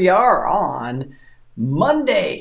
We 0.00 0.08
are 0.08 0.48
on 0.48 1.14
Monday. 1.58 2.40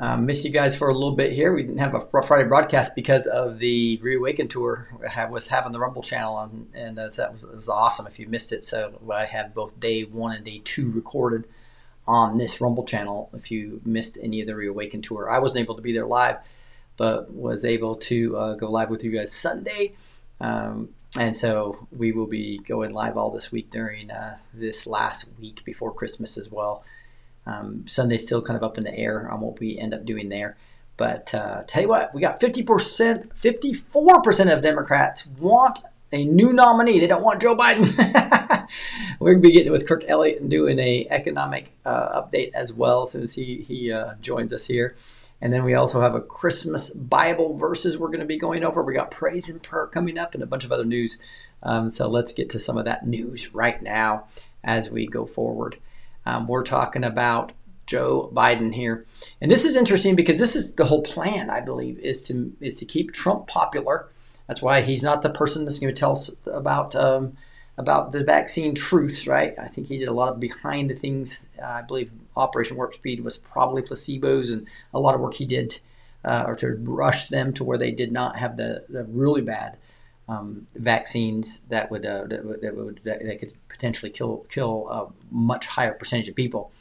Um, 0.00 0.26
miss 0.26 0.44
you 0.44 0.50
guys 0.50 0.76
for 0.76 0.88
a 0.88 0.92
little 0.92 1.14
bit 1.14 1.30
here. 1.30 1.54
We 1.54 1.62
didn't 1.62 1.78
have 1.78 1.94
a 1.94 2.22
Friday 2.22 2.48
broadcast 2.48 2.96
because 2.96 3.26
of 3.26 3.60
the 3.60 4.00
Reawaken 4.02 4.48
tour 4.48 4.88
I 5.16 5.26
was 5.26 5.46
having 5.46 5.70
the 5.70 5.78
Rumble 5.78 6.02
channel 6.02 6.34
on, 6.34 6.66
and 6.74 6.98
uh, 6.98 7.10
that 7.10 7.32
was 7.32 7.46
was 7.46 7.68
awesome. 7.68 8.08
If 8.08 8.18
you 8.18 8.26
missed 8.26 8.50
it, 8.50 8.64
so 8.64 9.00
I 9.08 9.24
have 9.24 9.54
both 9.54 9.78
day 9.78 10.02
one 10.02 10.34
and 10.34 10.44
day 10.44 10.62
two 10.64 10.90
recorded 10.90 11.44
on 12.08 12.38
this 12.38 12.60
Rumble 12.60 12.84
channel. 12.84 13.30
If 13.32 13.52
you 13.52 13.80
missed 13.84 14.18
any 14.20 14.40
of 14.40 14.48
the 14.48 14.56
Reawaken 14.56 15.00
tour, 15.00 15.30
I 15.30 15.38
wasn't 15.38 15.60
able 15.60 15.76
to 15.76 15.82
be 15.82 15.92
there 15.92 16.06
live, 16.06 16.38
but 16.96 17.32
was 17.32 17.64
able 17.64 17.94
to 18.10 18.36
uh, 18.36 18.54
go 18.54 18.68
live 18.68 18.90
with 18.90 19.04
you 19.04 19.12
guys 19.12 19.32
Sunday. 19.32 19.94
Um, 20.40 20.88
and 21.16 21.36
so 21.36 21.86
we 21.96 22.10
will 22.10 22.26
be 22.26 22.58
going 22.58 22.90
live 22.90 23.16
all 23.16 23.30
this 23.30 23.52
week 23.52 23.70
during 23.70 24.10
uh, 24.10 24.38
this 24.52 24.88
last 24.88 25.28
week 25.38 25.64
before 25.64 25.94
Christmas 25.94 26.36
as 26.36 26.50
well. 26.50 26.84
Um, 27.46 27.86
Sunday's 27.86 28.22
still 28.22 28.42
kind 28.42 28.56
of 28.56 28.62
up 28.62 28.78
in 28.78 28.84
the 28.84 28.96
air 28.96 29.30
on 29.30 29.40
what 29.40 29.60
we 29.60 29.78
end 29.78 29.94
up 29.94 30.04
doing 30.04 30.28
there. 30.28 30.56
But 30.96 31.34
uh, 31.34 31.62
tell 31.66 31.82
you 31.82 31.88
what, 31.88 32.14
we 32.14 32.20
got 32.20 32.40
50%, 32.40 33.28
54% 33.40 34.52
of 34.52 34.62
Democrats 34.62 35.26
want 35.38 35.80
a 36.12 36.24
new 36.24 36.52
nominee. 36.52 36.98
They 36.98 37.06
don't 37.06 37.22
want 37.22 37.42
Joe 37.42 37.56
Biden. 37.56 37.86
We're 39.20 39.32
going 39.32 39.42
to 39.42 39.48
be 39.48 39.52
getting 39.52 39.72
with 39.72 39.86
Kirk 39.86 40.04
Elliott 40.08 40.40
and 40.40 40.50
doing 40.50 40.78
a 40.78 41.06
economic 41.10 41.72
uh, 41.84 42.22
update 42.22 42.52
as 42.54 42.72
well 42.72 43.02
as 43.02 43.34
he, 43.34 43.56
he 43.56 43.92
uh, 43.92 44.14
joins 44.20 44.52
us 44.52 44.64
here. 44.64 44.96
And 45.40 45.52
then 45.52 45.64
we 45.64 45.74
also 45.74 46.00
have 46.00 46.14
a 46.14 46.20
Christmas 46.20 46.90
Bible 46.90 47.56
verses 47.58 47.98
we're 47.98 48.08
going 48.08 48.20
to 48.20 48.26
be 48.26 48.38
going 48.38 48.64
over. 48.64 48.82
We 48.82 48.94
got 48.94 49.10
praise 49.10 49.50
and 49.50 49.62
prayer 49.62 49.86
coming 49.86 50.16
up 50.16 50.34
and 50.34 50.42
a 50.42 50.46
bunch 50.46 50.64
of 50.64 50.72
other 50.72 50.84
news. 50.84 51.18
Um, 51.62 51.90
so 51.90 52.08
let's 52.08 52.32
get 52.32 52.50
to 52.50 52.58
some 52.58 52.78
of 52.78 52.86
that 52.86 53.06
news 53.06 53.52
right 53.52 53.80
now 53.82 54.28
as 54.64 54.90
we 54.90 55.06
go 55.06 55.26
forward. 55.26 55.76
Um, 56.26 56.48
we're 56.48 56.64
talking 56.64 57.04
about 57.04 57.52
Joe 57.86 58.30
Biden 58.34 58.74
here, 58.74 59.06
and 59.40 59.50
this 59.50 59.64
is 59.64 59.76
interesting 59.76 60.16
because 60.16 60.36
this 60.36 60.56
is 60.56 60.74
the 60.74 60.84
whole 60.84 61.02
plan. 61.02 61.50
I 61.50 61.60
believe 61.60 61.98
is 62.00 62.26
to 62.28 62.52
is 62.60 62.78
to 62.80 62.84
keep 62.84 63.12
Trump 63.12 63.46
popular. 63.46 64.08
That's 64.48 64.60
why 64.60 64.82
he's 64.82 65.02
not 65.02 65.22
the 65.22 65.30
person 65.30 65.64
that's 65.64 65.78
going 65.78 65.94
to 65.94 65.98
tell 65.98 66.12
us 66.12 66.30
about 66.46 66.96
um, 66.96 67.36
about 67.78 68.12
the 68.12 68.24
vaccine 68.24 68.74
truths, 68.74 69.28
right? 69.28 69.54
I 69.58 69.68
think 69.68 69.86
he 69.86 69.98
did 69.98 70.08
a 70.08 70.12
lot 70.12 70.32
of 70.32 70.40
behind 70.40 70.90
the 70.90 70.94
things. 70.94 71.46
Uh, 71.62 71.66
I 71.66 71.82
believe 71.82 72.10
Operation 72.36 72.76
Warp 72.76 72.94
Speed 72.94 73.22
was 73.22 73.38
probably 73.38 73.82
placebos, 73.82 74.52
and 74.52 74.66
a 74.92 74.98
lot 74.98 75.14
of 75.14 75.20
work 75.20 75.34
he 75.34 75.44
did, 75.44 75.78
uh, 76.24 76.44
or 76.46 76.56
to 76.56 76.76
rush 76.82 77.28
them 77.28 77.52
to 77.54 77.64
where 77.64 77.78
they 77.78 77.92
did 77.92 78.10
not 78.10 78.36
have 78.36 78.56
the, 78.56 78.84
the 78.88 79.04
really 79.04 79.42
bad 79.42 79.76
um, 80.28 80.66
vaccines 80.74 81.60
that 81.68 81.90
would 81.90 82.04
uh, 82.04 82.24
that, 82.26 82.44
would, 82.44 82.60
that 82.60 82.76
would 82.76 83.00
that, 83.04 83.38
could 83.38 83.52
potentially 83.68 84.10
kill 84.10 84.46
kill 84.50 84.88
a 84.88 85.34
much 85.34 85.66
higher 85.66 85.92
percentage 85.92 86.28
of 86.28 86.34
people. 86.34 86.72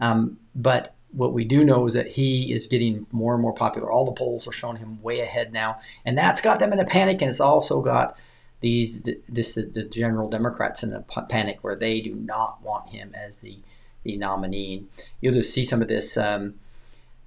Um, 0.00 0.38
but 0.54 0.94
what 1.12 1.32
we 1.32 1.44
do 1.44 1.64
know 1.64 1.86
is 1.86 1.94
that 1.94 2.06
he 2.06 2.52
is 2.52 2.66
getting 2.66 3.06
more 3.12 3.34
and 3.34 3.42
more 3.42 3.52
popular. 3.52 3.90
All 3.90 4.04
the 4.04 4.12
polls 4.12 4.46
are 4.46 4.52
showing 4.52 4.76
him 4.76 5.02
way 5.02 5.20
ahead 5.20 5.52
now, 5.52 5.80
and 6.04 6.16
that's 6.16 6.40
got 6.40 6.58
them 6.58 6.72
in 6.72 6.80
a 6.80 6.84
panic, 6.84 7.20
and 7.22 7.30
it's 7.30 7.40
also 7.40 7.80
got 7.80 8.16
these 8.60 9.00
this 9.28 9.54
the, 9.54 9.62
the 9.62 9.84
general 9.84 10.28
Democrats 10.28 10.82
in 10.82 10.92
a 10.92 11.02
panic 11.28 11.58
where 11.62 11.76
they 11.76 12.00
do 12.00 12.14
not 12.14 12.62
want 12.62 12.88
him 12.88 13.14
as 13.14 13.38
the 13.38 13.58
the 14.02 14.16
nominee. 14.16 14.84
You'll 15.20 15.34
just 15.34 15.52
see 15.52 15.64
some 15.64 15.82
of 15.82 15.88
this. 15.88 16.16
Um, 16.16 16.54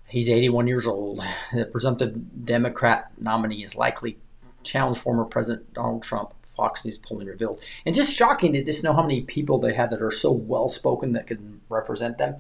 he's 0.08 0.30
81 0.30 0.68
years 0.68 0.88
old. 0.88 1.24
The 1.54 1.66
presumptive 1.66 2.46
Democrat 2.46 3.12
nominee 3.20 3.64
is 3.64 3.76
likely 3.76 4.18
challenge 4.64 4.98
former 4.98 5.26
President 5.26 5.74
Donald 5.74 6.04
Trump. 6.04 6.34
Fox 6.56 6.86
News 6.86 7.00
polling 7.00 7.26
revealed, 7.26 7.60
and 7.84 7.96
just 7.96 8.16
shocking 8.16 8.54
to 8.54 8.64
just 8.64 8.84
know 8.84 8.94
how 8.94 9.02
many 9.02 9.22
people 9.22 9.58
they 9.58 9.74
had 9.74 9.90
that 9.90 10.04
are 10.04 10.12
so 10.12 10.32
well 10.32 10.70
spoken 10.70 11.14
that 11.14 11.26
can 11.26 11.62
represent 11.68 12.20
them. 12.20 12.36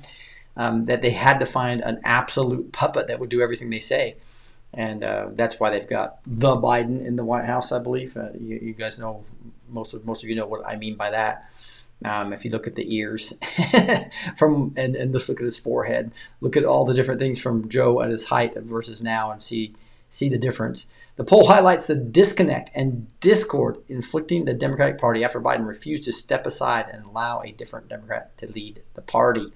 Um, 0.55 0.85
that 0.85 1.01
they 1.01 1.09
had 1.09 1.39
to 1.39 1.47
find 1.47 1.81
an 1.81 1.99
absolute 2.03 2.71
puppet 2.71 3.07
that 3.07 3.19
would 3.19 3.29
do 3.29 3.41
everything 3.41 3.71
they 3.71 3.79
say 3.79 4.17
and 4.73 5.03
uh, 5.03 5.27
that's 5.33 5.59
why 5.59 5.69
they've 5.69 5.87
got 5.87 6.19
the 6.25 6.55
Biden 6.55 7.05
in 7.05 7.15
the 7.15 7.23
White 7.23 7.45
House, 7.45 7.71
I 7.71 7.79
believe. 7.79 8.17
Uh, 8.17 8.29
you, 8.39 8.59
you, 8.61 8.73
guys 8.73 8.97
know 8.97 9.23
most 9.69 9.93
of 9.93 10.03
most 10.05 10.23
of 10.23 10.29
you 10.29 10.35
know 10.35 10.47
what 10.47 10.65
I 10.65 10.75
mean 10.77 10.95
by 10.95 11.11
that. 11.11 11.49
Um, 12.03 12.33
if 12.33 12.43
you 12.43 12.51
look 12.51 12.67
at 12.67 12.73
the 12.73 12.95
ears 12.95 13.37
from 14.37 14.73
and, 14.75 14.95
and 14.95 15.13
just 15.13 15.29
look 15.29 15.39
at 15.39 15.45
his 15.45 15.59
forehead, 15.59 16.11
look 16.41 16.57
at 16.57 16.65
all 16.65 16.85
the 16.85 16.93
different 16.93 17.19
things 17.19 17.39
from 17.39 17.69
Joe 17.69 18.01
at 18.01 18.09
his 18.09 18.25
height 18.25 18.55
versus 18.55 19.03
now, 19.03 19.31
and 19.31 19.41
see 19.41 19.75
see 20.13 20.29
the 20.29 20.37
difference. 20.37 20.87
The 21.15 21.23
poll 21.23 21.47
highlights 21.47 21.87
the 21.87 21.95
disconnect 21.95 22.69
and 22.75 23.07
discord 23.19 23.77
inflicting 23.89 24.45
the 24.45 24.53
Democratic 24.53 24.99
Party 24.99 25.23
after 25.23 25.41
Biden 25.41 25.65
refused 25.65 26.05
to 26.05 26.13
step 26.13 26.45
aside 26.45 26.85
and 26.91 27.03
allow 27.03 27.41
a 27.41 27.51
different 27.51 27.89
Democrat 27.89 28.37
to 28.37 28.47
lead 28.47 28.83
the 28.93 29.01
party. 29.01 29.51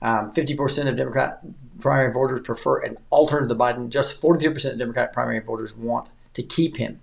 Um, 0.00 0.32
50% 0.32 0.88
of 0.88 0.96
Democrat 0.96 1.40
primary 1.80 2.12
voters 2.12 2.40
prefer 2.40 2.80
an 2.80 2.96
alternative 3.12 3.56
to 3.56 3.62
Biden. 3.62 3.90
Just 3.90 4.20
43% 4.20 4.72
of 4.72 4.78
Democrat 4.78 5.12
primary 5.12 5.40
voters 5.40 5.76
want 5.76 6.08
to 6.32 6.42
keep 6.42 6.78
him. 6.78 7.00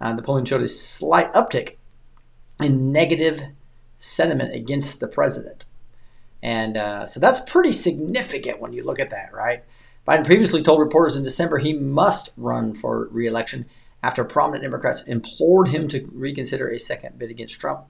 Uh, 0.00 0.14
the 0.14 0.22
polling 0.22 0.44
showed 0.44 0.62
a 0.62 0.68
slight 0.68 1.32
uptick 1.34 1.76
in 2.62 2.92
negative 2.92 3.42
sentiment 3.98 4.54
against 4.54 5.00
the 5.00 5.08
president. 5.08 5.66
And 6.42 6.76
uh, 6.76 7.06
so 7.06 7.20
that's 7.20 7.40
pretty 7.40 7.72
significant 7.72 8.60
when 8.60 8.72
you 8.72 8.82
look 8.84 9.00
at 9.00 9.10
that, 9.10 9.32
right? 9.32 9.64
Biden 10.10 10.26
previously 10.26 10.60
told 10.60 10.80
reporters 10.80 11.16
in 11.16 11.22
December 11.22 11.58
he 11.58 11.72
must 11.72 12.32
run 12.36 12.74
for 12.74 13.06
reelection 13.12 13.64
after 14.02 14.24
prominent 14.24 14.64
Democrats 14.64 15.04
implored 15.04 15.68
him 15.68 15.86
to 15.86 16.04
reconsider 16.12 16.68
a 16.68 16.80
second 16.80 17.16
bid 17.16 17.30
against 17.30 17.60
Trump. 17.60 17.84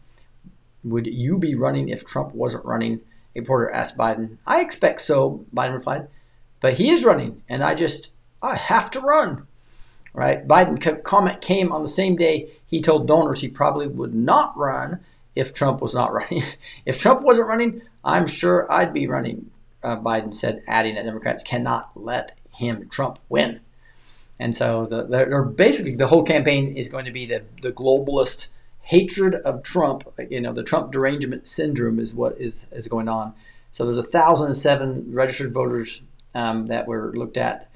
Would 0.85 1.07
you 1.07 1.39
be 1.39 1.55
running 1.55 1.89
if 1.89 2.05
Trump 2.05 2.35
wasn't 2.35 2.67
running? 2.67 3.01
A 3.35 3.41
reporter 3.41 3.71
asked 3.71 3.97
Biden. 3.97 4.37
I 4.47 4.61
expect 4.61 5.01
so, 5.01 5.47
Biden 5.55 5.73
replied. 5.73 6.09
But 6.61 6.75
he 6.75 6.91
is 6.91 7.07
running, 7.07 7.43
and 7.49 7.65
I 7.65 7.75
just, 7.75 8.13
I 8.43 8.55
have 8.55 8.91
to 8.91 9.01
run. 9.01 9.47
Right? 10.13 10.47
Biden's 10.47 11.03
comment 11.05 11.41
came 11.41 11.73
on 11.73 11.81
the 11.81 11.89
same 11.89 12.17
day 12.17 12.51
he 12.67 12.83
told 12.83 13.09
donors 13.09 13.41
he 13.41 13.49
probably 13.49 13.87
would 13.87 14.15
not 14.15 14.55
run 14.59 15.01
if 15.35 15.55
Trump 15.55 15.81
was 15.81 15.95
not 15.95 16.13
running. 16.13 16.43
if 16.85 17.01
Trump 17.01 17.23
wasn't 17.23 17.49
running, 17.49 17.81
I'm 18.05 18.27
sure 18.27 18.71
I'd 18.71 18.93
be 18.93 19.07
running, 19.07 19.51
uh, 19.82 19.97
Biden 19.97 20.35
said, 20.35 20.62
adding 20.67 20.94
that 20.94 21.05
Democrats 21.05 21.43
cannot 21.43 21.91
let 21.94 22.37
him, 22.53 22.88
Trump, 22.88 23.19
win. 23.29 23.61
And 24.38 24.55
so 24.55 24.87
the, 24.87 25.05
the, 25.05 25.53
basically 25.55 25.94
the 25.94 26.06
whole 26.06 26.23
campaign 26.23 26.75
is 26.77 26.88
going 26.88 27.05
to 27.05 27.11
be 27.11 27.27
the, 27.27 27.44
the 27.61 27.73
globalist 27.73 28.49
hatred 28.81 29.35
of 29.35 29.62
Trump. 29.62 30.05
You 30.31 30.41
know, 30.41 30.53
the 30.53 30.62
Trump 30.62 30.93
derangement 30.93 31.47
syndrome 31.47 31.99
is 31.99 32.15
what 32.15 32.38
is 32.38 32.67
is 32.73 32.88
going 32.88 33.09
on. 33.09 33.35
So 33.71 33.85
there's 33.85 33.99
a 33.99 34.03
thousand 34.03 34.49
and 34.49 34.56
seven 34.56 35.12
registered 35.15 35.53
voters 35.53 36.00
um, 36.35 36.67
that 36.67 36.87
were 36.88 37.12
looked 37.15 37.37
at, 37.37 37.71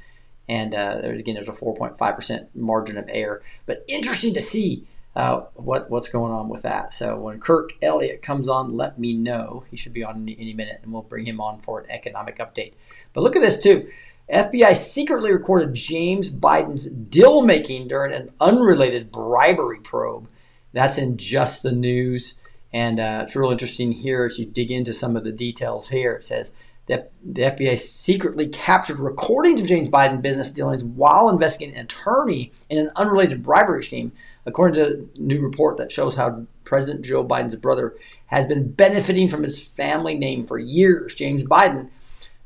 and 0.49 0.75
uh, 0.75 1.01
again, 1.03 1.35
there's 1.35 1.49
a 1.49 1.53
4.5 1.53 2.17
percent 2.17 2.49
margin 2.55 2.97
of 2.97 3.05
error. 3.09 3.43
But 3.67 3.85
interesting 3.87 4.35
to 4.35 4.43
see 4.43 4.87
uh, 5.17 5.43
what 5.55 5.91
what's 5.91 6.09
going 6.09 6.33
on 6.33 6.49
with 6.49 6.63
that. 6.63 6.93
So 6.93 7.17
when 7.17 7.41
Kirk 7.41 7.73
Elliott 7.83 8.23
comes 8.23 8.49
on, 8.49 8.77
let 8.77 8.99
me 8.99 9.15
know. 9.15 9.65
He 9.71 9.77
should 9.77 9.93
be 9.93 10.05
on 10.05 10.23
any, 10.23 10.37
any 10.39 10.55
minute, 10.55 10.81
and 10.83 10.93
we'll 10.93 11.03
bring 11.03 11.27
him 11.27 11.41
on 11.41 11.61
for 11.61 11.81
an 11.81 11.91
economic 11.91 12.39
update. 12.39 12.75
But 13.13 13.23
look 13.23 13.37
at 13.37 13.43
this 13.43 13.63
too. 13.63 13.89
FBI 14.33 14.75
secretly 14.75 15.33
recorded 15.33 15.75
James 15.75 16.35
Biden's 16.35 16.87
deal 16.87 17.45
making 17.45 17.89
during 17.89 18.13
an 18.13 18.31
unrelated 18.41 19.13
bribery 19.13 19.81
probe. 19.81 20.29
That's 20.73 20.99
in 20.99 21.17
just 21.17 21.63
the 21.63 21.73
news. 21.73 22.37
And 22.73 22.99
uh, 22.99 23.21
it's 23.23 23.37
real 23.37 23.53
interesting 23.53 23.93
here 23.93 24.25
as 24.25 24.39
you 24.39 24.47
dig 24.47 24.73
into 24.73 24.95
some 24.95 25.15
of 25.15 25.25
the 25.25 25.31
details 25.31 25.89
here. 25.89 26.15
It 26.15 26.25
says 26.25 26.53
that 26.87 27.13
the 27.23 27.43
FBI 27.43 27.79
secretly 27.79 28.49
captured 28.49 28.99
recordings 28.99 29.61
of 29.61 29.69
James 29.69 29.89
Biden 29.89 30.21
business 30.21 30.51
dealings 30.51 30.85
while 30.85 31.29
investigating 31.29 31.77
an 31.77 31.85
attorney 31.85 32.53
in 32.69 32.79
an 32.79 32.91
unrelated 32.97 33.43
bribery 33.43 33.85
scheme 33.85 34.13
according 34.47 34.75
to 34.75 35.09
a 35.17 35.21
new 35.21 35.41
report 35.41 35.77
that 35.79 35.93
shows 35.93 36.17
how 36.17 36.47
President 36.65 37.05
Joe 37.05 37.25
Biden's 37.25 37.57
brother 37.57 37.95
has 38.27 38.47
been 38.47 38.71
benefiting 38.71 39.29
from 39.29 39.43
his 39.43 39.63
family 39.63 40.15
name 40.15 40.47
for 40.47 40.59
years. 40.59 41.15
James 41.15 41.45
Biden, 41.45 41.89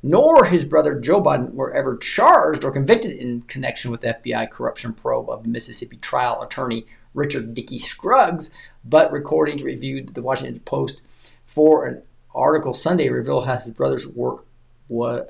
nor 0.02 0.44
his 0.44 0.64
brother 0.64 0.98
Joe 0.98 1.22
Biden 1.22 1.52
were 1.54 1.72
ever 1.72 1.96
charged 1.96 2.64
or 2.64 2.70
convicted 2.70 3.16
in 3.16 3.42
connection 3.42 3.90
with 3.90 4.00
the 4.00 4.16
FBI 4.24 4.50
corruption 4.50 4.92
probe 4.92 5.30
of 5.30 5.46
Mississippi 5.46 5.96
trial 5.96 6.40
attorney 6.42 6.86
Richard 7.14 7.54
Dickie 7.54 7.78
Scruggs, 7.78 8.50
but 8.84 9.12
recordings 9.12 9.62
reviewed 9.62 10.14
the 10.14 10.22
Washington 10.22 10.60
Post 10.60 11.02
for 11.46 11.86
an 11.86 12.02
article 12.34 12.74
Sunday 12.74 13.08
revealed 13.08 13.46
how 13.46 13.56
his 13.56 13.70
brother's 13.70 14.06
work 14.06 14.44
was, 14.88 15.26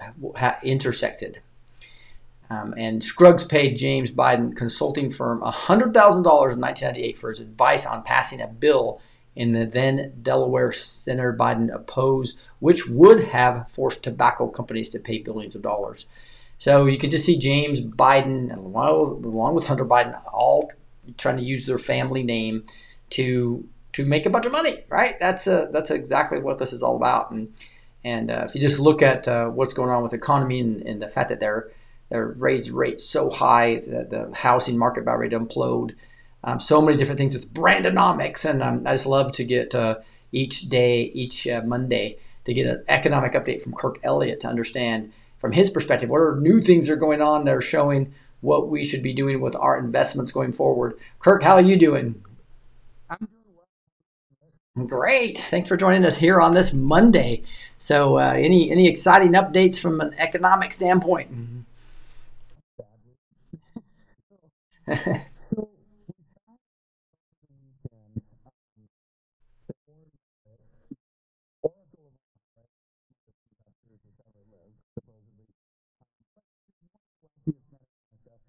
intersected. 0.62 1.40
Um, 2.50 2.74
and 2.78 3.04
Scruggs 3.04 3.44
paid 3.44 3.76
James 3.76 4.10
Biden 4.10 4.56
consulting 4.56 5.10
firm 5.10 5.40
$100,000 5.40 5.92
in 5.92 5.92
1998 5.92 7.18
for 7.18 7.30
his 7.30 7.40
advice 7.40 7.84
on 7.84 8.02
passing 8.02 8.40
a 8.40 8.46
bill 8.46 9.00
in 9.36 9.52
the 9.52 9.66
then 9.66 10.12
Delaware 10.22 10.72
Senator 10.72 11.36
Biden 11.38 11.72
opposed, 11.72 12.38
which 12.60 12.88
would 12.88 13.22
have 13.22 13.68
forced 13.70 14.02
tobacco 14.02 14.48
companies 14.48 14.90
to 14.90 14.98
pay 14.98 15.18
billions 15.18 15.54
of 15.54 15.62
dollars. 15.62 16.06
So 16.58 16.86
you 16.86 16.98
can 16.98 17.10
just 17.10 17.24
see 17.24 17.38
James 17.38 17.80
Biden, 17.80 18.56
along 18.56 19.54
with 19.54 19.66
Hunter 19.66 19.84
Biden, 19.84 20.20
all 20.32 20.72
trying 21.16 21.36
to 21.36 21.42
use 21.42 21.66
their 21.66 21.78
family 21.78 22.22
name 22.22 22.64
to 23.10 23.66
to 23.92 24.04
make 24.04 24.26
a 24.26 24.30
bunch 24.30 24.44
of 24.44 24.52
money, 24.52 24.84
right? 24.88 25.18
That's 25.18 25.46
a, 25.46 25.68
that's 25.72 25.90
exactly 25.90 26.40
what 26.40 26.58
this 26.58 26.72
is 26.72 26.82
all 26.82 26.96
about. 26.96 27.30
And 27.30 27.54
and 28.04 28.30
uh, 28.30 28.42
if 28.44 28.54
you 28.54 28.60
just 28.60 28.80
look 28.80 29.02
at 29.02 29.28
uh, 29.28 29.46
what's 29.46 29.72
going 29.72 29.90
on 29.90 30.02
with 30.02 30.10
the 30.10 30.16
economy 30.16 30.60
and, 30.60 30.82
and 30.82 31.00
the 31.00 31.08
fact 31.08 31.28
that 31.28 31.38
they're 31.38 31.70
they 31.70 31.74
raised 32.10 32.70
rates 32.70 33.04
so 33.04 33.30
high 33.30 33.76
that 33.76 34.10
the 34.10 34.30
housing 34.34 34.78
market 34.78 35.02
about 35.02 35.18
ready 35.18 35.30
to 35.30 35.40
implode. 35.40 35.94
Um, 36.44 36.60
so 36.60 36.80
many 36.80 36.96
different 36.96 37.18
things 37.18 37.34
with 37.34 37.52
Brandonomics, 37.52 38.48
and 38.48 38.62
um, 38.62 38.82
I 38.86 38.92
just 38.92 39.06
love 39.06 39.32
to 39.32 39.44
get 39.44 39.74
uh, 39.74 39.98
each 40.32 40.68
day, 40.68 41.10
each 41.14 41.48
uh, 41.48 41.62
Monday, 41.64 42.18
to 42.44 42.54
get 42.54 42.66
an 42.66 42.84
economic 42.88 43.32
update 43.32 43.62
from 43.62 43.74
Kirk 43.74 43.98
Elliott 44.02 44.40
to 44.40 44.48
understand 44.48 45.12
from 45.38 45.52
his 45.52 45.70
perspective 45.70 46.08
what 46.08 46.20
are 46.20 46.36
new 46.40 46.60
things 46.60 46.86
that 46.86 46.94
are 46.94 46.96
going 46.96 47.20
on 47.20 47.44
that 47.44 47.54
are 47.54 47.60
showing 47.60 48.14
what 48.40 48.68
we 48.68 48.84
should 48.84 49.02
be 49.02 49.12
doing 49.12 49.40
with 49.40 49.56
our 49.56 49.78
investments 49.78 50.32
going 50.32 50.52
forward. 50.52 50.98
Kirk, 51.18 51.42
how 51.42 51.54
are 51.54 51.60
you 51.60 51.76
doing? 51.76 52.22
I'm 53.10 53.18
doing 53.18 53.56
well. 54.76 54.86
Great. 54.86 55.38
Thanks 55.38 55.68
for 55.68 55.76
joining 55.76 56.04
us 56.04 56.16
here 56.16 56.40
on 56.40 56.54
this 56.54 56.72
Monday. 56.72 57.42
So, 57.78 58.18
uh, 58.18 58.32
any 58.36 58.70
any 58.70 58.86
exciting 58.88 59.32
updates 59.32 59.78
from 59.78 60.00
an 60.00 60.14
economic 60.18 60.72
standpoint? 60.72 61.30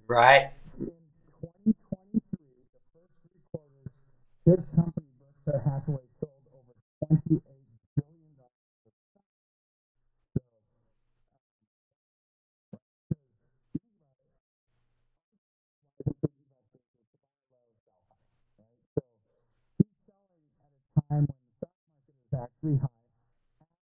right. 0.08 0.52
In 0.80 0.88
2023, 1.42 2.24
the 2.72 2.80
first 2.96 3.12
three 3.28 3.44
quarters, 3.52 3.92
this 4.46 4.64
company, 4.76 5.12
Berkshire 5.20 5.60
Hathaway, 5.60 6.08
sold 6.24 6.48
over 6.56 6.72
28 7.08 7.49
time 21.10 21.26
when 21.28 21.38
the 21.38 21.50
stock 21.58 21.74
market 21.90 22.16
is 22.16 22.34
actually 22.38 22.78
high, 22.80 23.00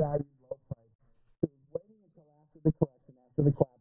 undervalued 0.01 0.25
low 0.41 0.57
price. 0.67 0.97
So 1.41 1.49
waiting 1.73 2.01
until 2.05 2.27
after 2.41 2.59
the 2.63 2.71
correction, 2.73 3.15
after 3.21 3.43
the 3.43 3.51
collapse, 3.51 3.80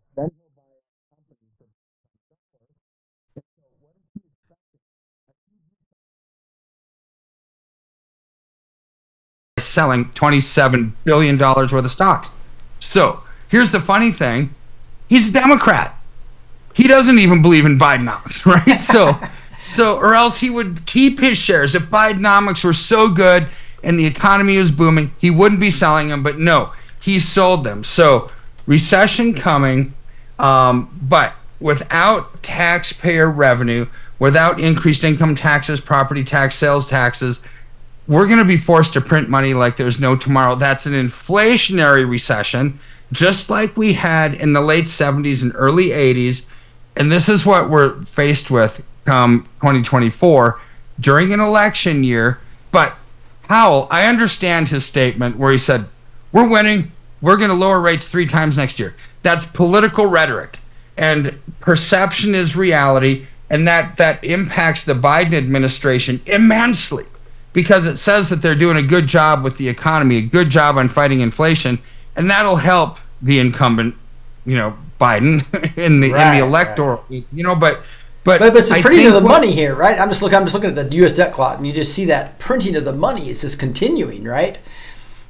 selling 9.71 10.07
$27 10.11 10.93
billion 11.05 11.39
worth 11.39 11.73
of 11.73 11.91
stocks. 11.91 12.31
So 12.81 13.23
here's 13.49 13.71
the 13.71 13.81
funny 13.81 14.11
thing 14.11 14.55
he's 15.09 15.31
a 15.31 15.33
Democrat. 15.33 15.97
He 16.73 16.87
doesn't 16.87 17.19
even 17.19 17.43
believe 17.43 17.65
in 17.65 17.79
Bidenomics, 17.79 18.47
right? 18.67 18.81
so, 18.81 19.19
so, 19.67 19.97
or 19.97 20.15
else 20.15 20.41
he 20.41 20.51
would 20.51 20.87
keep 20.87 21.19
his 21.19 21.37
shares. 21.37 21.75
If 21.75 21.85
Bidenomics 21.85 22.65
were 22.65 22.73
so 22.73 23.09
good 23.09 23.49
and 23.83 23.99
the 23.99 24.07
economy 24.07 24.57
was 24.57 24.71
booming, 24.71 25.13
he 25.19 25.31
wouldn't 25.31 25.61
be 25.61 25.71
selling 25.71 26.09
them. 26.09 26.23
But 26.23 26.39
no, 26.39 26.73
he 27.01 27.19
sold 27.19 27.65
them. 27.65 27.83
So, 27.85 28.31
recession 28.67 29.35
coming, 29.35 29.95
um, 30.39 30.97
but 31.03 31.35
without 31.59 32.43
taxpayer 32.43 33.31
revenue, 33.31 33.87
without 34.19 34.61
increased 34.61 35.03
income 35.03 35.35
taxes, 35.35 35.81
property 35.81 36.23
tax, 36.23 36.55
sales 36.55 36.89
taxes, 36.89 37.43
we're 38.07 38.27
going 38.27 38.39
to 38.39 38.45
be 38.45 38.57
forced 38.57 38.93
to 38.95 39.01
print 39.01 39.29
money 39.29 39.55
like 39.55 39.77
there's 39.77 40.01
no 40.01 40.17
tomorrow. 40.17 40.57
That's 40.57 40.87
an 40.87 40.95
inflationary 40.95 42.09
recession, 42.09 42.81
just 43.13 43.51
like 43.51 43.77
we 43.77 43.93
had 43.93 44.35
in 44.35 44.53
the 44.53 44.61
late 44.61 44.87
70s 44.87 45.43
and 45.43 45.53
early 45.55 45.89
80s. 45.89 46.47
And 46.97 47.11
this 47.11 47.29
is 47.29 47.47
what 47.47 47.71
we're 47.71 48.03
faced 48.03 48.51
with 48.51 48.83
come 49.05 49.45
2024. 49.61 50.61
during 50.99 51.33
an 51.33 51.41
election 51.41 52.05
year. 52.05 52.39
But 52.71 52.97
Powell, 53.43 53.87
I 53.91 54.07
understand 54.07 54.69
his 54.69 54.85
statement 54.85 55.37
where 55.37 55.53
he 55.53 55.59
said, 55.59 55.87
We're 56.33 56.49
winning. 56.49 56.93
We're 57.21 57.37
going 57.37 57.51
to 57.51 57.55
lower 57.55 57.81
rates 57.81 58.09
three 58.09 58.27
times 58.27 58.57
next 58.57 58.79
year. 58.79 58.95
That's 59.23 59.45
political 59.45 60.07
rhetoric. 60.07 60.59
And 60.97 61.41
perception 61.61 62.35
is 62.35 62.57
reality. 62.57 63.27
And 63.51 63.67
that, 63.67 63.97
that 63.97 64.23
impacts 64.25 64.85
the 64.85 64.95
Biden 64.95 65.35
administration 65.35 66.23
immensely 66.27 67.07
because 67.53 67.87
it 67.87 67.97
says 67.97 68.29
that 68.31 68.43
they're 68.43 68.55
doing 68.55 68.77
a 68.77 68.83
good 68.83 69.07
job 69.07 69.43
with 69.43 69.57
the 69.57 69.69
economy, 69.69 70.17
a 70.17 70.23
good 70.23 70.51
job 70.51 70.77
on 70.79 70.89
fighting 70.89 71.21
inflation. 71.21 71.79
And 72.17 72.29
that'll 72.31 72.57
help 72.57 72.99
the 73.23 73.39
incumbent, 73.39 73.95
you 74.45 74.57
know, 74.57 74.77
Biden 75.01 75.43
in 75.77 76.01
the 76.01 76.13
Right, 76.13 76.35
in 76.35 76.41
the 76.41 76.47
electoral, 76.47 77.05
you 77.09 77.25
know, 77.33 77.55
but 77.55 77.83
but 78.23 78.39
But, 78.41 78.53
but 78.53 78.57
it's 78.57 78.69
the 78.69 78.81
printing 78.83 79.07
of 79.07 79.15
the 79.15 79.21
what- 79.21 79.29
money 79.41 79.51
here, 79.53 79.75
right? 79.75 79.99
I'm 79.99 80.09
just 80.09 80.21
looking. 80.21 80.37
I'm 80.37 80.45
just 80.45 80.55
looking 80.55 80.69
at 80.71 80.77
the 80.91 80.97
U.S. 80.97 81.15
debt 81.15 81.33
clock, 81.33 81.57
and 81.57 81.67
you 81.67 81.73
just 81.73 81.95
see 81.95 82.05
that 82.07 82.39
printing 82.39 82.77
of 82.77 82.85
the 82.85 82.93
money 82.93 83.31
is 83.31 83.41
just 83.41 83.59
continuing, 83.59 84.25
right? 84.25 84.59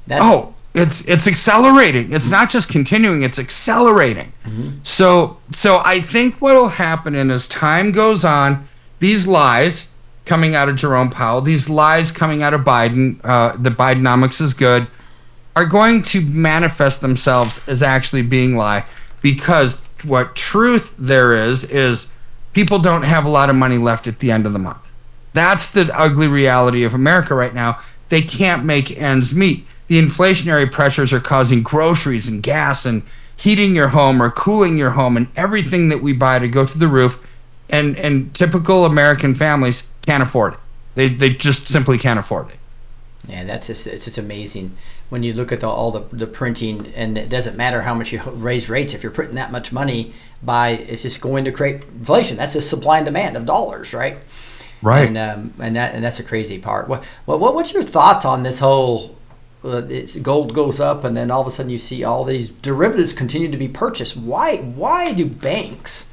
That, 0.07 0.21
Oh, 0.21 0.53
it's 0.73 1.05
it's 1.07 1.25
accelerating. 1.25 2.11
It's 2.11 2.29
not 2.29 2.49
just 2.49 2.67
continuing; 2.67 3.21
it's 3.23 3.39
accelerating. 3.39 4.33
Mm-hmm. 4.43 4.69
So 4.83 5.37
so 5.53 5.81
I 5.85 6.01
think 6.01 6.41
what'll 6.41 6.67
happen, 6.69 7.15
and 7.15 7.31
as 7.31 7.47
time 7.47 7.93
goes 7.93 8.25
on, 8.25 8.67
these 8.99 9.25
lies 9.25 9.87
coming 10.25 10.55
out 10.55 10.69
of 10.69 10.75
Jerome 10.75 11.09
Powell, 11.09 11.41
these 11.41 11.69
lies 11.69 12.11
coming 12.11 12.43
out 12.43 12.53
of 12.53 12.61
Biden, 12.61 13.19
uh, 13.23 13.55
the 13.57 13.71
Bidenomics 13.71 14.39
is 14.41 14.53
good, 14.53 14.87
are 15.55 15.65
going 15.65 16.01
to 16.03 16.21
manifest 16.21 17.01
themselves 17.01 17.61
as 17.67 17.83
actually 17.83 18.21
being 18.21 18.55
lie 18.55 18.85
because 19.21 19.89
what 20.03 20.35
truth 20.35 20.95
there 20.97 21.33
is 21.33 21.63
is 21.65 22.11
people 22.53 22.79
don't 22.79 23.03
have 23.03 23.25
a 23.25 23.29
lot 23.29 23.49
of 23.49 23.55
money 23.55 23.77
left 23.77 24.07
at 24.07 24.19
the 24.19 24.31
end 24.31 24.45
of 24.45 24.53
the 24.53 24.59
month. 24.59 24.91
That's 25.33 25.71
the 25.71 25.89
ugly 25.97 26.27
reality 26.27 26.83
of 26.83 26.93
America 26.93 27.33
right 27.35 27.53
now. 27.53 27.79
They 28.09 28.21
can't 28.21 28.65
make 28.65 28.97
ends 28.99 29.33
meet. 29.33 29.65
The 29.87 30.01
inflationary 30.01 30.71
pressures 30.71 31.13
are 31.13 31.19
causing 31.19 31.63
groceries 31.63 32.27
and 32.27 32.41
gas 32.41 32.85
and 32.85 33.03
heating 33.35 33.75
your 33.75 33.89
home 33.89 34.21
or 34.21 34.29
cooling 34.29 34.77
your 34.77 34.91
home 34.91 35.17
and 35.17 35.27
everything 35.35 35.89
that 35.89 36.01
we 36.01 36.13
buy 36.13 36.39
to 36.39 36.47
go 36.47 36.65
through 36.65 36.79
the 36.79 36.87
roof. 36.87 37.25
And 37.69 37.97
and 37.97 38.33
typical 38.33 38.85
American 38.85 39.33
families 39.33 39.87
can't 40.05 40.23
afford 40.23 40.53
it. 40.53 40.59
They 40.95 41.09
they 41.09 41.29
just 41.29 41.67
simply 41.67 41.97
can't 41.97 42.19
afford 42.19 42.49
it. 42.49 42.57
Yeah, 43.27 43.43
that's 43.43 43.67
just 43.67 43.87
it's 43.87 44.05
just 44.05 44.17
amazing 44.17 44.75
when 45.09 45.23
you 45.23 45.33
look 45.33 45.51
at 45.51 45.59
the, 45.59 45.67
all 45.67 45.91
the, 45.91 46.15
the 46.15 46.25
printing, 46.25 46.87
and 46.95 47.17
it 47.17 47.27
doesn't 47.29 47.57
matter 47.57 47.81
how 47.81 47.93
much 47.93 48.11
you 48.11 48.21
raise 48.31 48.69
rates 48.69 48.93
if 48.93 49.03
you're 49.03 49.11
printing 49.11 49.35
that 49.35 49.51
much 49.51 49.71
money. 49.71 50.13
By 50.43 50.69
it's 50.69 51.03
just 51.03 51.21
going 51.21 51.45
to 51.45 51.51
create 51.51 51.83
inflation. 51.83 52.37
That's 52.37 52.53
just 52.53 52.69
supply 52.69 52.97
and 52.97 53.05
demand 53.05 53.37
of 53.37 53.45
dollars, 53.45 53.93
right? 53.93 54.17
Right. 54.81 55.07
And 55.07 55.17
um, 55.17 55.53
and 55.59 55.75
that 55.75 55.93
and 55.93 56.03
that's 56.03 56.19
a 56.19 56.23
crazy 56.23 56.57
part. 56.57 56.87
What 56.87 57.03
what 57.25 57.39
what- 57.39 57.53
what's 57.55 57.73
your 57.73 57.83
thoughts 57.83 58.25
on 58.25 58.43
this 58.43 58.59
whole? 58.59 59.15
Uh, 59.63 59.83
it's, 59.87 60.15
gold 60.15 60.55
goes 60.55 60.79
up, 60.79 61.03
and 61.03 61.15
then 61.15 61.29
all 61.29 61.41
of 61.41 61.45
a 61.45 61.51
sudden 61.51 61.69
you 61.69 61.77
see 61.77 62.03
all 62.03 62.23
these 62.23 62.49
derivatives 62.49 63.13
continue 63.13 63.51
to 63.51 63.57
be 63.57 63.67
purchased. 63.67 64.17
Why 64.17 64.57
why 64.57 65.13
do 65.13 65.27
banks, 65.27 66.07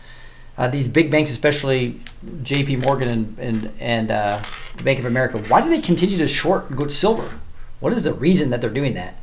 uh, 0.59 0.69
these 0.69 0.89
big 0.89 1.11
banks, 1.11 1.31
especially 1.31 1.99
J.P. 2.43 2.77
Morgan 2.77 3.09
and 3.09 3.39
and 3.39 3.73
and 3.81 4.11
uh, 4.11 4.43
Bank 4.83 4.99
of 4.99 5.05
America, 5.07 5.39
why 5.49 5.61
do 5.63 5.71
they 5.71 5.81
continue 5.81 6.19
to 6.19 6.29
short 6.29 6.75
good 6.75 6.93
silver? 6.93 7.31
What 7.81 7.93
is 7.93 8.03
the 8.03 8.13
reason 8.13 8.51
that 8.51 8.61
they're 8.61 8.69
doing 8.71 8.95
that? 8.95 9.17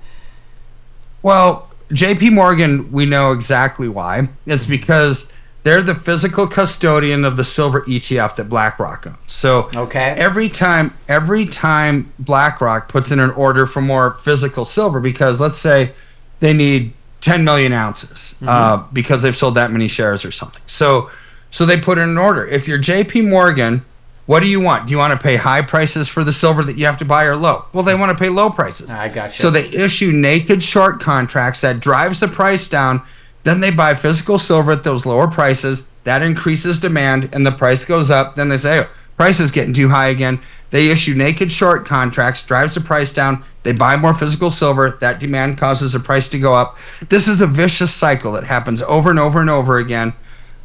Well, 1.22 1.70
JP 1.90 2.32
Morgan, 2.32 2.92
we 2.92 3.06
know 3.06 3.32
exactly 3.32 3.90
why. 3.90 4.30
It's 4.46 4.66
because 4.66 5.32
they're 5.64 5.82
the 5.82 5.96
physical 5.96 6.48
custodian 6.48 7.26
of 7.26 7.38
the 7.38 7.44
silver 7.44 7.82
ETF 7.82 8.36
that 8.36 8.50
BlackRock 8.50 9.08
owns. 9.08 9.18
So 9.28 9.70
Okay. 9.76 10.16
every 10.18 10.48
time 10.48 10.94
every 11.10 11.46
time 11.46 12.14
BlackRock 12.20 12.88
puts 12.88 13.12
in 13.12 13.20
an 13.20 13.32
order 13.32 13.66
for 13.66 13.82
more 13.82 14.14
physical 14.14 14.64
silver, 14.64 15.00
because 15.00 15.42
let's 15.42 15.58
say 15.58 15.92
they 16.40 16.54
need 16.54 16.94
10 17.22 17.44
million 17.44 17.74
ounces 17.74 18.36
uh, 18.46 18.84
because 18.94 19.24
they've 19.24 19.36
sold 19.36 19.56
that 19.56 19.72
many 19.72 19.88
shares 19.88 20.24
or 20.24 20.32
something. 20.32 20.62
So 20.68 21.10
so 21.56 21.66
they 21.66 21.80
put 21.80 21.98
in 21.98 22.10
an 22.10 22.18
order. 22.18 22.46
If 22.46 22.68
you're 22.68 22.78
JP 22.78 23.30
Morgan, 23.30 23.86
what 24.26 24.42
do 24.42 24.46
you 24.46 24.60
want? 24.60 24.88
Do 24.88 24.92
you 24.92 24.98
want 24.98 25.14
to 25.14 25.24
pay 25.24 25.38
high 25.38 25.62
prices 25.62 26.10
for 26.10 26.26
the 26.26 26.34
silver 26.34 26.62
that 26.64 26.78
you 26.78 26.86
have 26.86 26.98
to 26.98 27.06
buy 27.06 27.24
or 27.24 27.38
low? 27.38 27.64
Well, 27.72 27.86
they 27.86 27.96
want 27.96 28.12
to 28.12 28.22
pay 28.22 28.28
low 28.28 28.50
prices. 28.50 28.92
I 28.92 29.08
got 29.08 29.28
you. 29.28 29.42
So 29.42 29.50
they 29.50 29.64
issue 29.70 30.12
naked 30.12 30.62
short 30.62 31.00
contracts 31.00 31.62
that 31.62 31.80
drives 31.80 32.20
the 32.20 32.28
price 32.28 32.68
down. 32.68 33.04
Then 33.44 33.62
they 33.62 33.72
buy 33.72 33.96
physical 33.96 34.38
silver 34.38 34.74
at 34.74 34.84
those 34.84 35.06
lower 35.06 35.30
prices. 35.30 35.88
That 36.04 36.22
increases 36.22 36.78
demand 36.78 37.30
and 37.32 37.48
the 37.48 37.54
price 37.54 37.86
goes 37.86 38.12
up. 38.12 38.36
Then 38.36 38.50
they 38.50 38.58
say, 38.58 38.80
oh, 38.80 38.90
price 39.16 39.40
is 39.40 39.52
getting 39.52 39.74
too 39.74 39.88
high 39.88 40.08
again. 40.08 40.42
They 40.72 40.90
issue 40.90 41.14
naked 41.14 41.54
short 41.54 41.86
contracts, 41.86 42.46
drives 42.46 42.76
the 42.76 42.82
price 42.82 43.14
down. 43.14 43.46
They 43.64 43.72
buy 43.72 43.96
more 43.96 44.14
physical 44.14 44.52
silver. 44.52 44.98
That 45.00 45.22
demand 45.22 45.58
causes 45.58 45.94
the 45.94 46.02
price 46.02 46.28
to 46.30 46.38
go 46.38 46.54
up. 46.54 46.78
This 47.08 47.30
is 47.30 47.40
a 47.40 47.48
vicious 47.48 47.94
cycle 47.94 48.34
that 48.34 48.44
happens 48.44 48.82
over 48.82 49.10
and 49.10 49.20
over 49.20 49.40
and 49.40 49.50
over 49.50 49.78
again. 49.78 50.12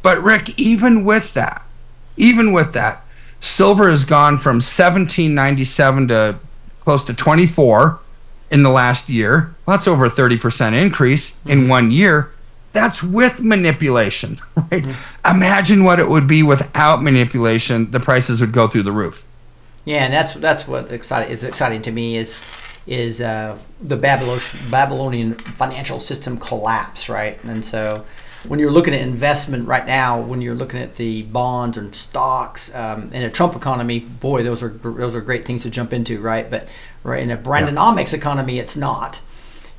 But 0.01 0.21
Rick, 0.21 0.59
even 0.59 1.05
with 1.05 1.33
that, 1.33 1.63
even 2.17 2.53
with 2.53 2.73
that, 2.73 3.05
silver 3.39 3.89
has 3.89 4.05
gone 4.05 4.37
from 4.37 4.55
1797 4.55 6.07
to 6.09 6.39
close 6.79 7.03
to 7.05 7.13
24 7.13 7.99
in 8.49 8.63
the 8.63 8.69
last 8.69 9.09
year. 9.09 9.55
Well, 9.65 9.77
that's 9.77 9.87
over 9.87 10.05
a 10.05 10.09
30% 10.09 10.73
increase 10.73 11.37
in 11.45 11.67
one 11.67 11.91
year. 11.91 12.31
That's 12.73 13.03
with 13.03 13.41
manipulation, 13.41 14.37
right? 14.71 14.85
Imagine 15.25 15.83
what 15.83 15.99
it 15.99 16.09
would 16.09 16.27
be 16.27 16.41
without 16.41 17.03
manipulation. 17.03 17.91
The 17.91 17.99
prices 17.99 18.41
would 18.41 18.53
go 18.53 18.67
through 18.67 18.83
the 18.83 18.91
roof. 18.91 19.25
Yeah, 19.83 20.05
and 20.05 20.13
that's 20.13 20.33
that's 20.35 20.67
what 20.67 20.91
exciting 20.91 21.31
is 21.31 21.43
exciting 21.43 21.81
to 21.83 21.91
me 21.91 22.15
is 22.17 22.39
is 22.87 23.19
uh, 23.19 23.57
the 23.81 23.97
Babylonian 23.97 24.69
Babylonian 24.69 25.35
financial 25.35 25.99
system 25.99 26.37
collapse, 26.37 27.09
right? 27.09 27.43
And 27.43 27.65
so 27.65 28.05
when 28.47 28.59
you're 28.59 28.71
looking 28.71 28.93
at 28.93 29.01
investment 29.01 29.67
right 29.67 29.85
now, 29.85 30.19
when 30.19 30.41
you're 30.41 30.55
looking 30.55 30.79
at 30.81 30.95
the 30.95 31.23
bonds 31.23 31.77
and 31.77 31.93
stocks 31.93 32.73
um, 32.75 33.11
in 33.13 33.21
a 33.23 33.29
Trump 33.29 33.55
economy, 33.55 33.99
boy, 33.99 34.43
those 34.43 34.63
are 34.63 34.69
those 34.69 35.15
are 35.15 35.21
great 35.21 35.45
things 35.45 35.63
to 35.63 35.69
jump 35.69 35.93
into, 35.93 36.19
right? 36.19 36.49
But 36.49 36.67
right 37.03 37.21
in 37.21 37.31
a 37.31 37.37
Brandonomics 37.37 38.13
economy, 38.13 38.59
it's 38.59 38.75
not. 38.75 39.21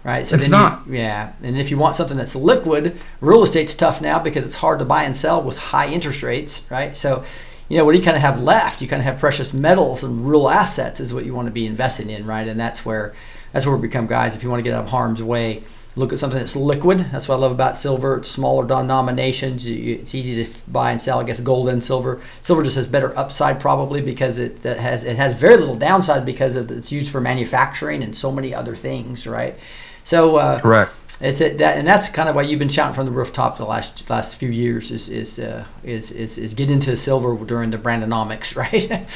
Right, 0.04 0.26
so 0.26 0.34
It's 0.34 0.48
then 0.48 0.58
you- 0.60 0.66
not. 0.68 0.82
yeah, 0.90 1.32
and 1.44 1.56
if 1.56 1.70
you 1.70 1.78
want 1.78 1.94
something 1.94 2.16
that's 2.16 2.34
liquid, 2.34 2.98
real 3.20 3.44
estate's 3.44 3.72
tough 3.72 4.00
now 4.00 4.18
because 4.18 4.44
it's 4.44 4.56
hard 4.56 4.80
to 4.80 4.84
buy 4.84 5.04
and 5.04 5.16
sell 5.16 5.40
with 5.40 5.56
high 5.56 5.86
interest 5.86 6.24
rates, 6.24 6.62
right? 6.70 6.96
So, 6.96 7.22
you 7.68 7.78
know, 7.78 7.84
what 7.84 7.92
do 7.92 7.98
you 7.98 8.04
kind 8.04 8.16
of 8.16 8.22
have 8.22 8.42
left? 8.42 8.80
You 8.82 8.88
kind 8.88 8.98
of 8.98 9.04
have 9.04 9.20
precious 9.20 9.52
metals 9.52 10.02
and 10.02 10.26
real 10.28 10.48
assets 10.48 10.98
is 10.98 11.14
what 11.14 11.24
you 11.24 11.34
want 11.34 11.46
to 11.46 11.52
be 11.52 11.66
investing 11.66 12.10
in, 12.10 12.26
right? 12.26 12.48
And 12.48 12.58
that's 12.58 12.84
where 12.84 13.14
that's 13.52 13.64
where 13.64 13.76
we 13.76 13.82
become 13.86 14.08
guys. 14.08 14.34
If 14.34 14.42
you 14.42 14.50
want 14.50 14.58
to 14.58 14.64
get 14.64 14.74
out 14.74 14.82
of 14.82 14.90
harm's 14.90 15.22
way, 15.22 15.62
look 15.94 16.12
at 16.12 16.18
something 16.18 16.38
that's 16.38 16.56
liquid. 16.56 17.00
That's 17.12 17.28
what 17.28 17.36
I 17.36 17.38
love 17.38 17.52
about 17.52 17.76
silver. 17.76 18.16
It's 18.16 18.30
smaller 18.30 18.66
denominations. 18.66 19.66
It's 19.66 20.14
easy 20.14 20.44
to 20.44 20.50
buy 20.68 20.90
and 20.90 21.00
sell. 21.00 21.20
I 21.20 21.24
guess 21.24 21.40
gold 21.40 21.68
and 21.68 21.84
silver. 21.84 22.20
Silver 22.40 22.62
just 22.62 22.76
has 22.76 22.88
better 22.88 23.16
upside 23.18 23.60
probably 23.60 24.00
because 24.00 24.38
it 24.38 24.62
has 24.62 25.04
it 25.04 25.16
has 25.16 25.34
very 25.34 25.56
little 25.56 25.76
downside 25.76 26.24
because 26.24 26.56
of 26.56 26.70
it's 26.70 26.90
used 26.90 27.12
for 27.12 27.20
manufacturing 27.20 28.02
and 28.02 28.16
so 28.16 28.32
many 28.32 28.54
other 28.54 28.74
things, 28.74 29.26
right? 29.26 29.56
So 30.04 30.36
uh, 30.36 30.60
Correct. 30.60 30.92
it's 31.20 31.40
a, 31.40 31.54
that, 31.56 31.76
and 31.76 31.86
that's 31.86 32.08
kind 32.08 32.28
of 32.28 32.34
why 32.34 32.42
you've 32.42 32.58
been 32.58 32.68
shouting 32.68 32.94
from 32.94 33.06
the 33.06 33.12
rooftop 33.12 33.58
the 33.58 33.66
last 33.66 34.08
last 34.08 34.36
few 34.36 34.50
years 34.50 34.90
is 34.90 35.10
is 35.10 35.38
uh, 35.38 35.64
is, 35.84 36.10
is 36.10 36.38
is 36.38 36.54
get 36.54 36.70
into 36.70 36.96
silver 36.96 37.36
during 37.44 37.70
the 37.70 37.78
Brandonomics, 37.78 38.56
right? 38.72 39.06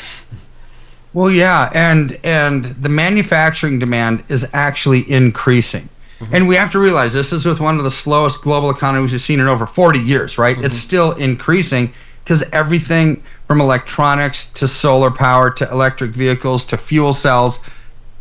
Well, 1.15 1.31
yeah, 1.31 1.71
and 1.73 2.19
and 2.23 2.65
the 2.65 2.91
manufacturing 2.91 3.79
demand 3.79 4.25
is 4.29 4.47
actually 4.53 5.11
increasing. 5.11 5.89
And 6.33 6.49
we 6.49 6.57
have 6.57 6.71
to 6.73 6.79
realize 6.79 7.13
this 7.13 7.33
is 7.33 7.45
with 7.45 7.61
one 7.61 7.77
of 7.79 7.85
the 7.85 7.91
slowest 7.91 8.43
global 8.43 8.71
economies 8.71 9.13
we've 9.13 9.21
seen 9.21 9.41
in 9.41 9.49
over 9.49 9.67
40 9.67 9.99
years, 9.99 10.39
right? 10.39 10.57
It's 10.57 10.75
mm-hmm. 10.75 10.89
still 10.89 11.13
increasing 11.13 11.93
because 12.25 12.43
everything 12.53 13.23
from 13.47 13.61
electronics 13.61 14.49
to 14.51 14.67
solar 14.67 15.11
power 15.11 15.51
to 15.51 15.71
electric 15.71 16.13
vehicles 16.13 16.65
to 16.67 16.77
fuel 16.77 17.13
cells 17.13 17.63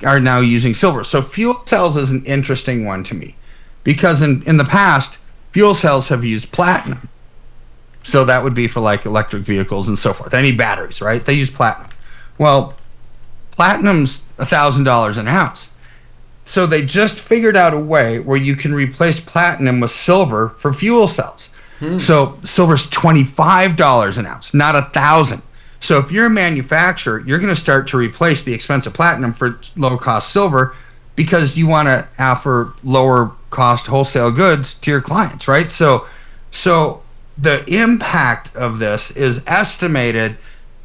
are 0.03 0.19
now 0.19 0.39
using 0.39 0.73
silver. 0.73 1.03
So 1.03 1.21
fuel 1.21 1.61
cells 1.65 1.97
is 1.97 2.11
an 2.11 2.23
interesting 2.25 2.85
one 2.85 3.03
to 3.05 3.15
me 3.15 3.35
because 3.83 4.21
in, 4.21 4.43
in 4.43 4.57
the 4.57 4.65
past, 4.65 5.19
fuel 5.51 5.73
cells 5.73 6.09
have 6.09 6.25
used 6.25 6.51
platinum. 6.51 7.09
So 8.03 8.25
that 8.25 8.43
would 8.43 8.53
be 8.53 8.67
for 8.67 8.81
like 8.81 9.05
electric 9.05 9.43
vehicles 9.43 9.87
and 9.87 9.97
so 9.97 10.13
forth. 10.13 10.33
Any 10.33 10.51
batteries, 10.51 11.01
right? 11.01 11.25
They 11.25 11.33
use 11.33 11.49
platinum. 11.49 11.89
Well, 12.37 12.75
platinum's 13.51 14.25
a 14.37 14.45
thousand 14.45 14.83
dollars 14.83 15.17
an 15.17 15.27
ounce. 15.27 15.73
So 16.45 16.65
they 16.65 16.85
just 16.85 17.19
figured 17.19 17.57
out 17.57 17.73
a 17.73 17.79
way 17.79 18.19
where 18.19 18.37
you 18.37 18.55
can 18.55 18.73
replace 18.73 19.19
platinum 19.19 19.81
with 19.81 19.91
silver 19.91 20.49
for 20.49 20.71
fuel 20.71 21.07
cells. 21.07 21.51
Hmm. 21.79 21.97
So 21.99 22.39
silver's 22.43 22.89
twenty 22.89 23.23
five 23.23 23.75
dollars 23.75 24.17
an 24.17 24.25
ounce, 24.25 24.53
not 24.53 24.75
a 24.75 24.83
thousand. 24.83 25.41
So 25.79 25.99
if 25.99 26.11
you're 26.11 26.27
a 26.27 26.31
manufacturer, 26.31 27.23
you're 27.27 27.39
going 27.39 27.53
to 27.53 27.59
start 27.59 27.87
to 27.89 27.97
replace 27.97 28.43
the 28.43 28.53
expensive 28.53 28.93
platinum 28.93 29.33
for 29.33 29.59
low 29.75 29.97
cost 29.97 30.31
silver 30.31 30.75
because 31.15 31.57
you 31.57 31.67
want 31.67 31.87
to 31.87 32.07
offer 32.17 32.73
lower 32.83 33.33
cost 33.49 33.87
wholesale 33.87 34.31
goods 34.31 34.73
to 34.75 34.91
your 34.91 35.01
clients, 35.01 35.47
right? 35.47 35.69
So 35.69 36.07
so 36.51 37.03
the 37.37 37.65
impact 37.73 38.55
of 38.55 38.79
this 38.79 39.11
is 39.11 39.43
estimated 39.45 40.37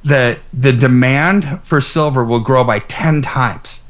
that 0.04 0.40
the 0.52 0.72
demand 0.72 1.60
for 1.62 1.80
silver 1.80 2.24
will 2.24 2.40
grow 2.40 2.64
by 2.64 2.78
10 2.80 3.22
times, 3.22 3.82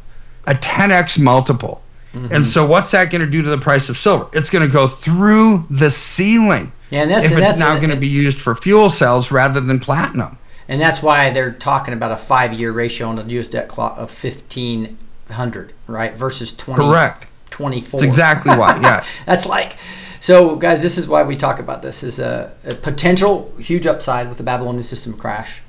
a 0.50 0.54
10x 0.54 1.21
multiple. 1.21 1.80
Mm-hmm. 2.12 2.35
And 2.35 2.47
so, 2.47 2.66
what's 2.66 2.90
that 2.90 3.11
going 3.11 3.21
to 3.21 3.30
do 3.30 3.40
to 3.40 3.49
the 3.49 3.59
price 3.59 3.88
of 3.88 3.97
silver? 3.97 4.28
It's 4.33 4.50
going 4.50 4.66
to 4.66 4.73
go 4.73 4.88
through 4.88 5.66
the 5.71 5.90
ceiling 5.90 6.73
Yeah, 6.90 7.02
and 7.02 7.11
that's 7.11 7.26
if 7.26 7.30
and 7.30 7.40
it's 7.40 7.50
that's, 7.50 7.61
now 7.61 7.76
going 7.76 7.90
to 7.90 7.97
be 7.97 8.09
used 8.09 8.40
for 8.40 8.54
fuel 8.57 8.90
cells 8.90 9.30
rather 9.30 9.61
than 9.61 9.78
platinum. 9.78 10.37
and 10.69 10.80
that's 10.80 11.02
why 11.02 11.30
they're 11.30 11.52
talking 11.52 11.95
about 11.95 12.11
a 12.11 12.16
five-year 12.16 12.73
ratio 12.73 13.07
on 13.07 13.16
the 13.16 13.23
U.S. 13.35 13.47
debt 13.47 13.69
clock 13.69 13.97
of 13.97 14.11
fifteen 14.11 14.99
hundred, 15.30 15.73
right, 15.87 16.14
versus 16.14 16.52
20, 16.57 16.83
Correct. 16.83 17.26
24. 17.50 17.90
That's 18.00 18.02
exactly 18.02 18.57
why. 18.57 18.80
Yeah. 18.80 19.04
That's 19.26 19.47
like, 19.47 19.76
so 20.21 20.57
guys, 20.57 20.83
this 20.83 20.99
is 20.99 21.07
why 21.07 21.23
we 21.23 21.37
talk 21.37 21.61
about 21.61 21.83
this 21.83 22.02
is 22.02 22.19
a, 22.19 22.52
a 22.64 22.75
potential 22.75 23.54
huge 23.59 23.87
upside 23.87 24.28
with 24.28 24.38
the 24.38 24.45
Babylonian 24.45 24.83
system 24.85 25.16
crash 25.16 25.62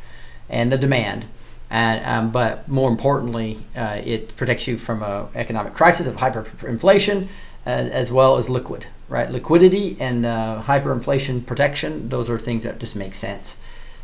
and 0.49 0.71
the 0.71 0.77
demand. 0.77 1.25
And, 1.71 2.05
um, 2.05 2.31
but 2.31 2.67
more 2.67 2.89
importantly, 2.89 3.63
uh, 3.77 4.01
it 4.03 4.35
protects 4.35 4.67
you 4.67 4.77
from 4.77 5.01
a 5.01 5.29
economic 5.35 5.73
crisis 5.73 6.05
of 6.05 6.17
hyperinflation, 6.17 7.29
uh, 7.65 7.69
as 7.69 8.11
well 8.11 8.35
as 8.35 8.49
liquid, 8.49 8.85
right? 9.07 9.31
Liquidity 9.31 9.95
and 10.01 10.25
uh, 10.25 10.61
hyperinflation 10.65 11.45
protection; 11.45 12.09
those 12.09 12.29
are 12.29 12.37
things 12.37 12.65
that 12.65 12.77
just 12.77 12.97
make 12.97 13.15
sense. 13.15 13.57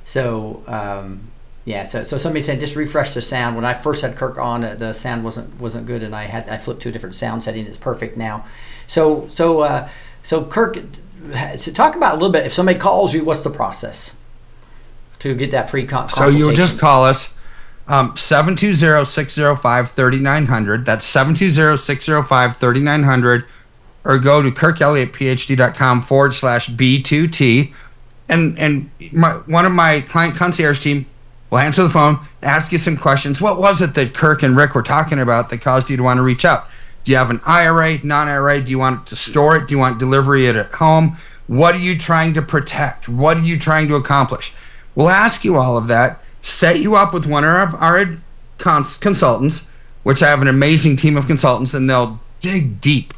So, 0.06 0.64
um, 0.66 1.30
yeah. 1.66 1.84
So, 1.84 2.04
so 2.04 2.18
somebody 2.18 2.42
said 2.42 2.62
just 2.62 2.78
refresh 2.78 3.14
the 3.14 3.22
sound. 3.22 3.58
When 3.58 3.66
I 3.66 3.74
first 3.74 4.02
had 4.02 4.16
Kirk 4.16 4.38
on, 4.38 4.64
uh, 4.64 4.76
the 4.76 4.94
sound 4.94 5.26
wasn't 5.26 5.60
wasn't 5.60 5.88
good, 5.88 6.04
and 6.04 6.16
I 6.16 6.24
had 6.24 6.48
I 6.48 6.58
flipped 6.58 6.84
to 6.84 6.90
a 6.90 6.92
different 6.94 7.16
sound 7.16 7.44
setting. 7.44 7.66
It's 7.66 7.78
perfect 7.78 8.16
now. 8.16 8.46
So, 8.88 9.28
so, 9.28 9.60
uh, 9.60 9.90
so 10.24 10.46
Kirk, 10.46 10.78
to 11.34 11.74
talk 11.74 11.98
about 11.98 12.14
a 12.14 12.16
little 12.16 12.32
bit. 12.32 12.46
If 12.46 12.54
somebody 12.54 12.80
calls 12.80 13.14
you, 13.14 13.26
what's 13.26 13.42
the 13.42 13.50
process 13.50 14.16
to 15.20 15.36
get 15.36 15.52
that 15.52 15.70
free 15.70 15.86
con- 15.86 16.08
So 16.08 16.30
you 16.30 16.46
would 16.46 16.56
just 16.56 16.80
call 16.80 17.04
us 17.04 17.34
um, 17.88 18.14
720-605-3900. 18.14 20.86
That's 20.86 21.06
720-605-3900 21.14 23.46
or 24.04 24.20
go 24.20 24.42
to 24.42 24.52
kirkelliottphd.com 24.52 26.02
forward 26.02 26.34
slash 26.34 26.70
B2T. 26.70 27.74
And, 28.30 28.58
and 28.58 28.90
my, 29.12 29.34
one 29.34 29.66
of 29.66 29.72
my 29.72 30.02
client 30.02 30.36
concierge 30.36 30.80
team 30.80 31.06
will 31.50 31.60
answer 31.60 31.84
the 31.84 31.90
phone, 31.90 32.20
ask 32.42 32.72
you 32.72 32.78
some 32.78 32.98
questions. 32.98 33.42
What 33.42 33.60
was 33.60 33.82
it 33.82 33.96
that 33.96 34.14
Kirk 34.14 34.44
and 34.44 34.56
Rick 34.56 34.76
were 34.76 34.84
talking 34.84 35.20
about 35.20 35.50
that 35.50 35.62
caused 35.62 35.90
you 35.90 35.98
to 35.98 36.04
want 36.04 36.18
to 36.18 36.24
reach 36.24 36.46
out? 36.46 36.68
Do 37.04 37.12
you 37.12 37.18
have 37.18 37.30
an 37.30 37.42
IRA, 37.46 38.00
non-IRA? 38.04 38.62
Do 38.62 38.72
you 38.72 38.80
want 38.80 39.08
to 39.08 39.16
store 39.16 39.56
it? 39.56 39.68
Do 39.68 39.76
you 39.76 39.80
want 39.80 40.00
delivery 40.00 40.46
it 40.46 40.56
at 40.56 40.74
home? 40.74 41.18
What 41.48 41.76
are 41.76 41.80
you 41.80 41.98
trying 41.98 42.34
to 42.34 42.42
protect? 42.42 43.08
What 43.08 43.38
are 43.38 43.42
you 43.42 43.58
trying 43.58 43.88
to 43.88 43.96
accomplish? 43.96 44.54
We'll 44.94 45.10
ask 45.10 45.46
you 45.46 45.56
all 45.56 45.78
of 45.78 45.88
that, 45.88 46.22
set 46.48 46.80
you 46.80 46.96
up 46.96 47.14
with 47.14 47.26
one 47.26 47.44
of 47.44 47.76
our 47.76 48.18
cons- 48.58 48.98
consultants, 48.98 49.68
which 50.04 50.24
I 50.24 50.30
have 50.30 50.42
an 50.42 50.48
amazing 50.48 50.96
team 50.96 51.18
of 51.18 51.28
consultants, 51.28 51.74
and 51.74 51.90
they'll 51.90 52.20
dig 52.40 52.80
deep 52.80 53.14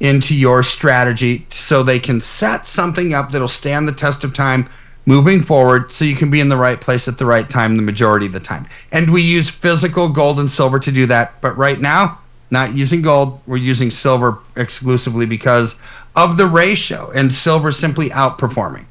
into 0.00 0.36
your 0.36 0.62
strategy 0.62 1.46
so 1.48 1.82
they 1.82 1.98
can 1.98 2.20
set 2.20 2.66
something 2.66 3.14
up 3.14 3.30
that'll 3.30 3.48
stand 3.48 3.88
the 3.88 3.92
test 3.92 4.22
of 4.22 4.34
time 4.34 4.68
moving 5.06 5.40
forward 5.40 5.92
so 5.92 6.04
you 6.04 6.16
can 6.16 6.30
be 6.30 6.40
in 6.40 6.48
the 6.48 6.56
right 6.56 6.80
place 6.80 7.08
at 7.08 7.18
the 7.18 7.26
right 7.26 7.48
time 7.48 7.76
the 7.76 7.82
majority 7.82 8.26
of 8.26 8.32
the 8.32 8.40
time. 8.40 8.66
And 8.92 9.12
we 9.12 9.22
use 9.22 9.48
physical 9.48 10.08
gold 10.08 10.38
and 10.38 10.50
silver 10.50 10.78
to 10.78 10.92
do 10.92 11.06
that, 11.06 11.40
but 11.40 11.56
right 11.56 11.80
now, 11.80 12.18
not 12.50 12.74
using 12.74 13.02
gold, 13.02 13.40
we're 13.46 13.56
using 13.56 13.90
silver 13.90 14.38
exclusively 14.56 15.26
because 15.26 15.78
of 16.14 16.36
the 16.36 16.46
ratio 16.46 17.10
and 17.10 17.32
silver 17.32 17.72
simply 17.72 18.10
outperforming. 18.10 18.84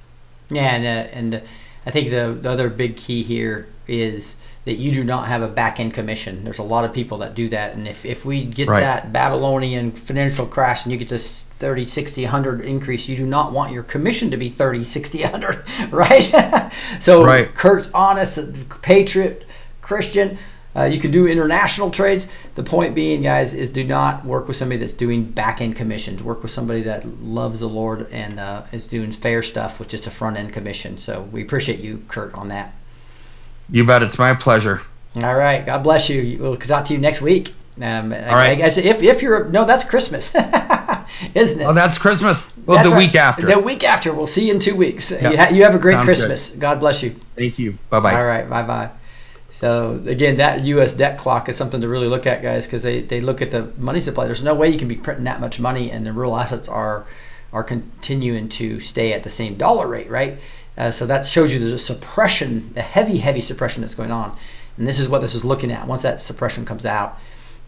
Yeah, 0.49 0.75
and 0.75 0.85
uh, 0.85 1.11
and 1.13 1.35
uh, 1.35 1.39
I 1.85 1.91
think 1.91 2.09
the, 2.09 2.37
the 2.39 2.51
other 2.51 2.69
big 2.69 2.97
key 2.97 3.23
here 3.23 3.67
is 3.87 4.35
that 4.65 4.75
you 4.75 4.93
do 4.93 5.03
not 5.03 5.27
have 5.27 5.41
a 5.41 5.47
back 5.47 5.79
end 5.79 5.93
commission. 5.93 6.43
There's 6.45 6.59
a 6.59 6.63
lot 6.63 6.85
of 6.85 6.93
people 6.93 7.17
that 7.17 7.35
do 7.35 7.49
that, 7.49 7.75
and 7.75 7.85
if, 7.87 8.05
if 8.05 8.23
we 8.23 8.45
get 8.45 8.69
Right. 8.69 8.79
that 8.79 9.11
Babylonian 9.11 9.91
financial 9.91 10.45
crash 10.45 10.85
and 10.85 10.91
you 10.93 10.97
get 10.97 11.09
this 11.09 11.41
30, 11.43 11.85
60, 11.85 12.23
100 12.23 12.61
increase, 12.61 13.09
you 13.09 13.17
do 13.17 13.25
not 13.25 13.51
want 13.51 13.73
your 13.73 13.83
commission 13.83 14.31
to 14.31 14.37
be 14.37 14.47
30, 14.49 14.83
60, 14.85 15.21
100, 15.23 15.63
right? 15.91 16.71
so 16.99 17.23
Right. 17.25 17.53
Kirk's 17.53 17.91
honest, 17.93 18.39
patriot, 18.81 19.45
Christian. 19.81 20.37
Uh, 20.75 20.85
you 20.85 20.99
can 20.99 21.11
do 21.11 21.27
international 21.27 21.91
trades. 21.91 22.27
The 22.55 22.63
point 22.63 22.95
being, 22.95 23.21
guys, 23.21 23.53
is 23.53 23.69
do 23.69 23.83
not 23.83 24.25
work 24.25 24.47
with 24.47 24.57
somebody 24.57 24.79
that's 24.79 24.93
doing 24.93 25.23
back 25.23 25.61
end 25.61 25.75
commissions. 25.75 26.23
Work 26.23 26.41
with 26.41 26.51
somebody 26.51 26.81
that 26.83 27.05
loves 27.21 27.59
the 27.59 27.69
Lord 27.69 28.07
and 28.11 28.39
uh, 28.39 28.63
is 28.71 28.87
doing 28.87 29.11
fair 29.11 29.43
stuff 29.43 29.77
with 29.77 29.87
just 29.87 30.07
a 30.07 30.11
front 30.11 30.35
end 30.37 30.51
commission. 30.51 30.97
So 30.97 31.27
we 31.31 31.43
appreciate 31.43 31.79
you, 31.79 32.01
Kirk, 32.07 32.35
on 32.35 32.47
that. 32.47 32.73
You 33.69 33.85
bet, 33.85 34.03
it's 34.03 34.19
my 34.19 34.33
pleasure. 34.33 34.81
All 35.15 35.35
right. 35.35 35.65
God 35.65 35.83
bless 35.83 36.09
you. 36.09 36.37
We'll 36.39 36.57
talk 36.57 36.85
to 36.85 36.93
you 36.93 36.99
next 36.99 37.21
week. 37.21 37.53
Um, 37.81 38.13
All 38.13 38.19
right. 38.19 38.51
I 38.51 38.55
guess 38.55 38.77
if, 38.77 39.01
if 39.01 39.21
you're 39.21 39.45
no, 39.45 39.65
that's 39.65 39.83
Christmas, 39.83 40.33
isn't 41.35 41.61
it? 41.61 41.63
Oh, 41.65 41.73
that's 41.73 41.97
Christmas. 41.97 42.47
Well, 42.65 42.77
That's 42.77 42.89
the 42.89 42.95
right. 42.95 43.07
week 43.07 43.15
after. 43.15 43.45
The 43.45 43.59
week 43.59 43.83
after. 43.83 44.13
We'll 44.13 44.27
see 44.27 44.47
you 44.47 44.53
in 44.53 44.59
two 44.59 44.75
weeks. 44.75 45.11
Yep. 45.11 45.31
You, 45.31 45.37
ha- 45.37 45.49
you 45.49 45.63
have 45.63 45.75
a 45.75 45.79
great 45.79 45.93
Sounds 45.95 46.05
good. 46.05 46.15
Christmas. 46.15 46.49
God 46.51 46.79
bless 46.79 47.03
you. 47.03 47.15
Thank 47.35 47.59
you. 47.59 47.77
Bye 47.89 47.99
bye. 47.99 48.15
All 48.15 48.25
right, 48.25 48.49
bye 48.49 48.63
bye. 48.63 48.89
So 49.51 50.01
again, 50.07 50.37
that 50.37 50.61
U.S. 50.61 50.93
debt 50.93 51.17
clock 51.17 51.49
is 51.49 51.57
something 51.57 51.81
to 51.81 51.87
really 51.87 52.07
look 52.07 52.25
at, 52.25 52.41
guys, 52.41 52.65
because 52.65 52.83
they, 52.83 53.01
they 53.01 53.21
look 53.21 53.41
at 53.41 53.51
the 53.51 53.71
money 53.77 53.99
supply. 53.99 54.25
There's 54.25 54.43
no 54.43 54.53
way 54.55 54.69
you 54.69 54.77
can 54.79 54.87
be 54.87 54.95
printing 54.95 55.25
that 55.25 55.41
much 55.41 55.59
money, 55.59 55.91
and 55.91 56.05
the 56.05 56.13
real 56.13 56.35
assets 56.35 56.69
are 56.69 57.05
are 57.51 57.63
continuing 57.63 58.49
to 58.49 58.79
stay 58.79 59.13
at 59.13 59.23
the 59.23 59.29
same 59.29 59.55
dollar 59.55 59.87
rate, 59.87 60.09
right? 60.09 60.39
Uh, 60.77 60.91
so 60.91 61.05
that 61.05 61.25
shows 61.25 61.53
you 61.53 61.59
there's 61.59 61.71
a 61.71 61.79
suppression, 61.79 62.73
a 62.75 62.81
heavy, 62.81 63.17
heavy 63.17 63.41
suppression 63.41 63.81
that's 63.81 63.95
going 63.95 64.11
on, 64.11 64.35
and 64.77 64.87
this 64.87 64.99
is 64.99 65.07
what 65.07 65.21
this 65.21 65.35
is 65.35 65.45
looking 65.45 65.71
at. 65.71 65.87
Once 65.87 66.01
that 66.01 66.19
suppression 66.19 66.65
comes 66.65 66.85
out, 66.85 67.19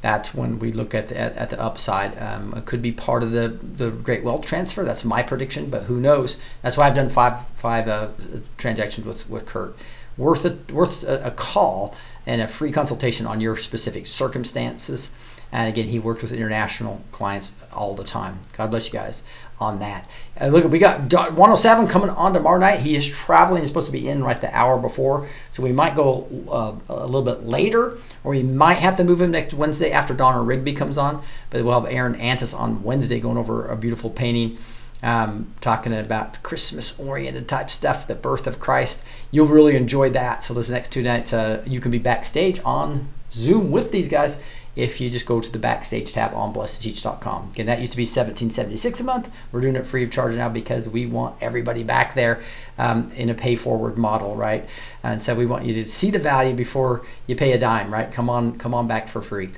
that's 0.01 0.33
when 0.33 0.59
we 0.59 0.71
look 0.71 0.93
at 0.93 1.07
the 1.07 1.17
at, 1.17 1.35
at 1.35 1.49
the 1.49 1.59
upside. 1.61 2.19
Um, 2.21 2.53
it 2.55 2.65
could 2.65 2.81
be 2.81 2.91
part 2.91 3.23
of 3.23 3.31
the 3.31 3.49
the 3.49 3.91
great 3.91 4.23
wealth 4.23 4.45
transfer. 4.45 4.83
That's 4.83 5.05
my 5.05 5.21
prediction, 5.21 5.69
but 5.69 5.83
who 5.83 5.99
knows? 5.99 6.37
That's 6.61 6.77
why 6.77 6.87
I've 6.87 6.95
done 6.95 7.09
five 7.09 7.45
five 7.55 7.87
uh, 7.87 8.09
transactions 8.57 9.05
with 9.05 9.29
with 9.29 9.45
Kirk. 9.45 9.77
Worth 10.17 10.45
a 10.45 10.57
worth 10.73 11.03
a, 11.03 11.25
a 11.25 11.31
call 11.31 11.95
and 12.25 12.41
a 12.41 12.47
free 12.47 12.71
consultation 12.71 13.27
on 13.27 13.39
your 13.39 13.55
specific 13.57 14.07
circumstances. 14.07 15.11
And 15.51 15.69
again, 15.69 15.87
he 15.87 15.99
worked 15.99 16.21
with 16.21 16.31
international 16.31 17.01
clients 17.11 17.53
all 17.71 17.93
the 17.93 18.03
time. 18.03 18.39
God 18.57 18.71
bless 18.71 18.87
you 18.87 18.93
guys 18.93 19.21
on 19.59 19.79
that. 19.79 20.09
Uh, 20.39 20.47
look, 20.47 20.69
we 20.69 20.79
got 20.79 21.11
107 21.11 21.87
coming 21.87 22.09
on 22.09 22.33
tomorrow 22.33 22.59
night. 22.59 22.81
He 22.81 22.95
is 22.95 23.07
traveling. 23.07 23.61
He's 23.61 23.69
supposed 23.69 23.87
to 23.87 23.91
be 23.91 24.09
in 24.09 24.23
right 24.23 24.39
the 24.39 24.53
hour 24.55 24.77
before, 24.77 25.27
so 25.51 25.63
we 25.63 25.71
might 25.71 25.95
go 25.95 26.27
uh, 26.49 26.93
a 26.93 27.05
little 27.05 27.23
bit 27.23 27.45
later, 27.45 27.97
or 28.23 28.31
we 28.31 28.43
might 28.43 28.75
have 28.75 28.97
to 28.97 29.03
move 29.03 29.21
him 29.21 29.31
next 29.31 29.53
Wednesday 29.53 29.91
after 29.91 30.13
Donna 30.13 30.39
Rigney 30.39 30.75
comes 30.75 30.97
on. 30.97 31.23
But 31.49 31.63
we'll 31.63 31.79
have 31.79 31.91
Aaron 31.91 32.15
Antis 32.15 32.53
on 32.53 32.83
Wednesday 32.83 33.19
going 33.19 33.37
over 33.37 33.65
a 33.67 33.77
beautiful 33.77 34.09
painting 34.09 34.57
um, 35.03 35.53
talking 35.61 35.93
about 35.93 36.41
Christmas 36.43 36.99
oriented 36.99 37.47
type 37.47 37.69
stuff, 37.69 38.07
the 38.07 38.15
birth 38.15 38.47
of 38.47 38.59
Christ. 38.59 39.03
You'll 39.31 39.47
really 39.47 39.75
enjoy 39.75 40.09
that. 40.11 40.43
So, 40.43 40.53
those 40.53 40.69
next 40.69 40.91
two 40.91 41.03
nights, 41.03 41.31
uh, 41.31 41.63
you 41.65 41.79
can 41.79 41.91
be 41.91 41.99
backstage 41.99 42.59
on 42.65 43.09
Zoom 43.31 43.71
with 43.71 43.91
these 43.91 44.09
guys 44.09 44.39
if 44.75 44.99
you 44.99 45.09
just 45.09 45.25
go 45.25 45.39
to 45.39 45.51
the 45.51 45.59
backstage 45.59 46.11
tab 46.11 46.33
on 46.33 46.53
blessed2teach.com. 46.53 47.51
Again, 47.53 47.65
that 47.67 47.79
used 47.79 47.91
to 47.93 47.97
be 47.97 48.05
$17.76 48.05 48.99
a 48.99 49.03
month. 49.03 49.31
We're 49.51 49.61
doing 49.61 49.75
it 49.75 49.85
free 49.85 50.03
of 50.03 50.11
charge 50.11 50.35
now 50.35 50.49
because 50.49 50.89
we 50.89 51.05
want 51.05 51.35
everybody 51.41 51.83
back 51.83 52.13
there 52.13 52.41
um, 52.77 53.11
in 53.11 53.29
a 53.29 53.33
pay 53.33 53.55
forward 53.55 53.97
model, 53.97 54.35
right? 54.35 54.67
And 55.03 55.21
so 55.21 55.33
we 55.33 55.45
want 55.45 55.65
you 55.65 55.83
to 55.83 55.89
see 55.89 56.11
the 56.11 56.19
value 56.19 56.53
before 56.53 57.05
you 57.27 57.35
pay 57.35 57.53
a 57.53 57.57
dime, 57.57 57.93
right? 57.93 58.11
Come 58.11 58.29
on, 58.29 58.57
come 58.57 58.73
on 58.73 58.87
back 58.87 59.07
for 59.07 59.21
free. 59.21 59.51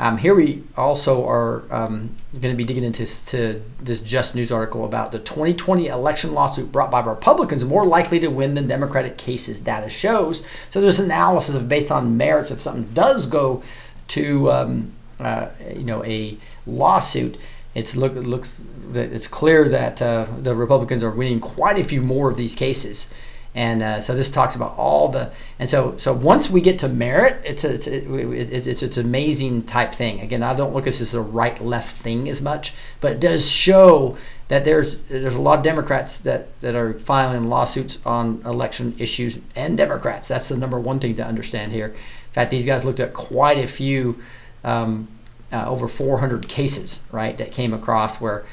Um, 0.00 0.16
here 0.16 0.34
we 0.34 0.64
also 0.78 1.28
are 1.28 1.70
um, 1.70 2.16
going 2.32 2.54
to 2.54 2.56
be 2.56 2.64
digging 2.64 2.84
into 2.84 3.04
to 3.26 3.62
this 3.80 4.00
Just 4.00 4.34
News 4.34 4.50
article 4.50 4.86
about 4.86 5.12
the 5.12 5.18
2020 5.18 5.88
election 5.88 6.32
lawsuit 6.32 6.72
brought 6.72 6.90
by 6.90 7.00
Republicans 7.00 7.66
more 7.66 7.84
likely 7.84 8.18
to 8.20 8.28
win 8.28 8.54
than 8.54 8.66
Democratic 8.66 9.18
cases. 9.18 9.60
Data 9.60 9.90
shows. 9.90 10.42
So 10.70 10.80
there's 10.80 10.98
analysis 10.98 11.54
of 11.54 11.68
based 11.68 11.92
on 11.92 12.16
merits 12.16 12.50
if 12.50 12.62
something 12.62 12.88
does 12.94 13.26
go 13.26 13.62
to 14.10 14.50
um, 14.52 14.92
uh, 15.18 15.48
you 15.74 15.84
know 15.84 16.04
a 16.04 16.36
lawsuit. 16.66 17.38
It's 17.74 17.96
look 17.96 18.16
it 18.16 18.24
looks 18.24 18.60
that 18.92 19.12
it's 19.12 19.28
clear 19.28 19.68
that 19.68 20.02
uh, 20.02 20.26
the 20.38 20.54
Republicans 20.54 21.04
are 21.04 21.10
winning 21.10 21.40
quite 21.40 21.78
a 21.78 21.84
few 21.84 22.02
more 22.02 22.30
of 22.30 22.36
these 22.36 22.54
cases. 22.54 23.08
And 23.52 23.82
uh, 23.82 24.00
so 24.00 24.14
this 24.14 24.30
talks 24.30 24.54
about 24.54 24.78
all 24.78 25.08
the 25.08 25.32
and 25.58 25.68
so 25.68 25.96
so 25.96 26.12
once 26.12 26.48
we 26.48 26.60
get 26.60 26.78
to 26.80 26.88
merit, 26.88 27.42
it's 27.44 27.64
a, 27.64 27.74
it's 27.74 27.86
a, 27.88 28.30
it's 28.30 28.66
it's 28.66 28.82
it's 28.82 28.96
an 28.96 29.06
amazing 29.06 29.64
type 29.64 29.92
thing. 29.92 30.20
Again, 30.20 30.44
I 30.44 30.54
don't 30.54 30.72
look 30.72 30.86
at 30.86 30.92
this 30.92 31.00
as 31.00 31.14
a 31.14 31.20
right 31.20 31.60
left 31.60 31.96
thing 31.96 32.28
as 32.28 32.40
much, 32.40 32.74
but 33.00 33.12
it 33.12 33.20
does 33.20 33.48
show 33.48 34.16
that 34.46 34.62
there's 34.62 34.98
there's 35.02 35.34
a 35.34 35.40
lot 35.40 35.58
of 35.58 35.64
Democrats 35.64 36.18
that 36.18 36.48
that 36.60 36.76
are 36.76 36.94
filing 37.00 37.48
lawsuits 37.48 37.98
on 38.06 38.40
election 38.44 38.94
issues 38.98 39.40
and 39.56 39.76
Democrats. 39.76 40.28
That's 40.28 40.48
the 40.48 40.56
number 40.56 40.78
one 40.78 41.00
thing 41.00 41.16
to 41.16 41.26
understand 41.26 41.72
here. 41.72 41.94
In 42.30 42.34
fact, 42.34 42.50
these 42.50 42.64
guys 42.64 42.84
looked 42.84 43.00
at 43.00 43.12
quite 43.12 43.58
a 43.58 43.66
few, 43.66 44.20
um, 44.62 45.08
uh, 45.52 45.66
over 45.66 45.88
400 45.88 46.48
cases, 46.48 47.02
right, 47.10 47.36
that 47.38 47.52
came 47.52 47.72
across 47.72 48.20
where. 48.20 48.44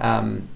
Um, 0.00 0.48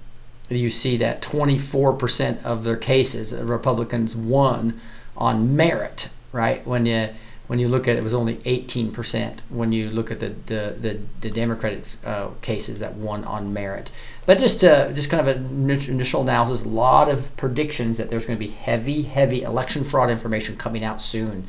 you 0.51 0.71
see 0.71 0.97
that 0.97 1.21
24% 1.21 2.43
of 2.43 2.65
their 2.65 2.77
cases, 2.77 3.31
the 3.31 3.45
Republicans 3.45 4.17
won 4.17 4.81
on 5.17 5.57
merit, 5.57 6.09
right? 6.33 6.67
When 6.67 6.87
you 6.87 7.11
when 7.49 7.59
you 7.59 7.67
look 7.67 7.89
at 7.89 7.97
it, 7.97 8.01
it 8.01 8.03
was 8.03 8.13
only 8.13 8.37
18% 8.37 9.39
when 9.49 9.73
you 9.73 9.91
look 9.91 10.11
at 10.11 10.21
the 10.21 10.35
the 10.47 10.77
the, 10.79 11.01
the 11.23 11.31
Democratic 11.31 11.85
uh, 12.05 12.29
cases 12.43 12.81
that 12.81 12.95
won 12.95 13.25
on 13.25 13.53
merit. 13.53 13.91
But 14.27 14.39
just 14.39 14.63
uh, 14.63 14.93
just 14.93 15.11
kind 15.11 15.27
of 15.27 15.35
an 15.35 15.71
initial 15.71 16.23
analysis, 16.23 16.65
a 16.65 16.69
lot 16.69 17.09
of 17.09 17.35
predictions 17.37 17.97
that 17.99 18.11
there's 18.11 18.27
going 18.27 18.39
to 18.39 18.45
be 18.45 18.53
heavy, 18.53 19.03
heavy 19.03 19.43
election 19.43 19.85
fraud 19.85 20.11
information 20.11 20.57
coming 20.57 20.85
out 20.85 21.01
soon. 21.01 21.47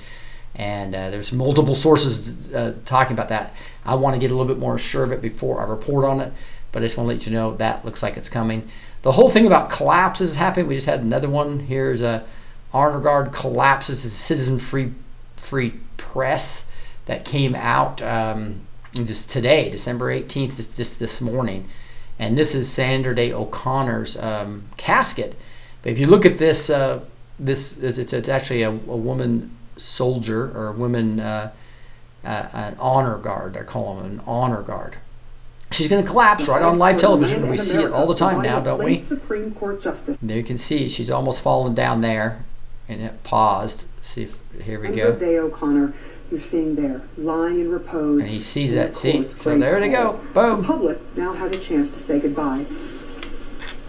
And 0.56 0.94
uh, 0.94 1.10
there's 1.10 1.32
multiple 1.32 1.76
sources 1.76 2.54
uh, 2.54 2.74
talking 2.86 3.14
about 3.14 3.30
that. 3.30 3.54
I 3.86 3.96
want 3.96 4.16
to 4.16 4.20
get 4.20 4.32
a 4.32 4.36
little 4.36 4.52
bit 4.52 4.60
more 4.60 4.78
sure 4.78 5.04
of 5.04 5.12
it 5.12 5.22
before 5.22 5.62
I 5.62 5.66
report 5.66 6.06
on 6.06 6.20
it, 6.20 6.34
but 6.72 6.82
I 6.82 6.86
just 6.86 6.98
want 6.98 7.10
to 7.10 7.16
let 7.16 7.26
you 7.26 7.32
know 7.32 7.56
that 7.58 7.86
looks 7.86 8.04
like 8.04 8.18
it's 8.18 8.30
coming. 8.30 8.70
The 9.02 9.14
whole 9.14 9.30
thing 9.30 9.48
about 9.48 9.70
collapses 9.70 10.32
is 10.32 10.36
happening. 10.36 10.68
We 10.68 10.76
just 10.76 10.88
had 10.88 11.00
another 11.00 11.30
one. 11.30 11.60
Here's 11.60 12.02
a 12.02 12.26
honor 12.74 13.00
guard 13.00 13.32
collapses. 13.32 14.04
a 14.04 14.10
citizen 14.10 14.60
free 14.60 14.94
free 15.38 15.74
press 15.98 16.66
that 17.06 17.26
came 17.26 17.56
out 17.56 18.02
um, 18.02 18.62
just 18.94 19.30
today, 19.30 19.70
December 19.70 20.14
18th, 20.14 20.58
just, 20.58 20.78
just, 20.78 21.00
this 21.00 21.22
morning. 21.22 21.68
And 22.20 22.38
this 22.38 22.54
is 22.54 22.70
Sandra 22.70 23.16
Day 23.16 23.32
O'Connor's 23.32 24.18
um, 24.18 24.66
casket. 24.78 25.36
But 25.82 25.94
if 25.94 26.00
you 26.00 26.08
look 26.08 26.26
at 26.26 26.38
this, 26.38 26.70
uh, 26.70 27.00
this 27.40 27.78
it's, 27.78 28.14
it's 28.14 28.30
actually 28.30 28.64
a, 28.64 28.70
a, 28.70 28.74
woman 28.74 29.56
soldier 29.80 30.52
or 30.56 30.68
a 30.68 30.74
woman, 30.74 31.20
uh, 31.20 31.52
uh, 32.24 32.48
an 32.54 32.76
honor 32.80 33.18
guard. 33.18 33.54
They 33.54 33.62
call 33.62 33.96
them 33.96 34.06
an 34.06 34.22
honor 34.26 34.62
guard. 34.62 34.98
She's 35.72 35.88
going 35.88 36.04
to 36.04 36.10
collapse 36.10 36.48
right 36.48 36.62
on 36.62 36.80
live 36.80 37.00
television. 37.00 37.48
We 37.48 37.58
see 37.58 37.78
it 37.78 37.92
all 37.92 38.08
the 38.08 38.16
time 38.16 38.42
now, 38.42 38.60
don't 38.60 38.84
we? 38.84 39.02
Supreme 39.02 39.54
Court 39.54 39.82
Justice. 39.82 40.18
There 40.22 40.38
you 40.38 40.44
can 40.44 40.58
see 40.58 40.90
she's 40.90 41.12
almost 41.12 41.44
fallen 41.44 41.76
down 41.76 42.02
there, 42.02 42.44
and 42.88 43.02
it 43.02 43.24
paused. 43.24 43.86
See 44.02 44.24
if 44.24 44.38
here 44.64 44.80
we 44.80 44.96
go. 44.96 45.16
Day 45.16 45.38
O'Connor, 45.38 45.94
you're 46.32 46.40
seeing 46.40 46.76
there, 46.76 47.04
lying 47.18 47.60
in 47.60 47.70
repose. 47.70 48.24
And 48.24 48.32
he 48.32 48.40
sees 48.40 48.74
that. 48.74 48.96
See, 48.96 49.28
so 49.28 49.58
there 49.58 49.80
they 49.80 49.90
go. 49.90 50.20
Boom. 50.34 50.62
The 50.62 50.68
public 50.68 51.18
now 51.18 51.34
has 51.34 51.52
a 51.52 51.60
chance 51.60 51.94
to 51.94 52.00
say 52.00 52.20
goodbye. 52.20 52.66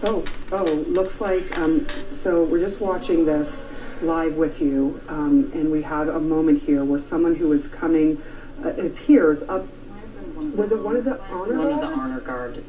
Oh, 0.03 0.23
oh, 0.51 0.65
looks 0.87 1.19
like 1.19 1.57
um, 1.57 1.87
so. 2.11 2.43
We're 2.43 2.59
just 2.59 2.81
watching 2.81 3.25
this 3.25 3.71
live 4.01 4.35
with 4.35 4.61
you, 4.61 5.01
um, 5.07 5.51
and 5.53 5.71
we 5.71 5.83
have 5.83 6.07
a 6.07 6.19
moment 6.19 6.63
here 6.63 6.83
where 6.83 6.99
someone 6.99 7.35
who 7.35 7.51
is 7.51 7.67
coming 7.67 8.21
uh, 8.63 8.69
appears 8.69 9.43
up. 9.43 9.67
Was 10.55 10.71
it 10.71 10.79
one 10.79 10.95
of 10.95 11.05
the 11.05 11.21
honor 11.25 11.57
One 11.57 11.71
of 11.71 11.79
the 11.79 11.85
honor 11.85 12.19
guard. 12.21 12.63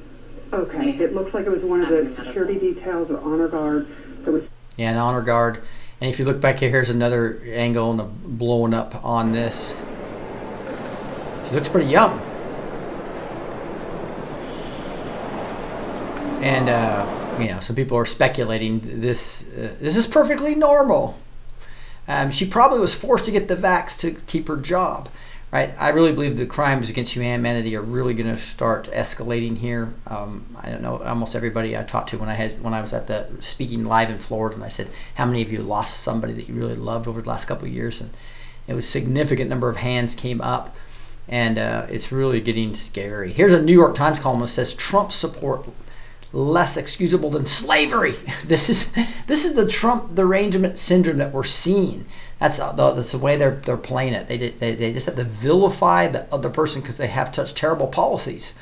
Okay, 0.53 0.91
it 0.91 1.15
looks 1.15 1.33
like 1.33 1.47
it 1.47 1.51
was 1.51 1.65
one 1.65 1.81
of 1.81 1.89
the 1.89 2.05
security 2.05 2.59
details 2.59 3.11
or 3.11 3.19
honor 3.21 3.49
guard 3.49 3.89
that 4.25 4.33
was 4.33 4.51
Yeah, 4.77 4.91
an 4.91 4.99
honor 4.99 5.23
guard. 5.23 5.63
And 6.01 6.11
if 6.11 6.19
you 6.19 6.25
look 6.25 6.41
back 6.41 6.59
here, 6.59 6.69
here's 6.69 6.91
another 6.91 7.41
angle 7.47 7.93
and 7.93 8.01
a 8.01 8.05
blowing 8.05 8.75
up 8.75 9.03
on 9.05 9.33
this. 9.33 9.75
She 11.49 11.55
looks 11.55 11.69
pretty 11.69 11.89
young. 11.89 12.19
And 16.43 16.69
uh, 16.69 17.22
you 17.39 17.49
know, 17.49 17.61
some 17.61 17.77
people 17.77 17.97
are 17.97 18.07
speculating 18.07 18.81
this. 19.01 19.45
Uh, 19.45 19.75
this 19.81 19.97
is 19.97 20.07
perfectly 20.07 20.55
normal. 20.55 21.19
Um, 22.09 22.31
she 22.31 22.47
probably 22.47 22.81
was 22.81 22.95
forced 22.95 23.25
to 23.27 23.31
get 23.31 23.49
the 23.49 23.57
vax 23.57 23.99
to 24.01 24.13
keep 24.27 24.49
her 24.49 24.57
job, 24.57 25.09
right? 25.53 25.73
I 25.79 25.91
really 25.91 26.13
believe 26.13 26.37
the 26.37 26.47
crimes 26.47 26.91
against 26.91 27.15
humanity 27.15 27.77
are 27.77 27.83
really 27.83 28.13
going 28.13 28.35
to 28.35 28.41
start 28.41 28.91
escalating 28.91 29.57
here. 29.57 29.95
Um, 30.09 30.45
I 30.61 30.71
don't 30.71 30.83
know. 30.83 30.99
Almost 30.99 31.37
everybody 31.37 31.77
I 31.77 31.85
talked 31.85 32.11
to 32.11 32.19
when 32.19 32.29
I 32.29 32.35
had 32.35 32.61
when 32.63 32.75
I 32.75 32.81
was 32.81 32.93
at 32.93 33.07
the 33.07 33.29
speaking 33.41 33.85
live 33.85 34.11
in 34.11 34.19
Florida, 34.19 34.57
and 34.57 34.65
I 34.65 34.69
said, 34.69 34.89
"How 35.15 35.27
many 35.27 35.43
of 35.43 35.53
you 35.53 35.63
lost 35.63 36.03
somebody 36.03 36.33
that 36.35 36.49
you 36.49 36.55
really 36.55 36.77
loved 36.77 37.07
over 37.07 37.23
the 37.23 37.29
last 37.29 37.47
couple 37.47 37.67
of 37.67 37.73
years?" 37.73 38.01
And 38.01 38.11
it 38.67 38.75
was 38.75 38.89
significant 38.89 39.49
number 39.49 39.69
of 39.69 39.77
hands 39.77 40.15
came 40.15 40.41
up, 40.41 40.75
and 41.29 41.59
uh, 41.59 41.87
it's 41.89 42.13
really 42.13 42.41
getting 42.41 42.75
scary. 42.75 43.33
Here's 43.33 43.53
a 43.55 43.63
New 43.63 43.73
York 43.73 43.95
Times 43.95 44.19
columnist 44.19 44.55
says 44.55 44.75
Trump 44.75 45.13
support 45.13 45.67
less 46.33 46.77
excusable 46.77 47.31
than 47.31 47.47
slavery. 47.47 48.15
This 48.45 48.69
is 48.69 48.93
this 49.27 49.45
is 49.45 49.55
the 49.55 49.67
Trump 49.67 50.15
derangement 50.15 50.77
syndrome 50.79 51.19
that 51.19 51.33
we're 51.33 51.45
seeing. 51.45 52.05
That's 52.39 52.59
the, 52.59 52.73
that's 52.73 53.13
the 53.13 53.19
way 53.19 53.37
they're 53.37 53.63
they're 53.65 53.77
playing 53.77 54.15
it. 54.15 54.29
They, 54.29 54.37
they 54.37 54.75
they 54.75 54.93
just 54.93 55.07
have 55.07 55.17
to 55.17 55.25
vilify 55.25 56.09
the 56.09 56.33
other 56.35 56.51
person 56.51 56.83
because 56.83 56.97
they 56.97 57.07
have 57.07 57.35
such 57.35 57.55
terrible 57.55 57.87
policies, 57.87 58.53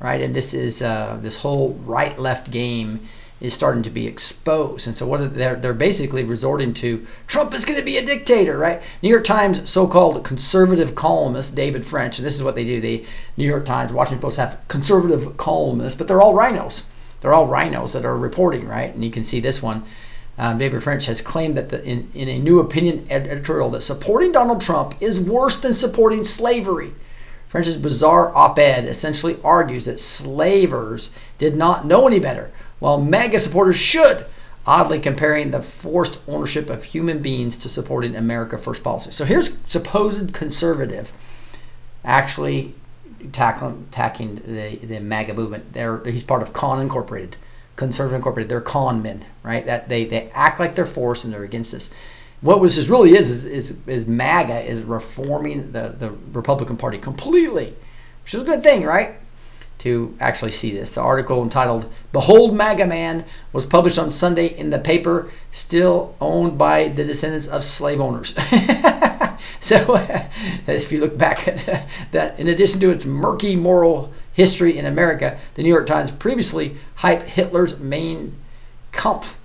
right? 0.00 0.20
And 0.20 0.34
this 0.34 0.54
is 0.54 0.82
uh, 0.82 1.18
this 1.20 1.36
whole 1.36 1.74
right 1.84 2.18
left 2.18 2.50
game 2.50 3.00
is 3.40 3.54
starting 3.54 3.84
to 3.84 3.90
be 3.90 4.06
exposed. 4.06 4.88
And 4.88 4.98
so 4.98 5.06
what 5.06 5.20
are, 5.20 5.28
they're 5.28 5.56
they're 5.56 5.74
basically 5.74 6.24
resorting 6.24 6.72
to 6.74 7.06
Trump 7.26 7.54
is 7.54 7.64
going 7.64 7.78
to 7.78 7.84
be 7.84 7.98
a 7.98 8.04
dictator, 8.04 8.58
right? 8.58 8.82
New 9.02 9.10
York 9.10 9.24
Times 9.24 9.68
so-called 9.70 10.24
conservative 10.24 10.94
columnist 10.94 11.54
David 11.54 11.86
French, 11.86 12.18
and 12.18 12.26
this 12.26 12.34
is 12.34 12.42
what 12.42 12.54
they 12.54 12.64
do. 12.64 12.80
The 12.80 13.04
New 13.36 13.46
York 13.46 13.66
Times, 13.66 13.92
Washington 13.92 14.22
Post 14.22 14.38
have 14.38 14.58
conservative 14.68 15.36
columnists, 15.36 15.96
but 15.98 16.08
they're 16.08 16.22
all 16.22 16.34
rhinos 16.34 16.84
they're 17.20 17.34
all 17.34 17.46
rhinos 17.46 17.92
that 17.92 18.04
are 18.04 18.16
reporting, 18.16 18.66
right? 18.66 18.94
And 18.94 19.04
you 19.04 19.10
can 19.10 19.24
see 19.24 19.40
this 19.40 19.62
one. 19.62 19.84
Um, 20.38 20.58
David 20.58 20.82
French 20.82 21.06
has 21.06 21.20
claimed 21.20 21.56
that 21.56 21.68
the, 21.70 21.82
in, 21.84 22.08
in 22.14 22.28
a 22.28 22.38
new 22.38 22.60
opinion 22.60 23.06
editorial 23.10 23.70
that 23.70 23.82
supporting 23.82 24.30
Donald 24.30 24.60
Trump 24.60 24.94
is 25.00 25.20
worse 25.20 25.58
than 25.58 25.74
supporting 25.74 26.22
slavery. 26.22 26.94
French's 27.48 27.76
bizarre 27.76 28.34
op 28.36 28.58
ed 28.58 28.84
essentially 28.84 29.38
argues 29.42 29.86
that 29.86 29.98
slavers 29.98 31.10
did 31.38 31.56
not 31.56 31.86
know 31.86 32.06
any 32.06 32.20
better, 32.20 32.50
while 32.78 33.00
MAGA 33.00 33.40
supporters 33.40 33.76
should, 33.76 34.26
oddly 34.66 35.00
comparing 35.00 35.50
the 35.50 35.62
forced 35.62 36.20
ownership 36.28 36.68
of 36.68 36.84
human 36.84 37.20
beings 37.20 37.56
to 37.56 37.68
supporting 37.68 38.14
America 38.14 38.58
First 38.58 38.84
policy. 38.84 39.10
So 39.10 39.24
here's 39.24 39.56
supposed 39.66 40.34
conservative 40.34 41.10
actually 42.04 42.74
tackling 43.32 44.36
the 44.36 44.76
the 44.82 45.00
MAGA 45.00 45.34
movement. 45.34 45.72
They're 45.72 46.02
he's 46.04 46.24
part 46.24 46.42
of 46.42 46.52
Con 46.52 46.80
Incorporated, 46.80 47.36
Conservative 47.76 48.16
Incorporated. 48.16 48.50
They're 48.50 48.60
con 48.60 49.02
men, 49.02 49.24
right? 49.42 49.64
That 49.66 49.88
they 49.88 50.04
they 50.04 50.30
act 50.30 50.60
like 50.60 50.74
they're 50.74 50.86
forced 50.86 51.24
and 51.24 51.32
they're 51.32 51.44
against 51.44 51.74
us. 51.74 51.90
What 52.40 52.62
this 52.62 52.86
really 52.88 53.16
is, 53.16 53.30
is 53.30 53.44
is 53.44 53.76
is 53.86 54.06
MAGA 54.06 54.60
is 54.60 54.82
reforming 54.82 55.72
the 55.72 55.94
the 55.98 56.10
Republican 56.32 56.76
Party 56.76 56.98
completely, 56.98 57.74
which 58.22 58.34
is 58.34 58.42
a 58.42 58.46
good 58.46 58.62
thing, 58.62 58.84
right? 58.84 59.14
To 59.78 60.16
actually 60.18 60.52
see 60.52 60.72
this, 60.72 60.92
the 60.92 61.00
article 61.00 61.42
entitled 61.42 61.90
"Behold 62.12 62.54
MAGA 62.54 62.86
Man" 62.86 63.24
was 63.52 63.66
published 63.66 63.98
on 63.98 64.12
Sunday 64.12 64.46
in 64.46 64.70
the 64.70 64.78
paper 64.78 65.30
still 65.52 66.14
owned 66.20 66.58
by 66.58 66.88
the 66.88 67.04
descendants 67.04 67.48
of 67.48 67.64
slave 67.64 68.00
owners. 68.00 68.34
So, 69.60 69.96
if 70.66 70.92
you 70.92 71.00
look 71.00 71.18
back 71.18 71.48
at 71.48 71.88
that, 72.12 72.38
in 72.38 72.48
addition 72.48 72.80
to 72.80 72.90
its 72.90 73.04
murky 73.04 73.56
moral 73.56 74.12
history 74.32 74.78
in 74.78 74.86
America, 74.86 75.38
the 75.54 75.62
New 75.62 75.68
York 75.68 75.86
Times 75.86 76.12
previously 76.12 76.76
hyped 76.98 77.22
Hitler's 77.22 77.78
Mein 77.78 78.36
Kampf. 78.92 79.36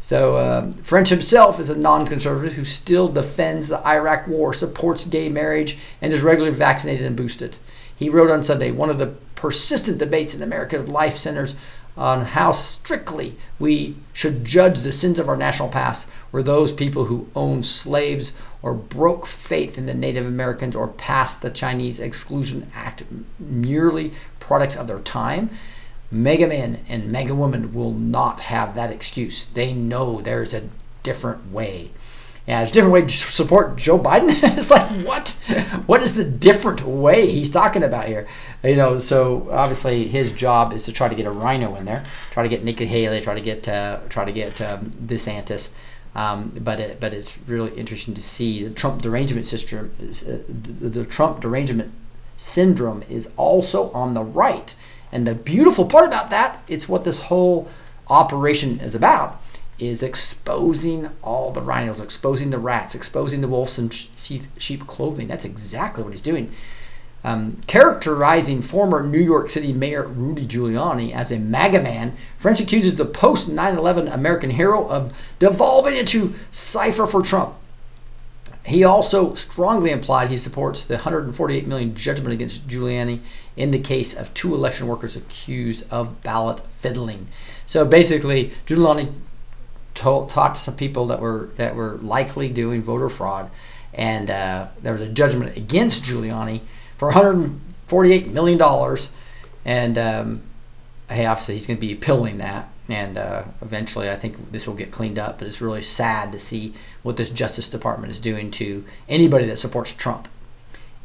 So, 0.00 0.38
um, 0.38 0.72
French 0.74 1.10
himself 1.10 1.60
is 1.60 1.68
a 1.68 1.76
non 1.76 2.06
conservative 2.06 2.54
who 2.54 2.64
still 2.64 3.06
defends 3.06 3.68
the 3.68 3.86
Iraq 3.86 4.26
war, 4.26 4.54
supports 4.54 5.04
gay 5.04 5.28
marriage, 5.28 5.76
and 6.00 6.12
is 6.12 6.22
regularly 6.22 6.56
vaccinated 6.56 7.06
and 7.06 7.14
boosted. 7.14 7.56
He 7.94 8.08
wrote 8.08 8.30
on 8.30 8.42
Sunday 8.42 8.70
one 8.70 8.88
of 8.88 8.98
the 8.98 9.14
persistent 9.34 9.98
debates 9.98 10.34
in 10.34 10.42
America's 10.42 10.88
life 10.88 11.16
centers 11.16 11.54
on 11.96 12.24
how 12.24 12.50
strictly 12.52 13.36
we 13.58 13.94
should 14.12 14.44
judge 14.44 14.80
the 14.80 14.92
sins 14.92 15.18
of 15.18 15.28
our 15.28 15.36
national 15.36 15.68
past 15.68 16.08
were 16.32 16.42
those 16.42 16.72
people 16.72 17.06
who 17.06 17.28
owned 17.34 17.66
slaves 17.66 18.32
or 18.62 18.74
broke 18.74 19.26
faith 19.26 19.78
in 19.78 19.86
the 19.86 19.94
Native 19.94 20.26
Americans 20.26 20.76
or 20.76 20.88
passed 20.88 21.42
the 21.42 21.50
Chinese 21.50 22.00
Exclusion 22.00 22.70
Act 22.74 23.04
merely 23.38 24.12
products 24.38 24.76
of 24.76 24.86
their 24.86 25.00
time. 25.00 25.50
MAGA 26.10 26.48
men 26.48 26.84
and 26.88 27.10
MAGA 27.10 27.34
women 27.34 27.72
will 27.72 27.92
not 27.92 28.40
have 28.40 28.74
that 28.74 28.90
excuse. 28.90 29.44
They 29.44 29.72
know 29.72 30.20
there's 30.20 30.54
a 30.54 30.68
different 31.02 31.52
way. 31.52 31.90
Yeah, 32.46 32.58
there's 32.58 32.70
a 32.70 32.72
different 32.72 32.94
way 32.94 33.02
to 33.02 33.08
support 33.08 33.76
Joe 33.76 33.98
Biden. 33.98 34.30
it's 34.58 34.70
like 34.70 34.90
what? 35.06 35.28
What 35.86 36.02
is 36.02 36.16
the 36.16 36.24
different 36.24 36.82
way 36.82 37.30
he's 37.30 37.50
talking 37.50 37.84
about 37.84 38.08
here? 38.08 38.26
You 38.64 38.76
know, 38.76 38.98
so 38.98 39.48
obviously 39.52 40.08
his 40.08 40.32
job 40.32 40.72
is 40.72 40.84
to 40.84 40.92
try 40.92 41.08
to 41.08 41.14
get 41.14 41.26
a 41.26 41.30
rhino 41.30 41.76
in 41.76 41.84
there, 41.84 42.02
try 42.32 42.42
to 42.42 42.48
get 42.48 42.64
Nikki 42.64 42.86
Haley, 42.86 43.20
try 43.20 43.34
to 43.34 43.40
get 43.40 43.68
uh, 43.68 44.00
try 44.08 44.24
to 44.24 44.32
get 44.32 44.60
um, 44.60 44.90
DeSantis. 44.90 45.70
Um, 46.14 46.52
but 46.60 46.80
it, 46.80 47.00
but 47.00 47.14
it's 47.14 47.38
really 47.46 47.70
interesting 47.78 48.14
to 48.14 48.22
see 48.22 48.64
the 48.64 48.70
Trump 48.70 49.02
derangement 49.02 49.46
system. 49.46 49.92
Uh, 50.00 50.38
the, 50.48 50.88
the 50.88 51.04
Trump 51.04 51.40
derangement 51.40 51.92
syndrome 52.36 53.04
is 53.08 53.28
also 53.36 53.90
on 53.92 54.14
the 54.14 54.22
right, 54.24 54.74
and 55.12 55.26
the 55.26 55.34
beautiful 55.34 55.84
part 55.84 56.06
about 56.06 56.30
that, 56.30 56.62
it's 56.66 56.88
what 56.88 57.04
this 57.04 57.20
whole 57.20 57.68
operation 58.08 58.80
is 58.80 58.94
about, 58.94 59.40
is 59.78 60.02
exposing 60.02 61.08
all 61.22 61.52
the 61.52 61.62
rhinos, 61.62 62.00
exposing 62.00 62.50
the 62.50 62.58
rats, 62.58 62.94
exposing 62.94 63.40
the 63.40 63.48
wolves 63.48 63.78
in 63.78 63.90
sheep, 63.90 64.42
sheep 64.58 64.86
clothing. 64.86 65.28
That's 65.28 65.44
exactly 65.44 66.02
what 66.02 66.12
he's 66.12 66.20
doing. 66.20 66.52
Um, 67.22 67.58
characterizing 67.66 68.62
former 68.62 69.06
New 69.06 69.20
York 69.20 69.50
City 69.50 69.74
Mayor 69.74 70.06
Rudy 70.06 70.46
Giuliani 70.46 71.12
as 71.12 71.30
a 71.30 71.38
MAGA 71.38 71.82
man, 71.82 72.16
French 72.38 72.60
accuses 72.60 72.96
the 72.96 73.04
post 73.04 73.46
9 73.46 73.76
11 73.76 74.08
American 74.08 74.50
hero 74.50 74.88
of 74.88 75.12
devolving 75.38 75.96
into 75.96 76.34
cipher 76.50 77.06
for 77.06 77.20
Trump. 77.20 77.54
he 78.64 78.84
also 78.84 79.34
strongly 79.34 79.90
implied 79.90 80.30
he 80.30 80.36
supports 80.36 80.84
the 80.84 80.94
148 80.94 81.66
million 81.66 81.94
judgment 81.94 82.32
against 82.32 82.66
Giuliani 82.66 83.20
in 83.54 83.70
the 83.70 83.78
case 83.78 84.14
of 84.14 84.32
two 84.32 84.54
election 84.54 84.86
workers 84.86 85.14
accused 85.14 85.84
of 85.90 86.22
ballot 86.22 86.60
fiddling. 86.78 87.28
So 87.66 87.84
basically, 87.84 88.52
Giuliani 88.66 89.12
told, 89.94 90.30
talked 90.30 90.56
to 90.56 90.62
some 90.62 90.76
people 90.76 91.06
that 91.08 91.20
were 91.20 91.50
that 91.56 91.74
were 91.74 91.98
likely 92.00 92.48
doing 92.48 92.82
voter 92.82 93.10
fraud, 93.10 93.50
and 93.92 94.30
uh, 94.30 94.68
there 94.80 94.92
was 94.92 95.02
a 95.02 95.08
judgment 95.08 95.56
against 95.56 96.04
Giuliani 96.04 96.60
for 97.00 97.06
148 97.06 98.28
million 98.28 98.58
dollars, 98.58 99.10
and 99.64 99.96
um, 99.96 100.42
hey, 101.08 101.24
obviously 101.24 101.54
he's 101.54 101.66
going 101.66 101.78
to 101.78 101.80
be 101.80 101.94
appealing 101.94 102.36
that, 102.36 102.68
and 102.90 103.16
uh, 103.16 103.42
eventually 103.62 104.10
I 104.10 104.16
think 104.16 104.52
this 104.52 104.66
will 104.66 104.74
get 104.74 104.92
cleaned 104.92 105.18
up. 105.18 105.38
But 105.38 105.48
it's 105.48 105.62
really 105.62 105.82
sad 105.82 106.30
to 106.32 106.38
see 106.38 106.74
what 107.02 107.16
this 107.16 107.30
Justice 107.30 107.70
Department 107.70 108.10
is 108.10 108.18
doing 108.18 108.50
to 108.50 108.84
anybody 109.08 109.46
that 109.46 109.56
supports 109.56 109.94
Trump. 109.94 110.28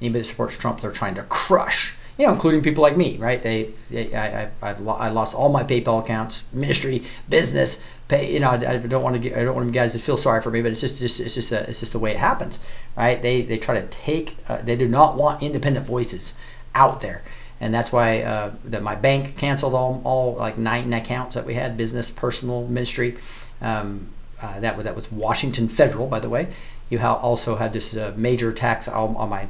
Anybody 0.01 0.23
that 0.23 0.27
supports 0.27 0.57
Trump, 0.57 0.81
they're 0.81 0.91
trying 0.91 1.15
to 1.15 1.23
crush. 1.23 1.95
You 2.17 2.27
know, 2.27 2.33
including 2.33 2.61
people 2.61 2.81
like 2.81 2.95
me, 2.95 3.17
right? 3.17 3.41
They, 3.41 3.71
they 3.89 4.13
I, 4.15 4.43
I, 4.43 4.49
I've 4.61 4.79
lo- 4.79 4.93
I 4.93 5.09
lost 5.09 5.35
all 5.35 5.49
my 5.49 5.63
PayPal 5.63 6.01
accounts, 6.01 6.45
ministry, 6.53 7.03
business, 7.27 7.83
pay. 8.07 8.33
You 8.33 8.39
know, 8.39 8.51
I, 8.51 8.55
I 8.55 8.77
don't 8.77 9.03
want 9.03 9.15
to 9.15 9.19
get, 9.19 9.37
I 9.37 9.43
don't 9.43 9.55
want 9.55 9.67
you 9.67 9.73
guys 9.73 9.93
to 9.93 9.99
feel 9.99 10.15
sorry 10.15 10.41
for 10.41 10.49
me, 10.49 10.61
but 10.61 10.71
it's 10.71 10.79
just, 10.79 10.97
just, 10.97 11.19
it's 11.19 11.35
just, 11.35 11.51
a, 11.51 11.69
it's 11.69 11.81
just 11.81 11.91
the 11.91 11.99
way 11.99 12.11
it 12.11 12.17
happens, 12.17 12.59
right? 12.95 13.21
They, 13.21 13.41
they 13.41 13.57
try 13.57 13.79
to 13.79 13.87
take, 13.87 14.37
uh, 14.47 14.61
they 14.61 14.77
do 14.77 14.87
not 14.87 15.17
want 15.17 15.43
independent 15.43 15.85
voices 15.85 16.35
out 16.73 17.01
there 17.01 17.23
and 17.59 17.73
that's 17.73 17.91
why 17.91 18.21
uh, 18.21 18.53
that 18.65 18.83
my 18.83 18.95
bank 18.95 19.37
canceled 19.37 19.73
all, 19.73 20.01
all 20.03 20.35
like 20.35 20.57
nine 20.57 20.91
accounts 20.93 21.35
that 21.35 21.45
we 21.45 21.53
had 21.53 21.77
business 21.77 22.11
personal 22.11 22.67
ministry 22.67 23.17
um, 23.61 24.09
uh, 24.41 24.59
that, 24.59 24.77
that 24.83 24.95
was 24.95 25.11
washington 25.11 25.67
federal 25.67 26.07
by 26.07 26.19
the 26.19 26.29
way 26.29 26.47
you 26.89 26.99
also 26.99 27.55
had 27.55 27.73
this 27.73 27.95
uh, 27.95 28.13
major 28.15 28.51
tax 28.51 28.87
on, 28.87 29.15
on, 29.15 29.29
my 29.29 29.47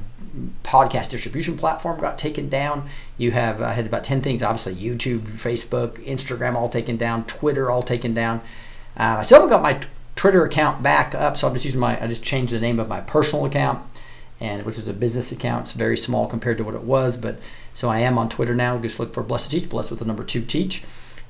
podcast 0.63 1.10
distribution 1.10 1.58
platform 1.58 2.00
got 2.00 2.17
taken 2.17 2.50
down 2.50 2.88
you 3.17 3.32
have 3.32 3.62
i 3.62 3.74
had 3.74 3.86
about 3.86 4.04
10 4.04 4.21
things 4.21 4.43
obviously 4.43 4.76
youtube 4.76 5.21
facebook 5.21 5.93
instagram 6.06 6.56
all 6.56 6.69
taken 6.69 6.98
down 6.98 7.24
twitter 7.26 7.71
all 7.71 7.84
taken 7.84 8.13
down 8.13 8.39
uh, 8.98 9.17
i 9.19 9.24
still 9.24 9.38
haven't 9.38 9.50
got 9.50 9.62
my 9.62 9.80
twitter 10.15 10.43
account 10.45 10.84
back 10.84 11.15
up 11.15 11.38
so 11.38 11.48
i'm 11.48 11.54
just 11.54 11.65
using 11.65 11.80
my 11.80 12.02
i 12.04 12.08
just 12.08 12.24
changed 12.24 12.54
the 12.54 12.60
name 12.60 12.80
of 12.80 12.88
my 12.88 13.02
personal 13.02 13.45
account 13.45 13.82
and 14.41 14.65
which 14.65 14.78
is 14.78 14.88
a 14.88 14.93
business 14.93 15.32
account 15.32 15.62
it's 15.62 15.71
very 15.74 15.95
small 15.95 16.28
compared 16.28 16.58
to 16.58 16.63
what 16.63 16.76
it 16.76 16.84
was 16.84 17.15
but 17.17 17.39
so 17.76 17.89
I 17.89 18.00
am 18.00 18.17
on 18.17 18.30
Twitter 18.30 18.56
now. 18.56 18.78
Just 18.80 19.00
look 19.00 19.13
for 19.13 19.21
Blessed 19.21 19.52
Teach, 19.52 19.69
Blessed 19.69 19.91
with 19.91 20.00
the 20.00 20.06
number 20.06 20.24
two 20.24 20.41
Teach. 20.41 20.84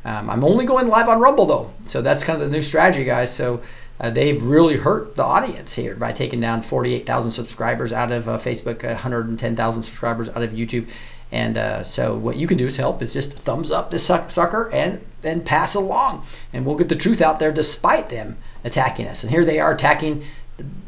Um, 0.05 0.29
I'm 0.29 0.43
only 0.43 0.65
going 0.65 0.87
live 0.87 1.09
on 1.09 1.19
Rumble 1.19 1.47
though, 1.47 1.73
so 1.87 2.01
that's 2.03 2.23
kind 2.23 2.39
of 2.39 2.47
the 2.47 2.55
new 2.55 2.61
strategy, 2.61 3.03
guys. 3.03 3.33
So 3.33 3.61
uh, 3.99 4.09
they've 4.09 4.41
really 4.41 4.77
hurt 4.77 5.15
the 5.15 5.23
audience 5.23 5.73
here 5.73 5.95
by 5.95 6.11
taking 6.11 6.41
down 6.41 6.61
48,000 6.61 7.31
subscribers 7.31 7.93
out 7.93 8.11
of 8.11 8.27
uh, 8.27 8.37
Facebook, 8.37 8.83
110,000 8.83 9.83
subscribers 9.83 10.29
out 10.29 10.43
of 10.43 10.51
YouTube. 10.51 10.87
And 11.31 11.57
uh, 11.57 11.83
so 11.83 12.15
what 12.15 12.37
you 12.37 12.47
can 12.47 12.57
do 12.57 12.65
is 12.65 12.77
help 12.77 13.01
is 13.01 13.13
just 13.13 13.33
thumbs 13.33 13.71
up 13.71 13.91
this 13.91 14.05
sucker 14.05 14.69
and 14.71 15.01
and 15.23 15.43
pass 15.43 15.73
along, 15.73 16.23
and 16.53 16.65
we'll 16.65 16.75
get 16.75 16.87
the 16.87 16.95
truth 16.95 17.19
out 17.19 17.39
there 17.39 17.51
despite 17.51 18.09
them 18.09 18.37
attacking 18.63 19.07
us. 19.07 19.23
And 19.23 19.31
here 19.31 19.43
they 19.43 19.59
are 19.59 19.73
attacking 19.73 20.23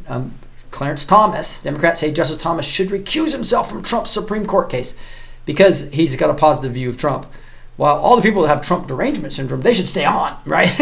um, 0.07 0.35
Clarence 0.69 1.05
Thomas. 1.05 1.61
Democrats 1.63 2.01
say 2.01 2.11
Justice 2.11 2.37
Thomas 2.37 2.65
should 2.65 2.89
recuse 2.89 3.31
himself 3.31 3.67
from 3.67 3.81
Trump's 3.81 4.11
Supreme 4.11 4.45
Court 4.45 4.69
case 4.69 4.95
because 5.45 5.89
he's 5.89 6.15
got 6.15 6.29
a 6.29 6.35
positive 6.35 6.73
view 6.73 6.89
of 6.89 6.97
Trump. 6.97 7.25
While 7.77 7.97
all 7.97 8.15
the 8.15 8.23
people 8.23 8.41
that 8.41 8.47
have 8.49 8.65
Trump 8.65 8.87
derangement 8.87 9.33
syndrome, 9.33 9.61
they 9.61 9.73
should 9.73 9.87
stay 9.87 10.03
on, 10.03 10.37
right? 10.45 10.75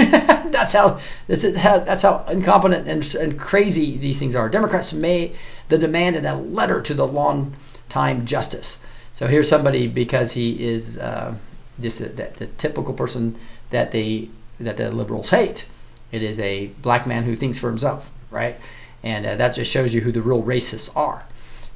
that's 0.52 0.74
how 0.74 1.00
that's 1.28 1.58
how 1.58 1.80
that's 1.80 2.04
how 2.04 2.26
incompetent 2.30 2.88
and, 2.88 3.16
and 3.16 3.40
crazy 3.40 3.98
these 3.98 4.18
things 4.18 4.36
are. 4.36 4.50
Democrats 4.50 4.94
made 4.94 5.36
the 5.68 5.78
demand 5.78 6.16
in 6.16 6.26
a 6.26 6.40
letter 6.40 6.82
to 6.82 6.94
the 6.94 7.06
long-time 7.06 8.26
justice. 8.26 8.82
So 9.14 9.28
here's 9.28 9.50
somebody 9.50 9.88
because 9.88 10.32
he 10.32 10.66
is 10.66 10.98
uh, 10.98 11.36
just 11.80 12.00
a, 12.02 12.10
the, 12.10 12.32
the 12.38 12.48
typical 12.48 12.94
person 12.94 13.38
that 13.70 13.92
they 13.92 14.30
that 14.60 14.78
the 14.78 14.90
liberals 14.90 15.30
hate. 15.30 15.66
It 16.14 16.24
is 16.24 16.40
a 16.40 16.68
black 16.82 17.06
man 17.06 17.24
who 17.24 17.36
thinks 17.36 17.60
for 17.60 17.68
himself, 17.68 18.10
right? 18.32 18.58
And 19.04 19.26
uh, 19.26 19.36
that 19.36 19.50
just 19.50 19.70
shows 19.70 19.94
you 19.94 20.00
who 20.00 20.14
the 20.14 20.22
real 20.22 20.42
racists 20.42 20.96
are 20.96 21.26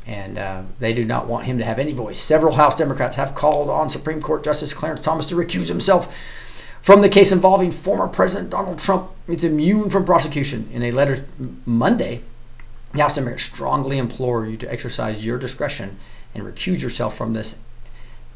and 0.05 0.38
uh, 0.38 0.63
they 0.79 0.93
do 0.93 1.05
not 1.05 1.27
want 1.27 1.45
him 1.45 1.57
to 1.57 1.65
have 1.65 1.79
any 1.79 1.93
voice. 1.93 2.19
Several 2.19 2.53
House 2.53 2.75
Democrats 2.75 3.17
have 3.17 3.35
called 3.35 3.69
on 3.69 3.89
Supreme 3.89 4.21
Court 4.21 4.43
Justice 4.43 4.73
Clarence 4.73 5.01
Thomas 5.01 5.27
to 5.27 5.35
recuse 5.35 5.67
himself 5.67 6.13
from 6.81 7.01
the 7.01 7.09
case 7.09 7.31
involving 7.31 7.71
former 7.71 8.07
President 8.07 8.49
Donald 8.49 8.79
Trump. 8.79 9.12
It's 9.27 9.43
immune 9.43 9.89
from 9.89 10.05
prosecution. 10.05 10.69
In 10.71 10.83
a 10.83 10.91
letter 10.91 11.25
Monday, 11.65 12.21
the 12.93 13.01
House 13.01 13.15
Democrats 13.15 13.43
strongly 13.43 13.97
implore 13.97 14.45
you 14.45 14.57
to 14.57 14.71
exercise 14.71 15.23
your 15.23 15.38
discretion 15.38 15.99
and 16.33 16.43
recuse 16.43 16.81
yourself 16.81 17.17
from 17.17 17.33
this 17.33 17.57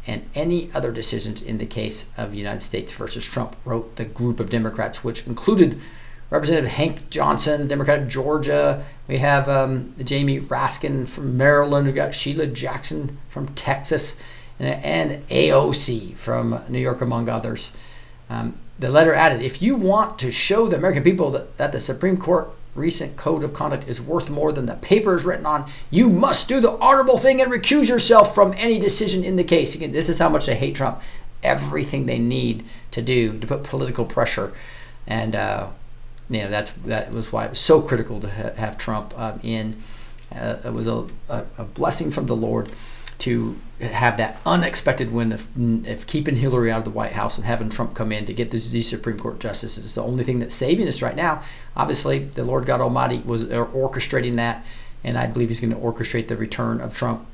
and 0.05 0.29
any 0.35 0.69
other 0.73 0.91
decisions 0.91 1.41
in 1.41 1.57
the 1.57 1.65
case 1.65 2.07
of 2.17 2.33
United 2.33 2.61
States 2.61 2.91
versus 2.93 3.23
Trump, 3.23 3.55
wrote 3.63 3.95
the 3.95 4.05
group 4.05 4.39
of 4.39 4.49
Democrats, 4.49 5.03
which 5.03 5.25
included 5.25 5.79
Representative 6.33 6.71
Hank 6.71 7.11
Johnson, 7.11 7.67
Democrat 7.67 7.99
of 7.99 8.07
Georgia. 8.07 8.83
We 9.07 9.19
have 9.19 9.47
um, 9.47 9.93
Jamie 10.03 10.39
Raskin 10.39 11.07
from 11.07 11.37
Maryland. 11.37 11.85
We've 11.85 11.93
got 11.93 12.15
Sheila 12.15 12.47
Jackson 12.47 13.19
from 13.29 13.49
Texas, 13.53 14.17
and, 14.57 14.83
and 14.83 15.27
AOC 15.27 16.15
from 16.15 16.59
New 16.69 16.79
York, 16.79 17.01
among 17.01 17.29
others. 17.29 17.73
Um, 18.31 18.57
the 18.79 18.89
letter 18.89 19.13
added 19.13 19.43
if 19.43 19.61
you 19.61 19.75
want 19.75 20.17
to 20.19 20.31
show 20.31 20.67
the 20.67 20.75
American 20.75 21.03
people 21.03 21.29
that, 21.29 21.55
that 21.57 21.71
the 21.71 21.79
Supreme 21.79 22.17
Court 22.17 22.49
recent 22.73 23.15
code 23.15 23.43
of 23.43 23.53
conduct 23.53 23.87
is 23.87 24.01
worth 24.01 24.31
more 24.31 24.51
than 24.51 24.65
the 24.65 24.73
paper 24.73 25.15
is 25.15 25.25
written 25.25 25.45
on, 25.45 25.69
you 25.91 26.09
must 26.09 26.49
do 26.49 26.59
the 26.59 26.71
honorable 26.79 27.19
thing 27.19 27.39
and 27.39 27.51
recuse 27.51 27.87
yourself 27.87 28.33
from 28.33 28.55
any 28.57 28.79
decision 28.79 29.23
in 29.23 29.35
the 29.35 29.43
case. 29.43 29.75
Again, 29.75 29.91
this 29.91 30.09
is 30.09 30.17
how 30.17 30.29
much 30.29 30.47
they 30.47 30.55
hate 30.55 30.73
Trump. 30.73 30.99
Everything 31.43 32.07
they 32.07 32.17
need 32.17 32.65
to 32.89 33.03
do 33.03 33.37
to 33.37 33.45
put 33.45 33.61
political 33.61 34.05
pressure. 34.05 34.51
And 35.05 35.35
uh, 35.35 35.67
you 36.29 36.39
know 36.39 36.49
that's 36.49 36.71
that 36.85 37.11
was 37.11 37.31
why 37.31 37.45
it 37.45 37.49
was 37.51 37.59
so 37.59 37.81
critical 37.81 38.19
to 38.21 38.29
ha- 38.29 38.53
have 38.55 38.77
Trump 38.77 39.17
um, 39.19 39.39
in. 39.43 39.81
Uh, 40.33 40.57
it 40.65 40.73
was 40.73 40.87
a, 40.87 41.07
a, 41.29 41.45
a, 41.59 41.63
blessing 41.63 42.09
from 42.09 42.25
the 42.25 42.35
Lord 42.35 42.71
to 43.19 43.55
have 43.79 44.17
that 44.17 44.39
unexpected 44.47 45.11
win 45.11 45.31
of, 45.31 45.47
of, 45.87 46.07
keeping 46.07 46.35
Hillary 46.35 46.71
out 46.71 46.79
of 46.79 46.85
the 46.85 46.89
White 46.89 47.11
House 47.11 47.37
and 47.37 47.45
having 47.45 47.69
Trump 47.69 47.93
come 47.93 48.11
in 48.11 48.25
to 48.25 48.33
get 48.33 48.49
these, 48.49 48.71
these 48.71 48.89
Supreme 48.89 49.19
Court 49.19 49.39
justices. 49.39 49.85
It's 49.85 49.93
the 49.93 50.01
only 50.01 50.23
thing 50.23 50.39
that's 50.39 50.55
saving 50.55 50.87
us 50.87 51.03
right 51.03 51.15
now. 51.15 51.43
Obviously, 51.75 52.19
the 52.19 52.43
Lord 52.43 52.65
God 52.65 52.81
Almighty 52.81 53.19
was 53.19 53.45
orchestrating 53.45 54.37
that, 54.37 54.65
and 55.03 55.19
I 55.19 55.27
believe 55.27 55.49
He's 55.49 55.59
going 55.59 55.69
to 55.69 55.75
orchestrate 55.75 56.29
the 56.29 56.37
return 56.37 56.81
of 56.81 56.95
Trump. 56.95 57.27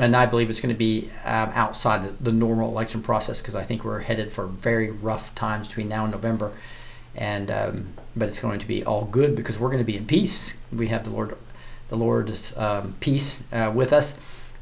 And 0.00 0.16
I 0.16 0.24
believe 0.24 0.48
it's 0.48 0.60
going 0.60 0.74
to 0.74 0.78
be 0.78 1.10
um, 1.24 1.50
outside 1.54 2.02
the, 2.02 2.24
the 2.24 2.32
normal 2.32 2.70
election 2.70 3.02
process 3.02 3.42
because 3.42 3.54
I 3.54 3.62
think 3.62 3.84
we're 3.84 3.98
headed 3.98 4.32
for 4.32 4.46
very 4.46 4.90
rough 4.90 5.34
times 5.34 5.68
between 5.68 5.88
now 5.88 6.04
and 6.04 6.12
November 6.12 6.52
and 7.14 7.50
um, 7.50 7.88
but 8.16 8.28
it's 8.28 8.40
going 8.40 8.58
to 8.58 8.66
be 8.66 8.84
all 8.84 9.04
good 9.06 9.34
because 9.34 9.58
we're 9.58 9.68
going 9.68 9.78
to 9.78 9.84
be 9.84 9.96
in 9.96 10.06
peace. 10.06 10.54
We 10.72 10.88
have 10.88 11.04
the 11.04 11.10
Lord, 11.10 11.36
the 11.88 11.96
Lord's 11.96 12.56
um, 12.56 12.94
peace 13.00 13.44
uh, 13.52 13.72
with 13.74 13.92
us, 13.92 14.14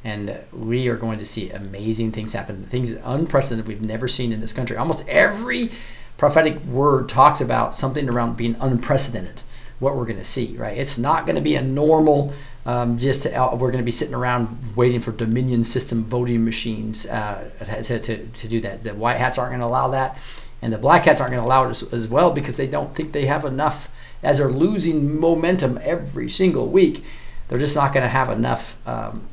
and 0.04 0.38
we 0.52 0.88
are 0.88 0.96
going 0.96 1.18
to 1.18 1.26
see 1.26 1.50
amazing 1.50 2.12
things 2.12 2.32
happen. 2.32 2.64
Things 2.64 2.92
unprecedented 2.92 3.66
we've 3.66 3.82
never 3.82 4.08
seen 4.08 4.32
in 4.32 4.40
this 4.40 4.52
country. 4.52 4.76
Almost 4.76 5.06
every 5.08 5.70
prophetic 6.16 6.62
word 6.64 7.08
talks 7.08 7.40
about 7.40 7.74
something 7.74 8.08
around 8.08 8.36
being 8.36 8.56
unprecedented. 8.60 9.42
What 9.78 9.96
we're 9.96 10.04
going 10.04 10.18
to 10.18 10.24
see, 10.24 10.56
right? 10.58 10.76
It's 10.76 10.98
not 10.98 11.24
going 11.24 11.36
to 11.36 11.42
be 11.42 11.54
a 11.54 11.62
normal. 11.62 12.32
Um, 12.66 12.98
just 12.98 13.22
to, 13.22 13.34
uh, 13.34 13.54
we're 13.54 13.70
going 13.70 13.82
to 13.82 13.84
be 13.84 13.90
sitting 13.90 14.14
around 14.14 14.76
waiting 14.76 15.00
for 15.00 15.12
Dominion 15.12 15.64
system 15.64 16.04
voting 16.04 16.44
machines 16.44 17.06
uh, 17.06 17.48
to, 17.84 17.98
to, 17.98 18.26
to 18.26 18.48
do 18.48 18.60
that. 18.60 18.84
The 18.84 18.94
white 18.94 19.16
hats 19.16 19.38
aren't 19.38 19.52
going 19.52 19.60
to 19.60 19.66
allow 19.66 19.88
that 19.88 20.18
and 20.62 20.72
the 20.72 20.78
Black 20.78 21.04
Hats 21.04 21.20
aren't 21.20 21.32
going 21.32 21.42
to 21.42 21.46
allow 21.46 21.66
it 21.66 21.70
as, 21.70 21.82
as, 21.92 22.08
well 22.08 22.30
because 22.30 22.56
they 22.56 22.66
don't 22.66 22.94
think 22.94 23.12
they 23.12 23.26
have 23.26 23.44
enough. 23.44 23.88
As 24.22 24.38
they're 24.38 24.50
losing 24.50 25.18
momentum 25.18 25.80
every 25.82 26.28
single 26.28 26.68
week, 26.68 27.02
they're 27.48 27.58
just 27.58 27.76
not 27.76 27.94
going 27.94 28.04
to 28.04 28.08
have 28.08 28.28
enough 28.28 28.76
um, 28.86 29.26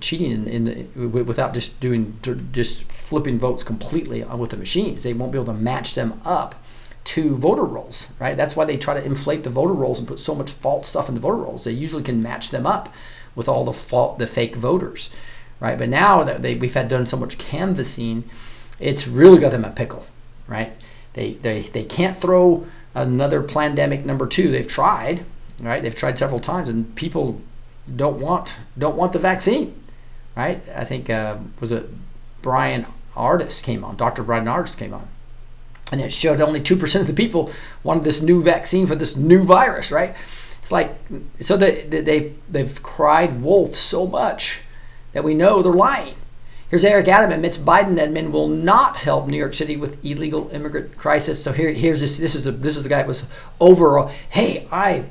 cheating 0.00 0.32
in, 0.32 0.48
in 0.48 0.64
the, 0.64 1.06
without 1.06 1.54
just 1.54 1.80
doing 1.80 2.18
just 2.52 2.84
flipping 2.84 3.38
votes 3.38 3.64
completely 3.64 4.22
with 4.24 4.50
the 4.50 4.56
machines. 4.56 5.02
They 5.02 5.14
won't 5.14 5.32
be 5.32 5.38
able 5.38 5.52
to 5.52 5.58
match 5.58 5.94
them 5.94 6.20
up 6.24 6.54
to 7.04 7.36
voter 7.36 7.64
rolls, 7.64 8.08
right? 8.18 8.36
That's 8.36 8.56
why 8.56 8.64
they 8.64 8.76
try 8.76 8.94
to 8.94 9.04
inflate 9.04 9.44
the 9.44 9.50
voter 9.50 9.74
rolls 9.74 9.98
and 9.98 10.08
put 10.08 10.18
so 10.18 10.34
much 10.34 10.50
false 10.50 10.88
stuff 10.88 11.08
in 11.08 11.14
the 11.14 11.20
voter 11.20 11.36
rolls. 11.36 11.64
They 11.64 11.72
usually 11.72 12.02
can 12.02 12.22
match 12.22 12.50
them 12.50 12.66
up 12.66 12.92
with 13.34 13.48
all 13.48 13.64
the 13.64 13.72
fault, 13.72 14.18
the 14.18 14.26
fake 14.26 14.56
voters, 14.56 15.10
right? 15.60 15.76
But 15.76 15.90
now 15.90 16.24
that 16.24 16.40
they, 16.40 16.54
we've 16.54 16.72
had 16.72 16.88
done 16.88 17.06
so 17.06 17.18
much 17.18 17.36
canvassing 17.36 18.24
it's 18.78 19.06
really 19.06 19.40
got 19.40 19.50
them 19.50 19.64
a 19.64 19.70
pickle, 19.70 20.06
right? 20.46 20.72
They, 21.14 21.34
they, 21.34 21.62
they 21.62 21.84
can't 21.84 22.18
throw 22.18 22.66
another 22.94 23.42
pandemic 23.42 24.04
number 24.04 24.26
two. 24.26 24.50
They've 24.50 24.66
tried, 24.66 25.24
right? 25.60 25.82
They've 25.82 25.94
tried 25.94 26.18
several 26.18 26.40
times, 26.40 26.68
and 26.68 26.94
people 26.96 27.40
don't 27.94 28.18
want 28.18 28.56
don't 28.78 28.96
want 28.96 29.12
the 29.12 29.18
vaccine, 29.18 29.80
right? 30.36 30.62
I 30.74 30.84
think 30.84 31.10
uh, 31.10 31.36
was 31.60 31.72
it 31.72 31.88
Bryan 32.42 32.86
Ardis 33.14 33.62
came 33.62 33.84
on, 33.84 33.96
Dr. 33.96 34.22
Bryan 34.22 34.46
Ardis 34.46 34.76
came 34.76 34.94
on, 34.94 35.08
and 35.92 36.00
it 36.00 36.12
showed 36.12 36.40
only 36.40 36.60
two 36.60 36.76
percent 36.76 37.02
of 37.02 37.14
the 37.14 37.22
people 37.22 37.50
wanted 37.82 38.04
this 38.04 38.22
new 38.22 38.42
vaccine 38.42 38.86
for 38.86 38.94
this 38.94 39.16
new 39.16 39.42
virus, 39.44 39.92
right? 39.92 40.14
It's 40.60 40.72
like 40.72 40.96
so 41.40 41.56
they 41.56 41.82
they 41.82 42.32
they've 42.48 42.82
cried 42.82 43.42
wolf 43.42 43.74
so 43.74 44.06
much 44.06 44.60
that 45.12 45.24
we 45.24 45.34
know 45.34 45.62
they're 45.62 45.72
lying. 45.72 46.16
Here's 46.74 46.84
Eric 46.84 47.06
Adam 47.06 47.30
admits 47.30 47.56
Biden 47.56 48.00
admin 48.00 48.32
will 48.32 48.48
not 48.48 48.96
help 48.96 49.28
New 49.28 49.36
York 49.36 49.54
City 49.54 49.76
with 49.76 50.04
illegal 50.04 50.50
immigrant 50.52 50.96
crisis. 50.96 51.40
So 51.40 51.52
here 51.52 51.70
here's 51.70 52.00
this 52.00 52.18
this 52.18 52.34
is 52.34 52.46
the 52.46 52.50
this 52.50 52.74
is 52.74 52.82
the 52.82 52.88
guy 52.88 52.96
that 52.96 53.06
was 53.06 53.28
overall. 53.60 54.10
Hey, 54.30 54.66
I 54.72 55.04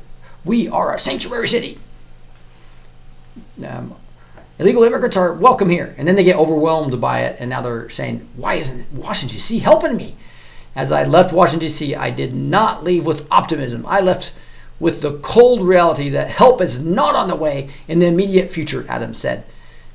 we 0.44 0.68
are 0.68 0.94
a 0.94 1.00
sanctuary 1.00 1.48
city. 1.48 1.80
Um, 3.66 3.96
illegal 4.60 4.84
immigrants 4.84 5.16
are 5.16 5.32
welcome 5.32 5.70
here, 5.70 5.96
and 5.98 6.06
then 6.06 6.18
they 6.18 6.26
get 6.26 6.36
overwhelmed 6.36 7.00
by 7.00 7.22
it, 7.22 7.38
and 7.40 7.50
now 7.50 7.62
they're 7.62 7.88
saying, 7.88 8.28
why 8.36 8.56
isn't 8.56 8.92
Washington 8.92 9.38
D.C. 9.38 9.60
helping 9.60 9.96
me? 9.96 10.18
As 10.76 10.92
I 10.92 11.06
left 11.06 11.32
Washington 11.32 11.68
D.C., 11.68 11.96
I 11.96 12.10
did 12.10 12.34
not 12.34 12.84
leave 12.84 13.06
with 13.06 13.26
optimism. 13.32 13.86
I 13.86 14.02
left 14.02 14.34
with 14.82 15.02
the 15.02 15.18
cold 15.20 15.66
reality 15.66 16.10
that 16.10 16.30
help 16.30 16.60
is 16.60 16.82
not 16.84 17.16
on 17.16 17.30
the 17.30 17.38
way 17.38 17.70
in 17.88 18.00
the 18.00 18.08
immediate 18.08 18.52
future, 18.52 18.86
Adams 18.90 19.18
said. 19.18 19.46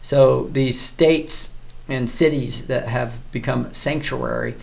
So 0.00 0.44
these 0.44 0.80
states 0.80 1.50
and 1.88 2.08
cities 2.08 2.66
that 2.66 2.88
have 2.88 3.30
become 3.32 3.72
sanctuary 3.72 4.54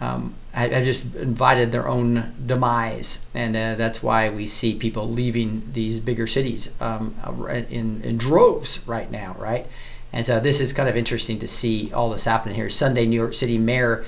um, 0.00 0.34
have 0.52 0.84
just 0.84 1.14
invited 1.14 1.70
their 1.70 1.88
own 1.88 2.32
demise, 2.44 3.24
and 3.34 3.56
uh, 3.56 3.74
that's 3.76 4.02
why 4.02 4.28
we 4.28 4.46
see 4.46 4.74
people 4.74 5.08
leaving 5.08 5.62
these 5.72 6.00
bigger 6.00 6.26
cities 6.26 6.70
um, 6.80 7.14
in, 7.48 8.02
in 8.02 8.18
droves 8.18 8.86
right 8.86 9.10
now, 9.10 9.36
right? 9.38 9.66
And 10.12 10.26
so 10.26 10.40
this 10.40 10.60
is 10.60 10.72
kind 10.72 10.88
of 10.88 10.96
interesting 10.96 11.38
to 11.38 11.48
see 11.48 11.92
all 11.92 12.10
this 12.10 12.24
happening 12.24 12.56
here. 12.56 12.68
Sunday, 12.68 13.06
New 13.06 13.16
York 13.16 13.32
City 13.32 13.58
Mayor 13.58 14.04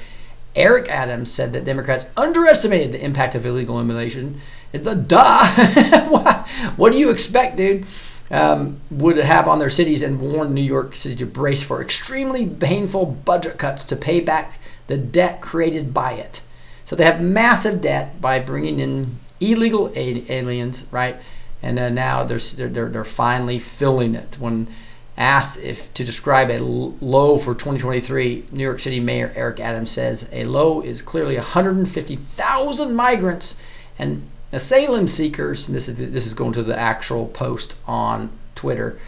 Eric 0.56 0.88
Adams 0.88 1.32
said 1.32 1.52
that 1.52 1.64
Democrats 1.64 2.06
underestimated 2.16 2.92
the 2.92 3.04
impact 3.04 3.34
of 3.34 3.44
illegal 3.44 3.80
immigration. 3.80 4.40
Duh. 4.72 6.44
what 6.76 6.92
do 6.92 6.98
you 6.98 7.10
expect, 7.10 7.56
dude? 7.56 7.87
Um, 8.30 8.80
would 8.90 9.18
have 9.18 9.46
on 9.46 9.58
their 9.58 9.68
cities 9.68 10.00
and 10.00 10.18
warned 10.18 10.54
New 10.54 10.62
York 10.62 10.96
City 10.96 11.14
to 11.16 11.26
brace 11.26 11.62
for 11.62 11.82
extremely 11.82 12.46
painful 12.46 13.04
budget 13.04 13.58
cuts 13.58 13.84
to 13.84 13.96
pay 13.96 14.20
back 14.20 14.58
the 14.87 14.96
debt 14.96 15.42
created 15.42 15.92
by 15.92 16.12
it. 16.12 16.40
So 16.87 16.96
they 16.96 17.04
have 17.04 17.20
massive 17.20 17.80
debt 17.80 18.20
by 18.20 18.38
bringing 18.40 18.80
in 18.80 19.18
illegal 19.40 19.92
aliens, 19.94 20.87
right? 20.90 21.16
And 21.62 21.78
uh, 21.78 21.88
now 21.88 22.24
they're, 22.24 22.38
they're, 22.38 22.88
they're 22.88 23.04
finally 23.04 23.58
filling 23.58 24.14
it. 24.14 24.38
When 24.38 24.68
asked 25.16 25.58
if 25.58 25.92
to 25.94 26.04
describe 26.04 26.50
a 26.50 26.58
low 26.58 27.38
for 27.38 27.54
2023, 27.54 28.46
New 28.50 28.62
York 28.62 28.80
City 28.80 29.00
Mayor 29.00 29.32
Eric 29.34 29.60
Adams 29.60 29.90
says 29.90 30.28
a 30.32 30.44
low 30.44 30.80
is 30.80 31.02
clearly 31.02 31.37
150,000 31.37 32.94
migrants 32.94 33.56
and 33.98 34.28
asylum 34.54 35.08
seekers. 35.08 35.68
And 35.68 35.76
this 35.76 35.88
is 35.88 35.96
this 35.96 36.26
is 36.26 36.34
going 36.34 36.52
to 36.54 36.62
the 36.62 36.78
actual 36.78 37.26
post 37.26 37.74
on 37.86 38.30
Twitter. 38.54 38.98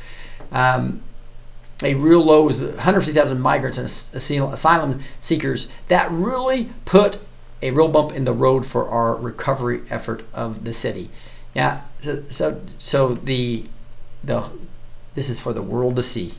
Um, 0.52 1.02
a 1.82 1.94
real 1.94 2.24
low 2.24 2.48
is 2.48 2.62
150,000 2.62 3.38
migrants 3.38 3.76
and 3.78 4.52
asylum 4.52 5.00
seekers. 5.20 5.68
That 5.88 6.10
really 6.10 6.70
put 6.84 7.18
a 7.62 7.70
real 7.70 7.88
bump 7.88 8.12
in 8.12 8.24
the 8.24 8.32
road 8.32 8.64
for 8.64 8.88
our 8.88 9.14
recovery 9.14 9.82
effort 9.90 10.24
of 10.32 10.64
the 10.64 10.72
city. 10.72 11.10
Yeah, 11.54 11.82
so 12.00 12.22
so, 12.28 12.60
so 12.78 13.14
the 13.14 13.64
the 14.22 14.48
this 15.14 15.28
is 15.28 15.40
for 15.40 15.52
the 15.52 15.62
world 15.62 15.96
to 15.96 16.02
see. 16.02 16.34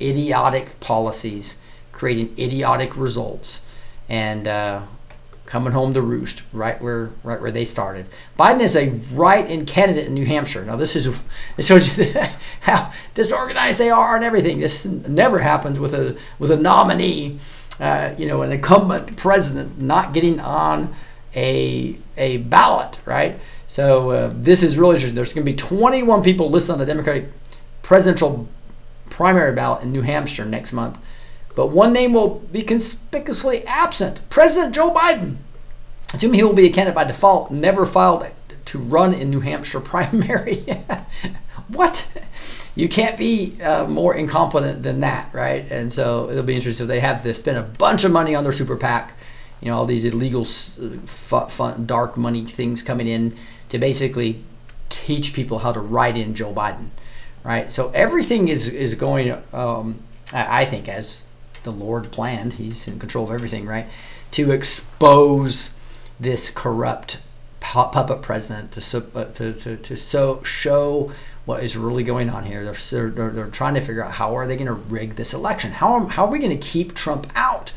Idiotic 0.00 0.78
policies 0.80 1.56
creating 1.96 2.34
idiotic 2.38 2.94
results, 2.96 3.64
and 4.08 4.46
uh, 4.46 4.82
coming 5.46 5.72
home 5.72 5.94
to 5.94 6.02
roost 6.02 6.42
right 6.52 6.80
where 6.82 7.10
right 7.22 7.40
where 7.40 7.50
they 7.50 7.64
started. 7.64 8.06
Biden 8.38 8.60
is 8.60 8.76
a 8.76 8.90
write-in 9.12 9.64
candidate 9.64 10.06
in 10.06 10.14
New 10.14 10.26
Hampshire. 10.26 10.64
Now 10.64 10.76
this 10.76 10.96
is 10.96 11.06
it 11.56 11.64
shows 11.64 11.96
you 11.96 12.12
how 12.60 12.92
disorganized 13.14 13.78
they 13.78 13.90
are 13.90 14.16
and 14.16 14.24
everything. 14.24 14.60
This 14.60 14.84
never 14.84 15.38
happens 15.38 15.78
with 15.78 15.94
a 15.94 16.16
with 16.38 16.50
a 16.50 16.56
nominee, 16.56 17.38
uh, 17.80 18.14
you 18.18 18.26
know, 18.26 18.42
an 18.42 18.52
incumbent 18.52 19.16
president 19.16 19.80
not 19.80 20.12
getting 20.12 20.40
on 20.40 20.94
a 21.34 21.98
a 22.16 22.38
ballot, 22.38 22.98
right? 23.04 23.38
So 23.68 24.10
uh, 24.10 24.32
this 24.34 24.62
is 24.62 24.78
really 24.78 24.94
interesting. 24.94 25.14
There's 25.14 25.34
going 25.34 25.44
to 25.44 25.52
be 25.52 25.56
21 25.56 26.22
people 26.22 26.50
listed 26.50 26.70
on 26.72 26.78
the 26.78 26.86
Democratic 26.86 27.30
presidential 27.82 28.48
primary 29.10 29.54
ballot 29.54 29.82
in 29.82 29.92
New 29.92 30.02
Hampshire 30.02 30.44
next 30.44 30.72
month. 30.72 30.98
But 31.56 31.68
one 31.68 31.92
name 31.92 32.12
will 32.12 32.36
be 32.52 32.62
conspicuously 32.62 33.66
absent 33.66 34.20
President 34.30 34.72
Joe 34.72 34.92
Biden. 34.92 35.38
Assuming 36.14 36.38
he 36.38 36.44
will 36.44 36.52
be 36.52 36.66
a 36.66 36.72
candidate 36.72 36.94
by 36.94 37.02
default, 37.02 37.50
never 37.50 37.84
filed 37.84 38.26
to 38.66 38.78
run 38.78 39.12
in 39.12 39.30
New 39.30 39.40
Hampshire 39.40 39.80
primary. 39.94 40.64
what? 41.68 42.06
You 42.76 42.88
can't 42.88 43.18
be 43.18 43.60
uh, 43.60 43.86
more 43.86 44.14
incompetent 44.14 44.84
than 44.84 45.00
that, 45.00 45.32
right? 45.32 45.66
And 45.68 45.92
so 45.92 46.30
it'll 46.30 46.44
be 46.44 46.54
interesting. 46.54 46.86
They 46.86 47.00
have 47.00 47.24
to 47.24 47.34
spend 47.34 47.58
a 47.58 47.62
bunch 47.62 48.04
of 48.04 48.12
money 48.12 48.36
on 48.36 48.44
their 48.44 48.52
super 48.52 48.76
PAC, 48.76 49.14
you 49.60 49.70
know, 49.70 49.78
all 49.78 49.86
these 49.86 50.04
illegal, 50.04 50.44
fun, 50.44 51.48
fun, 51.48 51.86
dark 51.86 52.16
money 52.16 52.44
things 52.44 52.84
coming 52.84 53.08
in 53.08 53.36
to 53.70 53.78
basically 53.78 54.44
teach 54.90 55.32
people 55.32 55.58
how 55.58 55.72
to 55.72 55.80
write 55.80 56.16
in 56.16 56.36
Joe 56.36 56.52
Biden 56.52 56.90
right? 57.46 57.70
So 57.70 57.90
everything 57.94 58.48
is 58.48 58.68
is 58.68 58.96
going, 58.96 59.32
um, 59.52 60.00
I 60.32 60.64
think, 60.64 60.88
as 60.88 61.22
the 61.66 61.72
Lord 61.72 62.10
planned. 62.10 62.54
He's 62.54 62.88
in 62.88 62.98
control 62.98 63.26
of 63.26 63.32
everything, 63.32 63.66
right? 63.66 63.86
To 64.32 64.50
expose 64.50 65.74
this 66.18 66.50
corrupt 66.50 67.18
puppet 67.60 68.22
president 68.22 68.72
to 68.72 68.80
to 68.80 69.52
to, 69.52 69.76
to 69.76 69.96
so 69.96 70.42
show 70.44 71.12
what 71.44 71.62
is 71.62 71.76
really 71.76 72.02
going 72.02 72.30
on 72.30 72.44
here. 72.44 72.64
They're, 72.64 73.10
they're, 73.10 73.30
they're 73.30 73.46
trying 73.46 73.74
to 73.74 73.80
figure 73.80 74.04
out 74.04 74.12
how 74.12 74.36
are 74.36 74.46
they 74.46 74.56
going 74.56 74.66
to 74.66 74.72
rig 74.72 75.14
this 75.14 75.34
election? 75.34 75.72
How 75.72 76.06
how 76.06 76.24
are 76.24 76.30
we 76.30 76.38
going 76.38 76.58
to 76.58 76.68
keep 76.68 76.94
Trump 76.94 77.30
out? 77.34 77.72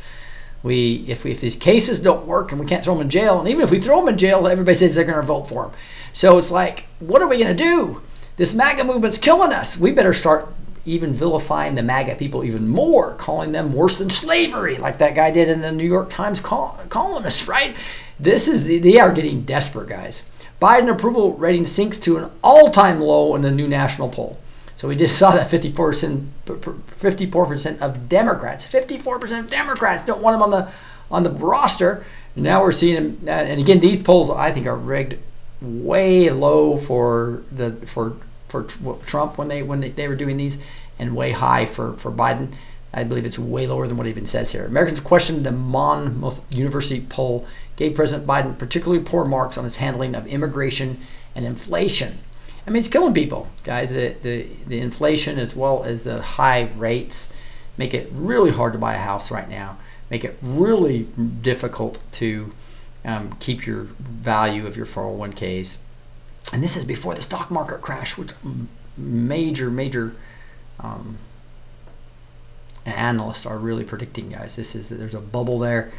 We 0.64 1.06
if 1.08 1.24
we 1.24 1.32
if 1.32 1.42
these 1.42 1.56
cases 1.56 2.00
don't 2.00 2.28
work 2.28 2.52
and 2.52 2.60
we 2.60 2.68
can't 2.68 2.84
throw 2.84 2.94
them 2.94 3.02
in 3.02 3.10
jail, 3.10 3.40
and 3.40 3.50
even 3.50 3.64
if 3.64 3.72
we 3.72 3.80
throw 3.80 4.00
them 4.00 4.10
in 4.10 4.18
jail, 4.18 4.48
everybody 4.48 4.76
says 4.76 4.96
they're 4.96 5.04
going 5.04 5.20
to 5.20 5.26
vote 5.26 5.50
for 5.50 5.66
him. 5.66 5.72
So 6.14 6.38
it's 6.38 6.52
like, 6.52 6.86
what 7.00 7.22
are 7.22 7.28
we 7.28 7.38
going 7.38 7.56
to 7.56 7.64
do? 7.64 8.02
This 8.38 8.54
MAGA 8.54 8.84
movement's 8.84 9.18
killing 9.18 9.52
us. 9.52 9.78
We 9.78 9.92
better 9.92 10.14
start 10.14 10.54
even 10.90 11.14
vilifying 11.14 11.76
the 11.76 11.84
MAGA 11.84 12.16
people 12.16 12.44
even 12.44 12.68
more, 12.68 13.14
calling 13.16 13.52
them 13.52 13.74
worse 13.74 13.98
than 13.98 14.10
slavery, 14.10 14.78
like 14.78 14.98
that 14.98 15.16
guy 15.16 15.32
did 15.32 15.48
in 15.48 15.62
the 15.62 15.72
New 15.72 15.88
York 15.88 16.10
Times 16.10 16.42
col- 16.42 16.80
columnist, 16.90 17.48
right? 17.48 17.76
This 18.20 18.48
is 18.48 18.66
the, 18.66 18.80
they 18.80 19.00
are 19.00 19.12
getting 19.12 19.44
desperate, 19.44 19.90
guys. 19.90 20.24
Biden 20.62 20.92
approval 20.92 21.34
rating 21.36 21.66
sinks 21.66 21.98
to 22.00 22.18
an 22.18 22.32
all-time 22.44 23.00
low 23.00 23.36
in 23.36 23.42
the 23.42 23.52
new 23.52 23.68
national 23.68 24.10
poll. 24.10 24.38
So 24.76 24.88
we 24.88 24.96
just 24.96 25.18
saw 25.18 25.32
that 25.32 25.50
54%, 25.50 26.28
54% 26.46 27.80
of 27.80 28.10
Democrats, 28.10 28.66
54% 28.66 29.40
of 29.40 29.50
Democrats 29.50 30.06
don't 30.06 30.22
want 30.22 30.36
him 30.36 30.42
on 30.42 30.52
the 30.52 30.72
on 31.12 31.24
the 31.24 31.32
roster. 31.32 32.06
And 32.36 32.44
now 32.44 32.62
we're 32.62 32.72
seeing 32.72 32.96
him, 32.96 33.20
uh, 33.28 33.32
and 33.32 33.60
again, 33.60 33.80
these 33.80 34.02
polls 34.02 34.30
I 34.30 34.52
think 34.52 34.68
are 34.68 34.76
rigged 34.76 35.18
way 35.62 36.30
low 36.30 36.78
for 36.78 37.44
the 37.52 37.72
for 37.88 38.16
for 38.50 38.64
Trump 39.06 39.38
when 39.38 39.48
they 39.48 39.64
when 39.64 39.94
they, 39.96 40.08
were 40.08 40.16
doing 40.16 40.38
these, 40.38 40.58
and 40.98 41.16
way 41.16 41.32
high 41.32 41.66
for 41.66 41.94
for 41.94 42.12
Biden. 42.12 42.54
I 42.92 43.04
believe 43.04 43.26
it's 43.28 43.38
way 43.38 43.68
lower 43.68 43.88
than 43.88 43.98
what 43.98 44.08
even 44.08 44.26
says 44.26 44.52
here. 44.52 44.66
Americans 44.66 45.00
questioned 45.00 45.46
the 45.46 45.52
Monmouth 45.52 46.42
University 46.52 47.06
poll 47.08 47.46
gave 47.76 47.94
President 47.94 48.28
Biden 48.28 48.58
particularly 48.58 49.04
poor 49.04 49.26
marks 49.26 49.60
on 49.60 49.64
his 49.64 49.78
handling 49.78 50.16
of 50.16 50.26
immigration 50.26 51.00
and 51.36 51.46
inflation. 51.46 52.18
I 52.66 52.72
mean, 52.72 52.80
it's 52.80 52.88
killing 52.88 53.14
people, 53.14 53.48
guys. 53.64 53.94
The, 53.94 54.16
the, 54.24 54.48
the 54.66 54.80
inflation 54.80 55.38
as 55.38 55.56
well 55.56 55.84
as 55.84 56.02
the 56.02 56.22
high 56.22 56.70
rates 56.78 57.32
make 57.78 57.94
it 57.94 58.10
really 58.12 58.52
hard 58.52 58.74
to 58.74 58.80
buy 58.80 58.96
a 58.96 59.00
house 59.00 59.32
right 59.32 59.50
now, 59.50 59.78
make 60.10 60.26
it 60.26 60.38
really 60.42 61.04
difficult 61.42 62.00
to 62.14 62.52
um, 63.06 63.36
keep 63.40 63.66
your 63.66 63.84
value 64.00 64.68
of 64.68 64.76
your 64.76 64.86
401ks 64.86 65.78
and 66.54 66.64
this 66.64 66.76
is 66.76 66.86
before 66.86 67.16
the 67.16 67.22
stock 67.22 67.52
market 67.52 67.82
crash, 67.82 68.18
which 68.18 68.32
major, 68.98 69.70
major 69.70 70.16
um, 70.80 71.18
analysts 72.86 73.46
are 73.46 73.58
really 73.58 73.84
predicting, 73.84 74.30
guys. 74.30 74.56
This 74.56 74.76
is 74.76 74.90
there's 74.90 75.14
a 75.14 75.20
bubble 75.20 75.60
there, 75.60 75.92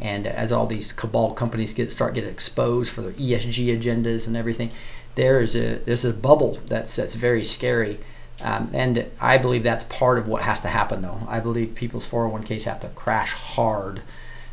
and 0.00 0.26
as 0.26 0.52
all 0.52 0.66
these 0.66 0.92
cabal 0.92 1.32
companies 1.32 1.72
get 1.72 1.90
start 1.90 2.14
getting 2.14 2.30
exposed 2.30 2.92
for 2.92 3.02
their 3.02 3.12
ESG 3.12 3.78
agendas 3.78 4.26
and 4.26 4.36
everything, 4.36 4.70
there 5.16 5.40
is 5.40 5.56
a 5.56 5.76
there's 5.78 6.04
a 6.04 6.12
bubble 6.12 6.60
that's 6.66 6.96
that's 6.96 7.14
very 7.14 7.44
scary. 7.44 7.98
Um, 8.42 8.70
and 8.74 9.06
I 9.18 9.38
believe 9.38 9.62
that's 9.62 9.84
part 9.84 10.18
of 10.18 10.28
what 10.28 10.42
has 10.42 10.60
to 10.60 10.68
happen, 10.68 11.00
though. 11.00 11.20
I 11.26 11.40
believe 11.40 11.74
people's 11.74 12.06
401ks 12.06 12.64
have 12.64 12.80
to 12.80 12.88
crash 12.88 13.32
hard 13.32 14.02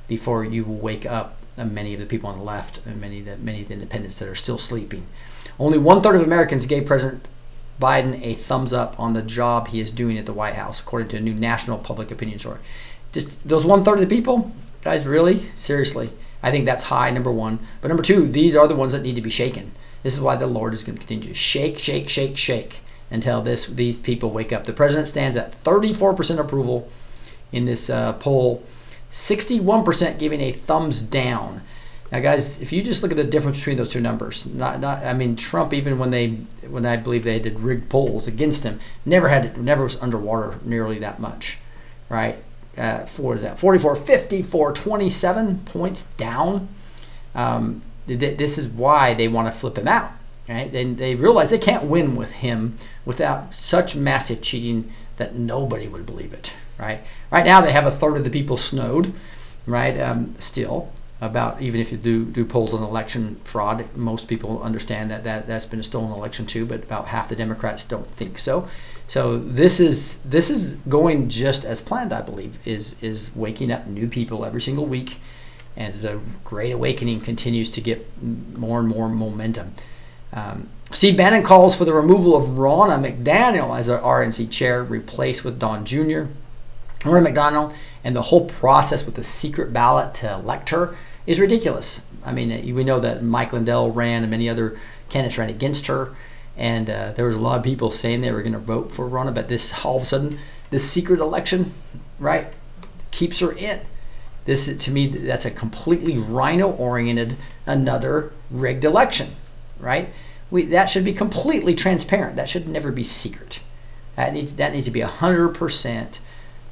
before 0.07 0.45
you 0.45 0.63
wake 0.63 1.05
up 1.05 1.37
uh, 1.57 1.65
many 1.65 1.93
of 1.93 1.99
the 1.99 2.05
people 2.05 2.29
on 2.29 2.37
the 2.37 2.43
left 2.43 2.79
and 2.85 3.01
many 3.01 3.19
of 3.19 3.25
the, 3.25 3.37
many 3.37 3.61
of 3.61 3.67
the 3.67 3.73
independents 3.73 4.19
that 4.19 4.29
are 4.29 4.35
still 4.35 4.57
sleeping. 4.57 5.05
Only 5.63 5.77
one 5.77 6.01
third 6.01 6.17
of 6.17 6.23
Americans 6.23 6.65
gave 6.65 6.85
President 6.85 7.25
Biden 7.81 8.21
a 8.21 8.35
thumbs 8.35 8.73
up 8.73 8.99
on 8.99 9.13
the 9.13 9.21
job 9.21 9.69
he 9.69 9.79
is 9.79 9.93
doing 9.93 10.17
at 10.17 10.25
the 10.25 10.33
White 10.33 10.55
House, 10.55 10.81
according 10.81 11.07
to 11.09 11.17
a 11.17 11.21
new 11.21 11.33
national 11.33 11.77
public 11.77 12.11
opinion 12.11 12.37
survey. 12.37 12.59
Just 13.13 13.47
those 13.47 13.63
one 13.63 13.81
third 13.85 13.93
of 13.93 14.01
the 14.01 14.13
people, 14.13 14.51
guys, 14.81 15.07
really? 15.07 15.43
Seriously. 15.55 16.09
I 16.41 16.51
think 16.51 16.65
that's 16.65 16.83
high, 16.83 17.11
number 17.11 17.31
one. 17.31 17.59
But 17.79 17.87
number 17.87 18.03
two, 18.03 18.27
these 18.27 18.57
are 18.57 18.67
the 18.67 18.75
ones 18.75 18.91
that 18.91 19.03
need 19.03 19.15
to 19.15 19.21
be 19.21 19.29
shaken. 19.29 19.71
This 20.03 20.13
is 20.13 20.19
why 20.19 20.35
the 20.35 20.47
Lord 20.47 20.73
is 20.73 20.83
going 20.83 20.97
to 20.97 20.99
continue 20.99 21.29
to 21.29 21.33
shake, 21.33 21.79
shake, 21.79 22.09
shake, 22.09 22.37
shake 22.37 22.81
until 23.09 23.41
this 23.41 23.65
these 23.67 23.97
people 23.97 24.31
wake 24.31 24.51
up. 24.51 24.65
The 24.65 24.73
president 24.73 25.07
stands 25.07 25.37
at 25.37 25.63
34% 25.63 26.39
approval 26.39 26.89
in 27.53 27.63
this 27.63 27.89
uh, 27.89 28.11
poll, 28.13 28.63
61% 29.11 30.19
giving 30.19 30.41
a 30.41 30.51
thumbs 30.51 31.01
down. 31.01 31.61
Now, 32.13 32.19
guys, 32.19 32.61
if 32.61 32.71
you 32.71 32.83
just 32.83 33.01
look 33.01 33.09
at 33.09 33.17
the 33.17 33.23
difference 33.23 33.57
between 33.57 33.77
those 33.77 33.89
two 33.89 33.99
numbers, 33.99 34.45
not, 34.45 34.79
not, 34.79 35.03
I 35.03 35.13
mean, 35.13 35.35
Trump, 35.35 35.73
even 35.73 35.97
when 35.97 36.11
they, 36.11 36.27
when 36.69 36.85
I 36.85 36.95
believe 36.95 37.23
they 37.23 37.39
did 37.39 37.59
rigged 37.59 37.89
polls 37.89 38.27
against 38.27 38.61
him, 38.61 38.79
never 39.03 39.29
had 39.29 39.45
it, 39.45 39.57
never 39.57 39.81
was 39.81 39.99
underwater 39.99 40.59
nearly 40.63 40.99
that 40.99 41.19
much, 41.19 41.57
right? 42.09 42.35
Uh, 42.77 43.07
is 43.07 43.41
that 43.41 43.57
44, 43.57 43.95
54, 43.95 44.73
27 44.73 45.61
points 45.65 46.03
down. 46.17 46.67
Um, 47.33 47.81
th- 48.05 48.37
this 48.37 48.59
is 48.59 48.67
why 48.67 49.15
they 49.15 49.27
want 49.27 49.51
to 49.51 49.59
flip 49.59 49.79
him 49.79 49.87
out, 49.87 50.11
right? 50.47 50.71
They, 50.71 50.85
they 50.85 51.15
realize 51.15 51.49
they 51.49 51.57
can't 51.57 51.85
win 51.85 52.15
with 52.15 52.29
him 52.29 52.77
without 53.05 53.55
such 53.55 53.95
massive 53.95 54.43
cheating 54.43 54.91
that 55.17 55.33
nobody 55.33 55.87
would 55.87 56.05
believe 56.05 56.31
it, 56.31 56.53
right? 56.77 57.01
Right 57.31 57.43
now, 57.43 57.59
they 57.61 57.71
have 57.71 57.87
a 57.87 57.91
third 57.91 58.17
of 58.17 58.23
the 58.23 58.29
people 58.29 58.57
snowed, 58.57 59.15
right? 59.65 59.99
Um, 59.99 60.35
still, 60.37 60.91
about 61.23 61.61
even 61.61 61.79
if 61.79 61.89
you 61.89 61.97
do 61.97 62.25
do 62.25 62.43
polls 62.43 62.73
on 62.73 62.83
election 62.83 63.39
fraud, 63.45 63.85
most 63.95 64.27
people 64.27 64.61
understand 64.61 65.09
that, 65.09 65.23
that 65.23 65.47
that's 65.47 65.65
been 65.65 65.79
a 65.79 65.83
stolen 65.83 66.11
election 66.11 66.45
too, 66.45 66.65
but 66.65 66.83
about 66.83 67.07
half 67.07 67.29
the 67.29 67.35
Democrats 67.35 67.85
don't 67.85 68.09
think 68.11 68.37
so. 68.37 68.67
So 69.07 69.39
this 69.39 69.79
is 69.79 70.17
this 70.25 70.49
is 70.49 70.75
going 70.89 71.29
just 71.29 71.63
as 71.63 71.79
planned, 71.79 72.11
I 72.11 72.21
believe, 72.21 72.59
is 72.65 72.97
is 73.01 73.31
waking 73.35 73.71
up 73.71 73.87
new 73.87 74.07
people 74.07 74.43
every 74.43 74.61
single 74.61 74.85
week, 74.85 75.19
and 75.77 75.93
the 75.95 76.19
Great 76.43 76.71
Awakening 76.71 77.21
continues 77.21 77.69
to 77.71 77.81
get 77.81 78.05
more 78.21 78.79
and 78.79 78.89
more 78.89 79.07
momentum. 79.07 79.71
Um, 80.33 80.67
Steve 80.91 81.15
Bannon 81.15 81.43
calls 81.43 81.75
for 81.75 81.85
the 81.85 81.93
removal 81.93 82.35
of 82.35 82.49
Ronna 82.49 82.99
McDaniel 82.99 83.77
as 83.77 83.89
our 83.89 83.99
RNC 83.99 84.51
chair, 84.51 84.83
replaced 84.83 85.45
with 85.45 85.57
Don 85.57 85.85
Jr. 85.85 86.25
Ronna 86.99 87.33
McDaniel 87.33 87.73
and 88.03 88.15
the 88.15 88.21
whole 88.21 88.45
process 88.45 89.05
with 89.05 89.15
the 89.15 89.23
secret 89.23 89.71
ballot 89.71 90.13
to 90.15 90.33
elect 90.33 90.69
her 90.69 90.95
is 91.25 91.39
ridiculous. 91.39 92.01
I 92.25 92.31
mean, 92.31 92.75
we 92.75 92.83
know 92.83 92.99
that 92.99 93.23
Mike 93.23 93.53
Lindell 93.53 93.91
ran 93.91 94.23
and 94.23 94.31
many 94.31 94.49
other 94.49 94.79
candidates 95.09 95.37
ran 95.37 95.49
against 95.49 95.87
her, 95.87 96.15
and 96.57 96.89
uh, 96.89 97.11
there 97.13 97.25
was 97.25 97.35
a 97.35 97.39
lot 97.39 97.57
of 97.57 97.63
people 97.63 97.91
saying 97.91 98.21
they 98.21 98.31
were 98.31 98.41
going 98.41 98.53
to 98.53 98.59
vote 98.59 98.91
for 98.91 99.09
Ronna, 99.09 99.33
but 99.33 99.47
this 99.47 99.85
all 99.85 99.97
of 99.97 100.03
a 100.03 100.05
sudden, 100.05 100.39
this 100.69 100.89
secret 100.89 101.19
election, 101.19 101.73
right, 102.19 102.47
keeps 103.11 103.39
her 103.39 103.51
in. 103.51 103.81
This 104.45 104.75
to 104.75 104.91
me, 104.91 105.07
that's 105.07 105.45
a 105.45 105.51
completely 105.51 106.17
rhino-oriented, 106.17 107.37
another 107.65 108.33
rigged 108.51 108.83
election, 108.83 109.29
right? 109.79 110.09
We, 110.51 110.65
that 110.65 110.89
should 110.89 111.05
be 111.05 111.13
completely 111.13 111.75
transparent. 111.75 112.35
That 112.35 112.49
should 112.49 112.67
never 112.67 112.91
be 112.91 113.03
secret. 113.03 113.61
That 114.15 114.33
needs 114.33 114.57
that 114.57 114.73
needs 114.73 114.85
to 114.85 114.91
be 114.91 115.01
hundred 115.01 115.49
percent 115.49 116.19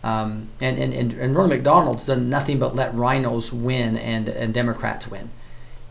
um, 0.04 0.50
and, 0.60 0.78
and, 0.78 0.94
and, 0.94 1.14
and 1.14 1.36
Ronald 1.36 1.58
McDonald's 1.58 2.06
done 2.06 2.30
nothing 2.30 2.58
but 2.58 2.76
let 2.76 2.94
rhinos 2.96 3.54
win 3.54 3.98
and, 3.98 4.28
and 4.28 4.54
Democrats 4.54 5.08
win. 5.08 5.30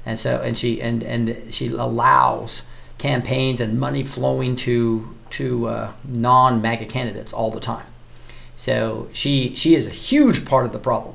And 0.04 0.18
so 0.18 0.40
and 0.40 0.56
she 0.56 0.80
and, 0.80 1.02
and 1.02 1.52
she 1.52 1.68
allows 1.68 2.62
campaigns 2.98 3.60
and 3.60 3.78
money 3.78 4.02
flowing 4.04 4.56
to 4.56 5.14
to 5.30 5.68
uh, 5.68 5.92
non 6.04 6.60
MAGA 6.60 6.86
candidates 6.86 7.32
all 7.32 7.50
the 7.50 7.60
time. 7.60 7.86
So 8.56 9.08
she 9.12 9.54
she 9.54 9.74
is 9.74 9.86
a 9.86 9.90
huge 9.90 10.44
part 10.44 10.66
of 10.66 10.72
the 10.72 10.78
problem. 10.78 11.14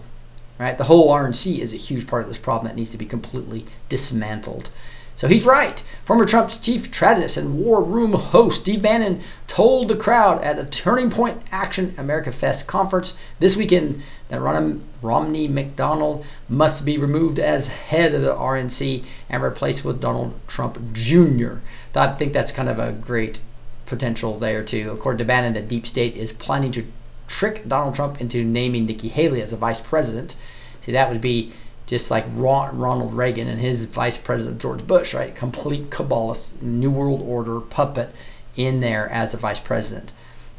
Right? 0.58 0.78
The 0.78 0.86
whole 0.86 1.12
RNC 1.12 1.60
is 1.60 1.74
a 1.74 1.78
huge 1.78 2.08
part 2.08 2.24
of 2.24 2.30
this 2.30 2.38
problem 2.38 2.68
that 2.68 2.78
needs 2.78 2.92
to 2.92 2.98
be 2.98 3.06
completely 3.06 3.66
dismantled. 3.90 4.70
So 5.16 5.30
he's 5.30 5.46
right. 5.46 5.82
Former 6.04 6.26
Trump's 6.26 6.58
chief 6.60 6.86
strategist 6.86 7.38
and 7.38 7.58
war 7.58 7.82
room 7.82 8.14
host 8.14 8.62
Steve 8.62 8.82
Bannon 8.82 9.22
told 9.48 9.88
the 9.88 9.96
crowd 9.96 10.44
at 10.44 10.60
a 10.60 10.66
Turning 10.66 11.10
Point 11.10 11.42
Action 11.52 11.96
America 11.98 12.32
Fest 12.32 12.68
conference 12.68 13.16
this 13.40 13.56
weekend 13.56 14.04
that 14.28 14.42
Ronna 14.42 14.82
McDaniel 15.02 16.26
must 16.50 16.84
be 16.84 16.98
removed 16.98 17.40
as 17.40 17.68
head 17.68 18.14
of 18.14 18.24
the 18.24 18.36
RNC 18.36 19.06
and 19.30 19.42
replaced 19.42 19.86
with 19.86 20.02
Donald 20.02 20.38
Trump 20.48 20.80
Jr. 20.94 21.56
I 21.96 22.12
think 22.12 22.34
that's 22.34 22.52
kind 22.52 22.68
of 22.68 22.78
a 22.78 22.92
great 22.92 23.40
potential 23.86 24.38
there 24.38 24.64
too. 24.64 24.92
According 24.92 25.20
to 25.20 25.26
Bannon, 25.26 25.54
the 25.54 25.62
deep 25.62 25.88
state 25.88 26.18
is 26.18 26.34
planning 26.34 26.74
to 26.74 26.86
trick 27.28 27.68
Donald 27.68 27.96
Trump 27.96 28.20
into 28.20 28.44
naming 28.44 28.86
Nikki 28.86 29.08
Haley 29.08 29.42
as 29.42 29.54
a 29.54 29.58
vice 29.58 29.80
president. 29.80 30.36
See, 30.82 30.92
that 30.92 31.10
would 31.10 31.22
be 31.22 31.54
just 31.86 32.10
like 32.10 32.26
Ronald 32.36 33.14
Reagan 33.14 33.48
and 33.48 33.60
his 33.60 33.84
vice 33.86 34.18
president 34.18 34.62
George 34.62 34.86
Bush, 34.86 35.14
right? 35.14 35.36
Complete 35.36 35.92
cabalist, 35.92 36.62
New 36.62 36.90
World 36.90 37.22
Order 37.22 37.60
puppet 37.60 38.10
in 38.56 38.80
there 38.80 39.10
as 39.10 39.34
a 39.34 39.38
vice 39.38 39.60
president, 39.60 40.12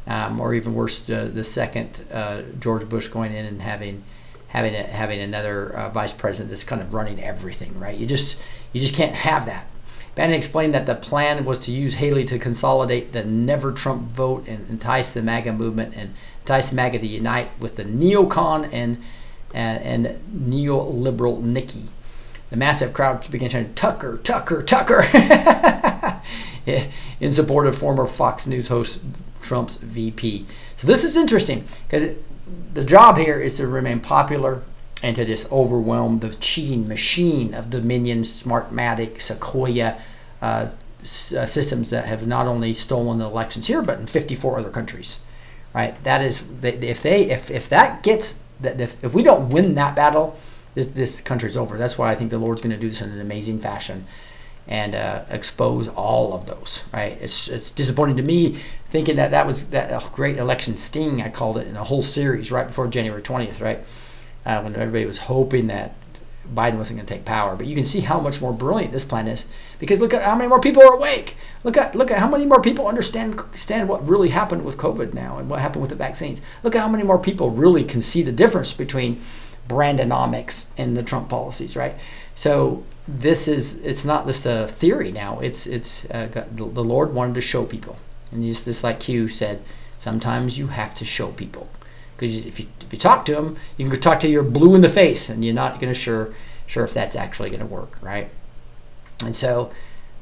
um, 0.05 0.39
or 0.39 0.53
even 0.53 0.73
worse, 0.73 1.09
uh, 1.09 1.29
the 1.33 1.43
second 1.43 2.05
uh, 2.11 2.43
George 2.59 2.87
Bush 2.87 3.07
going 3.07 3.33
in 3.33 3.45
and 3.45 3.61
having 3.61 4.03
having 4.49 4.73
a, 4.75 4.83
having 4.83 5.19
another 5.19 5.71
uh, 5.71 5.89
vice 5.89 6.13
president 6.13 6.49
that's 6.49 6.63
kind 6.63 6.81
of 6.81 6.93
running 6.93 7.21
everything, 7.21 7.77
right? 7.79 7.97
You 7.97 8.05
just 8.05 8.37
you 8.71 8.79
just 8.79 8.95
can't 8.95 9.15
have 9.15 9.45
that. 9.47 9.67
Bannon 10.15 10.35
explained 10.35 10.73
that 10.73 10.87
the 10.87 10.95
plan 10.95 11.45
was 11.45 11.59
to 11.59 11.71
use 11.71 11.93
Haley 11.93 12.25
to 12.25 12.39
consolidate 12.39 13.13
the 13.13 13.23
Never 13.23 13.71
Trump 13.71 14.09
vote 14.13 14.47
and 14.47 14.67
entice 14.67 15.11
the 15.11 15.21
MAGA 15.21 15.53
movement 15.53 15.93
and 15.95 16.15
entice 16.39 16.71
MAGA 16.71 16.99
to 16.99 17.07
unite 17.07 17.51
with 17.59 17.75
the 17.75 17.83
neocon 17.83 18.67
and 18.73 19.03
and, 19.53 20.05
and 20.05 20.51
neoliberal 20.51 21.41
Nikki. 21.41 21.85
The 22.49 22.55
massive 22.55 22.93
crowd 22.93 23.29
began 23.29 23.49
chanting, 23.49 23.73
Tucker, 23.73 24.17
Tucker, 24.23 24.63
Tucker, 24.63 25.03
in 27.19 27.33
support 27.33 27.67
of 27.67 27.77
former 27.77 28.07
Fox 28.07 28.47
News 28.47 28.69
host 28.69 28.99
Trump's 29.41 29.77
VP. 29.77 30.45
So 30.77 30.87
this 30.87 31.03
is 31.03 31.17
interesting 31.17 31.65
because 31.87 32.15
the 32.73 32.83
job 32.83 33.17
here 33.17 33.39
is 33.39 33.57
to 33.57 33.67
remain 33.67 33.99
popular 33.99 34.63
and 35.03 35.15
to 35.15 35.25
just 35.25 35.51
overwhelm 35.51 36.19
the 36.19 36.33
cheating 36.35 36.87
machine 36.87 37.53
of 37.53 37.69
Dominion, 37.69 38.21
Smartmatic, 38.21 39.21
Sequoia 39.21 39.99
uh, 40.41 40.69
uh, 41.03 41.45
systems 41.45 41.89
that 41.91 42.05
have 42.05 42.25
not 42.25 42.47
only 42.47 42.73
stolen 42.73 43.19
the 43.19 43.25
elections 43.25 43.67
here, 43.67 43.81
but 43.81 43.99
in 43.99 44.07
54 44.07 44.59
other 44.59 44.69
countries. 44.69 45.21
Right? 45.73 46.01
That 46.03 46.21
is, 46.21 46.43
if 46.63 47.03
they, 47.03 47.29
if, 47.29 47.51
if 47.51 47.69
that 47.69 48.01
gets 48.01 48.39
that 48.61 48.79
if, 48.79 49.03
if 49.03 49.13
we 49.13 49.23
don't 49.23 49.49
win 49.49 49.75
that 49.75 49.95
battle, 49.95 50.37
this 50.75 50.87
this 50.87 51.21
country's 51.21 51.57
over. 51.57 51.77
That's 51.77 51.97
why 51.97 52.11
I 52.11 52.15
think 52.15 52.29
the 52.29 52.37
Lord's 52.37 52.61
going 52.61 52.75
to 52.75 52.79
do 52.79 52.89
this 52.89 53.01
in 53.01 53.09
an 53.09 53.19
amazing 53.19 53.59
fashion 53.59 54.05
and 54.67 54.95
uh, 54.95 55.23
expose 55.29 55.87
all 55.87 56.33
of 56.33 56.45
those. 56.45 56.83
Right? 56.93 57.17
It's 57.21 57.47
it's 57.47 57.71
disappointing 57.71 58.17
to 58.17 58.23
me 58.23 58.59
thinking 58.89 59.15
that 59.15 59.31
that 59.31 59.47
was 59.47 59.65
that 59.67 60.11
great 60.13 60.37
election 60.37 60.77
sting 60.77 61.21
I 61.21 61.29
called 61.29 61.57
it 61.57 61.67
in 61.67 61.75
a 61.75 61.83
whole 61.83 62.03
series 62.03 62.51
right 62.51 62.67
before 62.67 62.87
January 62.87 63.21
20th. 63.21 63.61
Right? 63.61 63.79
Uh, 64.45 64.61
when 64.61 64.75
everybody 64.75 65.05
was 65.05 65.17
hoping 65.17 65.67
that 65.67 65.93
Biden 66.53 66.77
wasn't 66.77 66.97
going 66.97 67.07
to 67.07 67.13
take 67.13 67.25
power. 67.25 67.55
But 67.55 67.67
you 67.67 67.75
can 67.75 67.85
see 67.85 68.01
how 68.01 68.19
much 68.19 68.41
more 68.41 68.53
brilliant 68.53 68.91
this 68.91 69.05
plan 69.05 69.27
is 69.27 69.45
because 69.79 69.99
look 69.99 70.13
at 70.13 70.23
how 70.23 70.35
many 70.35 70.49
more 70.49 70.61
people 70.61 70.83
are 70.83 70.95
awake. 70.95 71.35
Look 71.63 71.77
at 71.77 71.95
look 71.95 72.11
at 72.11 72.19
how 72.19 72.29
many 72.29 72.45
more 72.45 72.61
people 72.61 72.87
understand 72.87 73.39
understand 73.39 73.89
what 73.89 74.07
really 74.07 74.29
happened 74.29 74.63
with 74.63 74.77
COVID 74.77 75.13
now 75.13 75.37
and 75.37 75.49
what 75.49 75.59
happened 75.59 75.81
with 75.81 75.89
the 75.89 75.95
vaccines. 75.95 76.41
Look 76.63 76.75
at 76.75 76.81
how 76.81 76.89
many 76.89 77.03
more 77.03 77.19
people 77.19 77.49
really 77.49 77.83
can 77.83 78.01
see 78.01 78.23
the 78.23 78.31
difference 78.31 78.73
between 78.73 79.21
brandonomics 79.67 80.67
and 80.77 80.95
the 80.95 81.03
Trump 81.03 81.29
policies, 81.29 81.75
right? 81.75 81.95
So 82.35 82.83
this 83.07 83.47
is 83.47 83.81
it's 83.81 84.05
not 84.05 84.25
just 84.25 84.45
a 84.45 84.67
theory 84.67 85.11
now. 85.11 85.39
It's 85.39 85.67
it's 85.67 86.05
uh, 86.05 86.27
the, 86.31 86.65
the 86.65 86.83
Lord 86.83 87.13
wanted 87.13 87.35
to 87.35 87.41
show 87.41 87.65
people, 87.65 87.97
and 88.31 88.43
just, 88.43 88.65
just 88.65 88.83
like 88.83 88.99
Q 88.99 89.27
said, 89.27 89.61
sometimes 89.97 90.57
you 90.57 90.67
have 90.67 90.95
to 90.95 91.05
show 91.05 91.31
people 91.31 91.67
because 92.17 92.35
if 92.45 92.59
you 92.59 92.67
if 92.81 92.91
you 92.91 92.99
talk 92.99 93.25
to 93.25 93.35
them, 93.35 93.57
you 93.77 93.85
can 93.85 93.93
go 93.93 93.99
talk 93.99 94.19
to 94.21 94.27
your 94.27 94.43
blue 94.43 94.75
in 94.75 94.81
the 94.81 94.89
face, 94.89 95.29
and 95.29 95.45
you're 95.45 95.53
not 95.53 95.79
going 95.79 95.93
to 95.93 95.99
sure 95.99 96.33
sure 96.65 96.83
if 96.83 96.93
that's 96.93 97.15
actually 97.15 97.49
going 97.49 97.61
to 97.61 97.65
work, 97.65 97.97
right? 98.01 98.29
And 99.23 99.35
so 99.35 99.71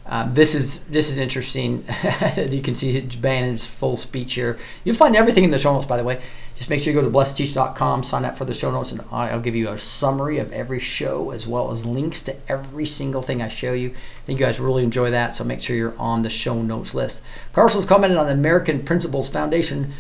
um, 0.08 0.34
this 0.34 0.54
is 0.54 0.80
this 0.82 1.10
is 1.10 1.18
interesting. 1.18 1.84
you 2.50 2.62
can 2.62 2.76
see 2.76 3.02
Bannon's 3.02 3.66
full 3.66 3.98
speech 3.98 4.36
here. 4.36 4.60
You'll 4.84 4.96
find 4.96 5.16
everything 5.16 5.44
in 5.44 5.52
the 5.52 5.58
show 5.58 5.74
notes, 5.74 5.88
by 5.88 5.98
the 5.98 6.04
way. 6.04 6.22
Just 6.56 6.70
make 6.70 6.82
sure 6.82 6.94
you 6.94 7.02
go 7.02 7.06
to 7.06 7.14
blessed2teach.com, 7.14 8.04
sign 8.04 8.24
up 8.24 8.38
for 8.38 8.46
the 8.46 8.54
show 8.54 8.72
notes, 8.72 8.92
and 8.92 9.02
I'll 9.12 9.42
give 9.42 9.56
you 9.56 9.70
a 9.70 9.78
summary 9.78 10.38
of 10.38 10.54
every 10.54 10.80
show 10.80 11.32
as 11.32 11.48
well 11.48 11.72
as 11.72 11.86
links 11.86 12.22
to 12.24 12.36
every 12.48 12.86
single 12.86 13.22
thing 13.22 13.42
I 13.42 13.50
show 13.50 13.74
you. 13.74 13.90
I 13.90 14.26
think 14.26 14.40
you 14.40 14.46
guys 14.46 14.60
really 14.60 14.84
enjoy 14.84 15.12
that, 15.12 15.36
so 15.36 15.44
make 15.44 15.62
sure 15.62 15.76
you're 15.76 16.00
on 16.00 16.22
the 16.22 16.30
show 16.30 16.62
notes 16.62 16.94
list. 16.94 17.22
Carson's 17.52 17.86
commented 17.86 18.18
on 18.18 18.30
American 18.30 18.86
Principles 18.86 19.28
Foundation 19.28 19.92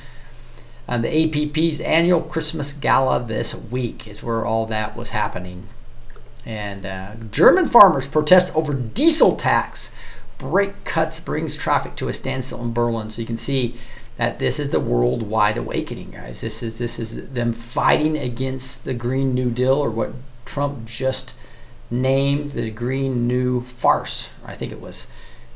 uh, 0.88 0.97
the 0.97 1.07
APP's 1.07 1.79
annual 1.79 2.21
Christmas 2.21 2.73
gala 2.73 3.23
this 3.23 3.55
week 3.55 4.07
is 4.07 4.23
where 4.23 4.45
all 4.45 4.65
that 4.67 4.95
was 4.95 5.09
happening. 5.09 5.67
And 6.45 6.86
uh, 6.86 7.15
German 7.31 7.67
farmers 7.67 8.07
protest 8.07 8.55
over 8.55 8.73
diesel 8.73 9.36
tax. 9.36 9.91
Brake 10.38 10.83
cuts 10.83 11.19
brings 11.19 11.55
traffic 11.55 11.95
to 11.95 12.07
a 12.07 12.13
standstill 12.13 12.61
in 12.61 12.73
Berlin. 12.73 13.09
So 13.09 13.21
you 13.21 13.27
can 13.27 13.38
see 13.38 13.75
that 14.17 14.38
this 14.38 14.59
is 14.59 14.69
the 14.69 14.79
worldwide 14.79 15.57
awakening, 15.57 16.11
guys. 16.11 16.41
This 16.41 16.61
is 16.61 16.77
this 16.77 16.99
is 16.99 17.29
them 17.29 17.51
fighting 17.51 18.17
against 18.17 18.86
the 18.86 18.93
Green 18.93 19.33
New 19.33 19.49
Deal 19.49 19.73
or 19.73 19.89
what 19.89 20.13
Trump 20.45 20.86
just 20.86 21.33
named 21.89 22.51
the 22.51 22.69
Green 22.69 23.27
New 23.27 23.61
Farce. 23.61 24.29
I 24.45 24.53
think 24.53 24.71
it 24.71 24.79
was 24.79 25.07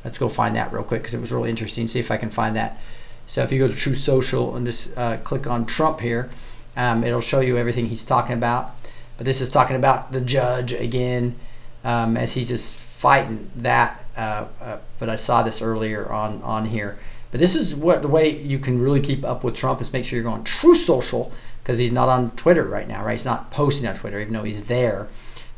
Let's 0.03 0.17
go 0.17 0.29
find 0.29 0.55
that 0.55 0.71
real 0.71 0.83
quick 0.83 1.01
because 1.01 1.13
it 1.13 1.21
was 1.21 1.31
really 1.31 1.49
interesting. 1.49 1.87
See 1.87 1.99
if 1.99 2.11
I 2.11 2.17
can 2.17 2.29
find 2.29 2.55
that. 2.55 2.79
So 3.29 3.43
if 3.43 3.51
you 3.51 3.59
go 3.59 3.67
to 3.67 3.75
Truth 3.75 3.99
Social 3.99 4.55
and 4.55 4.65
just 4.65 4.89
uh, 4.97 5.17
click 5.17 5.45
on 5.45 5.67
Trump 5.67 5.99
here, 5.99 6.31
um, 6.75 7.03
it'll 7.03 7.21
show 7.21 7.41
you 7.41 7.59
everything 7.59 7.85
he's 7.85 8.03
talking 8.03 8.33
about. 8.33 8.71
But 9.17 9.25
this 9.25 9.39
is 9.39 9.49
talking 9.49 9.75
about 9.75 10.11
the 10.11 10.19
judge 10.19 10.73
again, 10.73 11.35
um, 11.83 12.17
as 12.17 12.33
he's 12.33 12.47
just 12.47 12.73
fighting 12.73 13.51
that. 13.57 14.03
Uh, 14.17 14.47
uh, 14.59 14.77
but 14.97 15.09
I 15.09 15.15
saw 15.15 15.43
this 15.43 15.61
earlier 15.61 16.11
on 16.11 16.41
on 16.41 16.65
here. 16.65 16.97
But 17.29 17.39
this 17.39 17.53
is 17.53 17.75
what 17.75 18.01
the 18.01 18.07
way 18.07 18.35
you 18.35 18.57
can 18.57 18.81
really 18.81 18.99
keep 18.99 19.23
up 19.23 19.43
with 19.43 19.53
Trump 19.53 19.79
is 19.79 19.93
make 19.93 20.05
sure 20.05 20.17
you're 20.17 20.23
going 20.23 20.43
Truth 20.43 20.79
Social 20.79 21.31
because 21.61 21.77
he's 21.77 21.91
not 21.91 22.09
on 22.09 22.31
Twitter 22.31 22.63
right 22.63 22.87
now, 22.87 23.05
right? 23.05 23.13
He's 23.13 23.25
not 23.25 23.51
posting 23.51 23.87
on 23.87 23.95
Twitter, 23.95 24.19
even 24.19 24.33
though 24.33 24.43
he's 24.43 24.63
there. 24.63 25.07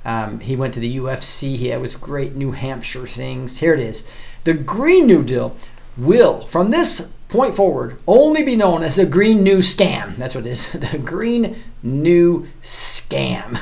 Um, 0.04 0.42
he 0.42 0.58
went 0.58 0.74
to 0.74 0.82
the 0.82 0.98
UFC. 0.98 1.56
He 1.56 1.68
had 1.70 1.80
was 1.80 1.96
great 1.96 2.36
New 2.36 2.52
Hampshire 2.52 3.08
things. 3.08 3.60
Here 3.60 3.74
it 3.74 3.80
is. 3.80 4.06
The 4.44 4.56
Green 4.56 5.08
New 5.08 5.24
Deal 5.24 5.56
will, 5.96 6.46
from 6.48 6.70
this 6.70 7.10
point 7.32 7.56
forward, 7.56 7.98
only 8.08 8.44
be 8.44 8.56
known 8.56 8.84
as 8.84 8.98
the 8.98 9.06
Green 9.06 9.42
New 9.42 9.60
Scam. 9.60 10.18
That's 10.18 10.36
what 10.36 10.46
it 10.46 10.52
is. 10.52 10.72
The 10.72 10.98
Green 10.98 11.64
New 11.82 12.48
Scam. 12.62 13.58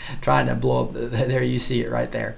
Trying 0.22 0.46
to 0.46 0.54
blow 0.54 0.84
up. 0.84 0.94
The, 0.94 1.08
there 1.08 1.42
you 1.42 1.58
see 1.58 1.82
it 1.82 1.90
right 1.90 2.10
there. 2.10 2.36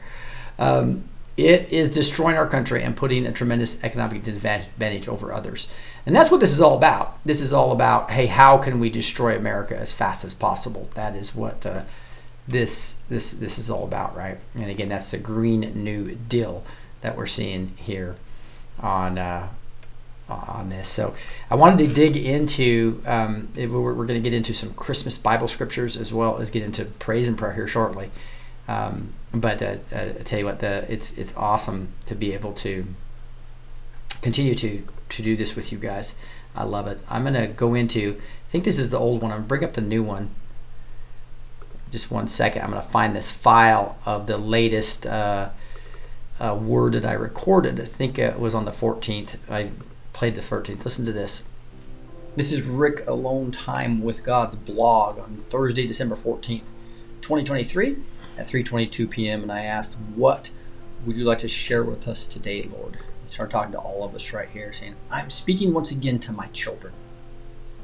Um, 0.59 1.05
it 1.37 1.71
is 1.71 1.91
destroying 1.91 2.37
our 2.37 2.49
country 2.49 2.83
and 2.83 2.97
putting 2.97 3.25
a 3.27 3.33
tremendous 3.33 3.83
economic 3.85 4.27
advantage 4.27 5.09
over 5.09 5.33
others. 5.33 5.69
And 6.05 6.17
that's 6.17 6.31
what 6.31 6.41
this 6.41 6.53
is 6.53 6.61
all 6.61 6.77
about. 6.77 7.19
This 7.25 7.41
is 7.41 7.53
all 7.53 7.71
about, 7.71 8.11
hey, 8.11 8.27
how 8.27 8.59
can 8.59 8.81
we 8.81 8.91
destroy 8.91 9.37
America 9.37 9.77
as 9.77 9.93
fast 9.93 10.25
as 10.25 10.35
possible? 10.35 10.89
That 10.95 11.15
is 11.15 11.35
what 11.35 11.65
uh, 11.65 11.83
this 12.49 12.95
this 13.09 13.33
this 13.33 13.59
is 13.59 13.71
all 13.71 13.85
about, 13.85 14.17
right? 14.17 14.39
And 14.55 14.71
again, 14.71 14.89
that's 14.89 15.11
the 15.11 15.19
Green 15.19 15.61
New 15.61 16.15
Deal 16.15 16.65
that 17.03 17.17
we're 17.17 17.27
seeing 17.27 17.75
here 17.77 18.17
on 18.81 19.19
uh, 19.19 19.49
on 20.29 20.69
this. 20.69 20.89
So 20.89 21.15
I 21.51 21.55
wanted 21.55 21.79
to 21.79 21.93
dig 21.93 22.17
into. 22.17 23.03
Um, 23.07 23.49
it, 23.57 23.69
we're, 23.71 23.81
we're 23.81 24.07
going 24.07 24.23
to 24.23 24.31
get 24.31 24.37
into 24.37 24.55
some 24.55 24.75
Christmas 24.75 25.17
Bible 25.17 25.49
scriptures 25.49 25.97
as 25.97 26.13
well 26.13 26.39
as 26.39 26.51
get 26.51 26.63
into 26.63 26.85
praise 26.85 27.29
and 27.29 27.37
prayer 27.39 27.53
here 27.53 27.67
shortly. 27.67 28.11
Um, 28.69 29.15
but 29.33 29.63
uh, 29.63 29.77
uh, 29.93 30.13
I 30.21 30.23
tell 30.25 30.39
you 30.39 30.45
what, 30.45 30.61
the 30.61 30.91
it's 30.93 31.17
it's 31.17 31.35
awesome 31.37 31.89
to 32.07 32.15
be 32.15 32.35
able 32.35 32.53
to 32.55 32.87
continue 34.23 34.55
to 34.57 34.87
to 35.09 35.23
do 35.23 35.37
this 35.37 35.57
with 35.57 35.73
you 35.73 35.79
guys. 35.79 36.15
I 36.55 36.65
love 36.65 36.87
it. 36.87 37.01
I'm 37.09 37.25
gonna 37.25 37.49
go 37.49 37.75
into. 37.75 38.21
I 38.47 38.51
think 38.51 38.65
this 38.65 38.79
is 38.79 38.91
the 38.91 38.99
old 38.99 39.23
one. 39.23 39.31
I'm 39.31 39.39
gonna 39.39 39.49
bring 39.49 39.65
up 39.65 39.75
the 39.75 39.81
new 39.81 40.03
one. 40.03 40.31
Just 41.91 42.11
one 42.11 42.29
second. 42.29 42.63
I'm 42.63 42.71
gonna 42.71 42.83
find 42.83 43.17
this 43.17 43.31
file 43.31 43.97
of 44.05 44.27
the 44.27 44.37
latest 44.37 45.07
uh, 45.07 45.51
uh, 46.39 46.59
word 46.61 46.93
that 46.93 47.07
I 47.07 47.15
recorded. 47.15 47.81
I 47.81 47.85
think 47.85 48.19
it 48.19 48.39
was 48.39 48.55
on 48.55 48.67
the 48.67 48.71
14th. 48.71 49.37
I 49.51 49.71
played 50.19 50.35
the 50.35 50.41
13th. 50.41 50.85
Listen 50.85 51.05
to 51.05 51.13
this. 51.13 51.45
This 52.35 52.51
is 52.51 52.63
Rick 52.63 53.07
Alone 53.07 53.53
Time 53.53 54.03
with 54.03 54.25
God's 54.25 54.57
blog 54.57 55.17
on 55.17 55.37
Thursday, 55.49 55.87
December 55.87 56.17
14th, 56.17 56.65
2023 57.23 57.99
at 58.37 58.49
3:22 58.49 59.09
p.m. 59.09 59.45
and 59.45 59.53
I 59.53 59.63
asked, 59.63 59.95
"What 60.17 60.51
would 61.07 61.17
you 61.17 61.23
like 61.23 61.39
to 61.39 61.49
share 61.49 61.85
with 61.85 62.09
us 62.09 62.27
today, 62.27 62.65
Lord?" 62.65 62.99
He 63.27 63.33
started 63.33 63.53
talking 63.53 63.71
to 63.71 63.79
all 63.79 64.03
of 64.03 64.13
us 64.17 64.33
right 64.33 64.49
here, 64.49 64.73
saying, 64.73 64.97
"I'm 65.09 65.31
speaking 65.31 65.73
once 65.73 65.93
again 65.93 66.19
to 66.19 66.33
my 66.33 66.49
children. 66.49 66.95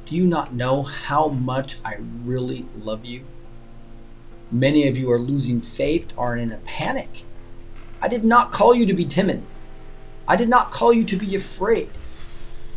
Do 0.05 0.16
you 0.16 0.26
not 0.26 0.53
know 0.53 0.82
how 0.82 1.28
much 1.28 1.76
I 1.85 1.99
really 2.24 2.66
love 2.76 3.05
you? 3.05 3.22
Many 4.51 4.89
of 4.89 4.97
you 4.97 5.09
are 5.12 5.20
losing 5.20 5.61
faith, 5.61 6.12
are 6.18 6.37
in 6.37 6.51
a 6.51 6.59
panic. 6.64 7.22
I 8.03 8.09
did 8.09 8.24
not 8.24 8.51
call 8.51 8.74
you 8.74 8.87
to 8.87 8.93
be 8.93 9.05
timid. 9.05 9.41
I 10.26 10.35
did 10.35 10.49
not 10.49 10.72
call 10.72 10.93
you 10.93 11.05
to 11.05 11.16
be 11.16 11.37
afraid. 11.37 11.91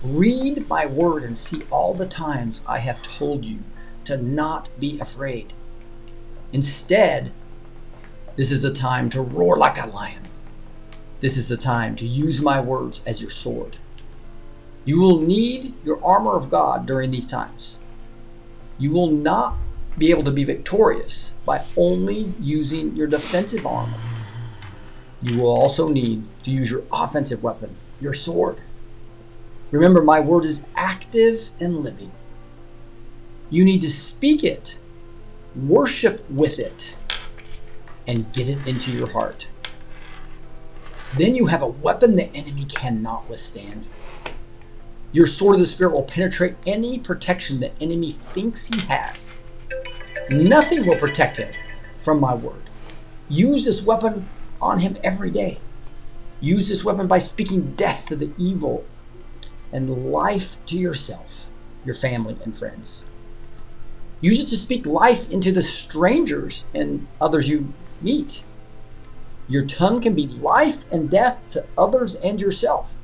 Read 0.03 0.69
my 0.69 0.85
word 0.85 1.23
and 1.23 1.37
see 1.37 1.63
all 1.71 1.93
the 1.93 2.05
times 2.05 2.61
I 2.67 2.79
have 2.79 3.01
told 3.01 3.43
you 3.43 3.59
to 4.05 4.17
not 4.17 4.69
be 4.79 4.99
afraid. 4.99 5.53
Instead, 6.53 7.31
this 8.35 8.51
is 8.51 8.61
the 8.61 8.73
time 8.73 9.09
to 9.09 9.21
roar 9.21 9.57
like 9.57 9.81
a 9.81 9.87
lion. 9.87 10.23
This 11.19 11.35
is 11.35 11.47
the 11.47 11.57
time 11.57 11.95
to 11.95 12.05
use 12.05 12.41
my 12.41 12.61
words 12.61 13.01
as 13.07 13.21
your 13.21 13.31
sword. 13.31 13.77
You 14.85 14.99
will 14.99 15.19
need 15.19 15.73
your 15.83 16.03
armor 16.05 16.35
of 16.35 16.49
God 16.49 16.85
during 16.85 17.09
these 17.09 17.25
times. 17.25 17.79
You 18.77 18.91
will 18.91 19.11
not 19.11 19.55
be 19.97 20.11
able 20.11 20.23
to 20.25 20.31
be 20.31 20.43
victorious 20.43 21.33
by 21.43 21.65
only 21.75 22.31
using 22.39 22.95
your 22.95 23.07
defensive 23.07 23.65
armor. 23.65 23.97
You 25.23 25.39
will 25.39 25.49
also 25.49 25.89
need 25.89 26.23
to 26.43 26.51
use 26.51 26.69
your 26.69 26.83
offensive 26.91 27.41
weapon, 27.41 27.75
your 27.99 28.13
sword. 28.13 28.61
Remember, 29.71 30.01
my 30.01 30.19
word 30.19 30.45
is 30.45 30.63
active 30.75 31.51
and 31.59 31.83
living. 31.83 32.11
You 33.49 33.65
need 33.65 33.81
to 33.81 33.89
speak 33.89 34.43
it, 34.43 34.77
worship 35.55 36.29
with 36.29 36.59
it, 36.59 36.97
and 38.07 38.31
get 38.33 38.47
it 38.47 38.65
into 38.67 38.91
your 38.91 39.07
heart. 39.07 39.47
Then 41.17 41.35
you 41.35 41.47
have 41.47 41.61
a 41.61 41.67
weapon 41.67 42.15
the 42.15 42.33
enemy 42.33 42.65
cannot 42.65 43.29
withstand. 43.29 43.85
Your 45.11 45.27
sword 45.27 45.55
of 45.55 45.61
the 45.61 45.67
Spirit 45.67 45.93
will 45.93 46.03
penetrate 46.03 46.55
any 46.65 46.99
protection 46.99 47.59
the 47.59 47.71
enemy 47.81 48.11
thinks 48.33 48.67
he 48.67 48.79
has. 48.87 49.41
Nothing 50.29 50.85
will 50.85 50.97
protect 50.97 51.37
him 51.37 51.51
from 51.99 52.19
my 52.19 52.35
word. 52.35 52.61
Use 53.29 53.65
this 53.65 53.83
weapon 53.83 54.27
on 54.61 54.79
him 54.79 54.97
every 55.03 55.31
day. 55.31 55.59
Use 56.39 56.69
this 56.69 56.83
weapon 56.83 57.07
by 57.07 57.17
speaking 57.17 57.73
death 57.75 58.07
to 58.07 58.15
the 58.15 58.31
evil 58.37 58.85
and 59.71 60.11
life 60.11 60.57
to 60.67 60.77
yourself, 60.77 61.47
your 61.85 61.95
family, 61.95 62.37
and 62.43 62.57
friends. 62.57 63.03
Use 64.21 64.41
it 64.41 64.47
to 64.47 64.57
speak 64.57 64.85
life 64.85 65.29
into 65.29 65.51
the 65.51 65.61
strangers 65.61 66.65
and 66.73 67.07
others 67.21 67.47
you 67.47 67.71
meet. 68.01 68.43
Your 69.47 69.65
tongue 69.65 70.01
can 70.01 70.13
be 70.15 70.27
life 70.27 70.91
and 70.91 71.09
death 71.09 71.51
to 71.51 71.65
others 71.77 72.15
and 72.15 72.41
yourself. 72.41 72.95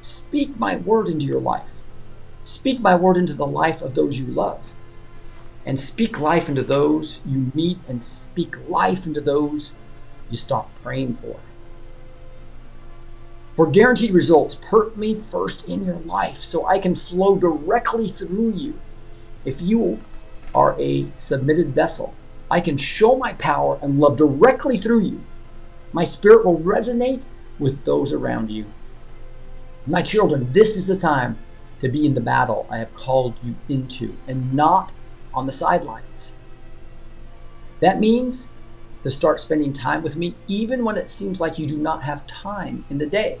Speak 0.00 0.58
my 0.58 0.76
word 0.76 1.08
into 1.08 1.26
your 1.26 1.40
life. 1.40 1.82
Speak 2.44 2.80
my 2.80 2.94
word 2.94 3.16
into 3.16 3.34
the 3.34 3.46
life 3.46 3.82
of 3.82 3.94
those 3.94 4.18
you 4.18 4.26
love. 4.26 4.72
And 5.66 5.80
speak 5.80 6.20
life 6.20 6.48
into 6.48 6.62
those 6.62 7.20
you 7.24 7.50
meet, 7.54 7.78
and 7.88 8.02
speak 8.04 8.56
life 8.68 9.06
into 9.06 9.20
those 9.22 9.72
you 10.30 10.36
stop 10.36 10.74
praying 10.82 11.14
for. 11.14 11.36
For 13.56 13.66
guaranteed 13.68 14.12
results, 14.12 14.56
put 14.56 14.96
me 14.96 15.14
first 15.14 15.68
in 15.68 15.84
your 15.84 16.00
life 16.00 16.36
so 16.36 16.66
I 16.66 16.80
can 16.80 16.96
flow 16.96 17.36
directly 17.36 18.08
through 18.08 18.50
you. 18.50 18.80
If 19.44 19.62
you 19.62 20.00
are 20.54 20.78
a 20.80 21.06
submitted 21.16 21.74
vessel, 21.74 22.14
I 22.50 22.60
can 22.60 22.76
show 22.76 23.16
my 23.16 23.34
power 23.34 23.78
and 23.80 24.00
love 24.00 24.16
directly 24.16 24.76
through 24.78 25.00
you. 25.00 25.22
My 25.92 26.04
spirit 26.04 26.44
will 26.44 26.58
resonate 26.58 27.26
with 27.58 27.84
those 27.84 28.12
around 28.12 28.50
you. 28.50 28.66
My 29.86 30.02
children, 30.02 30.52
this 30.52 30.76
is 30.76 30.88
the 30.88 30.96
time 30.96 31.38
to 31.78 31.88
be 31.88 32.06
in 32.06 32.14
the 32.14 32.20
battle 32.20 32.66
I 32.70 32.78
have 32.78 32.94
called 32.94 33.34
you 33.42 33.54
into 33.68 34.16
and 34.26 34.52
not 34.52 34.90
on 35.32 35.46
the 35.46 35.52
sidelines. 35.52 36.32
That 37.80 38.00
means 38.00 38.48
to 39.04 39.10
start 39.10 39.38
spending 39.38 39.72
time 39.72 40.02
with 40.02 40.16
me 40.16 40.34
even 40.48 40.82
when 40.82 40.96
it 40.96 41.10
seems 41.10 41.38
like 41.38 41.58
you 41.58 41.66
do 41.66 41.76
not 41.76 42.02
have 42.02 42.26
time 42.26 42.84
in 42.88 42.96
the 42.96 43.06
day. 43.06 43.38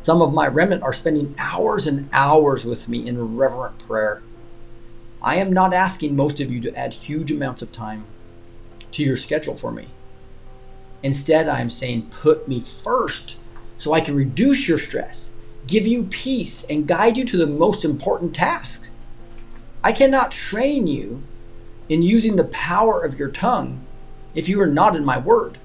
Some 0.00 0.22
of 0.22 0.32
my 0.32 0.46
remnant 0.46 0.82
are 0.82 0.94
spending 0.94 1.34
hours 1.38 1.86
and 1.86 2.08
hours 2.10 2.64
with 2.64 2.88
me 2.88 3.06
in 3.06 3.36
reverent 3.36 3.78
prayer. 3.86 4.22
I 5.22 5.36
am 5.36 5.52
not 5.52 5.74
asking 5.74 6.16
most 6.16 6.40
of 6.40 6.50
you 6.50 6.58
to 6.62 6.74
add 6.74 6.94
huge 6.94 7.32
amounts 7.32 7.60
of 7.60 7.70
time 7.70 8.06
to 8.92 9.02
your 9.02 9.18
schedule 9.18 9.56
for 9.56 9.70
me. 9.70 9.88
Instead, 11.02 11.46
I 11.46 11.60
am 11.60 11.68
saying 11.68 12.08
put 12.08 12.48
me 12.48 12.60
first 12.82 13.36
so 13.76 13.92
I 13.92 14.00
can 14.00 14.16
reduce 14.16 14.66
your 14.66 14.78
stress, 14.78 15.32
give 15.66 15.86
you 15.86 16.04
peace, 16.04 16.64
and 16.70 16.88
guide 16.88 17.18
you 17.18 17.24
to 17.26 17.36
the 17.36 17.46
most 17.46 17.84
important 17.84 18.34
tasks. 18.34 18.90
I 19.82 19.92
cannot 19.92 20.30
train 20.30 20.86
you 20.86 21.22
in 21.90 22.02
using 22.02 22.36
the 22.36 22.44
power 22.44 23.02
of 23.02 23.18
your 23.18 23.30
tongue 23.30 23.83
if 24.34 24.48
you 24.48 24.60
are 24.60 24.66
not 24.66 24.96
in 24.96 25.04
my 25.04 25.18
word. 25.18 25.58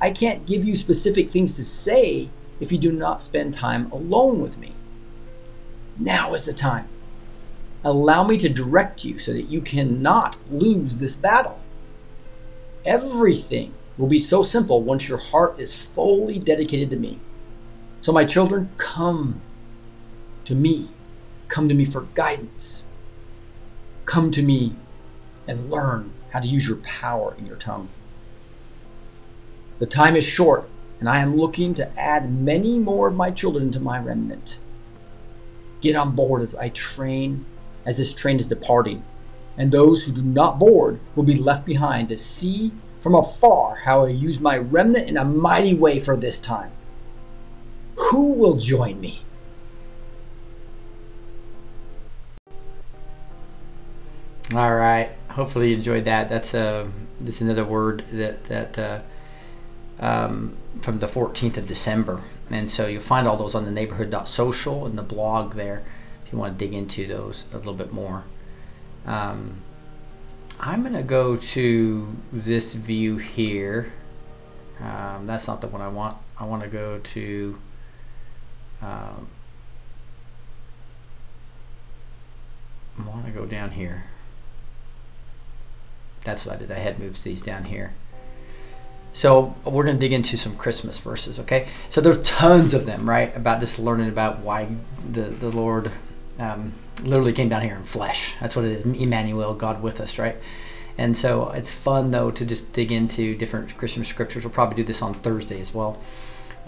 I 0.00 0.10
can't 0.10 0.46
give 0.46 0.64
you 0.64 0.74
specific 0.74 1.30
things 1.30 1.56
to 1.56 1.64
say 1.64 2.28
if 2.60 2.72
you 2.72 2.78
do 2.78 2.92
not 2.92 3.22
spend 3.22 3.54
time 3.54 3.90
alone 3.92 4.40
with 4.40 4.58
me. 4.58 4.72
Now 5.98 6.34
is 6.34 6.44
the 6.44 6.52
time. 6.52 6.88
Allow 7.84 8.24
me 8.24 8.36
to 8.38 8.48
direct 8.48 9.04
you 9.04 9.18
so 9.18 9.32
that 9.32 9.48
you 9.48 9.60
cannot 9.60 10.36
lose 10.50 10.96
this 10.96 11.16
battle. 11.16 11.58
Everything 12.84 13.74
will 13.98 14.08
be 14.08 14.18
so 14.18 14.42
simple 14.42 14.82
once 14.82 15.08
your 15.08 15.18
heart 15.18 15.60
is 15.60 15.74
fully 15.74 16.38
dedicated 16.38 16.90
to 16.90 16.96
me. 16.96 17.18
So, 18.00 18.12
my 18.12 18.24
children, 18.24 18.70
come 18.76 19.40
to 20.44 20.54
me. 20.54 20.88
Come 21.48 21.68
to 21.68 21.74
me 21.74 21.84
for 21.84 22.02
guidance. 22.14 22.86
Come 24.04 24.30
to 24.32 24.42
me 24.42 24.74
and 25.46 25.70
learn 25.70 26.12
how 26.32 26.40
to 26.40 26.48
use 26.48 26.66
your 26.66 26.78
power 26.78 27.34
in 27.38 27.46
your 27.46 27.56
tongue. 27.56 27.88
The 29.78 29.86
time 29.86 30.16
is 30.16 30.24
short, 30.24 30.68
and 30.98 31.08
I 31.08 31.18
am 31.18 31.36
looking 31.36 31.74
to 31.74 32.00
add 32.00 32.32
many 32.32 32.78
more 32.78 33.08
of 33.08 33.14
my 33.14 33.30
children 33.30 33.70
to 33.72 33.80
my 33.80 33.98
remnant. 33.98 34.58
Get 35.82 35.94
on 35.94 36.16
board 36.16 36.42
as 36.42 36.54
I 36.54 36.70
train, 36.70 37.44
as 37.84 37.98
this 37.98 38.14
train 38.14 38.38
is 38.38 38.46
departing, 38.46 39.04
and 39.58 39.70
those 39.70 40.04
who 40.04 40.12
do 40.12 40.22
not 40.22 40.58
board 40.58 41.00
will 41.14 41.24
be 41.24 41.36
left 41.36 41.66
behind 41.66 42.08
to 42.08 42.16
see 42.16 42.72
from 43.00 43.14
afar 43.14 43.74
how 43.74 44.06
I 44.06 44.08
use 44.08 44.40
my 44.40 44.56
remnant 44.56 45.08
in 45.08 45.18
a 45.18 45.24
mighty 45.24 45.74
way 45.74 45.98
for 45.98 46.16
this 46.16 46.40
time. 46.40 46.70
Who 47.96 48.32
will 48.32 48.56
join 48.56 49.00
me? 49.00 49.20
All 54.54 54.74
right. 54.74 55.10
Hopefully 55.32 55.70
you 55.70 55.76
enjoyed 55.76 56.04
that. 56.04 56.28
That's 56.28 56.54
a 56.54 56.90
this 57.20 57.36
is 57.36 57.42
another 57.42 57.64
word 57.64 58.04
that 58.12 58.44
that 58.44 58.78
uh, 58.78 59.00
um, 59.98 60.56
from 60.80 60.98
the 60.98 61.06
14th 61.06 61.56
of 61.56 61.66
December, 61.66 62.22
and 62.50 62.70
so 62.70 62.86
you'll 62.86 63.00
find 63.00 63.26
all 63.26 63.36
those 63.36 63.54
on 63.54 63.64
the 63.64 63.70
neighborhood.social 63.70 64.86
and 64.86 64.98
the 64.98 65.02
blog 65.02 65.54
there 65.54 65.82
if 66.24 66.32
you 66.32 66.38
want 66.38 66.58
to 66.58 66.64
dig 66.64 66.74
into 66.74 67.06
those 67.06 67.46
a 67.52 67.56
little 67.56 67.74
bit 67.74 67.92
more. 67.92 68.24
Um, 69.06 69.62
I'm 70.60 70.82
gonna 70.82 71.02
go 71.02 71.36
to 71.36 72.16
this 72.32 72.74
view 72.74 73.16
here. 73.16 73.92
Um, 74.80 75.26
that's 75.26 75.46
not 75.46 75.60
the 75.60 75.68
one 75.68 75.80
I 75.80 75.88
want. 75.88 76.16
I 76.38 76.44
want 76.44 76.62
to 76.62 76.68
go 76.68 76.98
to. 76.98 77.58
Um, 78.82 79.28
I 82.98 83.08
want 83.08 83.26
to 83.26 83.32
go 83.32 83.46
down 83.46 83.70
here. 83.70 84.04
That's 86.24 86.46
what 86.46 86.56
I 86.56 86.58
did. 86.58 86.70
I 86.72 86.78
had 86.78 86.98
moved 86.98 87.24
these 87.24 87.42
down 87.42 87.64
here. 87.64 87.92
So 89.14 89.54
we're 89.64 89.84
going 89.84 89.96
to 89.96 90.00
dig 90.00 90.12
into 90.12 90.36
some 90.36 90.56
Christmas 90.56 90.98
verses, 90.98 91.38
okay? 91.40 91.68
So 91.90 92.00
there's 92.00 92.22
tons 92.22 92.72
of 92.72 92.86
them, 92.86 93.08
right? 93.08 93.36
About 93.36 93.60
just 93.60 93.78
learning 93.78 94.08
about 94.08 94.38
why 94.38 94.68
the, 95.10 95.22
the 95.22 95.50
Lord 95.50 95.90
um, 96.38 96.72
literally 97.02 97.32
came 97.32 97.48
down 97.48 97.62
here 97.62 97.76
in 97.76 97.84
flesh. 97.84 98.34
That's 98.40 98.56
what 98.56 98.64
it 98.64 98.72
is, 98.72 99.00
Emmanuel, 99.00 99.54
God 99.54 99.82
with 99.82 100.00
us, 100.00 100.18
right? 100.18 100.36
And 100.98 101.16
so 101.16 101.50
it's 101.50 101.72
fun 101.72 102.10
though 102.10 102.30
to 102.30 102.44
just 102.44 102.72
dig 102.72 102.92
into 102.92 103.34
different 103.36 103.76
Christian 103.78 104.04
scriptures. 104.04 104.44
We'll 104.44 104.52
probably 104.52 104.76
do 104.76 104.84
this 104.84 105.02
on 105.02 105.14
Thursday 105.14 105.60
as 105.60 105.72
well. 105.72 105.98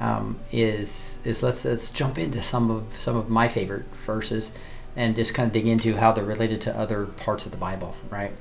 Um, 0.01 0.41
is 0.51 1.19
is 1.25 1.43
let's 1.43 1.65
let's 1.65 1.91
jump 1.91 2.19
into 2.19 2.43
some 2.43 2.71
of 2.71 2.85
some 2.99 3.17
of 3.17 3.29
my 3.29 3.47
favorite 3.47 3.85
verses 4.07 4.53
and 4.97 5.15
just 5.15 5.35
kind 5.35 5.47
of 5.47 5.53
dig 5.53 5.69
into 5.69 5.97
how 5.97 6.11
they're 6.11 6.25
related 6.25 6.61
to 6.63 6.77
other 6.77 7.07
parts 7.07 7.47
of 7.47 7.53
the 7.53 7.59
Bible, 7.59 7.95
right? 8.11 8.33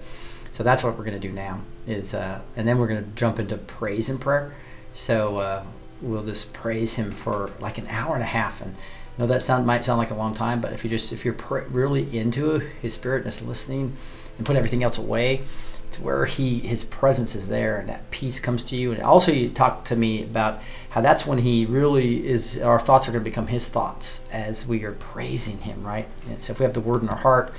So 0.53 0.61
that's 0.61 0.83
what 0.83 0.95
we're 0.95 1.03
going 1.03 1.19
to 1.19 1.27
do 1.27 1.33
now. 1.33 1.59
Is 1.87 2.13
uh, 2.13 2.39
and 2.55 2.67
then 2.67 2.77
we're 2.77 2.87
going 2.87 3.03
to 3.03 3.09
jump 3.15 3.39
into 3.39 3.57
praise 3.57 4.09
and 4.09 4.21
prayer. 4.21 4.53
So 4.93 5.37
uh, 5.37 5.63
we'll 5.99 6.23
just 6.23 6.53
praise 6.53 6.93
Him 6.93 7.11
for 7.11 7.49
like 7.59 7.79
an 7.79 7.87
hour 7.87 8.13
and 8.13 8.21
a 8.21 8.27
half. 8.27 8.61
And 8.61 8.75
I 8.75 9.21
know 9.21 9.27
that 9.27 9.41
sound 9.41 9.65
might 9.65 9.83
sound 9.83 9.97
like 9.97 10.11
a 10.11 10.15
long 10.15 10.35
time, 10.35 10.61
but 10.61 10.71
if 10.71 10.83
you 10.83 10.91
just 10.91 11.11
if 11.11 11.25
you're 11.25 11.33
pr- 11.33 11.67
really 11.69 12.15
into 12.15 12.59
His 12.59 12.93
Spirit 12.93 13.23
and 13.23 13.25
just 13.25 13.41
listening 13.41 13.97
and 14.37 14.45
put 14.45 14.55
everything 14.55 14.83
else 14.83 14.99
away, 14.99 15.41
it's 15.87 15.99
where 15.99 16.27
He 16.27 16.59
His 16.59 16.85
presence 16.85 17.33
is 17.33 17.47
there 17.47 17.79
and 17.79 17.89
that 17.89 18.11
peace 18.11 18.39
comes 18.39 18.63
to 18.65 18.75
you. 18.75 18.91
And 18.91 19.01
also 19.01 19.31
you 19.31 19.49
talk 19.49 19.85
to 19.85 19.95
me 19.95 20.21
about 20.21 20.61
how 20.91 21.01
that's 21.01 21.25
when 21.25 21.39
He 21.39 21.65
really 21.65 22.27
is. 22.27 22.59
Our 22.59 22.79
thoughts 22.79 23.07
are 23.07 23.11
going 23.11 23.23
to 23.23 23.29
become 23.29 23.47
His 23.47 23.67
thoughts 23.67 24.23
as 24.31 24.67
we 24.67 24.83
are 24.83 24.93
praising 24.93 25.57
Him, 25.57 25.83
right? 25.83 26.07
And 26.29 26.39
so 26.43 26.53
if 26.53 26.59
we 26.59 26.63
have 26.63 26.75
the 26.75 26.79
Word 26.79 27.01
in 27.01 27.09
our 27.09 27.17
heart 27.17 27.51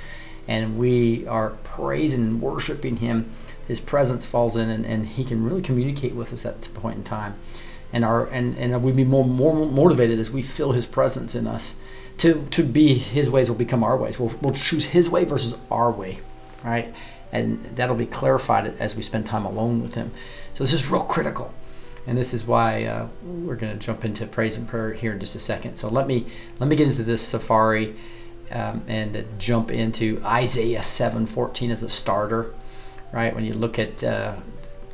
and 0.47 0.77
we 0.77 1.25
are 1.27 1.51
praising 1.63 2.21
and 2.21 2.41
worshiping 2.41 2.97
him. 2.97 3.31
His 3.67 3.79
presence 3.79 4.25
falls 4.25 4.55
in 4.55 4.69
and, 4.69 4.85
and 4.85 5.05
he 5.05 5.23
can 5.23 5.43
really 5.43 5.61
communicate 5.61 6.13
with 6.13 6.31
us 6.31 6.45
at 6.45 6.61
the 6.61 6.69
point 6.69 6.97
in 6.97 7.03
time. 7.03 7.35
And 7.91 8.05
our 8.05 8.27
and, 8.27 8.57
and 8.57 8.83
we'd 8.83 8.95
be 8.95 9.03
more, 9.03 9.25
more 9.25 9.65
motivated 9.65 10.19
as 10.19 10.29
we 10.29 10.41
feel 10.41 10.71
his 10.71 10.85
presence 10.85 11.35
in 11.35 11.47
us 11.47 11.75
to 12.19 12.45
to 12.51 12.63
be 12.63 12.95
his 12.95 13.29
ways 13.29 13.49
will 13.49 13.57
become 13.57 13.83
our 13.83 13.97
ways. 13.97 14.19
We'll, 14.19 14.33
we'll 14.41 14.53
choose 14.53 14.85
his 14.85 15.09
way 15.09 15.23
versus 15.23 15.57
our 15.71 15.91
way 15.91 16.19
right? 16.65 16.93
And 17.31 17.63
that'll 17.75 17.95
be 17.95 18.05
clarified 18.05 18.75
as 18.79 18.95
we 18.95 19.03
spend 19.03 19.25
time 19.25 19.45
alone 19.45 19.81
with 19.81 19.93
him. 19.93 20.11
So 20.55 20.63
this 20.63 20.73
is 20.73 20.89
real 20.89 21.03
critical. 21.03 21.53
And 22.07 22.17
this 22.17 22.33
is 22.33 22.45
why 22.45 22.85
uh, 22.85 23.07
we're 23.23 23.55
going 23.55 23.73
to 23.73 23.79
jump 23.79 24.05
into 24.05 24.25
praise 24.25 24.57
and 24.57 24.67
prayer 24.67 24.93
here 24.93 25.13
in 25.13 25.19
just 25.19 25.35
a 25.35 25.39
second. 25.39 25.75
So 25.75 25.89
let 25.89 26.07
me 26.07 26.27
let 26.59 26.69
me 26.69 26.75
get 26.75 26.87
into 26.87 27.03
this 27.03 27.21
safari 27.21 27.95
um, 28.51 28.83
and 28.87 29.25
jump 29.37 29.71
into 29.71 30.21
Isaiah 30.23 30.81
7:14 30.81 31.71
as 31.71 31.83
a 31.83 31.89
starter, 31.89 32.53
right? 33.11 33.33
When 33.33 33.45
you 33.45 33.53
look 33.53 33.79
at 33.79 34.03
uh, 34.03 34.35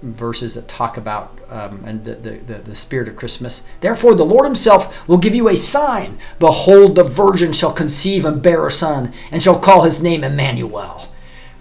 verses 0.01 0.55
that 0.55 0.67
talk 0.67 0.97
about 0.97 1.37
um, 1.49 1.83
and 1.85 2.03
the, 2.03 2.15
the, 2.15 2.55
the 2.55 2.75
spirit 2.75 3.07
of 3.07 3.15
Christmas. 3.15 3.63
Therefore, 3.81 4.15
the 4.15 4.25
Lord 4.25 4.45
Himself 4.45 5.07
will 5.07 5.17
give 5.17 5.35
you 5.35 5.47
a 5.47 5.55
sign. 5.55 6.17
Behold, 6.39 6.95
the 6.95 7.03
virgin 7.03 7.53
shall 7.53 7.73
conceive 7.73 8.25
and 8.25 8.41
bear 8.41 8.65
a 8.65 8.71
son, 8.71 9.13
and 9.31 9.43
shall 9.43 9.59
call 9.59 9.83
his 9.83 10.01
name 10.01 10.23
Emmanuel. 10.23 11.09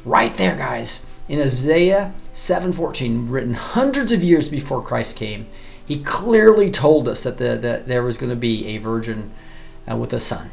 Right 0.04 0.32
there, 0.34 0.56
guys, 0.56 1.04
in 1.28 1.40
Isaiah 1.40 2.14
7:14, 2.32 3.26
written 3.28 3.54
hundreds 3.54 4.12
of 4.12 4.24
years 4.24 4.48
before 4.48 4.82
Christ 4.82 5.16
came, 5.16 5.46
He 5.84 6.02
clearly 6.02 6.70
told 6.70 7.08
us 7.08 7.24
that 7.24 7.38
the, 7.38 7.56
the 7.56 7.82
there 7.84 8.02
was 8.02 8.16
going 8.16 8.30
to 8.30 8.36
be 8.36 8.66
a 8.68 8.78
virgin 8.78 9.32
uh, 9.90 9.96
with 9.96 10.12
a 10.12 10.20
son 10.20 10.50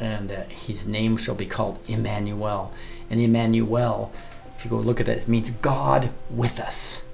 and 0.00 0.32
uh, 0.32 0.42
his 0.44 0.86
name 0.86 1.16
shall 1.16 1.34
be 1.34 1.46
called 1.46 1.78
Emmanuel. 1.86 2.72
And 3.10 3.20
Emmanuel, 3.20 4.12
if 4.56 4.64
you 4.64 4.70
go 4.70 4.78
look 4.78 5.00
at 5.00 5.06
that, 5.06 5.18
it 5.18 5.28
means 5.28 5.50
God 5.50 6.10
with 6.30 6.58
us. 6.58 7.04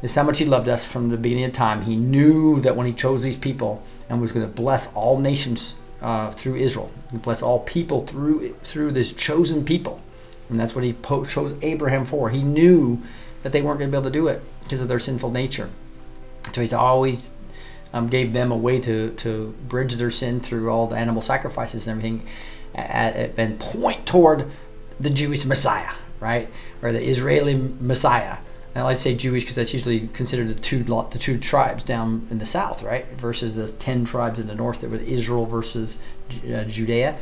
This 0.00 0.12
is 0.12 0.14
how 0.14 0.22
much 0.22 0.38
he 0.38 0.44
loved 0.44 0.68
us 0.68 0.84
from 0.84 1.08
the 1.08 1.16
beginning 1.16 1.44
of 1.44 1.52
time. 1.52 1.82
He 1.82 1.96
knew 1.96 2.60
that 2.60 2.76
when 2.76 2.86
he 2.86 2.92
chose 2.92 3.22
these 3.22 3.36
people 3.36 3.82
and 4.08 4.20
was 4.20 4.32
going 4.32 4.46
to 4.46 4.52
bless 4.52 4.92
all 4.94 5.18
nations 5.18 5.74
uh, 6.02 6.30
through 6.30 6.56
Israel, 6.56 6.90
bless 7.12 7.42
all 7.42 7.60
people 7.60 8.06
through 8.06 8.54
through 8.62 8.92
this 8.92 9.12
chosen 9.12 9.64
people, 9.64 10.00
and 10.50 10.60
that's 10.60 10.74
what 10.74 10.84
he 10.84 10.92
po- 10.92 11.24
chose 11.24 11.54
Abraham 11.62 12.04
for. 12.04 12.28
He 12.28 12.42
knew 12.42 13.02
that 13.42 13.52
they 13.52 13.62
weren't 13.62 13.78
going 13.78 13.90
to 13.90 13.96
be 13.96 13.98
able 13.98 14.10
to 14.10 14.18
do 14.18 14.28
it 14.28 14.42
because 14.62 14.80
of 14.80 14.88
their 14.88 15.00
sinful 15.00 15.30
nature. 15.30 15.70
So 16.52 16.60
he's 16.60 16.74
always 16.74 17.30
um, 17.96 18.08
gave 18.08 18.32
them 18.32 18.52
a 18.52 18.56
way 18.56 18.78
to, 18.78 19.10
to 19.14 19.54
bridge 19.68 19.94
their 19.94 20.10
sin 20.10 20.40
through 20.40 20.70
all 20.70 20.86
the 20.86 20.96
animal 20.96 21.22
sacrifices 21.22 21.88
and 21.88 21.98
everything 21.98 22.26
and 22.74 23.58
point 23.58 24.04
toward 24.04 24.50
the 25.00 25.08
Jewish 25.08 25.46
Messiah, 25.46 25.92
right? 26.20 26.50
Or 26.82 26.92
the 26.92 27.02
Israeli 27.02 27.54
Messiah. 27.80 28.36
And 28.74 28.82
I 28.82 28.84
like 28.84 28.96
to 28.96 29.02
say 29.02 29.14
Jewish 29.14 29.44
because 29.44 29.56
that's 29.56 29.72
usually 29.72 30.08
considered 30.08 30.48
the 30.48 30.54
two 30.54 30.82
the 30.82 31.18
two 31.18 31.38
tribes 31.38 31.84
down 31.84 32.26
in 32.30 32.36
the 32.38 32.44
south, 32.44 32.82
right? 32.82 33.06
Versus 33.16 33.54
the 33.54 33.68
ten 33.68 34.04
tribes 34.04 34.38
in 34.38 34.46
the 34.46 34.54
north 34.54 34.82
that 34.82 34.90
were 34.90 34.96
Israel 34.96 35.46
versus 35.46 35.98
uh, 36.54 36.64
Judea. 36.64 37.16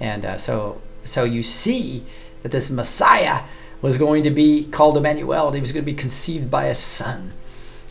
And 0.00 0.24
uh, 0.24 0.38
so 0.38 0.80
so 1.04 1.24
you 1.24 1.42
see 1.42 2.04
that 2.42 2.52
this 2.52 2.70
Messiah 2.70 3.42
was 3.82 3.98
going 3.98 4.22
to 4.22 4.30
be 4.30 4.64
called 4.64 4.96
Emmanuel. 4.96 5.52
He 5.52 5.60
was 5.60 5.72
going 5.72 5.84
to 5.84 5.92
be 5.92 5.96
conceived 5.96 6.50
by 6.50 6.66
a 6.66 6.74
son. 6.74 7.34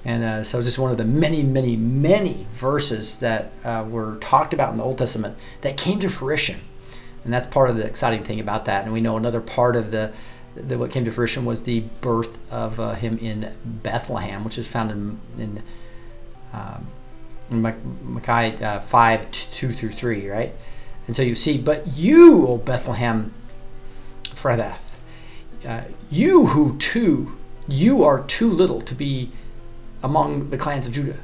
And 0.06 0.24
uh, 0.24 0.44
so, 0.44 0.62
just 0.62 0.78
one 0.78 0.92
of 0.92 0.98
the 0.98 1.04
many, 1.04 1.42
many, 1.42 1.76
many 1.76 2.46
verses 2.54 3.20
that 3.20 3.52
uh, 3.64 3.86
were 3.90 4.18
talked 4.18 4.54
about 4.54 4.72
in 4.72 4.78
the 4.78 4.84
Old 4.84 5.00
Testament 5.00 5.36
that 5.62 5.78
came 5.78 6.00
to 6.00 6.10
fruition. 6.10 6.60
And 7.24 7.34
that's 7.34 7.48
part 7.48 7.72
of 7.72 7.76
the 7.76 7.86
exciting 7.86 8.24
thing 8.24 8.40
about 8.40 8.66
that. 8.66 8.84
And 8.84 8.94
we 8.94 9.02
know 9.02 9.18
another 9.18 9.42
part 9.42 9.76
of 9.76 9.90
the, 9.90 10.14
the 10.56 10.78
what 10.78 10.92
came 10.92 11.06
to 11.06 11.12
fruition 11.12 11.44
was 11.44 11.64
the 11.64 11.80
birth 12.02 12.38
of 12.52 12.80
uh, 12.80 12.94
him 12.94 13.18
in 13.18 13.52
Bethlehem, 13.66 14.44
which 14.44 14.60
is 14.60 14.68
found 14.68 14.92
in, 14.92 15.20
in, 15.40 15.64
um, 16.54 16.88
in 17.50 17.62
Micah 17.64 18.64
uh, 18.64 18.80
5 18.82 19.32
2 19.32 19.74
through 19.74 19.92
3, 19.92 20.30
right? 20.30 20.54
And 21.08 21.16
so 21.16 21.24
you 21.24 21.34
see, 21.34 21.58
but 21.58 21.88
you, 21.98 22.48
O 22.48 22.58
Bethlehem, 22.58 23.34
Ephrathah, 24.26 24.76
uh, 25.66 25.82
you 26.12 26.48
who 26.48 26.78
too, 26.78 27.36
you 27.68 28.04
are 28.04 28.24
too 28.24 28.52
little 28.52 28.82
to 28.82 28.94
be 28.94 29.32
among 30.06 30.52
the 30.52 30.58
clans 30.58 30.86
of 30.86 30.94
Judah. 30.94 31.18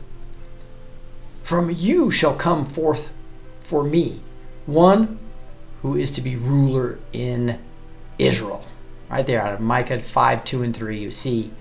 From 1.44 1.70
you 1.70 2.10
shall 2.10 2.36
come 2.36 2.66
forth 2.66 3.12
for 3.62 3.84
me 3.84 4.22
one 4.66 5.20
who 5.84 5.96
is 5.96 6.10
to 6.14 6.22
be 6.22 6.36
ruler 6.36 6.98
in 7.14 7.60
Israel. 8.18 8.66
Right 9.08 9.26
there 9.26 9.40
out 9.40 9.54
of 9.54 9.60
Micah 9.60 10.00
5, 10.00 10.44
2, 10.44 10.64
and 10.64 10.76
3, 10.76 10.98
you 10.98 11.12
see 11.12 11.52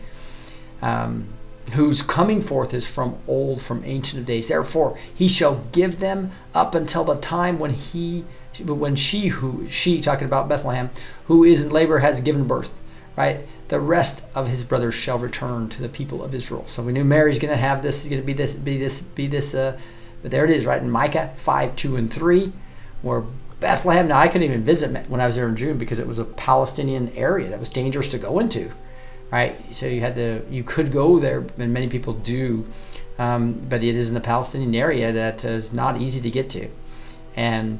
um, 0.81 1.29
whose 1.73 2.01
coming 2.01 2.41
forth 2.41 2.73
is 2.73 2.87
from 2.87 3.19
old, 3.29 3.61
from 3.61 3.83
ancient 3.85 4.21
of 4.21 4.27
days. 4.27 4.49
Therefore, 4.49 4.99
he 5.15 5.29
shall 5.29 5.63
give 5.73 5.99
them 6.01 6.31
up 6.55 6.75
until 6.75 7.05
the 7.05 7.17
time 7.17 7.59
when 7.59 7.73
he, 7.73 8.25
when 8.65 8.97
she 8.97 9.27
who 9.29 9.69
she 9.69 10.01
talking 10.01 10.25
about 10.25 10.49
Bethlehem, 10.49 10.89
who 11.27 11.45
is 11.45 11.63
in 11.63 11.71
labor 11.71 11.99
has 11.99 12.23
given 12.23 12.47
birth. 12.47 12.73
Right, 13.15 13.47
the 13.71 13.81
rest 13.81 14.25
of 14.35 14.49
his 14.49 14.65
brothers 14.65 14.95
shall 14.95 15.19
return 15.19 15.69
to 15.69 15.81
the 15.81 15.89
people 15.89 16.23
of 16.23 16.35
Israel. 16.35 16.65
So 16.69 16.83
we 16.83 16.93
knew 16.93 17.05
Mary's 17.05 17.39
going 17.39 17.53
to 17.53 17.57
have 17.57 17.83
this, 17.83 18.05
going 18.05 18.21
to 18.21 18.27
be 18.27 18.33
this, 18.33 18.55
be 18.55 18.77
this, 18.79 19.01
be 19.01 19.29
this. 19.29 19.55
Uh, 19.55 19.79
but 20.23 20.31
there 20.33 20.45
it 20.45 20.51
is, 20.51 20.67
right 20.67 20.83
in 20.83 20.91
Micah 20.91 21.33
five, 21.37 21.77
two, 21.77 21.97
and 21.97 22.13
three, 22.13 22.53
where 23.03 23.23
Bethlehem. 23.61 24.09
Now 24.09 24.19
I 24.19 24.27
couldn't 24.27 24.49
even 24.49 24.65
visit 24.65 25.09
when 25.09 25.21
I 25.21 25.27
was 25.27 25.37
there 25.37 25.49
in 25.49 25.57
June 25.57 25.79
because 25.79 26.01
it 26.01 26.07
was 26.07 26.19
a 26.19 26.25
Palestinian 26.25 27.11
area 27.11 27.49
that 27.49 27.61
was 27.61 27.71
dangerous 27.71 28.09
to 28.09 28.19
go 28.19 28.41
into, 28.41 28.71
right? 29.31 29.57
So 29.75 29.87
you 29.87 30.01
had 30.01 30.17
to, 30.17 30.45
you 30.51 30.65
could 30.65 30.91
go 30.91 31.21
there, 31.21 31.47
and 31.57 31.73
many 31.73 31.89
people 31.89 32.15
do, 32.15 32.67
um, 33.19 33.53
but 33.69 33.85
it 33.85 33.95
is 33.95 34.09
in 34.09 34.15
the 34.15 34.21
Palestinian 34.21 34.75
area 34.75 35.13
that 35.13 35.45
is 35.45 35.73
not 35.73 36.01
easy 36.01 36.21
to 36.21 36.31
get 36.31 36.51
to. 36.51 36.69
And 37.37 37.79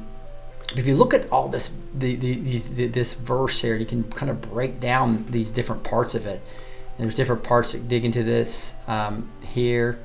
if 0.77 0.87
you 0.87 0.95
look 0.95 1.13
at 1.13 1.29
all 1.31 1.47
this, 1.47 1.75
the, 1.95 2.15
the, 2.15 2.59
the, 2.59 2.87
this 2.87 3.13
verse 3.13 3.61
here, 3.61 3.75
you 3.75 3.85
can 3.85 4.03
kind 4.11 4.29
of 4.29 4.41
break 4.41 4.79
down 4.79 5.25
these 5.29 5.49
different 5.49 5.83
parts 5.83 6.15
of 6.15 6.25
it. 6.25 6.41
And 6.97 7.05
there's 7.05 7.15
different 7.15 7.43
parts 7.43 7.73
that 7.73 7.87
dig 7.87 8.05
into 8.05 8.23
this 8.23 8.73
um, 8.87 9.29
here. 9.41 9.99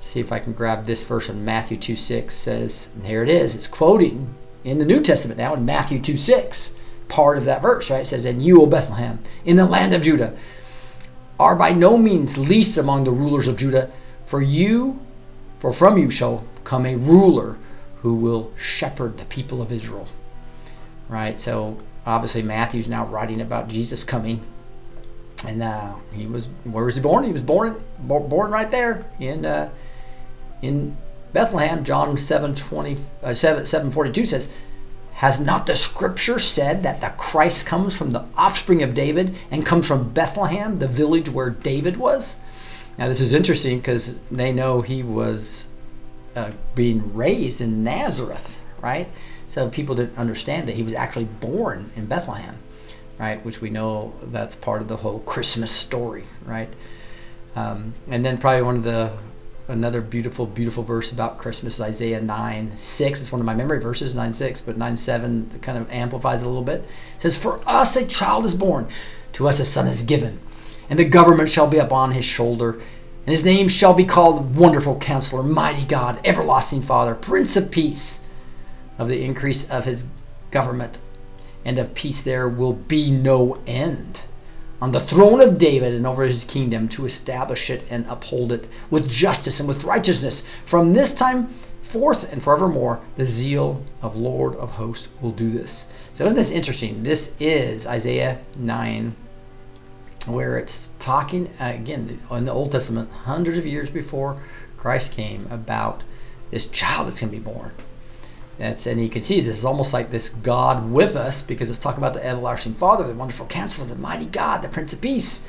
See 0.00 0.20
if 0.20 0.32
I 0.32 0.38
can 0.38 0.52
grab 0.52 0.84
this 0.84 1.02
verse 1.02 1.28
in 1.28 1.44
Matthew 1.44 1.76
2 1.76 1.96
6 1.96 2.34
says, 2.34 2.88
and 2.94 3.06
here 3.06 3.22
it 3.22 3.28
is. 3.28 3.54
It's 3.54 3.68
quoting 3.68 4.34
in 4.64 4.78
the 4.78 4.84
New 4.84 5.00
Testament 5.00 5.38
now 5.38 5.54
in 5.54 5.64
Matthew 5.64 6.00
2 6.00 6.16
6, 6.16 6.74
part 7.08 7.38
of 7.38 7.44
that 7.44 7.62
verse, 7.62 7.90
right? 7.90 8.02
It 8.02 8.06
says, 8.06 8.24
And 8.24 8.42
you, 8.42 8.62
O 8.62 8.66
Bethlehem, 8.66 9.20
in 9.44 9.56
the 9.56 9.66
land 9.66 9.94
of 9.94 10.02
Judah, 10.02 10.36
are 11.38 11.56
by 11.56 11.72
no 11.72 11.96
means 11.96 12.38
least 12.38 12.76
among 12.78 13.04
the 13.04 13.10
rulers 13.10 13.48
of 13.48 13.56
Judah, 13.56 13.90
for 14.26 14.42
you, 14.42 15.00
for 15.58 15.72
from 15.72 15.98
you 15.98 16.10
shall 16.10 16.44
come 16.64 16.86
a 16.86 16.96
ruler 16.96 17.56
who 18.02 18.14
will 18.14 18.52
shepherd 18.56 19.18
the 19.18 19.24
people 19.24 19.62
of 19.62 19.72
Israel. 19.72 20.08
Right? 21.08 21.38
So 21.38 21.78
obviously 22.04 22.42
Matthew's 22.42 22.88
now 22.88 23.06
writing 23.06 23.40
about 23.40 23.68
Jesus 23.68 24.04
coming. 24.04 24.44
And 25.46 25.62
uh, 25.62 25.94
he 26.12 26.26
was 26.26 26.46
where 26.64 26.84
was 26.84 26.94
he 26.94 27.00
born? 27.00 27.24
He 27.24 27.32
was 27.32 27.42
born 27.42 27.82
born 27.98 28.50
right 28.50 28.70
there 28.70 29.04
in 29.18 29.44
uh, 29.44 29.70
in 30.60 30.96
Bethlehem. 31.32 31.82
John 31.84 32.16
7, 32.16 32.54
20, 32.54 32.96
uh, 33.22 33.34
7, 33.34 33.66
7 33.66 33.90
42 33.90 34.26
says, 34.26 34.50
Has 35.14 35.40
not 35.40 35.66
the 35.66 35.76
scripture 35.76 36.38
said 36.38 36.82
that 36.82 37.00
the 37.00 37.08
Christ 37.16 37.66
comes 37.66 37.96
from 37.96 38.10
the 38.10 38.24
offspring 38.36 38.82
of 38.82 38.94
David 38.94 39.34
and 39.50 39.66
comes 39.66 39.86
from 39.86 40.10
Bethlehem, 40.10 40.76
the 40.76 40.88
village 40.88 41.28
where 41.28 41.50
David 41.50 41.96
was? 41.96 42.36
Now, 42.98 43.08
this 43.08 43.20
is 43.20 43.32
interesting 43.32 43.78
because 43.78 44.18
they 44.30 44.52
know 44.52 44.82
he 44.82 45.02
was 45.02 45.66
uh, 46.36 46.50
being 46.74 47.12
raised 47.12 47.60
in 47.60 47.84
Nazareth, 47.84 48.58
right? 48.80 49.08
So 49.48 49.68
people 49.68 49.94
didn't 49.94 50.18
understand 50.18 50.68
that 50.68 50.74
he 50.74 50.82
was 50.82 50.94
actually 50.94 51.26
born 51.26 51.90
in 51.96 52.06
Bethlehem, 52.06 52.56
right? 53.18 53.44
Which 53.44 53.60
we 53.60 53.70
know 53.70 54.14
that's 54.22 54.54
part 54.54 54.82
of 54.82 54.88
the 54.88 54.96
whole 54.96 55.20
Christmas 55.20 55.70
story, 55.70 56.24
right? 56.44 56.68
Um, 57.54 57.94
and 58.08 58.24
then 58.24 58.38
probably 58.38 58.62
one 58.62 58.76
of 58.76 58.84
the 58.84 59.12
another 59.68 60.00
beautiful, 60.00 60.46
beautiful 60.46 60.82
verse 60.82 61.12
about 61.12 61.38
Christmas 61.38 61.74
is 61.74 61.80
Isaiah 61.80 62.20
9 62.20 62.76
6. 62.76 63.20
It's 63.20 63.32
one 63.32 63.40
of 63.40 63.46
my 63.46 63.54
memory 63.54 63.80
verses, 63.80 64.14
9 64.14 64.34
6, 64.34 64.60
but 64.62 64.76
9 64.76 64.96
7 64.96 65.60
kind 65.62 65.78
of 65.78 65.90
amplifies 65.90 66.42
it 66.42 66.46
a 66.46 66.48
little 66.48 66.64
bit. 66.64 66.80
It 67.16 67.22
says, 67.22 67.36
For 67.36 67.60
us 67.68 67.96
a 67.96 68.06
child 68.06 68.44
is 68.44 68.54
born, 68.54 68.88
to 69.34 69.48
us 69.48 69.60
a 69.60 69.64
son 69.64 69.86
is 69.86 70.02
given, 70.02 70.40
and 70.88 70.98
the 70.98 71.04
government 71.04 71.50
shall 71.50 71.66
be 71.66 71.78
upon 71.78 72.12
his 72.12 72.24
shoulder. 72.24 72.80
And 73.24 73.30
his 73.32 73.44
name 73.44 73.68
shall 73.68 73.94
be 73.94 74.04
called 74.04 74.56
Wonderful 74.56 74.98
Counselor, 74.98 75.42
Mighty 75.42 75.84
God, 75.84 76.20
Everlasting 76.24 76.82
Father, 76.82 77.14
Prince 77.14 77.56
of 77.56 77.70
Peace. 77.70 78.20
Of 78.98 79.08
the 79.08 79.22
increase 79.24 79.68
of 79.70 79.84
his 79.84 80.04
government 80.50 80.98
and 81.64 81.78
of 81.78 81.94
peace 81.94 82.20
there 82.20 82.48
will 82.48 82.72
be 82.72 83.10
no 83.10 83.58
end 83.66 84.22
on 84.80 84.90
the 84.90 85.00
throne 85.00 85.40
of 85.40 85.58
David 85.58 85.94
and 85.94 86.06
over 86.06 86.24
his 86.24 86.44
kingdom 86.44 86.88
to 86.88 87.06
establish 87.06 87.70
it 87.70 87.84
and 87.88 88.04
uphold 88.08 88.50
it 88.50 88.68
with 88.90 89.08
justice 89.08 89.60
and 89.60 89.68
with 89.68 89.84
righteousness. 89.84 90.42
From 90.66 90.92
this 90.92 91.14
time 91.14 91.54
forth 91.82 92.30
and 92.32 92.42
forevermore, 92.42 93.00
the 93.16 93.26
zeal 93.26 93.84
of 94.00 94.16
Lord 94.16 94.56
of 94.56 94.70
hosts 94.70 95.08
will 95.20 95.30
do 95.30 95.50
this. 95.50 95.86
So, 96.14 96.26
isn't 96.26 96.36
this 96.36 96.50
interesting? 96.50 97.04
This 97.04 97.32
is 97.38 97.86
Isaiah 97.86 98.40
9, 98.56 99.14
where 100.26 100.58
it's 100.58 100.90
talking, 100.98 101.48
uh, 101.60 101.72
again, 101.74 102.20
in 102.30 102.44
the 102.44 102.52
Old 102.52 102.72
Testament, 102.72 103.10
hundreds 103.10 103.58
of 103.58 103.66
years 103.66 103.90
before 103.90 104.40
Christ 104.76 105.12
came, 105.12 105.46
about 105.50 106.02
this 106.50 106.66
child 106.66 107.06
that's 107.06 107.20
going 107.20 107.32
to 107.32 107.38
be 107.38 107.42
born. 107.42 107.72
That's, 108.58 108.86
and 108.86 109.00
you 109.00 109.08
can 109.08 109.22
see 109.22 109.40
this 109.40 109.58
is 109.58 109.64
almost 109.64 109.92
like 109.92 110.10
this 110.10 110.28
God 110.28 110.90
with 110.90 111.16
us 111.16 111.42
because 111.42 111.70
it's 111.70 111.78
talking 111.78 111.98
about 111.98 112.14
the 112.14 112.24
everlasting 112.24 112.74
Father, 112.74 113.06
the 113.06 113.14
wonderful 113.14 113.46
counselor, 113.46 113.88
the 113.88 113.94
mighty 113.94 114.26
God, 114.26 114.62
the 114.62 114.68
Prince 114.68 114.92
of 114.92 115.00
Peace, 115.00 115.48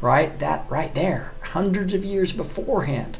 right? 0.00 0.36
That 0.40 0.68
right 0.68 0.94
there, 0.94 1.32
hundreds 1.42 1.94
of 1.94 2.04
years 2.04 2.32
beforehand. 2.32 3.18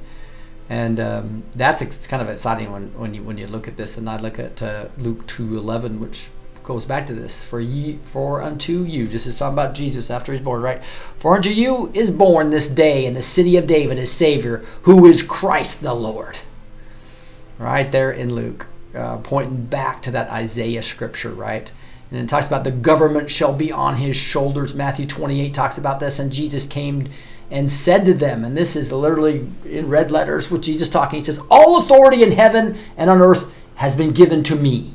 And 0.69 0.99
um, 0.99 1.43
that's 1.55 1.83
kind 2.07 2.23
of 2.23 2.29
exciting 2.29 2.73
when, 2.73 2.99
when 2.99 3.15
you 3.15 3.23
when 3.23 3.37
you 3.37 3.47
look 3.47 3.69
at 3.69 3.77
this. 3.77 3.99
And 3.99 4.09
I 4.09 4.17
look 4.17 4.39
at 4.39 4.63
uh, 4.63 4.87
Luke 4.97 5.27
two 5.27 5.57
eleven, 5.57 6.01
which 6.01 6.29
goes 6.63 6.85
back 6.85 7.07
to 7.07 7.15
this. 7.15 7.45
For 7.45 7.61
ye, 7.61 7.99
for 8.05 8.43
unto 8.43 8.85
you, 8.85 9.07
this 9.07 9.27
is 9.27 9.37
talking 9.37 9.55
about 9.55 9.75
Jesus 9.75 10.11
after 10.11 10.33
he's 10.33 10.43
born, 10.43 10.63
right? 10.63 10.83
For 11.19 11.37
unto 11.37 11.51
you 11.51 11.91
is 11.95 12.11
born 12.11 12.51
this 12.51 12.69
day 12.69 13.07
in 13.07 13.15
the 13.15 13.23
city 13.23 13.57
of 13.57 13.67
David 13.67 13.99
a 13.99 14.07
Savior, 14.07 14.65
who 14.83 15.07
is 15.07 15.23
Christ 15.23 15.83
the 15.83 15.95
Lord. 15.95 16.39
Right 17.59 17.91
there 17.91 18.11
in 18.11 18.35
Luke 18.35 18.67
uh, 18.95 19.19
pointing 19.19 19.65
back 19.65 20.03
to 20.03 20.11
that 20.11 20.31
Isaiah 20.31 20.83
scripture, 20.83 21.31
right? 21.31 21.71
And 22.11 22.21
it 22.21 22.29
talks 22.29 22.47
about 22.47 22.65
the 22.65 22.71
government 22.71 23.31
shall 23.31 23.55
be 23.55 23.73
on 23.73 23.97
his 23.97 24.17
shoulders. 24.17 24.75
Matthew 24.75 25.07
28 25.07 25.55
talks 25.55 25.79
about 25.79 25.99
this, 25.99 26.19
and 26.19 26.31
Jesus 26.31 26.67
came 26.67 27.09
and 27.51 27.71
said 27.71 28.05
to 28.05 28.15
them, 28.15 28.45
and 28.45 28.57
this 28.57 28.77
is 28.77 28.93
literally 28.93 29.47
in 29.65 29.89
red 29.89 30.11
letters 30.11 30.51
with 30.51 30.63
Jesus 30.63 30.91
talking. 30.91 31.21
He 31.21 31.25
says, 31.25 31.41
All 31.51 31.79
authority 31.79 32.23
in 32.23 32.33
heaven 32.33 32.79
and 32.97 33.09
on 33.09 33.21
earth 33.21 33.47
has 33.77 33.97
been 33.97 34.13
given 34.13 34.43
to 34.45 34.57
me. 34.57 34.93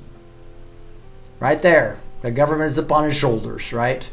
Right 1.39 1.61
there. 1.61 1.99
The 2.21 2.31
government 2.31 2.71
is 2.71 2.77
upon 2.77 3.03
his 3.05 3.15
shoulders, 3.15 3.71
right? 3.71 4.09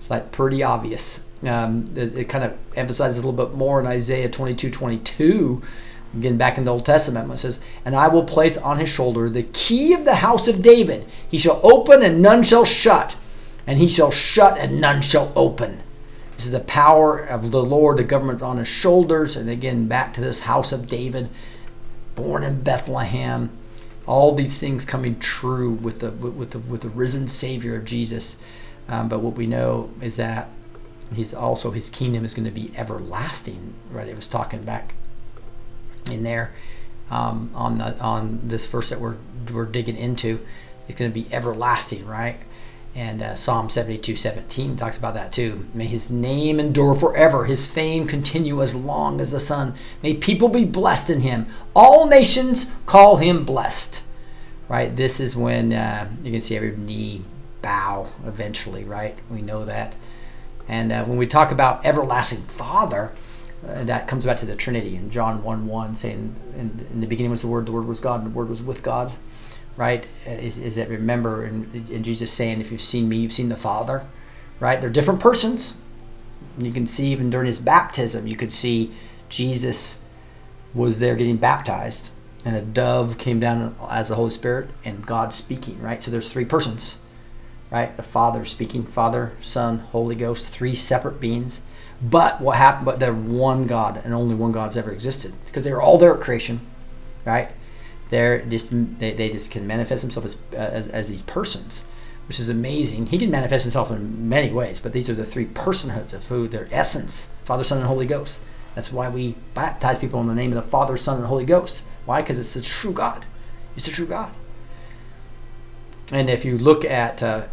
It's 0.00 0.10
like 0.10 0.32
pretty 0.32 0.62
obvious. 0.62 1.22
Um, 1.46 1.92
it, 1.94 2.16
it 2.16 2.24
kind 2.28 2.44
of 2.44 2.56
emphasizes 2.74 3.22
a 3.22 3.26
little 3.26 3.46
bit 3.46 3.56
more 3.56 3.78
in 3.80 3.86
Isaiah 3.86 4.28
22 4.28 4.70
22 4.70 5.62
Again, 6.14 6.38
back 6.38 6.56
in 6.56 6.64
the 6.64 6.72
Old 6.72 6.86
Testament, 6.86 7.30
it 7.30 7.38
says, 7.38 7.60
And 7.84 7.94
I 7.94 8.08
will 8.08 8.24
place 8.24 8.56
on 8.56 8.78
his 8.78 8.88
shoulder 8.88 9.28
the 9.28 9.42
key 9.42 9.92
of 9.92 10.04
the 10.04 10.16
house 10.16 10.48
of 10.48 10.62
David. 10.62 11.06
He 11.30 11.38
shall 11.38 11.60
open 11.62 12.02
and 12.02 12.22
none 12.22 12.42
shall 12.44 12.64
shut, 12.64 13.16
and 13.66 13.78
he 13.78 13.88
shall 13.88 14.10
shut 14.10 14.56
and 14.56 14.80
none 14.80 15.02
shall 15.02 15.32
open. 15.36 15.82
This 16.36 16.46
is 16.46 16.52
the 16.52 16.60
power 16.60 17.18
of 17.18 17.50
the 17.50 17.62
Lord, 17.62 17.98
the 17.98 18.04
government 18.04 18.42
on 18.42 18.56
his 18.56 18.68
shoulders. 18.68 19.36
And 19.36 19.50
again, 19.50 19.86
back 19.86 20.14
to 20.14 20.20
this 20.20 20.40
house 20.40 20.72
of 20.72 20.86
David, 20.86 21.28
born 22.14 22.42
in 22.42 22.62
Bethlehem. 22.62 23.50
All 24.08 24.34
these 24.34 24.58
things 24.58 24.84
coming 24.84 25.18
true 25.18 25.70
with 25.70 26.00
the 26.00 26.10
with 26.10 26.52
the 26.52 26.58
with 26.58 26.80
the 26.80 26.88
risen 26.88 27.28
Savior 27.28 27.76
of 27.76 27.84
Jesus. 27.84 28.38
Um, 28.88 29.08
but 29.08 29.20
what 29.20 29.34
we 29.34 29.46
know 29.46 29.90
is 30.00 30.16
that 30.16 30.48
he's 31.14 31.34
also 31.34 31.70
his 31.70 31.90
kingdom 31.90 32.24
is 32.24 32.34
going 32.34 32.46
to 32.46 32.50
be 32.50 32.72
everlasting. 32.74 33.74
Right? 33.90 34.08
It 34.08 34.16
was 34.16 34.26
talking 34.26 34.64
back 34.64 34.94
in 36.10 36.22
there 36.22 36.52
um, 37.10 37.50
on 37.54 37.78
the 37.78 37.98
on 38.00 38.40
this 38.44 38.66
verse 38.66 38.88
that 38.88 39.00
we're 39.00 39.16
we're 39.52 39.66
digging 39.66 39.96
into. 39.96 40.40
It's 40.88 40.98
going 40.98 41.10
to 41.10 41.14
be 41.14 41.32
everlasting, 41.32 42.06
right? 42.06 42.38
And 42.98 43.22
uh, 43.22 43.36
Psalm 43.36 43.70
72, 43.70 44.16
17 44.16 44.74
talks 44.74 44.98
about 44.98 45.14
that 45.14 45.30
too. 45.30 45.64
May 45.72 45.86
his 45.86 46.10
name 46.10 46.58
endure 46.58 46.96
forever, 46.96 47.44
his 47.44 47.64
fame 47.64 48.08
continue 48.08 48.60
as 48.60 48.74
long 48.74 49.20
as 49.20 49.30
the 49.30 49.38
sun. 49.38 49.74
May 50.02 50.14
people 50.14 50.48
be 50.48 50.64
blessed 50.64 51.08
in 51.08 51.20
him. 51.20 51.46
All 51.76 52.08
nations 52.08 52.68
call 52.86 53.18
him 53.18 53.44
blessed. 53.44 54.02
Right? 54.68 54.96
This 54.96 55.20
is 55.20 55.36
when 55.36 55.72
uh, 55.72 56.10
you 56.24 56.32
can 56.32 56.40
see 56.40 56.56
every 56.56 56.76
knee 56.76 57.22
bow 57.62 58.08
eventually, 58.26 58.82
right? 58.82 59.16
We 59.30 59.42
know 59.42 59.64
that. 59.64 59.94
And 60.66 60.90
uh, 60.90 61.04
when 61.04 61.18
we 61.18 61.28
talk 61.28 61.52
about 61.52 61.86
everlasting 61.86 62.42
Father, 62.42 63.12
uh, 63.64 63.84
that 63.84 64.08
comes 64.08 64.24
back 64.24 64.40
to 64.40 64.46
the 64.46 64.56
Trinity 64.56 64.96
in 64.96 65.08
John 65.08 65.44
1 65.44 65.68
1, 65.68 65.94
saying, 65.94 66.34
in, 66.56 66.86
in, 66.90 67.00
the 67.00 67.06
beginning 67.06 67.30
was 67.30 67.42
the 67.42 67.48
Word, 67.48 67.66
the 67.66 67.72
Word 67.72 67.86
was 67.86 68.00
God, 68.00 68.22
and 68.22 68.32
the 68.32 68.36
Word 68.36 68.48
was 68.48 68.60
with 68.60 68.82
God, 68.82 69.12
right? 69.78 70.06
Is, 70.26 70.58
is 70.58 70.76
that 70.76 70.90
remember, 70.90 71.44
and, 71.44 71.72
and 71.88 72.04
Jesus 72.04 72.30
saying, 72.30 72.60
if 72.60 72.70
you've 72.70 72.82
seen 72.82 73.08
me, 73.08 73.16
you've 73.16 73.32
seen 73.32 73.48
the 73.48 73.56
Father, 73.56 74.06
right? 74.60 74.78
They're 74.80 74.90
different 74.90 75.20
persons. 75.20 75.78
You 76.58 76.72
can 76.72 76.86
see 76.86 77.06
even 77.12 77.30
during 77.30 77.46
his 77.46 77.60
baptism, 77.60 78.26
you 78.26 78.36
could 78.36 78.52
see 78.52 78.92
Jesus 79.30 80.00
was 80.74 80.98
there 80.98 81.16
getting 81.16 81.36
baptized, 81.36 82.10
and 82.44 82.54
a 82.54 82.60
dove 82.60 83.16
came 83.16 83.40
down 83.40 83.74
as 83.88 84.08
the 84.08 84.16
Holy 84.16 84.30
Spirit, 84.30 84.68
and 84.84 85.06
God 85.06 85.32
speaking, 85.32 85.80
right? 85.80 86.02
So 86.02 86.10
there's 86.10 86.28
three 86.28 86.44
persons, 86.44 86.98
right? 87.70 87.96
The 87.96 88.02
Father 88.02 88.44
speaking, 88.44 88.84
Father, 88.84 89.32
Son, 89.40 89.78
Holy 89.78 90.14
Ghost, 90.14 90.46
three 90.46 90.74
separate 90.74 91.20
beings 91.20 91.62
but 92.00 92.40
what 92.40 92.56
happened? 92.56 92.86
But 92.86 93.00
they're 93.00 93.12
one 93.12 93.66
God, 93.66 94.00
and 94.04 94.14
only 94.14 94.34
one 94.34 94.52
God's 94.52 94.76
ever 94.76 94.90
existed 94.92 95.32
because 95.46 95.64
they 95.64 95.72
were 95.72 95.82
all 95.82 95.98
there 95.98 96.14
at 96.14 96.20
creation, 96.20 96.60
right? 97.24 97.50
They're 98.10 98.42
just 98.42 98.68
they, 98.98 99.12
they 99.12 99.30
just 99.30 99.50
can 99.50 99.66
manifest 99.66 100.02
themselves 100.02 100.36
as, 100.52 100.56
as 100.56 100.88
as 100.88 101.08
these 101.08 101.22
persons, 101.22 101.84
which 102.26 102.40
is 102.40 102.48
amazing. 102.48 103.06
He 103.06 103.18
can 103.18 103.30
manifest 103.30 103.64
himself 103.64 103.90
in 103.90 104.28
many 104.28 104.50
ways, 104.50 104.80
but 104.80 104.92
these 104.92 105.10
are 105.10 105.14
the 105.14 105.26
three 105.26 105.46
personhoods 105.46 106.12
of 106.12 106.26
who 106.26 106.48
their 106.48 106.68
essence: 106.70 107.30
Father, 107.44 107.64
Son, 107.64 107.78
and 107.78 107.86
Holy 107.86 108.06
Ghost. 108.06 108.40
That's 108.74 108.92
why 108.92 109.08
we 109.08 109.34
baptize 109.54 109.98
people 109.98 110.20
in 110.20 110.28
the 110.28 110.34
name 110.34 110.52
of 110.52 110.62
the 110.62 110.70
Father, 110.70 110.96
Son, 110.96 111.18
and 111.18 111.26
Holy 111.26 111.44
Ghost. 111.44 111.82
Why? 112.04 112.20
Because 112.20 112.38
it's 112.38 112.54
the 112.54 112.62
true 112.62 112.92
God. 112.92 113.24
It's 113.76 113.86
the 113.86 113.92
true 113.92 114.06
God. 114.06 114.32
And 116.12 116.30
if 116.30 116.44
you 116.44 116.56
look 116.56 116.84
at 116.84 117.22
uh, 117.22 117.48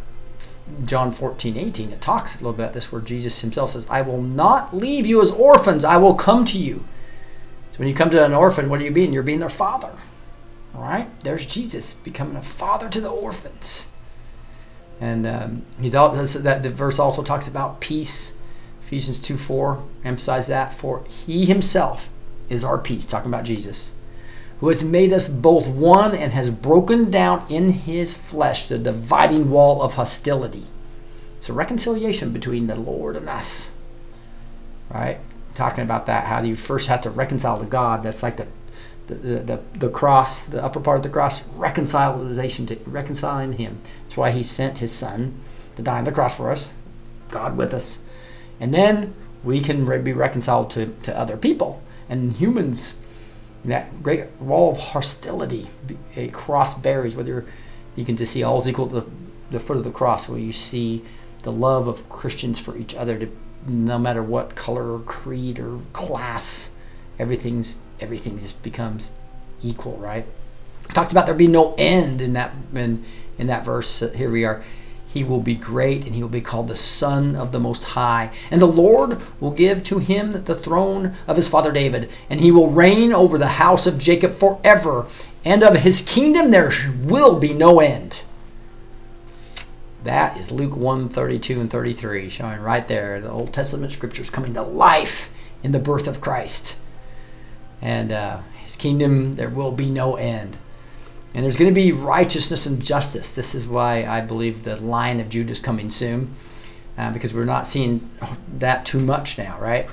John 0.83 1.11
14, 1.11 1.57
18, 1.57 1.91
it 1.91 2.01
talks 2.01 2.35
a 2.35 2.37
little 2.37 2.53
bit 2.53 2.63
about 2.63 2.73
this 2.73 2.91
where 2.91 3.01
Jesus 3.01 3.41
himself 3.41 3.71
says, 3.71 3.87
I 3.89 4.01
will 4.01 4.21
not 4.21 4.75
leave 4.75 5.05
you 5.05 5.21
as 5.21 5.31
orphans, 5.31 5.83
I 5.83 5.97
will 5.97 6.15
come 6.15 6.45
to 6.45 6.57
you. 6.57 6.85
So 7.71 7.79
when 7.79 7.87
you 7.87 7.93
come 7.93 8.09
to 8.11 8.23
an 8.23 8.33
orphan, 8.33 8.69
what 8.69 8.79
are 8.79 8.85
you 8.85 8.91
being? 8.91 9.11
You're 9.11 9.23
being 9.23 9.39
their 9.39 9.49
father. 9.49 9.91
All 10.76 10.82
right? 10.82 11.07
There's 11.23 11.45
Jesus 11.45 11.93
becoming 11.93 12.36
a 12.36 12.41
father 12.41 12.89
to 12.89 12.99
the 12.99 13.09
orphans. 13.09 13.88
And 14.99 15.26
um, 15.26 15.65
he's 15.80 15.95
also, 15.95 16.39
that 16.39 16.63
the 16.63 16.69
verse 16.69 16.99
also 16.99 17.23
talks 17.23 17.47
about 17.47 17.80
peace. 17.80 18.34
Ephesians 18.82 19.19
2 19.19 19.38
4 19.38 19.84
emphasize 20.03 20.47
that. 20.47 20.73
For 20.73 21.03
he 21.07 21.45
himself 21.45 22.09
is 22.49 22.63
our 22.63 22.78
peace, 22.78 23.05
talking 23.05 23.30
about 23.32 23.45
Jesus, 23.45 23.93
who 24.59 24.69
has 24.69 24.84
made 24.84 25.11
us 25.11 25.28
both 25.28 25.67
one 25.67 26.15
and 26.15 26.32
has 26.34 26.49
broken 26.49 27.09
down 27.09 27.45
in 27.49 27.71
his 27.71 28.15
flesh 28.15 28.67
the 28.67 28.78
dividing 28.78 29.49
wall 29.49 29.82
of 29.82 29.95
hostility. 29.95 30.65
It's 31.38 31.49
a 31.49 31.53
reconciliation 31.53 32.32
between 32.32 32.67
the 32.67 32.76
Lord 32.76 33.15
and 33.15 33.30
us. 33.30 33.71
Right? 34.89 35.19
Talking 35.55 35.84
about 35.84 36.05
that, 36.05 36.26
how 36.26 36.41
you 36.41 36.55
first 36.55 36.88
have 36.88 37.01
to 37.01 37.09
reconcile 37.09 37.59
to 37.59 37.65
God. 37.65 38.03
That's 38.03 38.23
like 38.23 38.38
the 38.38 38.47
the, 39.07 39.15
the, 39.15 39.59
the, 39.77 39.89
cross, 39.89 40.43
the 40.43 40.63
upper 40.63 40.79
part 40.79 40.97
of 40.97 41.03
the 41.03 41.09
cross, 41.09 41.45
reconciliation 41.49 42.65
to 42.67 42.75
reconciling 42.85 43.53
him. 43.53 43.79
That's 44.03 44.17
why 44.17 44.31
he 44.31 44.43
sent 44.43 44.79
his 44.79 44.91
son 44.91 45.39
to 45.75 45.81
die 45.81 45.99
on 45.99 46.03
the 46.05 46.11
cross 46.11 46.37
for 46.37 46.51
us, 46.51 46.73
God 47.29 47.57
with 47.57 47.73
us. 47.73 47.99
And 48.59 48.73
then 48.73 49.13
we 49.43 49.61
can 49.61 49.85
be 50.03 50.13
reconciled 50.13 50.71
to, 50.71 50.87
to 51.03 51.17
other 51.17 51.37
people 51.37 51.81
and 52.09 52.33
humans. 52.33 52.95
That 53.63 54.03
great 54.03 54.31
wall 54.39 54.71
of 54.71 54.77
hostility, 54.77 55.67
a 56.15 56.27
cross 56.29 56.75
buries, 56.75 57.15
whether 57.15 57.45
you 57.95 58.05
can 58.05 58.15
just 58.15 58.33
see 58.33 58.43
all 58.43 58.61
is 58.61 58.67
equal 58.67 58.87
to 58.89 59.01
the, 59.01 59.05
the 59.51 59.59
foot 59.59 59.77
of 59.77 59.83
the 59.83 59.91
cross, 59.91 60.29
where 60.29 60.39
you 60.39 60.53
see 60.53 61.03
the 61.41 61.51
love 61.51 61.87
of 61.87 62.07
Christians 62.07 62.59
for 62.59 62.77
each 62.77 62.93
other, 62.93 63.17
to, 63.17 63.27
no 63.67 63.97
matter 63.97 64.21
what 64.21 64.55
color 64.55 64.93
or 64.93 64.99
creed 64.99 65.57
or 65.59 65.79
class, 65.93 66.69
everything's 67.17 67.77
everything 67.99 68.39
just 68.39 68.61
becomes 68.63 69.11
equal, 69.61 69.97
right? 69.97 70.25
talks 70.93 71.11
about 71.11 71.25
there 71.25 71.35
be 71.35 71.47
no 71.47 71.73
end 71.77 72.21
in 72.21 72.33
that 72.33 72.53
in, 72.73 73.03
in 73.37 73.47
that 73.47 73.65
verse. 73.65 74.01
Uh, 74.01 74.09
here 74.09 74.29
we 74.29 74.45
are. 74.45 74.63
He 75.07 75.23
will 75.23 75.39
be 75.39 75.55
great 75.55 76.05
and 76.05 76.13
he 76.13 76.21
will 76.21 76.29
be 76.29 76.41
called 76.41 76.67
the 76.67 76.75
Son 76.75 77.35
of 77.35 77.53
the 77.53 77.59
Most 77.59 77.83
High. 77.83 78.31
And 78.51 78.59
the 78.59 78.65
Lord 78.65 79.21
will 79.39 79.51
give 79.51 79.83
to 79.85 79.99
him 79.99 80.43
the 80.43 80.55
throne 80.55 81.15
of 81.25 81.37
his 81.37 81.47
father 81.47 81.71
David, 81.71 82.09
and 82.29 82.41
he 82.41 82.51
will 82.51 82.69
reign 82.69 83.13
over 83.13 83.37
the 83.37 83.47
house 83.47 83.87
of 83.87 83.97
Jacob 83.97 84.33
forever, 84.33 85.07
and 85.45 85.63
of 85.63 85.75
his 85.75 86.01
kingdom 86.01 86.51
there 86.51 86.71
will 87.01 87.39
be 87.39 87.53
no 87.53 87.79
end. 87.79 88.17
That 90.03 90.37
is 90.37 90.51
Luke 90.51 90.75
1 90.75 91.09
32 91.09 91.61
and 91.61 91.71
33, 91.71 92.29
showing 92.29 92.59
right 92.59 92.87
there 92.87 93.21
the 93.21 93.31
Old 93.31 93.53
Testament 93.53 93.93
scriptures 93.93 94.29
coming 94.29 94.53
to 94.53 94.61
life 94.61 95.29
in 95.63 95.71
the 95.71 95.79
birth 95.79 96.07
of 96.07 96.21
Christ 96.21 96.75
and 97.82 98.11
uh, 98.11 98.39
his 98.63 98.76
kingdom 98.76 99.36
there 99.36 99.49
will 99.49 99.71
be 99.71 99.89
no 99.89 100.15
end. 100.15 100.57
And 101.34 101.43
there's 101.43 101.57
going 101.57 101.69
to 101.69 101.76
be 101.76 101.91
righteousness 101.91 102.65
and 102.65 102.82
justice. 102.82 103.34
This 103.34 103.53
is 103.53 103.67
why 103.67 104.05
I 104.05 104.21
believe 104.21 104.63
the 104.63 104.78
Lion 104.78 105.19
of 105.19 105.28
Judah 105.28 105.51
is 105.51 105.59
coming 105.59 105.89
soon, 105.89 106.34
uh, 106.97 107.11
because 107.11 107.34
we're 107.34 107.43
not 107.43 107.67
seeing 107.67 108.09
that 108.57 108.86
too 108.86 108.99
much 108.99 109.38
now, 109.38 109.59
right? 109.59 109.89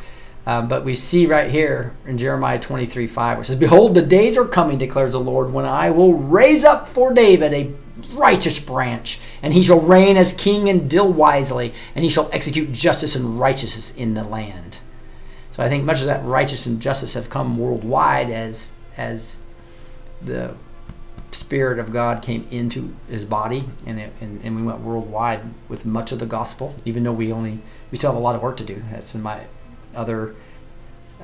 Uh, 0.47 0.63
but 0.63 0.85
we 0.85 0.95
see 0.95 1.27
right 1.27 1.51
here 1.51 1.95
in 2.07 2.19
Jeremiah 2.19 2.59
23 2.59 3.07
5, 3.07 3.39
which 3.39 3.47
says, 3.47 3.57
Behold, 3.57 3.95
the 3.95 4.03
days 4.03 4.37
are 4.37 4.45
coming, 4.45 4.79
declares 4.79 5.13
the 5.13 5.21
Lord, 5.21 5.53
when 5.53 5.65
I 5.65 5.91
will 5.91 6.15
raise 6.15 6.65
up 6.65 6.89
for 6.89 7.13
David 7.13 7.53
a 7.53 7.73
righteous 8.15 8.59
branch, 8.59 9.21
and 9.43 9.55
he 9.55 9.63
shall 9.63 9.81
reign 9.81 10.17
as 10.17 10.33
king 10.33 10.69
and 10.69 10.91
deal 10.91 11.13
wisely, 11.13 11.73
and 11.95 12.03
he 12.03 12.09
shall 12.09 12.29
execute 12.33 12.73
justice 12.73 13.15
and 13.15 13.39
righteousness 13.39 13.95
in 13.97 14.15
the 14.15 14.25
land. 14.25 14.72
I 15.63 15.69
think 15.69 15.85
much 15.85 16.01
of 16.01 16.07
that 16.07 16.25
righteousness 16.25 16.67
and 16.67 16.81
justice 16.81 17.15
have 17.15 17.31
come 17.31 17.57
worldwide 17.57 18.31
as 18.31 18.73
as 18.97 19.37
the 20.21 20.55
Spirit 21.31 21.79
of 21.79 21.93
God 21.93 22.23
came 22.23 22.47
into 22.51 22.95
His 23.09 23.25
body, 23.25 23.65
and, 23.87 23.99
it, 23.99 24.13
and 24.21 24.41
and 24.45 24.57
we 24.57 24.63
went 24.63 24.81
worldwide 24.81 25.43
with 25.69 25.87
much 25.87 26.13
of 26.13 26.19
the 26.19 26.27
gospel. 26.27 26.75
Even 26.85 27.05
though 27.05 27.13
we 27.13 27.33
only 27.33 27.61
we 27.91 27.99
still 27.99 28.11
have 28.11 28.21
a 28.21 28.23
lot 28.23 28.35
of 28.35 28.43
work 28.43 28.57
to 28.59 28.65
do. 28.65 28.83
That's 28.91 29.15
in 29.15 29.23
my 29.23 29.45
other 29.95 30.35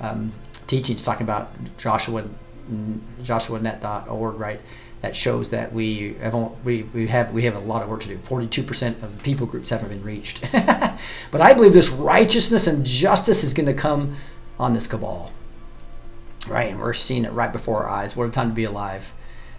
um, 0.00 0.32
teachings 0.66 1.04
talking 1.04 1.24
about 1.24 1.50
Joshua 1.76 2.28
JoshuaNet.org, 3.22 4.38
right? 4.38 4.60
That 5.00 5.14
shows 5.14 5.50
that 5.50 5.72
we 5.72 6.14
have 6.20 6.34
we, 6.64 6.82
we 6.82 7.06
have 7.06 7.32
we 7.32 7.44
have 7.44 7.54
a 7.54 7.60
lot 7.60 7.82
of 7.82 7.88
work 7.88 8.00
to 8.00 8.08
do. 8.08 8.18
Forty-two 8.18 8.64
percent 8.64 9.02
of 9.02 9.22
people 9.22 9.46
groups 9.46 9.70
haven't 9.70 9.90
been 9.90 10.02
reached, 10.02 10.42
but 10.52 11.40
I 11.40 11.54
believe 11.54 11.72
this 11.72 11.90
righteousness 11.90 12.66
and 12.66 12.84
justice 12.84 13.44
is 13.44 13.54
going 13.54 13.66
to 13.66 13.74
come 13.74 14.16
on 14.58 14.74
this 14.74 14.88
cabal, 14.88 15.30
right? 16.48 16.70
And 16.70 16.80
we're 16.80 16.94
seeing 16.94 17.24
it 17.24 17.32
right 17.32 17.52
before 17.52 17.84
our 17.84 17.88
eyes. 17.88 18.16
What 18.16 18.28
a 18.28 18.30
time 18.30 18.48
to 18.48 18.54
be 18.54 18.64
alive, 18.64 19.12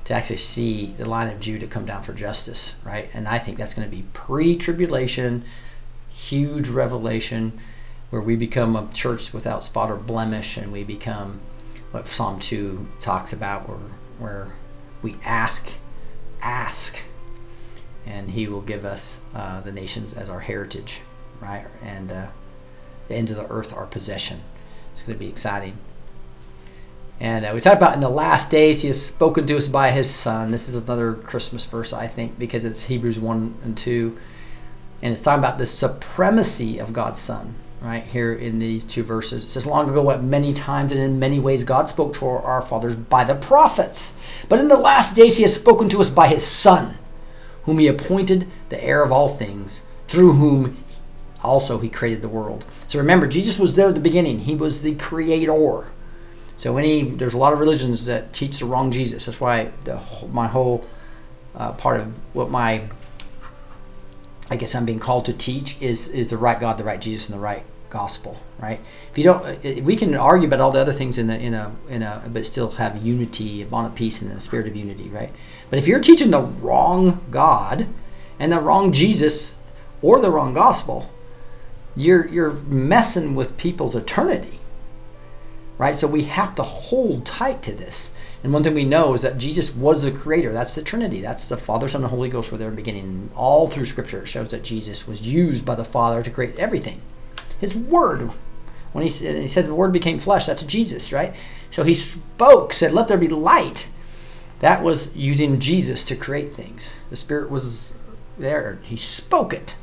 to 0.06 0.14
actually 0.14 0.38
see 0.38 0.88
the 0.98 1.08
Lion 1.08 1.34
of 1.34 1.40
Judah 1.40 1.68
come 1.68 1.86
down 1.86 2.04
for 2.04 2.14
justice, 2.14 2.76
right? 2.84 3.10
And 3.14 3.28
I 3.28 3.40
think 3.40 3.58
that's 3.58 3.74
going 3.74 3.90
to 3.90 3.96
be 3.96 4.04
pre-tribulation, 4.12 5.46
huge 6.10 6.68
revelation, 6.68 7.60
where 8.10 8.22
we 8.22 8.36
become 8.36 8.76
a 8.76 8.90
church 8.94 9.34
without 9.34 9.64
spot 9.64 9.90
or 9.90 9.96
blemish, 9.96 10.58
and 10.58 10.74
we 10.74 10.84
become 10.84 11.40
what 11.92 12.08
Psalm 12.08 12.40
2 12.40 12.88
talks 13.00 13.32
about, 13.32 13.70
where, 13.70 13.78
where 14.20 14.54
we 15.02 15.16
ask, 15.24 15.70
ask, 16.42 16.98
and 18.06 18.32
He 18.32 18.48
will 18.48 18.62
give 18.62 18.86
us 18.86 19.22
uh, 19.34 19.62
the 19.62 19.72
nations 19.72 20.14
as 20.14 20.30
our 20.30 20.40
heritage, 20.40 21.02
right? 21.42 21.66
And 21.84 22.12
uh, 22.12 22.28
the 23.08 23.16
ends 23.16 23.32
of 23.32 23.38
the 23.38 23.50
earth 23.50 23.74
our 23.74 23.86
possession. 23.86 24.42
It's 24.94 25.02
going 25.02 25.18
to 25.18 25.20
be 25.20 25.30
exciting. 25.30 25.78
And 27.20 27.46
uh, 27.46 27.52
we 27.54 27.62
talked 27.62 27.78
about 27.78 27.96
in 27.96 28.00
the 28.00 28.10
last 28.10 28.50
days, 28.50 28.82
He 28.82 28.88
has 28.88 29.06
spoken 29.06 29.46
to 29.48 29.58
us 29.58 29.68
by 29.68 29.92
His 29.92 30.10
Son. 30.10 30.52
This 30.52 30.70
is 30.70 30.76
another 30.76 31.14
Christmas 31.14 31.66
verse, 31.66 31.94
I 31.94 32.08
think, 32.08 32.40
because 32.40 32.66
it's 32.66 32.86
Hebrews 32.86 33.20
1 33.20 33.56
and 33.64 33.78
2. 33.78 34.18
And 35.02 35.14
it's 35.14 35.22
talking 35.22 35.40
about 35.40 35.58
the 35.58 35.66
supremacy 35.66 36.80
of 36.80 36.94
God's 36.94 37.22
Son 37.22 37.56
right 37.82 38.04
here 38.04 38.34
in 38.34 38.60
these 38.60 38.84
two 38.84 39.04
verses. 39.04 39.44
It 39.44 39.50
says, 39.50 39.66
Long 39.66 39.90
ago, 39.90 40.02
what 40.02 40.24
many 40.24 40.54
times 40.54 40.92
and 40.92 41.02
in 41.02 41.20
many 41.20 41.40
ways 41.40 41.64
God 41.64 41.90
spoke 41.90 42.14
to 42.16 42.28
our 42.28 42.62
fathers 42.62 42.96
by 42.96 43.24
the 43.24 43.36
prophets. 43.36 44.16
But 44.48 44.60
in 44.60 44.68
the 44.68 44.78
last 44.78 45.16
days, 45.16 45.38
He 45.38 45.44
has 45.44 45.56
spoken 45.56 45.90
to 45.90 46.02
us 46.02 46.10
by 46.10 46.28
His 46.28 46.46
Son, 46.46 46.98
whom 47.64 47.80
He 47.80 47.88
appointed 47.88 48.48
the 48.70 48.84
heir 48.84 49.04
of 49.04 49.12
all 49.12 49.30
things, 49.30 49.84
through 50.08 50.34
whom 50.34 50.84
also 51.44 51.80
He 51.80 51.90
created 51.90 52.22
the 52.22 52.30
world. 52.30 52.66
So 52.88 53.00
remember, 53.00 53.28
Jesus 53.28 53.58
was 53.58 53.76
there 53.76 53.90
at 53.90 53.96
the 53.96 54.02
beginning, 54.02 54.40
He 54.40 54.56
was 54.56 54.82
the 54.82 54.96
creator. 54.96 55.86
So 56.58 56.76
any 56.78 57.12
there's 57.12 57.36
a 57.36 57.38
lot 57.38 57.54
of 57.54 57.60
religions 57.60 58.06
that 58.06 58.34
teach 58.34 58.60
the 58.60 58.66
wrong 58.66 58.92
Jesus. 58.92 59.26
That's 59.26 59.40
why 59.40 59.72
the, 59.86 60.02
my 60.34 60.48
whole 60.48 60.86
uh, 61.56 61.72
part 61.74 62.02
of 62.02 62.14
what 62.36 62.50
my 62.50 62.84
I 64.50 64.56
guess 64.56 64.74
I'm 64.76 64.86
being 64.86 65.00
called 65.00 65.26
to 65.26 65.34
teach 65.34 65.78
is 65.80 66.08
is 66.08 66.30
the 66.30 66.38
right 66.38 66.60
God, 66.60 66.78
the 66.78 66.84
right 66.84 67.00
Jesus, 67.00 67.30
and 67.30 67.38
the 67.38 67.42
right 67.42 67.64
gospel. 67.90 68.38
Right? 68.60 68.80
If 69.12 69.18
you 69.18 69.24
don't, 69.24 69.46
uh, 69.46 69.82
we 69.84 69.96
can 69.96 70.16
argue 70.16 70.48
about 70.48 70.60
all 70.60 70.72
the 70.72 70.80
other 70.80 70.94
things 70.94 71.18
in 71.18 71.30
a 71.30 71.36
in 71.36 71.54
a 71.54 71.72
in 71.88 72.02
a, 72.02 72.24
but 72.28 72.46
still 72.46 72.70
have 72.72 72.98
unity, 72.98 73.62
a 73.62 73.66
bond 73.66 73.88
of 73.88 73.96
peace, 73.96 74.22
and 74.22 74.32
the 74.32 74.40
spirit 74.40 74.68
of 74.68 74.76
unity. 74.76 75.10
Right? 75.10 75.32
But 75.70 75.80
if 75.80 75.88
you're 75.88 76.00
teaching 76.00 76.32
the 76.32 76.42
wrong 76.42 77.22
God 77.32 77.88
and 78.40 78.52
the 78.52 78.60
wrong 78.60 78.92
Jesus 78.92 79.58
or 80.02 80.20
the 80.20 80.32
wrong 80.32 80.54
gospel, 80.54 81.10
you're 81.96 82.28
you're 82.28 82.54
messing 82.54 83.36
with 83.36 83.58
people's 83.58 83.96
eternity. 83.96 84.60
Right? 85.78 85.96
So 85.96 86.08
we 86.08 86.24
have 86.26 86.56
to 86.56 86.64
hold 86.64 87.26
tight 87.26 87.62
to 87.64 87.74
this. 87.74 88.12
And 88.44 88.54
one 88.54 88.64
thing 88.64 88.74
we 88.74 88.86
know 88.86 89.14
is 89.14 89.22
that 89.22 89.38
Jesus 89.38 89.76
was 89.76 90.02
the 90.02 90.12
creator. 90.12 90.54
That's 90.54 90.76
the 90.76 90.82
Trinity. 90.82 91.20
That's 91.20 91.46
the 91.46 91.58
Father, 91.58 91.90
Son, 91.90 92.02
and 92.02 92.06
the 92.06 92.16
Holy 92.16 92.30
Ghost 92.30 92.52
were 92.52 92.58
there 92.58 92.70
in 92.70 92.76
the 92.76 92.82
beginning. 92.82 93.30
All 93.36 93.68
through 93.68 93.86
Scripture, 93.86 94.22
it 94.22 94.28
shows 94.28 94.50
that 94.50 94.64
Jesus 94.64 95.08
was 95.08 95.22
used 95.22 95.66
by 95.66 95.76
the 95.76 95.84
Father 95.84 96.24
to 96.24 96.32
create 96.32 96.56
everything. 96.56 97.02
His 97.60 97.76
Word, 97.76 98.32
when 98.94 99.06
he, 99.06 99.10
he 99.10 99.48
says 99.48 99.68
the 99.68 99.76
Word 99.76 99.92
became 99.92 100.20
flesh, 100.20 100.46
that's 100.46 100.64
Jesus, 100.64 101.12
right? 101.12 101.34
So 101.70 101.84
he 101.84 101.94
spoke, 101.94 102.72
said, 102.72 102.94
Let 102.94 103.10
there 103.10 103.18
be 103.18 103.28
light. 103.28 103.90
That 104.60 104.84
was 104.84 105.14
using 105.16 105.60
Jesus 105.60 106.06
to 106.06 106.16
create 106.16 106.54
things. 106.54 106.98
The 107.10 107.18
Spirit 107.18 107.50
was 107.50 107.94
there. 108.38 108.80
He 108.84 108.96
spoke 108.96 109.54
it. 109.54 109.76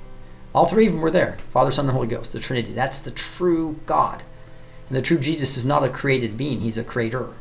All 0.55 0.67
three 0.67 0.87
of 0.87 0.93
them 0.93 1.03
were 1.03 1.11
there 1.11 1.37
Father, 1.53 1.71
Son, 1.71 1.85
and 1.85 1.93
Holy 1.93 2.07
Ghost, 2.07 2.33
the 2.33 2.41
Trinity. 2.41 2.73
That's 2.73 3.01
the 3.01 3.11
true 3.11 3.79
God. 3.85 4.23
And 4.89 4.97
the 4.97 5.03
true 5.03 5.19
Jesus 5.19 5.59
is 5.59 5.67
not 5.67 5.85
a 5.85 5.91
created 5.91 6.39
being, 6.39 6.61
he's 6.61 6.79
a 6.79 6.85
creator. 6.85 7.35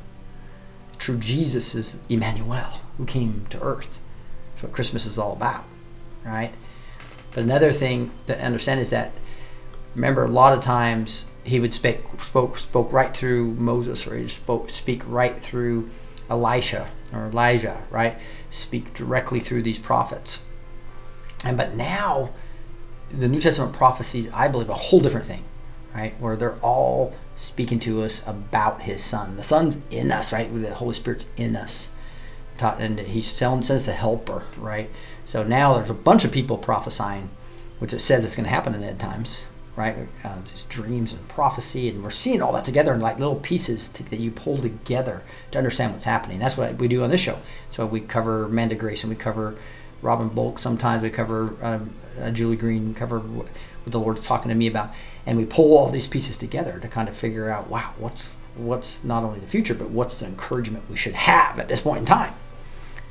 True 0.97 1.17
Jesus 1.17 1.75
is 1.75 1.99
Emmanuel, 2.09 2.81
who 2.97 3.05
came 3.05 3.45
to 3.49 3.61
earth. 3.61 3.99
That's 4.53 4.63
what 4.63 4.71
Christmas 4.71 5.05
is 5.05 5.17
all 5.17 5.33
about, 5.33 5.65
right? 6.23 6.53
But 7.31 7.43
another 7.43 7.71
thing 7.71 8.11
to 8.27 8.41
understand 8.41 8.79
is 8.79 8.89
that, 8.91 9.11
remember, 9.93 10.23
a 10.23 10.29
lot 10.29 10.57
of 10.57 10.63
times 10.63 11.25
he 11.43 11.59
would 11.59 11.73
speak, 11.73 12.01
spoke, 12.19 12.57
spoke 12.57 12.91
right 12.91 13.15
through 13.15 13.53
Moses, 13.55 14.07
or 14.07 14.15
he 14.15 14.27
spoke, 14.27 14.69
speak 14.69 15.03
right 15.05 15.35
through 15.41 15.89
Elisha 16.29 16.89
or 17.13 17.25
Elijah, 17.27 17.81
right? 17.91 18.17
Speak 18.49 18.93
directly 18.93 19.39
through 19.39 19.63
these 19.63 19.77
prophets. 19.77 20.43
And 21.43 21.57
but 21.57 21.75
now, 21.75 22.31
the 23.11 23.27
New 23.27 23.41
Testament 23.41 23.73
prophecies, 23.73 24.29
I 24.33 24.47
believe, 24.47 24.69
a 24.69 24.73
whole 24.73 24.99
different 24.99 25.27
thing, 25.27 25.43
right? 25.93 26.19
Where 26.19 26.35
they're 26.35 26.57
all 26.61 27.13
speaking 27.35 27.79
to 27.81 28.03
us 28.03 28.21
about 28.25 28.81
his 28.81 29.03
son. 29.03 29.35
The 29.35 29.43
son's 29.43 29.77
in 29.91 30.11
us, 30.11 30.31
right? 30.31 30.53
The 30.61 30.73
Holy 30.73 30.93
Spirit's 30.93 31.27
in 31.37 31.55
us. 31.55 31.91
Taught, 32.57 32.79
and 32.79 32.99
he's 32.99 33.35
telling 33.35 33.63
says 33.63 33.85
the 33.85 33.93
helper, 33.93 34.43
right? 34.57 34.89
So 35.25 35.43
now 35.43 35.73
there's 35.73 35.89
a 35.89 35.93
bunch 35.93 36.23
of 36.23 36.31
people 36.31 36.57
prophesying, 36.57 37.29
which 37.79 37.91
it 37.91 37.99
says 37.99 38.23
it's 38.23 38.35
going 38.35 38.45
to 38.45 38.49
happen 38.49 38.73
in 38.73 38.81
end 38.81 38.99
times, 38.99 39.43
right? 39.75 40.07
Uh, 40.23 40.41
just 40.49 40.69
dreams 40.69 41.11
and 41.11 41.27
prophecy, 41.27 41.89
and 41.89 42.01
we're 42.01 42.11
seeing 42.11 42.41
all 42.41 42.53
that 42.53 42.63
together 42.63 42.93
in 42.93 43.01
like 43.01 43.19
little 43.19 43.35
pieces 43.35 43.89
to, 43.89 44.03
that 44.03 44.21
you 44.21 44.31
pull 44.31 44.57
together 44.57 45.21
to 45.51 45.57
understand 45.57 45.91
what's 45.91 46.05
happening. 46.05 46.39
That's 46.39 46.55
what 46.55 46.75
we 46.77 46.87
do 46.87 47.03
on 47.03 47.09
this 47.09 47.19
show. 47.19 47.37
So 47.71 47.85
we 47.85 47.99
cover 47.99 48.45
Amanda 48.45 48.75
Grace 48.75 49.03
and 49.03 49.09
we 49.09 49.17
cover 49.17 49.55
Robin 50.01 50.29
Bullock. 50.29 50.59
Sometimes 50.59 51.03
we 51.03 51.09
cover 51.09 51.57
um, 51.61 51.93
uh, 52.21 52.31
Julie 52.31 52.55
Green, 52.55 52.93
cover 52.93 53.19
what 53.19 53.47
the 53.85 53.99
Lord's 53.99 54.25
talking 54.25 54.49
to 54.49 54.55
me 54.55 54.67
about, 54.67 54.93
and 55.25 55.37
we 55.37 55.45
pull 55.45 55.77
all 55.77 55.89
these 55.89 56.07
pieces 56.07 56.37
together 56.37 56.79
to 56.79 56.87
kind 56.87 57.09
of 57.09 57.15
figure 57.15 57.49
out, 57.49 57.69
wow, 57.69 57.93
what's 57.97 58.29
what's 58.55 59.03
not 59.03 59.23
only 59.23 59.39
the 59.39 59.47
future, 59.47 59.73
but 59.73 59.89
what's 59.89 60.17
the 60.17 60.25
encouragement 60.25 60.89
we 60.89 60.95
should 60.95 61.13
have 61.13 61.59
at 61.59 61.67
this 61.67 61.81
point 61.81 61.99
in 61.99 62.05
time, 62.05 62.33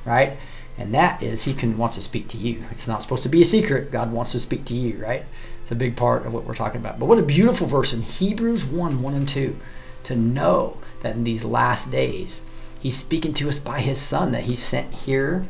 right? 0.04 0.38
And 0.78 0.94
that 0.94 1.22
is 1.22 1.44
He 1.44 1.54
can 1.54 1.76
wants 1.76 1.96
to 1.96 2.02
speak 2.02 2.28
to 2.28 2.38
you. 2.38 2.64
It's 2.70 2.88
not 2.88 3.02
supposed 3.02 3.22
to 3.24 3.28
be 3.28 3.42
a 3.42 3.44
secret. 3.44 3.90
God 3.90 4.12
wants 4.12 4.32
to 4.32 4.40
speak 4.40 4.64
to 4.66 4.74
you, 4.74 4.98
right? 4.98 5.24
It's 5.62 5.70
a 5.70 5.76
big 5.76 5.96
part 5.96 6.26
of 6.26 6.32
what 6.32 6.44
we're 6.44 6.54
talking 6.54 6.80
about. 6.80 6.98
But 6.98 7.06
what 7.06 7.18
a 7.18 7.22
beautiful 7.22 7.66
verse 7.66 7.92
in 7.92 8.02
Hebrews 8.02 8.64
1 8.64 9.02
1 9.02 9.14
and 9.14 9.28
2 9.28 9.56
to 10.04 10.16
know 10.16 10.78
that 11.00 11.16
in 11.16 11.24
these 11.24 11.44
last 11.44 11.90
days, 11.90 12.42
He's 12.80 12.96
speaking 12.96 13.32
to 13.34 13.48
us 13.48 13.58
by 13.58 13.80
His 13.80 14.00
Son 14.00 14.32
that 14.32 14.44
He 14.44 14.56
sent 14.56 14.92
here, 14.92 15.46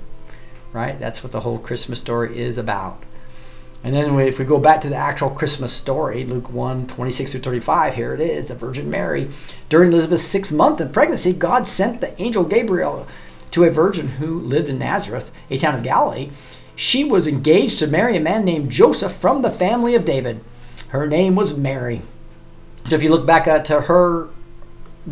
right? 0.72 0.98
That's 1.00 1.22
what 1.22 1.32
the 1.32 1.40
whole 1.40 1.58
Christmas 1.58 2.00
story 2.00 2.38
is 2.38 2.58
about. 2.58 3.02
And 3.84 3.92
then 3.92 4.18
if 4.18 4.38
we 4.38 4.46
go 4.46 4.58
back 4.58 4.80
to 4.80 4.88
the 4.88 4.96
actual 4.96 5.28
Christmas 5.28 5.74
story, 5.74 6.24
Luke 6.24 6.48
1 6.48 6.86
26 6.86 7.32
through 7.32 7.42
35, 7.42 7.94
here 7.94 8.14
it 8.14 8.20
is 8.20 8.48
the 8.48 8.54
Virgin 8.54 8.90
Mary. 8.90 9.28
During 9.68 9.92
Elizabeth's 9.92 10.24
sixth 10.24 10.52
month 10.52 10.80
of 10.80 10.90
pregnancy, 10.90 11.34
God 11.34 11.68
sent 11.68 12.00
the 12.00 12.20
angel 12.20 12.44
Gabriel 12.44 13.06
to 13.50 13.64
a 13.64 13.70
virgin 13.70 14.08
who 14.08 14.40
lived 14.40 14.70
in 14.70 14.78
Nazareth, 14.78 15.30
a 15.50 15.58
town 15.58 15.74
of 15.74 15.82
Galilee. 15.82 16.30
She 16.74 17.04
was 17.04 17.28
engaged 17.28 17.78
to 17.78 17.86
marry 17.86 18.16
a 18.16 18.20
man 18.20 18.46
named 18.46 18.70
Joseph 18.70 19.12
from 19.12 19.42
the 19.42 19.50
family 19.50 19.94
of 19.94 20.06
David. 20.06 20.42
Her 20.88 21.06
name 21.06 21.36
was 21.36 21.54
Mary. 21.54 22.00
So 22.88 22.96
if 22.96 23.02
you 23.02 23.10
look 23.10 23.26
back 23.26 23.46
at, 23.46 23.66
to 23.66 23.82
her 23.82 24.30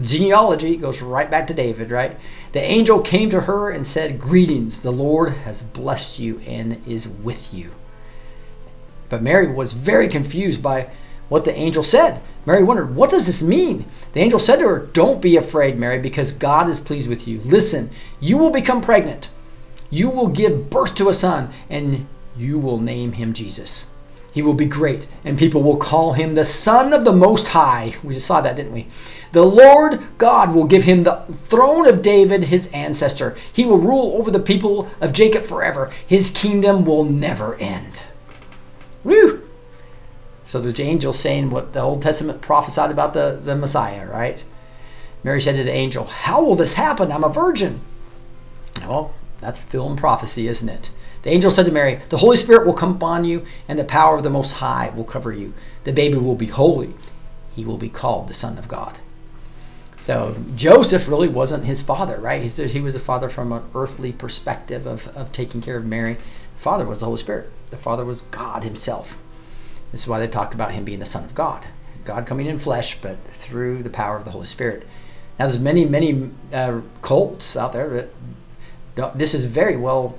genealogy, 0.00 0.72
it 0.72 0.80
goes 0.80 1.02
right 1.02 1.30
back 1.30 1.46
to 1.48 1.54
David, 1.54 1.90
right? 1.90 2.18
The 2.52 2.62
angel 2.62 3.02
came 3.02 3.28
to 3.30 3.42
her 3.42 3.68
and 3.68 3.86
said, 3.86 4.18
Greetings, 4.18 4.80
the 4.80 4.90
Lord 4.90 5.34
has 5.34 5.62
blessed 5.62 6.18
you 6.18 6.38
and 6.40 6.82
is 6.86 7.06
with 7.06 7.52
you. 7.52 7.70
But 9.12 9.20
Mary 9.20 9.46
was 9.46 9.74
very 9.74 10.08
confused 10.08 10.62
by 10.62 10.88
what 11.28 11.44
the 11.44 11.54
angel 11.54 11.82
said. 11.82 12.22
Mary 12.46 12.62
wondered, 12.62 12.96
What 12.96 13.10
does 13.10 13.26
this 13.26 13.42
mean? 13.42 13.84
The 14.14 14.20
angel 14.20 14.38
said 14.38 14.56
to 14.60 14.68
her, 14.68 14.78
Don't 14.94 15.20
be 15.20 15.36
afraid, 15.36 15.78
Mary, 15.78 15.98
because 15.98 16.32
God 16.32 16.66
is 16.66 16.80
pleased 16.80 17.10
with 17.10 17.28
you. 17.28 17.38
Listen, 17.40 17.90
you 18.20 18.38
will 18.38 18.48
become 18.48 18.80
pregnant. 18.80 19.28
You 19.90 20.08
will 20.08 20.28
give 20.28 20.70
birth 20.70 20.94
to 20.94 21.10
a 21.10 21.12
son, 21.12 21.50
and 21.68 22.06
you 22.38 22.58
will 22.58 22.78
name 22.78 23.12
him 23.12 23.34
Jesus. 23.34 23.84
He 24.32 24.40
will 24.40 24.54
be 24.54 24.64
great, 24.64 25.06
and 25.26 25.38
people 25.38 25.62
will 25.62 25.76
call 25.76 26.14
him 26.14 26.32
the 26.32 26.46
Son 26.46 26.94
of 26.94 27.04
the 27.04 27.12
Most 27.12 27.48
High. 27.48 27.94
We 28.02 28.14
just 28.14 28.26
saw 28.26 28.40
that, 28.40 28.56
didn't 28.56 28.72
we? 28.72 28.86
The 29.32 29.44
Lord 29.44 30.00
God 30.16 30.54
will 30.54 30.64
give 30.64 30.84
him 30.84 31.02
the 31.02 31.22
throne 31.50 31.86
of 31.86 32.00
David, 32.00 32.44
his 32.44 32.68
ancestor. 32.68 33.36
He 33.52 33.66
will 33.66 33.76
rule 33.76 34.14
over 34.16 34.30
the 34.30 34.40
people 34.40 34.88
of 35.02 35.12
Jacob 35.12 35.44
forever. 35.44 35.92
His 36.06 36.30
kingdom 36.30 36.86
will 36.86 37.04
never 37.04 37.56
end. 37.56 38.00
Woo! 39.05 39.48
So 40.46 40.61
there's 40.61 40.80
angels 40.80 41.18
saying 41.18 41.50
what 41.50 41.72
the 41.72 41.80
Old 41.80 42.03
Testament 42.03 42.40
prophesied 42.40 42.90
about 42.90 43.14
the, 43.14 43.38
the 43.42 43.57
Messiah, 43.57 44.07
right? 44.07 44.42
Mary 45.24 45.40
said 45.40 45.57
to 45.57 45.64
the 45.64 45.72
angel, 45.72 46.05
How 46.05 46.42
will 46.42 46.57
this 46.57 46.74
happen? 46.74 47.12
I'm 47.12 47.24
a 47.24 47.28
virgin. 47.28 47.80
Well, 48.82 49.14
that's 49.40 49.59
film 49.59 49.96
prophecy, 49.96 50.48
isn't 50.48 50.68
it? 50.68 50.90
The 51.22 51.30
angel 51.30 51.50
said 51.50 51.66
to 51.66 51.72
Mary, 51.72 52.00
The 52.09 52.18
Holy 52.18 52.36
Spirit 52.36 52.66
will 52.66 52.74
come 52.74 52.96
upon 52.96 53.24
you, 53.24 53.46
and 53.68 53.78
the 53.78 53.84
power 53.84 54.16
of 54.16 54.24
the 54.24 54.30
Most 54.30 54.53
High 54.55 54.92
will 54.94 55.05
cover 55.05 55.32
you. 55.32 55.55
The 55.84 55.92
baby 55.92 56.18
will 56.18 56.34
be 56.34 56.46
holy. 56.46 56.94
He 57.55 57.64
will 57.64 57.78
be 57.78 57.88
called 57.88 58.28
the 58.28 58.34
Son 58.34 58.59
of 58.59 58.68
God. 58.68 58.98
So 59.98 60.34
Joseph 60.57 61.07
really 61.07 61.28
wasn't 61.28 61.64
his 61.64 61.80
father, 61.80 62.18
right? 62.18 62.42
He 62.42 62.80
was 62.80 62.96
a 62.96 63.00
father 63.00 63.28
from 63.28 63.53
an 63.53 63.62
earthly 63.72 64.11
perspective 64.11 64.84
of, 64.84 65.07
of 65.16 65.30
taking 65.32 65.61
care 65.61 65.76
of 65.76 65.84
Mary. 65.84 66.16
The 66.62 66.70
father 66.70 66.86
was 66.86 67.00
the 67.00 67.06
Holy 67.06 67.18
Spirit. 67.18 67.50
The 67.70 67.76
father 67.76 68.04
was 68.04 68.22
God 68.22 68.62
himself. 68.62 69.18
This 69.90 70.02
is 70.02 70.06
why 70.06 70.20
they 70.20 70.28
talked 70.28 70.54
about 70.54 70.70
him 70.70 70.84
being 70.84 71.00
the 71.00 71.04
Son 71.04 71.24
of 71.24 71.34
God. 71.34 71.66
God 72.04 72.24
coming 72.24 72.46
in 72.46 72.60
flesh, 72.60 73.00
but 73.00 73.18
through 73.32 73.82
the 73.82 73.90
power 73.90 74.16
of 74.16 74.24
the 74.24 74.30
Holy 74.30 74.46
Spirit. 74.46 74.86
Now, 75.40 75.48
there's 75.48 75.58
many, 75.58 75.84
many 75.84 76.30
uh, 76.52 76.82
cults 77.02 77.56
out 77.56 77.72
there 77.72 78.08
that 78.94 79.18
this 79.18 79.34
is 79.34 79.44
very 79.44 79.76
well 79.76 80.16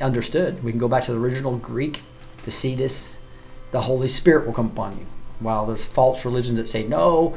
understood. 0.00 0.64
We 0.64 0.72
can 0.72 0.80
go 0.80 0.88
back 0.88 1.04
to 1.04 1.12
the 1.12 1.18
original 1.20 1.58
Greek 1.58 2.02
to 2.42 2.50
see 2.50 2.74
this. 2.74 3.16
The 3.70 3.82
Holy 3.82 4.08
Spirit 4.08 4.46
will 4.46 4.52
come 4.52 4.72
upon 4.72 4.98
you. 4.98 5.06
While 5.38 5.66
there's 5.66 5.84
false 5.84 6.24
religions 6.24 6.56
that 6.56 6.66
say 6.66 6.82
no, 6.82 7.36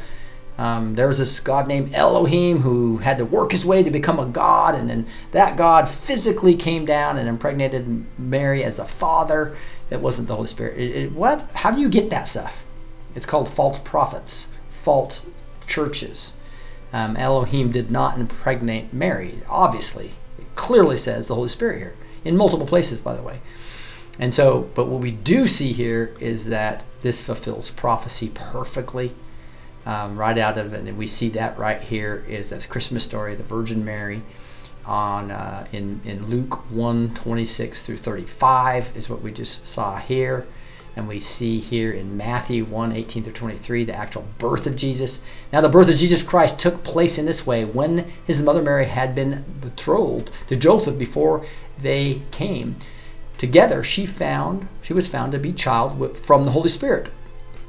um, 0.58 0.95
there 0.95 1.08
was 1.08 1.20
this 1.20 1.39
god 1.39 1.68
named 1.68 1.93
Elohim 1.93 2.60
who 2.60 2.97
had 2.97 3.20
to 3.20 3.26
work 3.26 3.51
his 3.51 3.66
way 3.66 3.84
to 3.84 3.91
become 3.91 4.20
a 4.20 4.26
god, 4.26 4.74
and 4.74 4.89
then 4.89 5.05
that 5.32 5.55
god 5.55 5.88
physically 5.88 6.55
came 6.55 6.86
down 6.86 7.18
and 7.18 7.30
impregnated 7.30 8.05
Mary 8.18 8.64
as 8.64 8.80
a 8.80 8.86
father. 8.86 9.55
It 9.89 10.01
wasn't 10.01 10.28
the 10.28 10.36
Holy 10.36 10.47
Spirit. 10.47 10.80
It, 10.80 10.95
it, 10.95 11.12
what? 11.12 11.47
How 11.53 11.72
do 11.72 11.80
you 11.80 11.89
get 11.89 12.10
that 12.10 12.28
stuff? 12.28 12.64
It's 13.16 13.26
called 13.26 13.49
false 13.49 13.80
prophets, 13.80 14.47
false 14.84 15.26
churches. 15.68 16.34
Um, 16.91 17.16
Elohim 17.18 17.72
did 17.72 17.91
not 17.91 18.18
impregnate 18.18 18.93
Mary, 18.93 19.41
obviously. 19.47 20.14
It 20.39 20.55
clearly 20.55 20.97
says 20.97 21.28
the 21.28 21.36
Holy 21.36 21.49
Spirit 21.49 21.78
here, 21.78 21.95
in 22.24 22.36
multiple 22.36 22.66
places, 22.68 22.99
by 22.99 23.16
the 23.16 23.22
way. 23.22 23.41
And 24.20 24.34
so, 24.34 24.70
but 24.74 24.88
what 24.88 25.01
we 25.01 25.12
do 25.12 25.45
see 25.45 25.74
here 25.74 26.16
is 26.20 26.47
that 26.47 26.84
this 27.01 27.22
fulfills 27.22 27.70
prophecy 27.70 28.32
perfectly 28.34 29.14
um, 29.88 30.18
right 30.18 30.38
out 30.38 30.60
of. 30.60 30.74
And 30.74 30.98
we 30.98 31.08
see 31.08 31.30
that 31.30 31.58
right 31.58 31.82
here 31.82 32.24
is 32.28 32.52
a 32.52 32.60
Christmas 32.68 33.04
story, 33.04 33.34
the 33.34 33.44
Virgin 33.44 33.84
Mary 33.84 34.22
on 34.86 35.32
uh, 35.32 35.68
in, 35.74 36.00
in 36.06 36.26
Luke 36.28 36.72
1 36.72 37.14
26 37.14 37.84
through 37.84 37.98
35 37.98 38.96
is 38.96 39.10
what 39.10 39.22
we 39.22 39.32
just 39.32 39.68
saw 39.68 39.98
here. 39.98 40.48
And 40.96 41.08
we 41.08 41.20
see 41.20 41.60
here 41.60 41.92
in 41.92 42.18
Matthew 42.18 42.66
1 42.66 42.92
18 42.92 43.24
through 43.24 43.34
23 43.34 43.84
the 43.86 43.94
actual 43.94 44.26
birth 44.40 44.66
of 44.66 44.76
Jesus. 44.76 45.22
Now, 45.54 45.62
the 45.62 45.70
birth 45.70 45.90
of 45.90 45.98
Jesus 45.98 46.24
Christ 46.24 46.60
took 46.60 46.84
place 46.84 47.18
in 47.18 47.26
this 47.26 47.46
way 47.46 47.66
when 47.66 48.12
his 48.26 48.42
mother 48.42 48.64
Mary 48.64 48.86
had 48.86 49.14
been 49.14 49.46
betrothed 49.62 50.32
to 50.48 50.56
Joseph 50.56 50.98
before 50.98 51.46
they 51.80 52.24
came 52.32 52.78
together. 53.38 53.84
She 53.84 54.06
found 54.06 54.68
she 54.82 54.94
was 54.94 55.08
found 55.08 55.34
to 55.34 55.40
be 55.40 55.54
child 55.54 56.18
from 56.18 56.46
the 56.46 56.52
Holy 56.52 56.70
Spirit. 56.70 57.10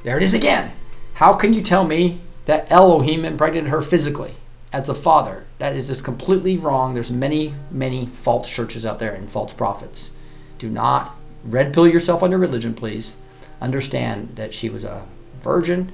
There 0.05 0.17
it 0.17 0.23
is 0.23 0.35
again. 0.35 0.73
How 1.19 1.33
can 1.33 1.53
you 1.53 1.63
tell 1.63 1.85
me 1.85 2.21
that 2.45 2.71
Elohim 2.71 3.25
impregnated 3.25 3.71
her 3.71 3.83
physically 3.83 4.35
as 4.73 4.89
a 4.89 4.95
father? 4.95 5.47
That 5.59 5.75
is 5.75 5.89
just 5.89 6.05
completely 6.05 6.57
wrong. 6.57 6.95
There's 6.95 7.11
many, 7.11 7.57
many 7.73 8.07
false 8.07 8.49
churches 8.49 8.87
out 8.87 9.01
there 9.01 9.15
and 9.15 9.29
false 9.29 9.53
prophets. 9.53 10.13
Do 10.61 10.69
not 10.69 11.17
red 11.43 11.75
pill 11.75 11.89
yourself 11.89 12.23
on 12.23 12.31
your 12.31 12.39
religion, 12.39 12.73
please. 12.73 13.17
Understand 13.61 14.37
that 14.37 14.55
she 14.55 14.69
was 14.69 14.85
a 14.85 15.05
virgin 15.43 15.91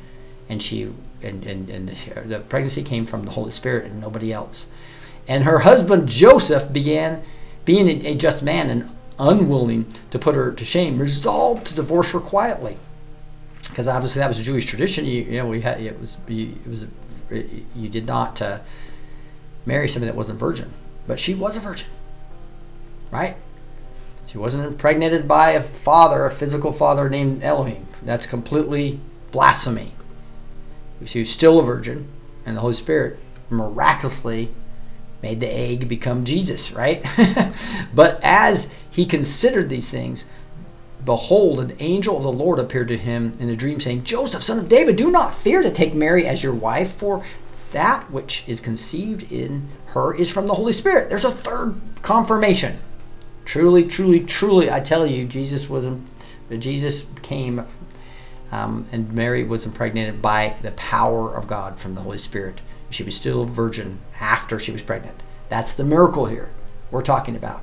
and 0.50 0.62
she 0.62 0.92
and, 1.22 1.42
and, 1.46 1.70
and 1.70 1.96
the 2.26 2.40
pregnancy 2.40 2.82
came 2.82 3.06
from 3.06 3.24
the 3.24 3.30
Holy 3.30 3.50
Spirit 3.50 3.90
and 3.90 4.02
nobody 4.02 4.30
else. 4.30 4.66
And 5.26 5.44
her 5.44 5.60
husband 5.60 6.06
Joseph 6.06 6.70
began 6.70 7.22
being 7.64 7.88
a 8.04 8.14
just 8.14 8.42
man 8.42 8.68
and 8.68 8.90
unwilling 9.18 9.86
to 10.10 10.18
put 10.18 10.34
her 10.34 10.52
to 10.52 10.64
shame, 10.66 10.98
resolved 10.98 11.66
to 11.68 11.74
divorce 11.74 12.10
her 12.10 12.20
quietly 12.20 12.76
because 13.68 13.88
obviously 13.88 14.20
that 14.20 14.28
was 14.28 14.38
a 14.38 14.42
Jewish 14.42 14.66
tradition. 14.66 15.04
You, 15.04 15.22
you 15.22 15.38
know, 15.38 15.46
we 15.46 15.60
had 15.60 15.80
it 15.80 15.98
was 15.98 16.16
it 16.28 16.66
was 16.66 16.86
you 17.30 17.88
did 17.88 18.06
not 18.06 18.40
uh, 18.42 18.60
marry 19.66 19.88
somebody 19.88 20.10
that 20.10 20.16
wasn't 20.16 20.38
virgin, 20.38 20.70
but 21.06 21.18
she 21.18 21.34
was 21.34 21.56
a 21.56 21.60
virgin, 21.60 21.88
right? 23.10 23.36
She 24.26 24.38
wasn't 24.38 24.66
impregnated 24.66 25.28
by 25.28 25.52
a 25.52 25.62
father, 25.62 26.26
a 26.26 26.30
physical 26.30 26.72
father 26.72 27.08
named 27.08 27.42
Elohim. 27.42 27.86
That's 28.02 28.26
completely 28.26 29.00
blasphemy. 29.30 29.92
She 31.04 31.20
was 31.20 31.30
still 31.30 31.58
a 31.58 31.62
virgin, 31.62 32.08
and 32.46 32.56
the 32.56 32.60
Holy 32.60 32.74
Spirit 32.74 33.18
miraculously 33.50 34.52
made 35.22 35.40
the 35.40 35.52
egg 35.52 35.88
become 35.88 36.24
Jesus, 36.24 36.72
right? 36.72 37.04
but 37.94 38.20
as 38.22 38.68
he 38.90 39.06
considered 39.06 39.68
these 39.68 39.90
things, 39.90 40.24
Behold, 41.04 41.60
an 41.60 41.76
angel 41.80 42.16
of 42.16 42.22
the 42.22 42.32
Lord 42.32 42.58
appeared 42.58 42.88
to 42.88 42.96
him 42.96 43.36
in 43.38 43.48
a 43.48 43.56
dream, 43.56 43.80
saying, 43.80 44.04
Joseph, 44.04 44.42
son 44.42 44.58
of 44.58 44.68
David, 44.68 44.96
do 44.96 45.10
not 45.10 45.34
fear 45.34 45.62
to 45.62 45.70
take 45.70 45.94
Mary 45.94 46.26
as 46.26 46.42
your 46.42 46.54
wife, 46.54 46.92
for 46.94 47.24
that 47.72 48.10
which 48.10 48.44
is 48.46 48.60
conceived 48.60 49.30
in 49.30 49.68
her 49.86 50.14
is 50.14 50.30
from 50.30 50.46
the 50.46 50.54
Holy 50.54 50.72
Spirit. 50.72 51.08
There's 51.08 51.24
a 51.24 51.32
third 51.32 51.74
confirmation. 52.02 52.78
Truly, 53.44 53.84
truly, 53.84 54.20
truly, 54.20 54.70
I 54.70 54.80
tell 54.80 55.06
you, 55.06 55.26
Jesus 55.26 55.68
was 55.68 55.90
Jesus 56.58 57.06
came 57.22 57.64
Um, 58.52 58.86
and 58.92 59.12
Mary 59.12 59.42
was 59.42 59.66
impregnated 59.66 60.22
by 60.22 60.54
the 60.62 60.70
power 60.72 61.34
of 61.34 61.48
God 61.48 61.78
from 61.78 61.94
the 61.94 62.02
Holy 62.02 62.18
Spirit. 62.18 62.60
She 62.90 63.02
was 63.02 63.16
still 63.16 63.42
a 63.42 63.46
virgin 63.46 63.98
after 64.20 64.58
she 64.60 64.70
was 64.70 64.84
pregnant. 64.84 65.22
That's 65.48 65.74
the 65.74 65.82
miracle 65.84 66.26
here 66.26 66.50
we're 66.90 67.02
talking 67.02 67.34
about. 67.34 67.62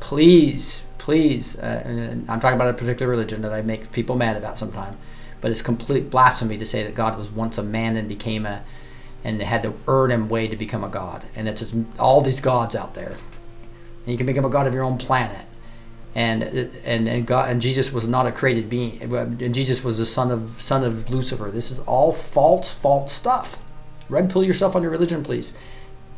Please, 0.00 0.84
please, 1.02 1.58
uh, 1.58 1.82
and 1.84 2.30
I'm 2.30 2.40
talking 2.40 2.54
about 2.54 2.68
a 2.68 2.74
particular 2.74 3.10
religion 3.10 3.42
that 3.42 3.52
I 3.52 3.60
make 3.60 3.90
people 3.90 4.14
mad 4.14 4.36
about 4.36 4.56
sometimes, 4.56 4.96
but 5.40 5.50
it's 5.50 5.60
complete 5.60 6.10
blasphemy 6.10 6.56
to 6.58 6.64
say 6.64 6.84
that 6.84 6.94
God 6.94 7.18
was 7.18 7.28
once 7.28 7.58
a 7.58 7.62
man 7.62 7.96
and 7.96 8.08
became 8.08 8.46
a, 8.46 8.62
and 9.24 9.42
had 9.42 9.64
to 9.64 9.74
earn 9.88 10.12
him 10.12 10.28
way 10.28 10.46
to 10.46 10.56
become 10.56 10.84
a 10.84 10.88
god. 10.88 11.24
And 11.34 11.48
it's 11.48 11.60
just 11.60 11.74
all 11.98 12.20
these 12.20 12.40
gods 12.40 12.76
out 12.76 12.94
there. 12.94 13.10
And 13.10 14.06
you 14.12 14.16
can 14.16 14.26
become 14.26 14.44
a 14.44 14.48
god 14.48 14.68
of 14.68 14.74
your 14.74 14.84
own 14.84 14.96
planet 14.96 15.46
and 16.14 16.42
and 16.84 17.08
and 17.08 17.26
God 17.26 17.50
and 17.50 17.60
Jesus 17.60 17.92
was 17.92 18.06
not 18.06 18.26
a 18.26 18.32
created 18.32 18.68
being. 18.68 19.00
And 19.02 19.54
Jesus 19.54 19.82
was 19.82 19.98
the 19.98 20.06
son 20.06 20.30
of 20.30 20.60
son 20.60 20.84
of 20.84 21.10
Lucifer. 21.10 21.50
This 21.50 21.70
is 21.70 21.80
all 21.80 22.12
false, 22.12 22.72
false 22.72 23.12
stuff. 23.12 23.58
Red 24.08 24.30
pill 24.30 24.44
yourself 24.44 24.76
on 24.76 24.82
your 24.82 24.90
religion, 24.90 25.22
please. 25.22 25.54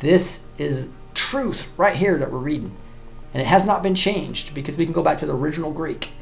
This 0.00 0.42
is 0.58 0.88
truth 1.14 1.70
right 1.76 1.94
here 1.94 2.18
that 2.18 2.30
we're 2.32 2.38
reading, 2.38 2.76
and 3.34 3.42
it 3.42 3.46
has 3.46 3.66
not 3.66 3.82
been 3.82 3.94
changed 3.94 4.54
because 4.54 4.78
we 4.78 4.86
can 4.86 4.94
go 4.94 5.02
back 5.02 5.18
to 5.18 5.26
the 5.26 5.34
original 5.34 5.72
Greek, 5.72 6.12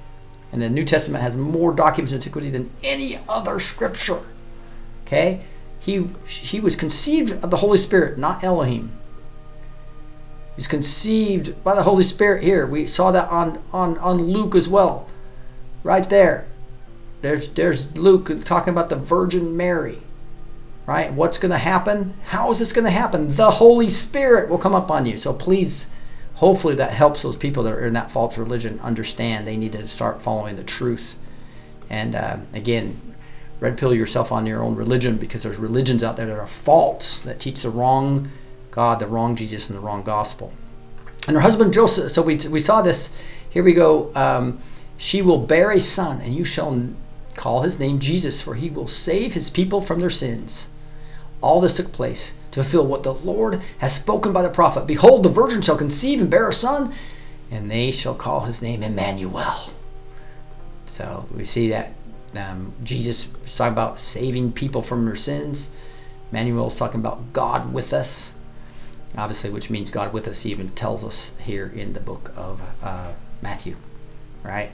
and 0.50 0.60
the 0.60 0.68
New 0.68 0.84
Testament 0.84 1.22
has 1.22 1.36
more 1.36 1.72
documents 1.72 2.12
of 2.12 2.16
antiquity 2.16 2.50
than 2.50 2.70
any 2.82 3.20
other 3.28 3.60
scripture. 3.60 4.22
Okay, 5.06 5.42
he 5.78 6.08
he 6.26 6.58
was 6.58 6.74
conceived 6.74 7.44
of 7.44 7.50
the 7.50 7.58
Holy 7.58 7.78
Spirit, 7.78 8.18
not 8.18 8.42
Elohim. 8.42 8.98
He's 10.56 10.66
conceived 10.66 11.62
by 11.64 11.74
the 11.74 11.82
Holy 11.82 12.04
Spirit 12.04 12.42
here. 12.42 12.66
We 12.66 12.86
saw 12.86 13.10
that 13.12 13.30
on, 13.30 13.62
on, 13.72 13.96
on 13.98 14.22
Luke 14.22 14.54
as 14.54 14.68
well. 14.68 15.08
Right 15.82 16.08
there. 16.08 16.46
There's, 17.22 17.48
there's 17.48 17.96
Luke 17.96 18.44
talking 18.44 18.72
about 18.72 18.90
the 18.90 18.96
Virgin 18.96 19.56
Mary. 19.56 20.02
Right? 20.84 21.12
What's 21.12 21.38
going 21.38 21.52
to 21.52 21.58
happen? 21.58 22.14
How 22.26 22.50
is 22.50 22.58
this 22.58 22.72
going 22.72 22.84
to 22.84 22.90
happen? 22.90 23.34
The 23.34 23.52
Holy 23.52 23.88
Spirit 23.88 24.50
will 24.50 24.58
come 24.58 24.74
upon 24.74 25.06
you. 25.06 25.16
So 25.16 25.32
please, 25.32 25.88
hopefully, 26.42 26.74
that 26.74 26.92
helps 26.92 27.22
those 27.22 27.36
people 27.36 27.62
that 27.62 27.72
are 27.72 27.86
in 27.86 27.92
that 27.92 28.10
false 28.10 28.36
religion 28.36 28.80
understand 28.82 29.46
they 29.46 29.56
need 29.56 29.70
to 29.70 29.86
start 29.86 30.20
following 30.20 30.56
the 30.56 30.64
truth. 30.64 31.14
And 31.88 32.16
uh, 32.16 32.38
again, 32.52 33.00
red 33.60 33.78
pill 33.78 33.94
yourself 33.94 34.32
on 34.32 34.44
your 34.44 34.60
own 34.60 34.74
religion 34.74 35.18
because 35.18 35.44
there's 35.44 35.56
religions 35.56 36.02
out 36.02 36.16
there 36.16 36.26
that 36.26 36.36
are 36.36 36.48
false, 36.48 37.20
that 37.20 37.38
teach 37.38 37.62
the 37.62 37.70
wrong 37.70 38.28
God, 38.72 38.98
the 38.98 39.06
wrong 39.06 39.36
Jesus, 39.36 39.70
and 39.70 39.78
the 39.78 39.80
wrong 39.80 40.02
gospel. 40.02 40.52
And 41.28 41.36
her 41.36 41.42
husband 41.42 41.72
Joseph, 41.72 42.10
so 42.10 42.22
we, 42.22 42.34
we 42.48 42.58
saw 42.58 42.82
this, 42.82 43.12
here 43.48 43.62
we 43.62 43.72
go. 43.72 44.12
Um, 44.16 44.58
she 44.96 45.22
will 45.22 45.38
bear 45.38 45.70
a 45.70 45.78
son, 45.78 46.20
and 46.22 46.34
you 46.34 46.44
shall 46.44 46.88
call 47.36 47.62
his 47.62 47.78
name 47.78 48.00
Jesus, 48.00 48.42
for 48.42 48.56
he 48.56 48.68
will 48.68 48.88
save 48.88 49.34
his 49.34 49.48
people 49.48 49.80
from 49.80 50.00
their 50.00 50.10
sins. 50.10 50.70
All 51.40 51.60
this 51.60 51.74
took 51.74 51.92
place 51.92 52.32
to 52.52 52.62
fulfill 52.62 52.86
what 52.86 53.02
the 53.02 53.12
Lord 53.12 53.60
has 53.78 53.94
spoken 53.94 54.32
by 54.32 54.42
the 54.42 54.50
prophet. 54.50 54.86
Behold, 54.86 55.22
the 55.22 55.28
virgin 55.28 55.62
shall 55.62 55.76
conceive 55.76 56.20
and 56.20 56.30
bear 56.30 56.48
a 56.48 56.52
son, 56.52 56.94
and 57.50 57.70
they 57.70 57.90
shall 57.90 58.14
call 58.14 58.40
his 58.40 58.62
name 58.62 58.82
Emmanuel. 58.82 59.72
So 60.92 61.26
we 61.34 61.44
see 61.44 61.68
that 61.70 61.92
um, 62.36 62.72
Jesus 62.82 63.28
is 63.44 63.54
talking 63.54 63.72
about 63.72 64.00
saving 64.00 64.52
people 64.52 64.82
from 64.82 65.04
their 65.04 65.16
sins. 65.16 65.70
Emmanuel 66.30 66.68
is 66.68 66.76
talking 66.76 67.00
about 67.00 67.32
God 67.32 67.72
with 67.72 67.92
us 67.92 68.34
obviously, 69.16 69.50
which 69.50 69.70
means 69.70 69.90
God 69.90 70.12
with 70.12 70.26
us. 70.28 70.46
Even 70.46 70.68
tells 70.70 71.04
us 71.04 71.32
here 71.40 71.70
in 71.74 71.92
the 71.92 72.00
book 72.00 72.32
of 72.36 72.60
uh, 72.82 73.12
Matthew, 73.40 73.76
right? 74.42 74.72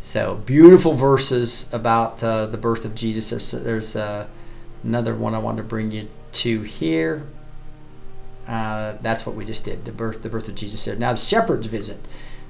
So 0.00 0.34
beautiful 0.46 0.92
verses 0.92 1.68
about 1.72 2.22
uh, 2.22 2.46
the 2.46 2.58
birth 2.58 2.84
of 2.84 2.94
Jesus. 2.94 3.30
There's, 3.30 3.50
there's 3.50 3.96
uh, 3.96 4.26
another 4.82 5.14
one 5.14 5.34
I 5.34 5.38
want 5.38 5.56
to 5.56 5.62
bring 5.62 5.90
you 5.90 6.08
to 6.34 6.62
here. 6.62 7.26
Uh, 8.46 8.94
that's 9.00 9.24
what 9.24 9.34
we 9.34 9.44
just 9.44 9.64
did. 9.64 9.84
The 9.84 9.92
birth, 9.92 10.22
the 10.22 10.28
birth 10.28 10.48
of 10.48 10.54
Jesus. 10.54 10.84
Here. 10.84 10.96
Now 10.96 11.12
the 11.12 11.18
shepherds 11.18 11.66
visit. 11.66 11.98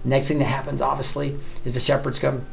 Next 0.05 0.29
thing 0.29 0.39
that 0.39 0.45
happens, 0.45 0.83
obviously, 0.83 1.39
is 1.65 1.75
the 1.75 1.81
shepherds 1.81 2.19
come. 2.19 2.45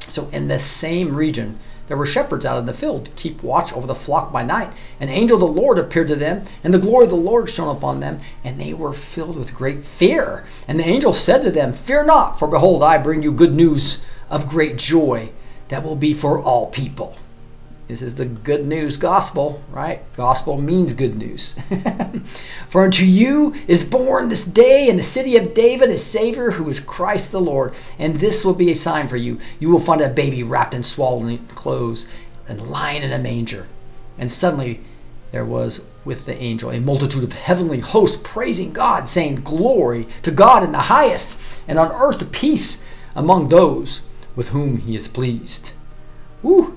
So 0.00 0.28
in 0.32 0.48
the 0.48 0.58
same 0.58 1.16
region, 1.16 1.58
there 1.88 1.96
were 1.96 2.06
shepherds 2.06 2.44
out 2.44 2.58
in 2.58 2.66
the 2.66 2.72
field, 2.72 3.06
to 3.06 3.10
keep 3.12 3.42
watch 3.42 3.72
over 3.72 3.86
the 3.86 3.94
flock 3.94 4.32
by 4.32 4.42
night. 4.42 4.72
An 5.00 5.08
angel 5.08 5.36
of 5.36 5.40
the 5.40 5.60
Lord 5.60 5.78
appeared 5.78 6.08
to 6.08 6.16
them, 6.16 6.44
and 6.64 6.74
the 6.74 6.78
glory 6.78 7.04
of 7.04 7.10
the 7.10 7.16
Lord 7.16 7.48
shone 7.48 7.74
upon 7.74 8.00
them, 8.00 8.20
and 8.44 8.60
they 8.60 8.72
were 8.72 8.92
filled 8.92 9.36
with 9.36 9.54
great 9.54 9.84
fear. 9.84 10.44
And 10.66 10.78
the 10.78 10.86
angel 10.86 11.12
said 11.12 11.42
to 11.42 11.50
them, 11.50 11.72
Fear 11.72 12.04
not, 12.04 12.38
for 12.38 12.48
behold, 12.48 12.82
I 12.82 12.98
bring 12.98 13.22
you 13.22 13.32
good 13.32 13.54
news 13.54 14.02
of 14.28 14.48
great 14.48 14.76
joy 14.76 15.30
that 15.68 15.84
will 15.84 15.96
be 15.96 16.12
for 16.12 16.40
all 16.40 16.66
people. 16.66 17.16
This 17.88 18.02
is 18.02 18.16
the 18.16 18.26
good 18.26 18.66
news 18.66 18.96
gospel, 18.96 19.62
right? 19.70 20.02
Gospel 20.16 20.60
means 20.60 20.92
good 20.92 21.16
news. 21.16 21.56
For 22.68 22.82
unto 22.82 23.04
you 23.04 23.54
is 23.68 23.84
born 23.84 24.28
this 24.28 24.44
day 24.44 24.88
in 24.88 24.96
the 24.96 25.04
city 25.04 25.36
of 25.36 25.54
David 25.54 25.90
a 25.90 25.98
Savior 25.98 26.50
who 26.50 26.68
is 26.68 26.80
Christ 26.80 27.30
the 27.30 27.40
Lord. 27.40 27.74
And 27.96 28.16
this 28.16 28.44
will 28.44 28.54
be 28.54 28.72
a 28.72 28.74
sign 28.74 29.06
for 29.06 29.16
you. 29.16 29.38
You 29.60 29.70
will 29.70 29.78
find 29.78 30.00
a 30.00 30.08
baby 30.08 30.42
wrapped 30.42 30.74
in 30.74 30.82
swaddling 30.82 31.46
clothes 31.54 32.08
and 32.48 32.68
lying 32.68 33.04
in 33.04 33.12
a 33.12 33.20
manger. 33.20 33.68
And 34.18 34.32
suddenly 34.32 34.80
there 35.30 35.44
was 35.44 35.84
with 36.04 36.26
the 36.26 36.36
angel 36.42 36.72
a 36.72 36.80
multitude 36.80 37.22
of 37.22 37.34
heavenly 37.34 37.78
hosts 37.78 38.18
praising 38.24 38.72
God, 38.72 39.08
saying, 39.08 39.42
Glory 39.42 40.08
to 40.22 40.32
God 40.32 40.64
in 40.64 40.72
the 40.72 40.78
highest, 40.78 41.38
and 41.68 41.78
on 41.78 41.92
earth 41.92 42.32
peace 42.32 42.82
among 43.14 43.48
those 43.48 44.02
with 44.34 44.48
whom 44.48 44.78
he 44.78 44.96
is 44.96 45.06
pleased. 45.06 45.72
Woo! 46.42 46.76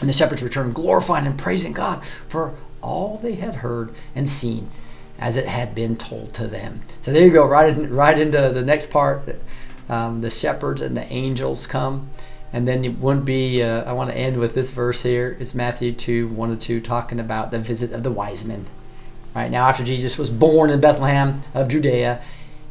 And 0.00 0.08
the 0.08 0.12
shepherds 0.12 0.42
returned, 0.42 0.74
glorifying 0.74 1.26
and 1.26 1.38
praising 1.38 1.72
God 1.72 2.02
for 2.28 2.54
all 2.82 3.18
they 3.18 3.34
had 3.34 3.56
heard 3.56 3.94
and 4.14 4.28
seen 4.28 4.70
as 5.18 5.36
it 5.36 5.46
had 5.46 5.74
been 5.74 5.96
told 5.96 6.32
to 6.34 6.46
them. 6.46 6.80
So 7.00 7.12
there 7.12 7.24
you 7.24 7.32
go, 7.32 7.46
right, 7.46 7.76
in, 7.76 7.92
right 7.92 8.18
into 8.18 8.50
the 8.50 8.62
next 8.62 8.90
part. 8.90 9.40
Um, 9.88 10.20
the 10.20 10.30
shepherds 10.30 10.80
and 10.80 10.96
the 10.96 11.10
angels 11.12 11.66
come. 11.66 12.10
And 12.52 12.66
then 12.66 12.84
it 12.84 12.98
wouldn't 12.98 13.24
be, 13.24 13.62
uh, 13.62 13.82
I 13.82 13.92
want 13.92 14.10
to 14.10 14.16
end 14.16 14.38
with 14.38 14.54
this 14.54 14.70
verse 14.70 15.02
here. 15.02 15.36
It's 15.38 15.54
Matthew 15.54 15.92
2 15.92 16.28
1 16.28 16.50
and 16.50 16.60
2, 16.60 16.80
talking 16.80 17.20
about 17.20 17.50
the 17.50 17.58
visit 17.58 17.92
of 17.92 18.02
the 18.02 18.12
wise 18.12 18.44
men. 18.44 18.66
Right 19.34 19.50
now, 19.50 19.68
after 19.68 19.84
Jesus 19.84 20.16
was 20.16 20.30
born 20.30 20.70
in 20.70 20.80
Bethlehem 20.80 21.42
of 21.52 21.68
Judea, 21.68 22.22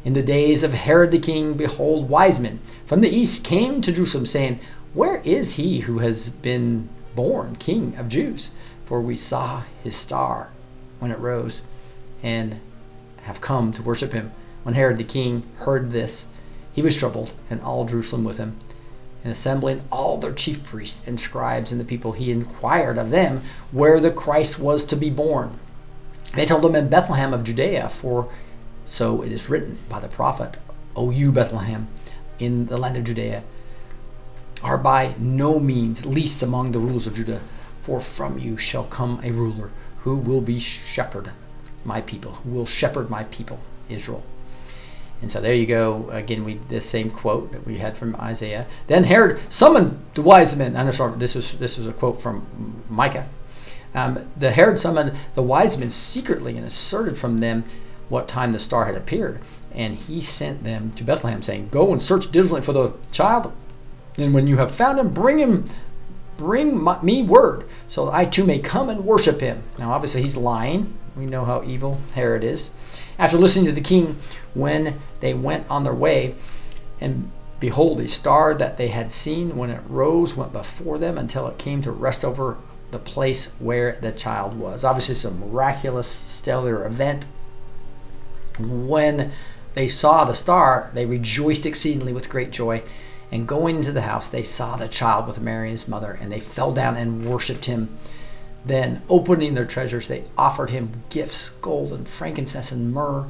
in 0.04 0.14
the 0.14 0.22
days 0.22 0.62
of 0.62 0.72
Herod 0.72 1.10
the 1.10 1.18
king, 1.18 1.54
behold, 1.54 2.08
wise 2.08 2.40
men 2.40 2.60
from 2.86 3.02
the 3.02 3.08
east 3.08 3.44
came 3.44 3.80
to 3.82 3.92
Jerusalem, 3.92 4.26
saying, 4.26 4.58
Where 4.94 5.20
is 5.24 5.54
he 5.54 5.80
who 5.80 5.98
has 5.98 6.30
been 6.30 6.88
born 7.18 7.56
King 7.56 7.96
of 7.96 8.08
Jews? 8.08 8.52
For 8.84 9.00
we 9.00 9.16
saw 9.16 9.64
his 9.82 9.96
star 9.96 10.50
when 11.00 11.10
it 11.10 11.18
rose 11.18 11.62
and 12.22 12.60
have 13.22 13.40
come 13.40 13.72
to 13.72 13.82
worship 13.82 14.12
him. 14.12 14.30
When 14.62 14.76
Herod 14.76 14.98
the 14.98 15.02
king 15.02 15.42
heard 15.56 15.90
this, 15.90 16.28
he 16.72 16.80
was 16.80 16.96
troubled, 16.96 17.32
and 17.50 17.60
all 17.60 17.86
Jerusalem 17.86 18.22
with 18.22 18.38
him. 18.38 18.56
And 19.24 19.32
assembling 19.32 19.82
all 19.90 20.18
their 20.18 20.32
chief 20.32 20.62
priests 20.62 21.02
and 21.08 21.18
scribes 21.18 21.72
and 21.72 21.80
the 21.80 21.84
people, 21.84 22.12
he 22.12 22.30
inquired 22.30 22.98
of 22.98 23.10
them 23.10 23.42
where 23.72 23.98
the 23.98 24.12
Christ 24.12 24.60
was 24.60 24.84
to 24.84 24.94
be 24.94 25.10
born. 25.10 25.58
They 26.34 26.46
told 26.46 26.64
him 26.64 26.76
in 26.76 26.88
Bethlehem 26.88 27.34
of 27.34 27.42
Judea, 27.42 27.88
for 27.88 28.30
so 28.86 29.22
it 29.22 29.32
is 29.32 29.50
written 29.50 29.78
by 29.88 29.98
the 29.98 30.06
prophet, 30.06 30.56
O 30.94 31.10
you, 31.10 31.32
Bethlehem, 31.32 31.88
in 32.38 32.66
the 32.66 32.76
land 32.76 32.96
of 32.96 33.02
Judea, 33.02 33.42
are 34.62 34.78
by 34.78 35.14
no 35.18 35.60
means 35.60 36.04
least 36.04 36.42
among 36.42 36.72
the 36.72 36.78
rulers 36.78 37.06
of 37.06 37.14
Judah, 37.14 37.40
for 37.80 38.00
from 38.00 38.38
you 38.38 38.56
shall 38.56 38.84
come 38.84 39.20
a 39.22 39.30
ruler 39.30 39.70
who 40.00 40.16
will 40.16 40.40
be 40.40 40.58
shepherd 40.58 41.32
my 41.84 42.00
people, 42.00 42.32
who 42.32 42.50
will 42.50 42.66
shepherd 42.66 43.08
my 43.10 43.24
people, 43.24 43.58
Israel. 43.88 44.22
And 45.20 45.32
so 45.32 45.40
there 45.40 45.54
you 45.54 45.66
go. 45.66 46.08
Again, 46.10 46.44
we 46.44 46.54
the 46.54 46.80
same 46.80 47.10
quote 47.10 47.50
that 47.52 47.66
we 47.66 47.78
had 47.78 47.96
from 47.96 48.14
Isaiah. 48.16 48.66
Then 48.86 49.04
Herod 49.04 49.40
summoned 49.48 50.00
the 50.14 50.22
wise 50.22 50.54
men. 50.54 50.76
I'm 50.76 50.92
sorry, 50.92 51.18
this 51.18 51.34
was 51.34 51.52
this 51.52 51.76
was 51.76 51.86
a 51.86 51.92
quote 51.92 52.22
from 52.22 52.84
Micah. 52.88 53.28
Um, 53.94 54.28
the 54.36 54.52
Herod 54.52 54.78
summoned 54.78 55.16
the 55.34 55.42
wise 55.42 55.76
men 55.76 55.90
secretly 55.90 56.56
and 56.56 56.64
asserted 56.64 57.18
from 57.18 57.38
them 57.38 57.64
what 58.08 58.28
time 58.28 58.52
the 58.52 58.58
star 58.58 58.84
had 58.84 58.94
appeared. 58.94 59.40
And 59.72 59.94
he 59.94 60.20
sent 60.20 60.62
them 60.62 60.90
to 60.92 61.04
Bethlehem, 61.04 61.42
saying, 61.42 61.70
"Go 61.72 61.92
and 61.92 62.00
search 62.00 62.30
diligently 62.30 62.62
for 62.62 62.72
the 62.72 62.92
child, 63.10 63.52
and 64.18 64.34
when 64.34 64.46
you 64.46 64.56
have 64.58 64.74
found 64.74 64.98
him, 64.98 65.10
bring 65.10 65.38
him 65.38 65.64
bring 66.36 66.80
my, 66.80 67.02
me 67.02 67.22
word 67.22 67.64
so 67.88 68.10
I 68.10 68.24
too 68.24 68.44
may 68.44 68.58
come 68.60 68.88
and 68.88 69.04
worship 69.04 69.40
him. 69.40 69.62
Now, 69.78 69.92
obviously, 69.92 70.22
he's 70.22 70.36
lying. 70.36 70.96
We 71.16 71.26
know 71.26 71.44
how 71.44 71.64
evil 71.64 72.00
Herod 72.14 72.44
is. 72.44 72.70
After 73.18 73.36
listening 73.36 73.66
to 73.66 73.72
the 73.72 73.80
king, 73.80 74.16
when 74.54 75.00
they 75.20 75.34
went 75.34 75.68
on 75.68 75.82
their 75.84 75.94
way, 75.94 76.36
and 77.00 77.30
behold, 77.58 78.00
a 78.00 78.08
star 78.08 78.54
that 78.54 78.76
they 78.76 78.88
had 78.88 79.10
seen 79.10 79.56
when 79.56 79.70
it 79.70 79.82
rose 79.88 80.36
went 80.36 80.52
before 80.52 80.98
them 80.98 81.18
until 81.18 81.48
it 81.48 81.58
came 81.58 81.82
to 81.82 81.90
rest 81.90 82.24
over 82.24 82.56
the 82.92 82.98
place 82.98 83.52
where 83.58 83.98
the 84.00 84.12
child 84.12 84.58
was. 84.58 84.84
Obviously, 84.84 85.12
it's 85.12 85.24
a 85.24 85.30
miraculous 85.30 86.08
stellar 86.08 86.86
event. 86.86 87.26
When 88.58 89.32
they 89.74 89.88
saw 89.88 90.24
the 90.24 90.34
star, 90.34 90.90
they 90.94 91.04
rejoiced 91.04 91.66
exceedingly 91.66 92.12
with 92.12 92.30
great 92.30 92.50
joy. 92.50 92.82
And 93.30 93.46
going 93.46 93.76
into 93.76 93.92
the 93.92 94.02
house, 94.02 94.28
they 94.28 94.42
saw 94.42 94.76
the 94.76 94.88
child 94.88 95.26
with 95.26 95.40
Mary 95.40 95.68
and 95.68 95.78
his 95.78 95.88
mother, 95.88 96.18
and 96.20 96.32
they 96.32 96.40
fell 96.40 96.72
down 96.72 96.96
and 96.96 97.26
worshipped 97.26 97.66
him. 97.66 97.98
Then, 98.64 99.02
opening 99.08 99.54
their 99.54 99.66
treasures, 99.66 100.08
they 100.08 100.24
offered 100.36 100.70
him 100.70 101.02
gifts 101.10 101.50
gold 101.50 101.92
and 101.92 102.08
frankincense 102.08 102.72
and 102.72 102.92
myrrh. 102.92 103.26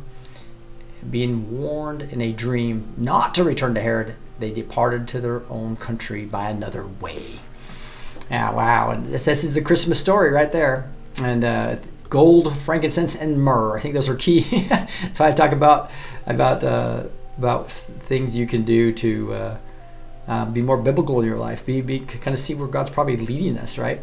Being 1.08 1.60
warned 1.60 2.02
in 2.02 2.20
a 2.20 2.32
dream 2.32 2.92
not 2.96 3.34
to 3.34 3.44
return 3.44 3.74
to 3.74 3.80
Herod, 3.80 4.14
they 4.38 4.50
departed 4.50 5.08
to 5.08 5.20
their 5.20 5.42
own 5.50 5.76
country 5.76 6.24
by 6.24 6.50
another 6.50 6.86
way. 7.00 7.40
Yeah, 8.30 8.50
wow. 8.52 8.90
And 8.90 9.06
this 9.06 9.44
is 9.44 9.54
the 9.54 9.62
Christmas 9.62 10.00
story 10.00 10.30
right 10.30 10.50
there. 10.50 10.90
And 11.18 11.44
uh, 11.44 11.76
gold, 12.10 12.56
frankincense, 12.56 13.16
and 13.16 13.42
myrrh. 13.42 13.76
I 13.76 13.80
think 13.80 13.94
those 13.94 14.08
are 14.08 14.16
key. 14.16 14.44
if 14.50 15.20
I 15.20 15.32
talk 15.32 15.52
about 15.52 15.90
about 16.26 16.62
uh, 16.62 17.04
about 17.36 17.70
things 17.70 18.36
you 18.36 18.46
can 18.46 18.62
do 18.62 18.92
to 18.92 19.32
uh, 19.32 19.56
uh, 20.28 20.44
be 20.44 20.62
more 20.62 20.76
biblical 20.76 21.18
in 21.20 21.26
your 21.26 21.38
life, 21.38 21.64
be, 21.66 21.80
be 21.80 22.00
kind 22.00 22.34
of 22.34 22.38
see 22.38 22.54
where 22.54 22.68
God's 22.68 22.90
probably 22.90 23.16
leading 23.16 23.58
us, 23.58 23.78
right? 23.78 24.02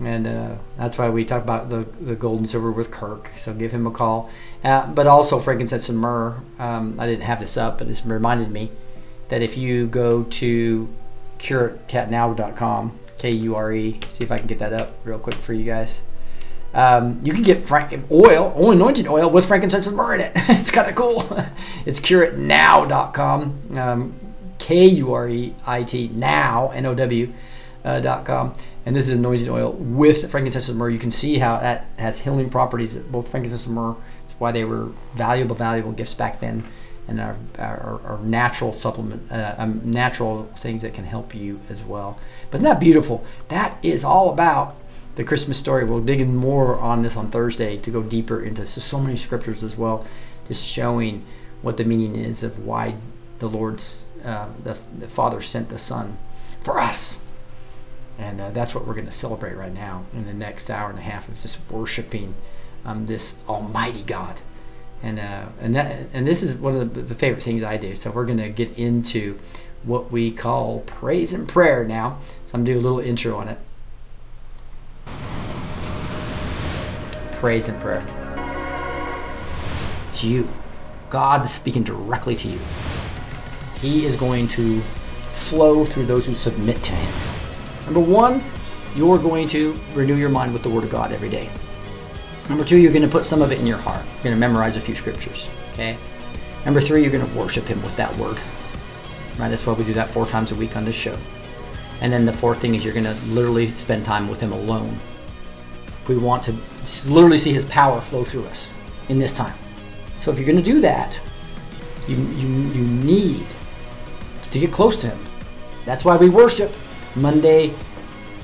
And 0.00 0.26
uh, 0.26 0.54
that's 0.78 0.96
why 0.98 1.10
we 1.10 1.24
talk 1.24 1.42
about 1.42 1.68
the, 1.68 1.86
the 2.00 2.14
gold 2.14 2.38
and 2.40 2.48
silver 2.48 2.72
with 2.72 2.90
Kirk. 2.90 3.30
So 3.36 3.52
give 3.52 3.70
him 3.70 3.86
a 3.86 3.90
call. 3.90 4.30
Uh, 4.64 4.86
but 4.92 5.06
also 5.06 5.38
frankincense 5.38 5.88
and 5.88 5.98
myrrh. 5.98 6.40
Um, 6.58 6.98
I 6.98 7.06
didn't 7.06 7.24
have 7.24 7.38
this 7.40 7.56
up, 7.56 7.78
but 7.78 7.86
this 7.86 8.04
reminded 8.04 8.50
me 8.50 8.70
that 9.28 9.42
if 9.42 9.56
you 9.56 9.86
go 9.86 10.24
to 10.24 10.88
kureitnow.com, 11.38 12.98
K 13.18 13.30
U 13.30 13.54
R 13.54 13.72
E, 13.72 14.00
see 14.10 14.24
if 14.24 14.32
I 14.32 14.38
can 14.38 14.46
get 14.46 14.58
that 14.60 14.72
up 14.72 14.94
real 15.04 15.18
quick 15.18 15.34
for 15.34 15.52
you 15.52 15.64
guys. 15.64 16.00
Um, 16.72 17.20
you 17.24 17.32
can 17.32 17.42
get 17.42 17.64
frank- 17.64 17.92
oil, 18.10 18.54
oil, 18.56 18.70
anointed 18.70 19.08
oil 19.08 19.28
with 19.28 19.46
frankincense 19.46 19.86
and 19.86 19.96
myrrh 19.96 20.14
in 20.14 20.20
it. 20.20 20.32
it's 20.36 20.70
kind 20.70 20.88
of 20.88 20.94
cool. 20.94 21.22
it's 21.86 22.00
kureitnow.com, 22.00 23.78
um, 23.78 24.14
K 24.60 24.86
U 24.86 25.12
R 25.12 25.28
E 25.28 25.54
I 25.66 25.82
T 25.82 26.08
now, 26.14 26.70
N 26.70 26.86
O 26.86 26.94
W, 26.94 27.32
uh, 27.84 27.98
dot 28.00 28.24
com. 28.24 28.54
And 28.86 28.94
this 28.94 29.08
is 29.08 29.14
anointed 29.14 29.48
oil 29.48 29.72
with 29.72 30.30
frankincense 30.30 30.68
and 30.68 30.78
myrrh. 30.78 30.90
You 30.90 30.98
can 30.98 31.10
see 31.10 31.38
how 31.38 31.58
that 31.58 31.86
has 31.98 32.20
healing 32.20 32.48
properties, 32.48 32.96
both 32.96 33.28
frankincense 33.28 33.66
and 33.66 33.74
myrrh. 33.74 33.96
It's 34.28 34.38
why 34.38 34.52
they 34.52 34.64
were 34.64 34.90
valuable, 35.14 35.56
valuable 35.56 35.92
gifts 35.92 36.14
back 36.14 36.40
then 36.40 36.64
and 37.08 37.20
are, 37.20 37.36
are, 37.58 38.00
are 38.04 38.18
natural 38.22 38.72
supplement, 38.72 39.30
uh, 39.32 39.54
um, 39.58 39.80
natural 39.84 40.44
things 40.56 40.82
that 40.82 40.94
can 40.94 41.04
help 41.04 41.34
you 41.34 41.60
as 41.68 41.82
well. 41.82 42.18
But 42.50 42.58
isn't 42.58 42.64
that 42.64 42.80
beautiful? 42.80 43.24
That 43.48 43.76
is 43.82 44.04
all 44.04 44.30
about 44.30 44.76
the 45.16 45.24
Christmas 45.24 45.58
story. 45.58 45.84
We'll 45.84 46.00
dig 46.00 46.20
in 46.20 46.36
more 46.36 46.78
on 46.78 47.02
this 47.02 47.16
on 47.16 47.30
Thursday 47.30 47.78
to 47.78 47.90
go 47.90 48.02
deeper 48.02 48.42
into 48.42 48.64
so, 48.64 48.80
so 48.80 49.00
many 49.00 49.16
scriptures 49.16 49.64
as 49.64 49.76
well, 49.76 50.06
just 50.46 50.64
showing 50.64 51.26
what 51.62 51.76
the 51.76 51.84
meaning 51.84 52.14
is 52.16 52.42
of 52.42 52.64
why 52.64 52.94
the 53.40 53.48
Lord's 53.48 54.04
uh, 54.24 54.48
the, 54.62 54.76
the 54.98 55.08
Father 55.08 55.40
sent 55.40 55.68
the 55.68 55.78
Son 55.78 56.18
for 56.62 56.78
us. 56.78 57.20
And 58.18 58.40
uh, 58.40 58.50
that's 58.50 58.74
what 58.74 58.86
we're 58.86 58.94
going 58.94 59.06
to 59.06 59.12
celebrate 59.12 59.54
right 59.54 59.72
now 59.72 60.04
in 60.12 60.26
the 60.26 60.34
next 60.34 60.70
hour 60.70 60.90
and 60.90 60.98
a 60.98 61.02
half 61.02 61.28
of 61.28 61.40
just 61.40 61.58
worshiping 61.70 62.34
um, 62.84 63.06
this 63.06 63.34
Almighty 63.48 64.02
God 64.02 64.40
and 65.02 65.18
uh, 65.18 65.46
and 65.60 65.74
that 65.74 66.06
and 66.12 66.26
this 66.26 66.42
is 66.42 66.56
one 66.56 66.76
of 66.76 66.94
the, 66.94 67.02
the 67.02 67.14
favorite 67.14 67.42
things 67.42 67.62
I 67.62 67.76
do. 67.76 67.94
So 67.94 68.10
we're 68.10 68.26
going 68.26 68.38
to 68.38 68.50
get 68.50 68.76
into 68.78 69.38
what 69.82 70.12
we 70.12 70.30
call 70.30 70.80
praise 70.80 71.32
and 71.32 71.48
prayer 71.48 71.84
now. 71.84 72.18
So 72.46 72.54
I'm 72.54 72.64
gonna 72.64 72.74
do 72.74 72.78
a 72.78 72.82
little 72.82 73.00
intro 73.00 73.36
on 73.36 73.48
it. 73.48 73.58
Praise 77.32 77.68
and 77.68 77.80
prayer. 77.80 78.04
It's 80.10 80.22
you. 80.22 80.48
God 81.08 81.48
speaking 81.48 81.82
directly 81.82 82.36
to 82.36 82.48
you. 82.48 82.58
He 83.80 84.04
is 84.04 84.16
going 84.16 84.48
to 84.48 84.80
flow 85.32 85.84
through 85.84 86.06
those 86.06 86.26
who 86.26 86.34
submit 86.34 86.82
to 86.82 86.92
Him. 86.92 87.14
Number 87.86 88.00
one, 88.00 88.42
you're 88.94 89.18
going 89.18 89.48
to 89.48 89.78
renew 89.94 90.16
your 90.16 90.28
mind 90.28 90.52
with 90.52 90.62
the 90.62 90.68
Word 90.68 90.84
of 90.84 90.90
God 90.90 91.12
every 91.12 91.30
day. 91.30 91.48
Number 92.48 92.64
two, 92.64 92.76
you're 92.76 92.92
going 92.92 93.04
to 93.04 93.08
put 93.08 93.24
some 93.24 93.42
of 93.42 93.52
it 93.52 93.60
in 93.60 93.66
your 93.66 93.78
heart. 93.78 94.04
You're 94.04 94.24
going 94.24 94.34
to 94.34 94.40
memorize 94.40 94.76
a 94.76 94.80
few 94.80 94.94
scriptures. 94.94 95.48
Okay. 95.72 95.96
Number 96.64 96.80
three, 96.80 97.02
you're 97.02 97.12
going 97.12 97.26
to 97.26 97.38
worship 97.38 97.64
Him 97.66 97.82
with 97.82 97.96
that 97.96 98.14
word. 98.16 98.38
Right. 99.38 99.48
That's 99.48 99.64
why 99.64 99.72
we 99.72 99.84
do 99.84 99.94
that 99.94 100.10
four 100.10 100.26
times 100.26 100.52
a 100.52 100.54
week 100.54 100.76
on 100.76 100.84
this 100.84 100.96
show. 100.96 101.16
And 102.00 102.12
then 102.12 102.26
the 102.26 102.32
fourth 102.32 102.60
thing 102.60 102.74
is 102.74 102.84
you're 102.84 102.94
going 102.94 103.04
to 103.04 103.14
literally 103.26 103.70
spend 103.78 104.04
time 104.04 104.28
with 104.28 104.40
Him 104.40 104.52
alone. 104.52 104.98
We 106.08 106.18
want 106.18 106.42
to 106.44 106.56
literally 107.06 107.38
see 107.38 107.52
His 107.52 107.64
power 107.66 108.00
flow 108.00 108.24
through 108.24 108.46
us 108.46 108.72
in 109.08 109.18
this 109.18 109.32
time. 109.32 109.54
So 110.20 110.30
if 110.30 110.38
you're 110.38 110.46
going 110.46 110.62
to 110.62 110.62
do 110.62 110.80
that, 110.80 111.18
you 112.08 112.16
you 112.16 112.48
you 112.72 112.82
need 112.82 113.46
to 114.50 114.58
get 114.58 114.72
close 114.72 114.96
to 114.98 115.08
Him. 115.08 115.18
That's 115.84 116.04
why 116.04 116.16
we 116.16 116.28
worship 116.28 116.72
Monday, 117.16 117.68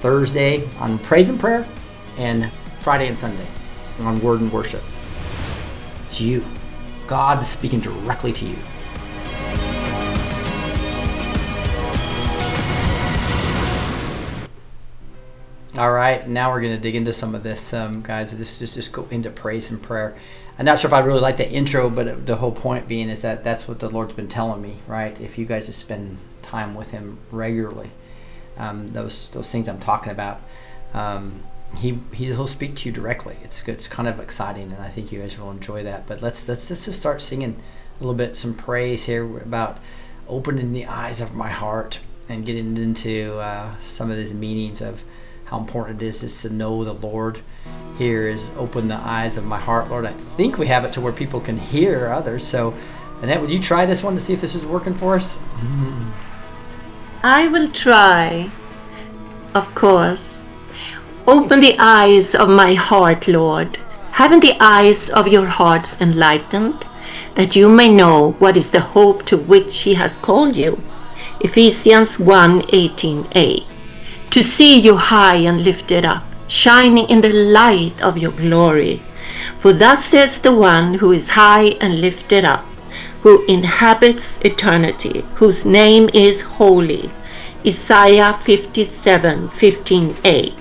Thursday 0.00 0.68
on 0.78 0.98
praise 0.98 1.28
and 1.28 1.38
prayer, 1.38 1.66
and 2.18 2.50
Friday 2.80 3.08
and 3.08 3.18
Sunday 3.18 3.46
on 4.00 4.20
word 4.20 4.40
and 4.40 4.52
worship. 4.52 4.82
It's 6.08 6.20
you. 6.20 6.44
God 7.06 7.44
speaking 7.46 7.80
directly 7.80 8.32
to 8.32 8.46
you. 8.46 8.56
All 15.78 15.92
right, 15.92 16.26
now 16.26 16.50
we're 16.50 16.62
going 16.62 16.74
to 16.74 16.80
dig 16.80 16.94
into 16.94 17.12
some 17.12 17.34
of 17.34 17.42
this, 17.42 17.74
um, 17.74 18.00
guys. 18.00 18.32
Just, 18.32 18.58
just, 18.58 18.74
just 18.74 18.92
go 18.92 19.06
into 19.10 19.28
praise 19.28 19.70
and 19.70 19.82
prayer. 19.82 20.16
I'm 20.58 20.64
not 20.64 20.80
sure 20.80 20.88
if 20.88 20.94
I 20.94 21.00
really 21.00 21.20
like 21.20 21.36
the 21.36 21.50
intro, 21.50 21.90
but 21.90 22.26
the 22.26 22.36
whole 22.36 22.52
point 22.52 22.88
being 22.88 23.10
is 23.10 23.22
that 23.22 23.44
that's 23.44 23.68
what 23.68 23.78
the 23.78 23.90
Lord's 23.90 24.14
been 24.14 24.28
telling 24.28 24.62
me, 24.62 24.76
right? 24.86 25.18
If 25.20 25.36
you 25.36 25.44
guys 25.44 25.66
just 25.66 25.80
spend 25.80 26.18
time 26.40 26.74
with 26.74 26.90
Him 26.90 27.18
regularly, 27.30 27.90
um, 28.56 28.86
those 28.88 29.28
those 29.30 29.50
things 29.50 29.68
I'm 29.68 29.80
talking 29.80 30.12
about, 30.12 30.40
um, 30.94 31.42
he 31.78 31.98
he'll 32.12 32.46
speak 32.46 32.76
to 32.76 32.88
you 32.88 32.92
directly. 32.92 33.36
It's 33.44 33.66
it's 33.68 33.86
kind 33.86 34.08
of 34.08 34.18
exciting, 34.18 34.72
and 34.72 34.82
I 34.82 34.88
think 34.88 35.12
you 35.12 35.20
guys 35.20 35.38
will 35.38 35.50
enjoy 35.50 35.82
that. 35.84 36.06
But 36.06 36.22
let's 36.22 36.48
let's 36.48 36.70
let's 36.70 36.86
just 36.86 36.98
start 36.98 37.20
singing 37.20 37.60
a 37.98 38.02
little 38.02 38.14
bit 38.14 38.36
some 38.36 38.54
praise 38.54 39.04
here 39.04 39.24
about 39.38 39.78
opening 40.28 40.72
the 40.72 40.86
eyes 40.86 41.20
of 41.20 41.34
my 41.34 41.50
heart 41.50 41.98
and 42.28 42.44
getting 42.46 42.76
into 42.76 43.38
uh, 43.38 43.74
some 43.82 44.10
of 44.10 44.16
these 44.16 44.34
meanings 44.34 44.80
of 44.80 45.04
how 45.44 45.58
important 45.58 46.02
it 46.02 46.06
is 46.06 46.22
just 46.22 46.42
to 46.42 46.50
know 46.50 46.82
the 46.82 46.94
Lord. 46.94 47.40
Here 47.98 48.28
is 48.28 48.50
open 48.56 48.88
the 48.88 48.96
eyes 48.96 49.36
of 49.36 49.44
my 49.44 49.58
heart, 49.58 49.88
Lord. 49.88 50.04
I 50.04 50.12
think 50.12 50.58
we 50.58 50.66
have 50.66 50.84
it 50.84 50.92
to 50.94 51.00
where 51.00 51.12
people 51.12 51.40
can 51.40 51.56
hear 51.56 52.08
others. 52.08 52.46
So, 52.46 52.74
Annette, 53.22 53.40
would 53.40 53.50
you 53.50 53.58
try 53.58 53.86
this 53.86 54.02
one 54.02 54.14
to 54.14 54.20
see 54.20 54.34
if 54.34 54.40
this 54.40 54.54
is 54.54 54.66
working 54.66 54.94
for 54.94 55.16
us? 55.16 55.40
I 57.22 57.48
will 57.48 57.70
try, 57.70 58.50
of 59.54 59.74
course. 59.74 60.40
Open 61.26 61.60
the 61.60 61.76
eyes 61.78 62.34
of 62.34 62.48
my 62.48 62.74
heart, 62.74 63.26
Lord. 63.26 63.78
Haven't 64.12 64.40
the 64.40 64.56
eyes 64.60 65.08
of 65.10 65.26
your 65.26 65.46
hearts 65.46 66.00
enlightened, 66.00 66.86
that 67.34 67.56
you 67.56 67.68
may 67.68 67.88
know 67.88 68.32
what 68.38 68.56
is 68.56 68.70
the 68.70 68.80
hope 68.80 69.24
to 69.26 69.36
which 69.36 69.82
he 69.82 69.94
has 69.94 70.16
called 70.16 70.54
you? 70.54 70.82
Ephesians 71.40 72.18
1 72.18 72.62
18a. 72.62 73.64
To 74.30 74.42
see 74.42 74.78
you 74.78 74.96
high 74.96 75.36
and 75.36 75.62
lifted 75.62 76.04
up, 76.04 76.25
shining 76.48 77.08
in 77.08 77.20
the 77.20 77.32
light 77.32 78.00
of 78.02 78.18
your 78.18 78.32
glory. 78.32 79.02
For 79.58 79.72
thus 79.72 80.04
says 80.04 80.40
the 80.40 80.54
one 80.54 80.94
who 80.94 81.12
is 81.12 81.30
high 81.30 81.76
and 81.80 82.00
lifted 82.00 82.44
up, 82.44 82.64
who 83.22 83.44
inhabits 83.46 84.40
eternity, 84.42 85.24
whose 85.36 85.66
name 85.66 86.08
is 86.14 86.42
holy. 86.42 87.10
Isaiah 87.66 88.34
57 88.34 89.48
15a. 89.48 90.54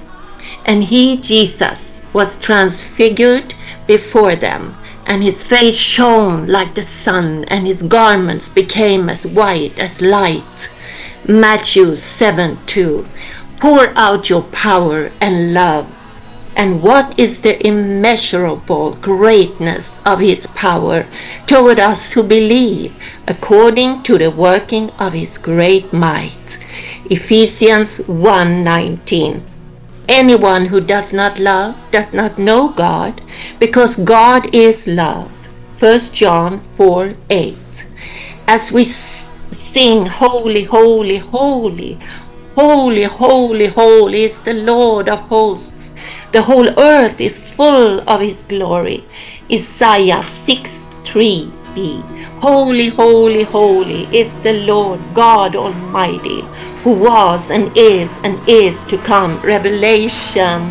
And 0.65 0.85
he, 0.85 1.17
Jesus, 1.17 2.01
was 2.13 2.39
transfigured 2.39 3.53
before 3.85 4.35
them, 4.35 4.75
and 5.05 5.21
his 5.21 5.43
face 5.43 5.77
shone 5.77 6.47
like 6.47 6.73
the 6.73 6.81
sun, 6.81 7.43
and 7.45 7.67
his 7.67 7.83
garments 7.83 8.49
became 8.49 9.09
as 9.09 9.27
white 9.27 9.77
as 9.77 10.01
light. 10.01 10.73
Matthew 11.27 11.95
7 11.95 12.57
2. 12.65 13.07
Pour 13.65 13.89
out 13.97 14.29
your 14.29 14.43
power 14.43 15.11
and 15.19 15.51
love. 15.55 15.87
And 16.55 16.83
what 16.83 17.17
is 17.17 17.41
the 17.41 17.57
immeasurable 17.65 18.91
greatness 19.01 19.99
of 20.05 20.19
his 20.19 20.45
power 20.45 21.07
toward 21.47 21.79
us 21.79 22.13
who 22.13 22.21
believe, 22.21 22.93
according 23.27 24.03
to 24.03 24.19
the 24.19 24.29
working 24.29 24.91
of 24.99 25.13
his 25.13 25.39
great 25.39 25.91
might? 25.91 26.59
Ephesians 27.09 28.01
1:19. 28.05 29.41
Anyone 30.07 30.67
who 30.67 30.79
does 30.79 31.11
not 31.11 31.39
love 31.39 31.73
does 31.89 32.13
not 32.13 32.37
know 32.37 32.69
God, 32.69 33.19
because 33.57 33.95
God 33.95 34.45
is 34.53 34.85
love. 34.85 35.31
1 35.79 36.13
John 36.13 36.61
4 36.77 37.15
8. 37.31 37.87
As 38.47 38.71
we 38.71 38.85
sing, 38.85 40.05
Holy, 40.05 40.65
Holy, 40.65 41.17
Holy, 41.17 41.97
Holy, 42.55 43.03
Holy, 43.03 43.67
Holy 43.67 44.23
is 44.23 44.41
the 44.41 44.53
Lord 44.53 45.09
of 45.09 45.19
hosts, 45.27 45.93
the 46.31 46.41
whole 46.41 46.69
earth 46.79 47.19
is 47.19 47.37
full 47.37 47.99
of 48.09 48.21
His 48.21 48.43
glory. 48.43 49.03
Isaiah 49.51 50.23
6 50.23 50.87
3b. 51.03 52.01
Holy, 52.39 52.87
Holy, 52.87 53.43
Holy 53.43 54.03
is 54.17 54.39
the 54.39 54.53
Lord 54.65 55.01
God 55.13 55.55
Almighty, 55.57 56.41
who 56.83 56.93
was 56.93 57.51
and 57.51 57.75
is 57.75 58.19
and 58.23 58.39
is 58.47 58.85
to 58.85 58.97
come. 58.99 59.41
Revelation. 59.41 60.61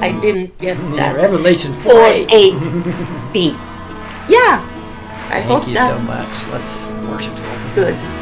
I 0.00 0.16
didn't 0.22 0.56
get 0.58 0.78
Yeah, 0.78 1.12
that. 1.12 1.16
Revelation 1.16 1.74
4 1.74 1.92
4 1.92 2.06
8. 2.06 2.26
8b. 2.30 3.56
Yeah. 4.28 4.62
I 5.28 5.40
hope 5.40 5.64
Thank 5.64 5.68
you 5.70 5.74
so 5.74 5.98
much. 6.06 6.30
Let's 6.52 6.86
worship 7.10 7.34
good. 7.74 8.21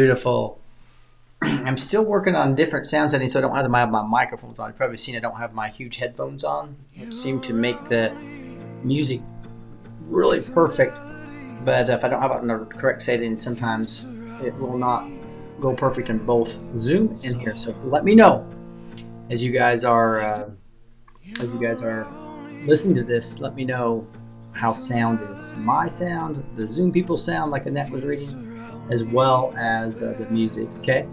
Beautiful. 0.00 0.58
I'm 1.42 1.76
still 1.76 2.06
working 2.06 2.34
on 2.34 2.54
different 2.54 2.86
sound 2.86 3.10
settings, 3.10 3.34
so 3.34 3.38
I 3.38 3.42
don't 3.42 3.54
have 3.54 3.68
my, 3.68 3.84
my 3.84 4.00
microphones 4.00 4.58
on. 4.58 4.70
You've 4.70 4.78
probably 4.78 4.96
seen 4.96 5.14
I 5.14 5.20
don't 5.20 5.36
have 5.36 5.52
my 5.52 5.68
huge 5.68 5.98
headphones 5.98 6.42
on, 6.42 6.74
which 6.96 7.12
seem 7.12 7.38
to 7.42 7.52
make 7.52 7.76
the 7.90 8.10
music 8.82 9.20
really 10.06 10.40
perfect. 10.40 10.96
But 11.66 11.90
if 11.90 12.02
I 12.02 12.08
don't 12.08 12.22
have 12.22 12.30
it 12.30 12.38
in 12.38 12.46
the 12.46 12.64
correct 12.64 13.02
setting, 13.02 13.36
sometimes 13.36 14.06
it 14.42 14.54
will 14.54 14.78
not 14.78 15.06
go 15.60 15.76
perfect 15.76 16.08
in 16.08 16.16
both 16.24 16.58
Zoom 16.78 17.14
and 17.22 17.38
here. 17.38 17.54
So 17.58 17.74
let 17.84 18.02
me 18.02 18.14
know 18.14 18.50
as 19.28 19.44
you 19.44 19.52
guys 19.52 19.84
are 19.84 20.22
uh, 20.22 20.48
as 21.42 21.52
you 21.52 21.60
guys 21.60 21.82
are 21.82 22.08
listening 22.64 22.94
to 22.94 23.04
this. 23.04 23.38
Let 23.38 23.54
me 23.54 23.66
know 23.66 24.06
how 24.52 24.72
sound 24.72 25.20
is. 25.20 25.52
My 25.58 25.90
sound, 25.90 26.42
the 26.56 26.66
Zoom 26.66 26.90
people 26.90 27.18
sound, 27.18 27.50
like 27.50 27.66
Annette 27.66 27.90
was 27.90 28.02
reading, 28.02 28.49
as 28.90 29.04
well 29.04 29.54
as 29.56 30.02
uh, 30.02 30.14
the 30.18 30.26
music. 30.30 30.68
Okay, 30.78 31.06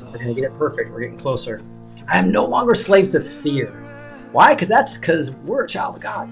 we're 0.00 0.18
gonna 0.18 0.34
get 0.34 0.44
it 0.44 0.58
perfect. 0.58 0.90
We're 0.90 1.00
getting 1.00 1.18
closer. 1.18 1.62
I 2.08 2.18
am 2.18 2.32
no 2.32 2.44
longer 2.46 2.74
slaves 2.74 3.10
to 3.10 3.20
fear. 3.20 3.70
Why? 4.32 4.54
Because 4.54 4.68
that's 4.68 4.96
because 4.98 5.34
we're 5.36 5.64
a 5.64 5.68
child 5.68 5.96
of 5.96 6.02
God. 6.02 6.28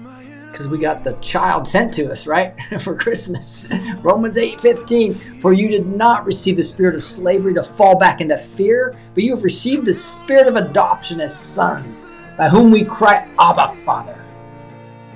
Because 0.51 0.67
we 0.67 0.79
got 0.79 1.03
the 1.03 1.13
child 1.13 1.67
sent 1.67 1.93
to 1.95 2.11
us, 2.11 2.25
right? 2.25 2.55
For 2.81 2.95
Christmas. 2.95 3.67
Romans 4.01 4.37
8 4.37 4.59
15. 4.59 5.13
For 5.39 5.53
you 5.53 5.67
did 5.67 5.85
not 5.85 6.25
receive 6.25 6.55
the 6.57 6.63
spirit 6.63 6.95
of 6.95 7.03
slavery 7.03 7.53
to 7.53 7.63
fall 7.63 7.97
back 7.97 8.21
into 8.21 8.37
fear, 8.37 8.95
but 9.13 9.23
you 9.23 9.35
have 9.35 9.43
received 9.43 9.85
the 9.85 9.93
spirit 9.93 10.47
of 10.47 10.55
adoption 10.55 11.21
as 11.21 11.39
sons, 11.39 12.05
by 12.37 12.49
whom 12.49 12.71
we 12.71 12.83
cry, 12.83 13.27
Abba, 13.39 13.75
Father. 13.85 14.17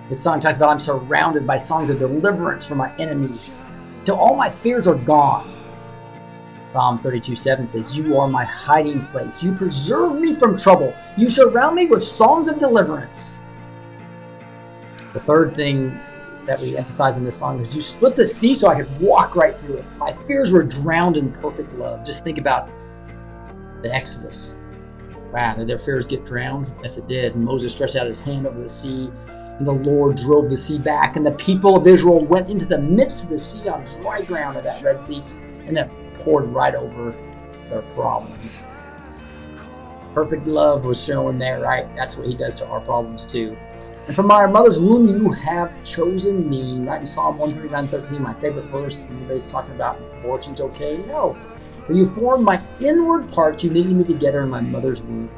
This 0.09 0.21
song 0.21 0.39
talks 0.39 0.57
about 0.57 0.69
I'm 0.69 0.79
surrounded 0.79 1.47
by 1.47 1.57
songs 1.57 1.89
of 1.89 1.97
deliverance 1.97 2.67
from 2.67 2.77
my 2.77 2.95
enemies, 2.97 3.57
till 4.05 4.17
all 4.17 4.35
my 4.35 4.49
fears 4.49 4.87
are 4.87 4.95
gone. 4.95 5.49
Psalm 6.73 6.99
32:7 6.99 7.67
says, 7.67 7.97
You 7.97 8.17
are 8.17 8.27
my 8.27 8.45
hiding 8.45 9.05
place. 9.07 9.43
You 9.43 9.53
preserve 9.53 10.19
me 10.19 10.35
from 10.35 10.57
trouble. 10.57 10.95
You 11.17 11.27
surround 11.27 11.75
me 11.75 11.87
with 11.87 12.01
songs 12.01 12.47
of 12.47 12.59
deliverance. 12.59 13.39
The 15.13 15.19
third 15.19 15.53
thing 15.53 15.89
that 16.45 16.59
we 16.61 16.77
emphasize 16.77 17.17
in 17.17 17.25
this 17.25 17.37
song 17.37 17.59
is 17.59 17.75
you 17.75 17.81
split 17.81 18.15
the 18.15 18.25
sea 18.25 18.55
so 18.55 18.69
I 18.69 18.81
could 18.81 19.01
walk 19.01 19.35
right 19.35 19.59
through 19.59 19.77
it. 19.77 19.85
My 19.97 20.13
fears 20.13 20.51
were 20.51 20.63
drowned 20.63 21.17
in 21.17 21.31
perfect 21.33 21.73
love. 21.73 22.05
Just 22.05 22.23
think 22.23 22.37
about 22.37 22.69
the 23.81 23.93
Exodus. 23.93 24.55
Wow, 25.33 25.55
did 25.55 25.67
their 25.67 25.79
fears 25.79 26.05
get 26.05 26.25
drowned? 26.25 26.71
Yes, 26.81 26.97
it 26.97 27.07
did. 27.07 27.35
Moses 27.35 27.73
stretched 27.73 27.95
out 27.95 28.07
his 28.07 28.19
hand 28.19 28.47
over 28.47 28.59
the 28.59 28.67
sea, 28.67 29.09
and 29.27 29.67
the 29.67 29.71
Lord 29.71 30.17
drove 30.17 30.49
the 30.49 30.57
sea 30.57 30.77
back, 30.77 31.15
and 31.15 31.25
the 31.25 31.31
people 31.31 31.77
of 31.77 31.87
Israel 31.87 32.25
went 32.25 32.49
into 32.49 32.65
the 32.65 32.79
midst 32.79 33.25
of 33.25 33.29
the 33.29 33.39
sea 33.39 33.67
on 33.69 33.85
dry 34.01 34.21
ground 34.21 34.57
of 34.57 34.63
that 34.63 34.81
Red 34.83 35.03
Sea, 35.03 35.21
and 35.65 35.75
then 35.75 35.89
poured 36.23 36.45
right 36.45 36.75
over 36.75 37.15
their 37.69 37.81
problems. 37.93 38.65
Perfect 40.13 40.45
love 40.45 40.85
was 40.85 41.01
shown 41.03 41.37
there, 41.37 41.61
right? 41.61 41.93
That's 41.95 42.17
what 42.17 42.27
he 42.27 42.35
does 42.35 42.55
to 42.55 42.67
our 42.67 42.81
problems 42.81 43.25
too. 43.25 43.57
And 44.07 44.15
from 44.15 44.27
my 44.27 44.45
mother's 44.45 44.79
womb 44.79 45.07
you 45.07 45.31
have 45.31 45.83
chosen 45.83 46.49
me. 46.49 46.79
Right 46.79 46.99
in 46.99 47.07
Psalm 47.07 47.37
139, 47.37 47.87
13, 47.87 48.21
my 48.21 48.33
favorite 48.35 48.65
verse. 48.65 48.95
Everybody's 48.95 49.47
talking 49.47 49.73
about 49.75 50.01
abortion's 50.19 50.59
okay. 50.59 50.97
No. 51.07 51.33
For 51.85 51.93
you 51.93 52.13
formed 52.13 52.43
my 52.43 52.61
inward 52.81 53.31
parts, 53.31 53.63
you 53.63 53.69
knitted 53.69 53.93
me 53.93 54.03
together 54.03 54.41
in 54.41 54.49
my 54.49 54.61
mother's 54.61 55.01
womb. 55.01 55.29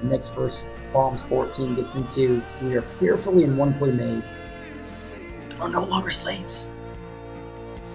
The 0.00 0.06
next 0.08 0.30
verse, 0.30 0.64
Psalms 0.92 1.22
14, 1.24 1.74
gets 1.74 1.94
into 1.94 2.42
we 2.62 2.74
are 2.76 2.82
fearfully 2.82 3.44
and 3.44 3.58
wonderfully 3.58 3.92
made. 3.92 4.22
We're 5.60 5.68
no 5.68 5.84
longer 5.84 6.10
slaves. 6.10 6.70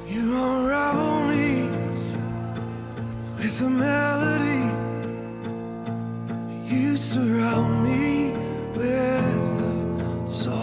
You 0.08 0.22
unravel 0.22 1.28
me 1.28 1.87
with 3.38 3.62
a 3.62 3.70
melody. 3.70 4.64
You 6.74 6.98
surround 6.98 7.84
me 7.84 8.32
with 8.76 8.86
a 8.86 10.28
song 10.28 10.57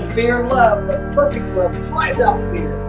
fear 0.00 0.40
in 0.40 0.48
love, 0.48 0.86
but 0.86 1.12
perfect 1.12 1.46
love 1.56 1.72
drives 1.88 2.20
out 2.20 2.40
fear. 2.50 2.85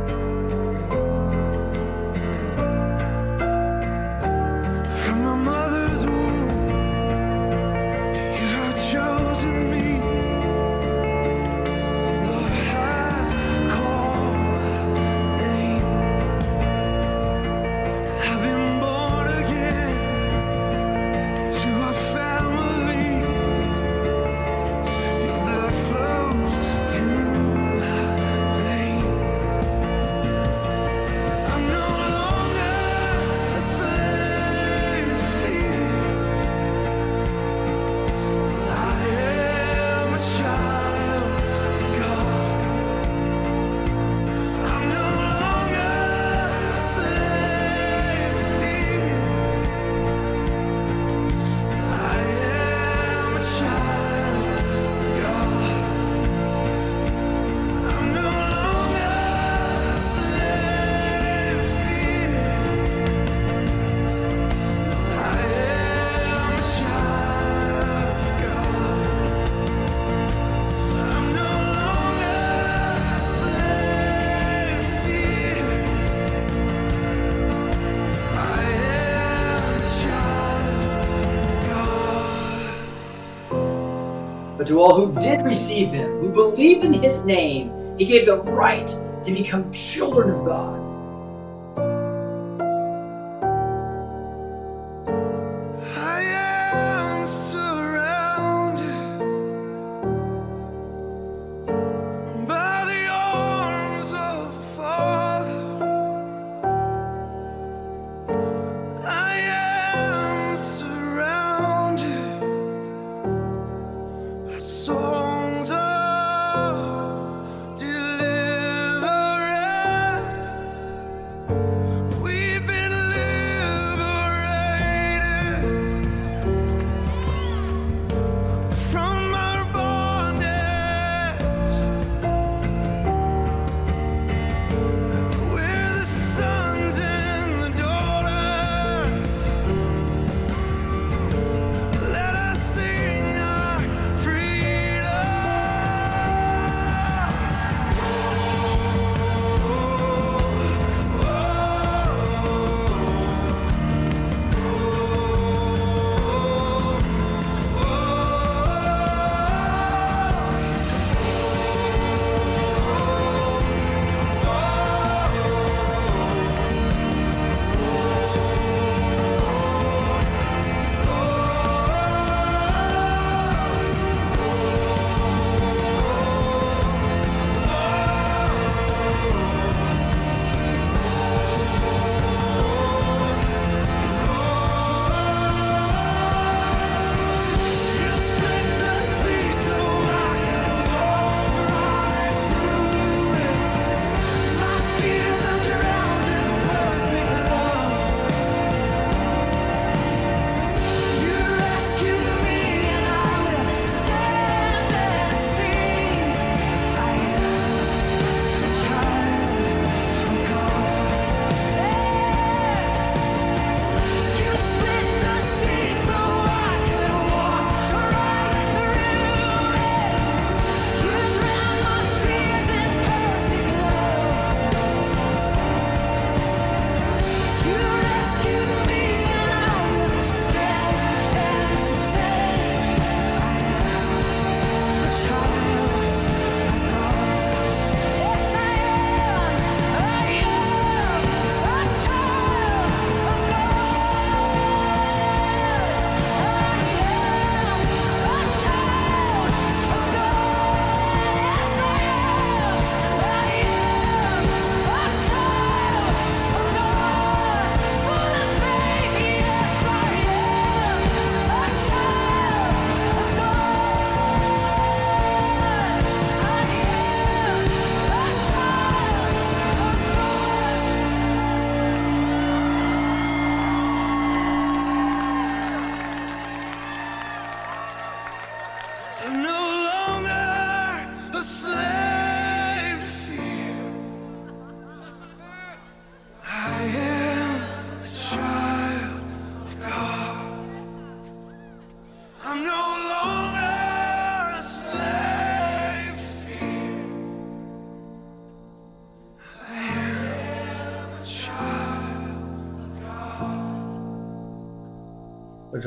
To 84.67 84.81
all 84.81 84.99
who 84.99 85.17
did 85.21 85.45
receive 85.45 85.91
him, 85.93 86.19
who 86.19 86.27
believed 86.27 86.83
in 86.83 86.91
his 86.91 87.23
name, 87.23 87.95
he 87.97 88.03
gave 88.03 88.25
the 88.25 88.41
right 88.41 88.85
to 89.23 89.31
become 89.31 89.71
children 89.71 90.29
of 90.29 90.45
God. 90.45 90.86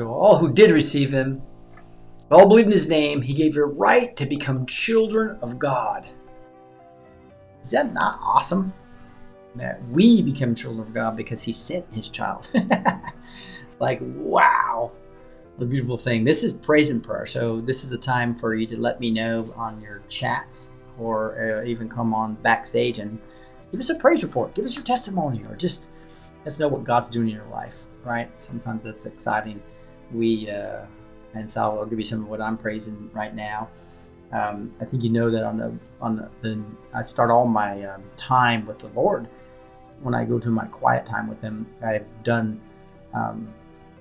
All 0.09 0.37
who 0.37 0.51
did 0.51 0.71
receive 0.71 1.11
him, 1.11 1.41
all 2.31 2.47
believed 2.47 2.67
in 2.67 2.71
his 2.71 2.87
name, 2.87 3.21
he 3.21 3.33
gave 3.33 3.57
a 3.57 3.65
right 3.65 4.15
to 4.15 4.25
become 4.25 4.65
children 4.65 5.37
of 5.41 5.59
God. 5.59 6.05
Is 7.63 7.71
that 7.71 7.93
not 7.93 8.19
awesome? 8.21 8.73
That 9.55 9.85
we 9.89 10.21
become 10.21 10.55
children 10.55 10.87
of 10.87 10.93
God 10.93 11.17
because 11.17 11.43
he 11.43 11.51
sent 11.51 11.91
his 11.93 12.07
child. 12.07 12.49
it's 12.53 13.79
like, 13.79 13.99
wow. 14.01 14.91
What 15.57 15.65
a 15.65 15.67
beautiful 15.67 15.97
thing. 15.97 16.23
This 16.23 16.43
is 16.43 16.53
praise 16.53 16.89
and 16.89 17.03
prayer. 17.03 17.25
So, 17.25 17.59
this 17.59 17.83
is 17.83 17.91
a 17.91 17.97
time 17.97 18.35
for 18.35 18.55
you 18.55 18.65
to 18.67 18.79
let 18.79 18.99
me 18.99 19.11
know 19.11 19.53
on 19.57 19.81
your 19.81 20.01
chats 20.07 20.71
or 20.97 21.61
uh, 21.61 21.65
even 21.65 21.89
come 21.89 22.13
on 22.13 22.35
backstage 22.35 22.99
and 22.99 23.19
give 23.71 23.79
us 23.79 23.89
a 23.89 23.95
praise 23.95 24.23
report. 24.23 24.55
Give 24.55 24.63
us 24.63 24.75
your 24.75 24.85
testimony 24.85 25.43
or 25.49 25.55
just 25.55 25.89
let 26.39 26.47
us 26.47 26.59
know 26.59 26.69
what 26.69 26.83
God's 26.83 27.09
doing 27.09 27.27
in 27.27 27.35
your 27.35 27.47
life, 27.47 27.85
right? 28.03 28.29
Sometimes 28.39 28.85
that's 28.85 29.05
exciting. 29.05 29.61
We, 30.13 30.49
uh, 30.49 30.85
and 31.33 31.49
so 31.49 31.61
I'll, 31.61 31.79
I'll 31.79 31.85
give 31.85 31.99
you 31.99 32.05
some 32.05 32.23
of 32.23 32.27
what 32.27 32.41
I'm 32.41 32.57
praising 32.57 33.09
right 33.13 33.33
now. 33.33 33.69
Um, 34.31 34.73
I 34.79 34.85
think 34.85 35.03
you 35.03 35.09
know 35.09 35.29
that 35.29 35.43
on 35.43 35.57
the 35.57 35.73
on 35.99 36.15
the, 36.15 36.29
the 36.41 36.63
I 36.93 37.01
start 37.01 37.29
all 37.29 37.45
my 37.45 37.83
um, 37.83 38.03
time 38.15 38.65
with 38.65 38.79
the 38.79 38.87
Lord 38.89 39.27
when 40.01 40.15
I 40.15 40.23
go 40.23 40.39
to 40.39 40.49
my 40.49 40.65
quiet 40.65 41.05
time 41.05 41.27
with 41.27 41.41
Him. 41.41 41.67
I've 41.83 42.05
done 42.23 42.61
um, 43.13 43.53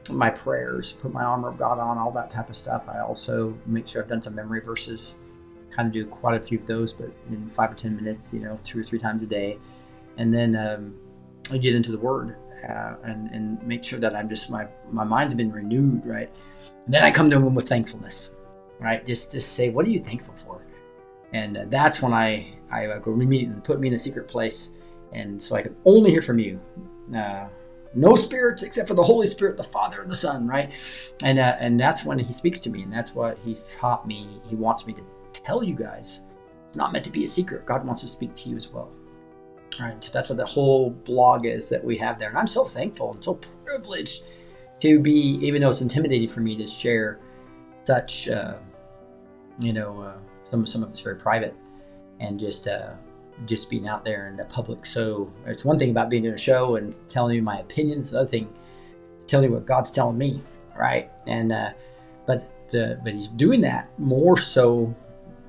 my 0.08 0.30
prayers, 0.30 0.92
put 0.92 1.12
my 1.12 1.24
armor 1.24 1.48
of 1.48 1.58
God 1.58 1.78
on, 1.78 1.98
all 1.98 2.12
that 2.12 2.30
type 2.30 2.48
of 2.48 2.56
stuff. 2.56 2.84
I 2.88 3.00
also 3.00 3.56
make 3.66 3.88
sure 3.88 4.02
I've 4.02 4.08
done 4.08 4.22
some 4.22 4.34
memory 4.34 4.60
verses. 4.60 5.16
Kind 5.70 5.88
of 5.88 5.92
do 5.92 6.06
quite 6.06 6.40
a 6.40 6.44
few 6.44 6.58
of 6.58 6.66
those, 6.66 6.92
but 6.92 7.10
in 7.28 7.48
five 7.50 7.72
or 7.72 7.74
ten 7.74 7.94
minutes, 7.94 8.32
you 8.32 8.40
know, 8.40 8.58
two 8.64 8.80
or 8.80 8.84
three 8.84 8.98
times 8.98 9.22
a 9.22 9.26
day, 9.26 9.58
and 10.16 10.32
then 10.34 10.56
um, 10.56 10.94
I 11.52 11.58
get 11.58 11.74
into 11.74 11.92
the 11.92 11.98
Word 11.98 12.36
uh, 12.68 12.94
and 13.04 13.30
and 13.30 13.62
make 13.62 13.84
sure 13.84 13.98
that 13.98 14.14
I'm 14.14 14.28
just 14.28 14.50
my 14.50 14.66
my 14.90 15.04
mind's 15.04 15.34
been 15.34 15.52
renewed, 15.52 16.04
right? 16.04 16.30
And 16.84 16.94
then 16.94 17.02
I 17.02 17.10
come 17.10 17.30
to 17.30 17.36
Him 17.36 17.54
with 17.54 17.68
thankfulness, 17.68 18.34
right? 18.78 19.04
Just 19.04 19.32
just 19.32 19.54
say, 19.54 19.70
what 19.70 19.86
are 19.86 19.90
you 19.90 20.00
thankful 20.00 20.34
for? 20.36 20.62
And 21.32 21.56
uh, 21.56 21.64
that's 21.68 22.02
when 22.02 22.12
I 22.12 22.54
I 22.70 22.86
uh, 22.86 22.98
go 22.98 23.14
meet 23.14 23.48
and 23.48 23.62
put 23.62 23.80
me 23.80 23.88
in 23.88 23.94
a 23.94 23.98
secret 23.98 24.28
place, 24.28 24.74
and 25.12 25.42
so 25.42 25.56
I 25.56 25.62
can 25.62 25.76
only 25.84 26.10
hear 26.10 26.22
from 26.22 26.38
you. 26.38 26.60
Uh, 27.14 27.48
no 27.92 28.14
spirits 28.14 28.62
except 28.62 28.86
for 28.86 28.94
the 28.94 29.02
Holy 29.02 29.26
Spirit, 29.26 29.56
the 29.56 29.64
Father 29.64 30.00
and 30.00 30.10
the 30.10 30.14
Son, 30.14 30.46
right? 30.46 30.70
And 31.22 31.38
uh, 31.38 31.56
and 31.58 31.78
that's 31.78 32.04
when 32.04 32.18
He 32.18 32.32
speaks 32.32 32.60
to 32.60 32.70
me, 32.70 32.82
and 32.82 32.92
that's 32.92 33.14
what 33.14 33.38
He's 33.44 33.74
taught 33.74 34.06
me. 34.06 34.40
He 34.48 34.54
wants 34.54 34.86
me 34.86 34.92
to 34.94 35.02
tell 35.32 35.62
you 35.62 35.74
guys. 35.74 36.22
It's 36.68 36.76
not 36.76 36.92
meant 36.92 37.04
to 37.06 37.10
be 37.10 37.24
a 37.24 37.26
secret. 37.26 37.66
God 37.66 37.84
wants 37.84 38.02
to 38.02 38.08
speak 38.08 38.32
to 38.36 38.48
you 38.48 38.56
as 38.56 38.68
well. 38.68 38.92
Right, 39.78 40.10
that's 40.12 40.28
what 40.28 40.36
the 40.36 40.46
whole 40.46 40.90
blog 40.90 41.46
is 41.46 41.68
that 41.68 41.82
we 41.82 41.96
have 41.98 42.18
there, 42.18 42.28
and 42.28 42.36
I'm 42.36 42.46
so 42.46 42.64
thankful 42.64 43.12
and 43.12 43.24
so 43.24 43.34
privileged 43.64 44.24
to 44.80 44.98
be, 44.98 45.38
even 45.42 45.62
though 45.62 45.70
it's 45.70 45.80
intimidating 45.80 46.28
for 46.28 46.40
me 46.40 46.56
to 46.56 46.66
share 46.66 47.18
such, 47.84 48.28
uh, 48.28 48.54
you 49.60 49.72
know, 49.72 50.00
uh, 50.00 50.18
some 50.50 50.66
some 50.66 50.82
of 50.82 50.90
it's 50.90 51.00
very 51.00 51.16
private, 51.16 51.54
and 52.18 52.38
just 52.38 52.68
uh, 52.68 52.90
just 53.46 53.70
being 53.70 53.88
out 53.88 54.04
there 54.04 54.28
in 54.28 54.36
the 54.36 54.44
public. 54.46 54.84
So 54.84 55.32
it's 55.46 55.64
one 55.64 55.78
thing 55.78 55.90
about 55.90 56.10
being 56.10 56.24
in 56.24 56.34
a 56.34 56.38
show 56.38 56.76
and 56.76 56.98
telling 57.08 57.36
you 57.36 57.42
my 57.42 57.60
opinions. 57.60 58.12
Another 58.12 58.28
thing 58.28 58.52
telling 59.26 59.48
you 59.48 59.54
what 59.54 59.66
God's 59.66 59.92
telling 59.92 60.18
me, 60.18 60.42
right? 60.76 61.10
And 61.26 61.52
uh, 61.52 61.70
but 62.26 62.70
the 62.70 63.00
but 63.04 63.14
He's 63.14 63.28
doing 63.28 63.60
that 63.62 63.88
more 63.98 64.36
so 64.36 64.94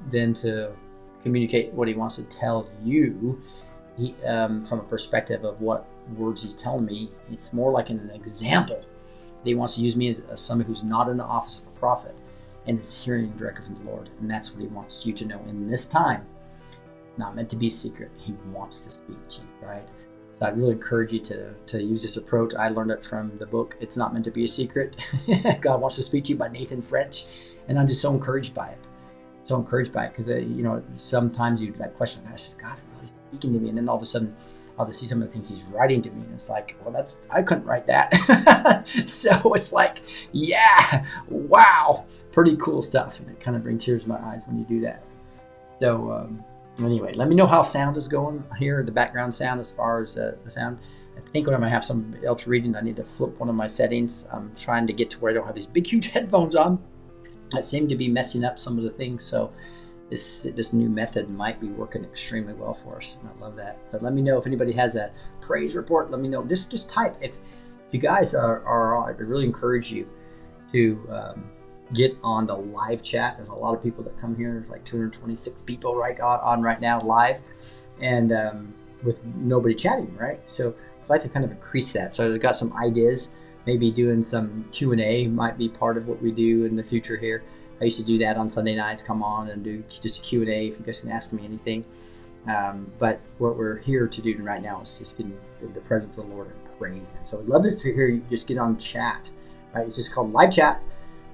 than 0.09 0.33
to 0.35 0.71
communicate 1.23 1.73
what 1.73 1.87
He 1.87 1.93
wants 1.93 2.15
to 2.17 2.23
tell 2.23 2.69
you. 2.83 3.41
He, 4.01 4.15
um, 4.25 4.65
from 4.65 4.79
a 4.79 4.83
perspective 4.83 5.43
of 5.43 5.61
what 5.61 5.87
words 6.15 6.43
He's 6.43 6.53
telling 6.53 6.85
me, 6.85 7.11
it's 7.31 7.53
more 7.53 7.71
like 7.71 7.89
an 7.89 8.11
example 8.13 8.83
that 9.39 9.45
He 9.45 9.55
wants 9.55 9.75
to 9.75 9.81
use 9.81 9.95
me 9.95 10.09
as, 10.09 10.21
as 10.31 10.39
somebody 10.39 10.67
who's 10.67 10.83
not 10.83 11.09
in 11.09 11.17
the 11.17 11.23
office 11.23 11.59
of 11.59 11.67
a 11.67 11.79
prophet 11.79 12.15
and 12.67 12.79
is 12.79 13.03
hearing 13.03 13.31
directly 13.37 13.65
from 13.65 13.75
the 13.75 13.91
Lord. 13.91 14.09
And 14.19 14.29
that's 14.29 14.51
what 14.51 14.61
He 14.61 14.67
wants 14.67 15.05
you 15.05 15.13
to 15.13 15.25
know 15.25 15.39
in 15.47 15.67
this 15.67 15.85
time 15.85 16.25
not 17.17 17.35
meant 17.35 17.49
to 17.49 17.55
be 17.55 17.69
secret. 17.69 18.11
He 18.17 18.33
wants 18.51 18.81
to 18.85 18.91
speak 18.91 19.27
to 19.27 19.41
you, 19.41 19.47
right? 19.61 19.87
So 20.31 20.47
I'd 20.47 20.57
really 20.57 20.71
encourage 20.71 21.13
you 21.13 21.19
to, 21.19 21.53
to 21.53 21.81
use 21.81 22.01
this 22.01 22.17
approach. 22.17 22.55
I 22.55 22.69
learned 22.69 22.91
it 22.91 23.05
from 23.05 23.37
the 23.37 23.45
book, 23.45 23.77
It's 23.79 23.97
Not 23.97 24.13
Meant 24.13 24.25
to 24.25 24.31
Be 24.31 24.45
a 24.45 24.47
Secret. 24.47 24.95
God 25.61 25.81
Wants 25.81 25.97
to 25.97 26.03
Speak 26.03 26.23
to 26.25 26.29
You 26.31 26.35
by 26.37 26.47
Nathan 26.47 26.81
French. 26.81 27.25
And 27.67 27.77
I'm 27.77 27.87
just 27.87 28.01
so 28.01 28.11
encouraged 28.13 28.55
by 28.55 28.69
it. 28.69 28.79
So 29.43 29.55
encouraged 29.55 29.93
by 29.93 30.05
it 30.05 30.09
because, 30.09 30.29
uh, 30.29 30.37
you 30.37 30.63
know, 30.63 30.83
sometimes 30.95 31.61
you 31.61 31.73
like 31.77 31.95
question, 31.95 32.23
I 32.31 32.35
said, 32.35 32.59
God 32.59 32.77
speaking 33.31 33.53
to 33.53 33.59
me. 33.59 33.69
And 33.69 33.77
then 33.77 33.87
all 33.87 33.95
of 33.95 34.01
a 34.01 34.05
sudden, 34.05 34.35
I'll 34.77 34.85
just 34.85 34.99
see 34.99 35.07
some 35.07 35.21
of 35.21 35.27
the 35.27 35.33
things 35.33 35.49
he's 35.49 35.67
writing 35.67 36.01
to 36.01 36.09
me. 36.11 36.21
And 36.23 36.33
it's 36.33 36.49
like, 36.49 36.75
well, 36.83 36.91
that's, 36.91 37.21
I 37.29 37.41
couldn't 37.41 37.65
write 37.65 37.85
that. 37.87 38.87
so 39.05 39.53
it's 39.53 39.71
like, 39.71 40.01
yeah, 40.31 41.05
wow, 41.29 42.05
pretty 42.31 42.55
cool 42.57 42.81
stuff. 42.81 43.19
And 43.19 43.29
it 43.29 43.39
kind 43.39 43.55
of 43.55 43.63
brings 43.63 43.85
tears 43.85 44.03
to 44.03 44.09
my 44.09 44.19
eyes 44.19 44.45
when 44.47 44.57
you 44.57 44.65
do 44.65 44.81
that. 44.81 45.03
So, 45.79 46.11
um, 46.11 46.43
anyway, 46.83 47.13
let 47.13 47.27
me 47.27 47.35
know 47.35 47.47
how 47.47 47.63
sound 47.63 47.97
is 47.97 48.07
going 48.07 48.43
here, 48.59 48.83
the 48.83 48.91
background 48.91 49.33
sound 49.33 49.59
as 49.59 49.71
far 49.71 50.01
as 50.01 50.17
uh, 50.17 50.35
the 50.43 50.49
sound. 50.49 50.79
I 51.17 51.21
think 51.21 51.45
when 51.45 51.55
I'm 51.55 51.61
gonna 51.61 51.71
have 51.71 51.85
somebody 51.85 52.25
else 52.25 52.47
reading, 52.47 52.75
I 52.75 52.81
need 52.81 52.95
to 52.95 53.03
flip 53.03 53.39
one 53.39 53.49
of 53.49 53.55
my 53.55 53.67
settings. 53.67 54.27
I'm 54.31 54.51
trying 54.55 54.87
to 54.87 54.93
get 54.93 55.09
to 55.11 55.19
where 55.19 55.31
I 55.31 55.33
don't 55.35 55.45
have 55.45 55.55
these 55.55 55.67
big, 55.67 55.85
huge 55.85 56.07
headphones 56.11 56.55
on 56.55 56.81
that 57.51 57.65
seem 57.65 57.87
to 57.89 57.95
be 57.95 58.07
messing 58.07 58.43
up 58.43 58.57
some 58.57 58.77
of 58.77 58.83
the 58.83 58.89
things. 58.91 59.23
So 59.23 59.51
this 60.11 60.47
this 60.55 60.73
new 60.73 60.89
method 60.89 61.29
might 61.29 61.59
be 61.59 61.67
working 61.67 62.03
extremely 62.03 62.53
well 62.53 62.75
for 62.75 62.97
us, 62.97 63.17
and 63.19 63.29
I 63.29 63.43
love 63.43 63.55
that. 63.55 63.79
But 63.91 64.03
let 64.03 64.13
me 64.13 64.21
know 64.21 64.37
if 64.37 64.45
anybody 64.45 64.73
has 64.73 64.95
a 64.95 65.11
praise 65.39 65.75
report. 65.75 66.11
Let 66.11 66.21
me 66.21 66.27
know. 66.27 66.43
Just 66.45 66.69
just 66.69 66.87
type 66.89 67.15
if, 67.21 67.31
if 67.31 67.93
you 67.93 67.99
guys 67.99 68.35
are, 68.35 68.63
are 68.65 69.07
I 69.07 69.11
really 69.11 69.45
encourage 69.45 69.91
you 69.91 70.07
to. 70.71 71.07
Um, 71.09 71.51
get 71.93 72.17
on 72.23 72.47
the 72.47 72.55
live 72.55 73.03
chat. 73.03 73.37
There's 73.37 73.49
a 73.49 73.53
lot 73.53 73.75
of 73.75 73.83
people 73.83 74.03
that 74.03 74.17
come 74.17 74.35
here. 74.35 74.53
There's 74.53 74.69
like 74.69 74.85
226 74.85 75.63
people 75.63 75.95
right 75.95 76.19
on, 76.19 76.61
right 76.61 76.79
now 76.79 76.99
live, 77.01 77.39
and 77.99 78.31
um, 78.31 78.73
with 79.03 79.23
nobody 79.25 79.75
chatting, 79.75 80.15
right? 80.15 80.39
So 80.49 80.73
I'd 81.03 81.09
like 81.09 81.21
to 81.23 81.29
kind 81.29 81.45
of 81.45 81.51
increase 81.51 81.91
that. 81.93 82.13
So 82.13 82.33
I've 82.33 82.41
got 82.41 82.55
some 82.55 82.73
ideas. 82.77 83.31
Maybe 83.65 83.91
doing 83.91 84.23
some 84.23 84.65
Q 84.71 84.91
and 84.91 85.01
A 85.01 85.27
might 85.27 85.57
be 85.57 85.69
part 85.69 85.97
of 85.97 86.07
what 86.07 86.21
we 86.21 86.31
do 86.31 86.65
in 86.65 86.75
the 86.75 86.83
future 86.83 87.17
here. 87.17 87.43
I 87.81 87.85
used 87.85 87.97
to 87.97 88.05
do 88.05 88.19
that 88.19 88.37
on 88.37 88.49
Sunday 88.49 88.75
nights. 88.75 89.01
Come 89.01 89.23
on 89.23 89.49
and 89.49 89.63
do 89.63 89.83
just 89.89 90.19
a 90.19 90.21
Q 90.21 90.41
and 90.41 90.49
A 90.49 90.67
if 90.67 90.79
you 90.79 90.85
guys 90.85 91.01
can 91.01 91.09
ask 91.09 91.33
me 91.33 91.43
anything. 91.43 91.83
Um, 92.47 92.91
but 92.99 93.19
what 93.39 93.57
we're 93.57 93.77
here 93.77 94.07
to 94.07 94.21
do 94.21 94.37
right 94.41 94.61
now 94.61 94.81
is 94.81 94.99
just 94.99 95.17
get 95.17 95.25
in 95.25 95.73
the 95.73 95.81
presence 95.81 96.17
of 96.17 96.27
the 96.27 96.33
Lord 96.33 96.47
and 96.47 96.79
praise 96.79 97.15
Him. 97.15 97.25
So 97.25 97.39
I'd 97.39 97.47
love 97.47 97.63
to 97.63 97.71
hear 97.71 98.07
you 98.07 98.23
just 98.29 98.47
get 98.47 98.59
on 98.59 98.77
chat. 98.77 99.29
Right? 99.73 99.85
It's 99.85 99.95
just 99.95 100.13
called 100.13 100.31
live 100.31 100.51
chat. 100.51 100.81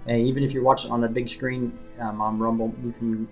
And 0.05 0.25
even 0.25 0.41
if 0.43 0.53
you're 0.53 0.63
watching 0.63 0.91
on 0.91 1.03
a 1.03 1.07
big 1.09 1.27
screen 1.29 1.77
um, 1.99 2.21
on 2.21 2.39
Rumble, 2.39 2.73
you 2.81 2.93
can 2.93 3.27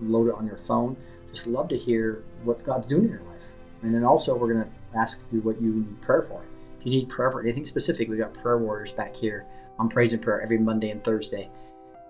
load 0.00 0.28
it 0.28 0.34
on 0.34 0.46
your 0.46 0.58
phone. 0.58 0.96
Just 1.32 1.48
love 1.48 1.68
to 1.68 1.76
hear 1.76 2.22
what 2.44 2.62
God's 2.64 2.86
doing 2.86 3.04
in 3.04 3.10
your 3.10 3.22
life. 3.22 3.52
And 3.82 3.92
then 3.92 4.04
also, 4.04 4.36
we're 4.36 4.52
going 4.52 4.64
to 4.64 4.98
ask 4.98 5.20
you 5.32 5.40
what 5.40 5.60
you 5.60 5.72
need 5.72 6.00
prayer 6.00 6.22
for. 6.22 6.42
If 6.78 6.86
you 6.86 6.92
need 6.92 7.08
prayer 7.08 7.32
for 7.32 7.40
anything 7.40 7.64
specific, 7.64 8.08
we 8.08 8.16
got 8.16 8.32
prayer 8.32 8.58
warriors 8.58 8.92
back 8.92 9.16
here 9.16 9.44
on 9.78 9.88
Praise 9.88 10.12
and 10.12 10.22
Prayer 10.22 10.40
every 10.40 10.58
Monday 10.58 10.90
and 10.90 11.02
Thursday 11.02 11.50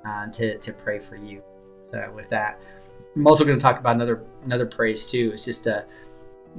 uh, 0.07 0.27
to, 0.29 0.59
to 0.59 0.73
pray 0.73 0.99
for 0.99 1.17
you. 1.17 1.43
So 1.83 2.11
with 2.15 2.29
that, 2.31 2.61
I'm 3.17 3.27
also 3.27 3.45
going 3.45 3.59
to 3.59 3.63
talk 3.63 3.79
about 3.79 3.97
another 3.97 4.25
another 4.45 4.67
praise 4.67 5.07
too. 5.07 5.31
It's 5.33 5.45
just 5.45 5.67
a 5.67 5.85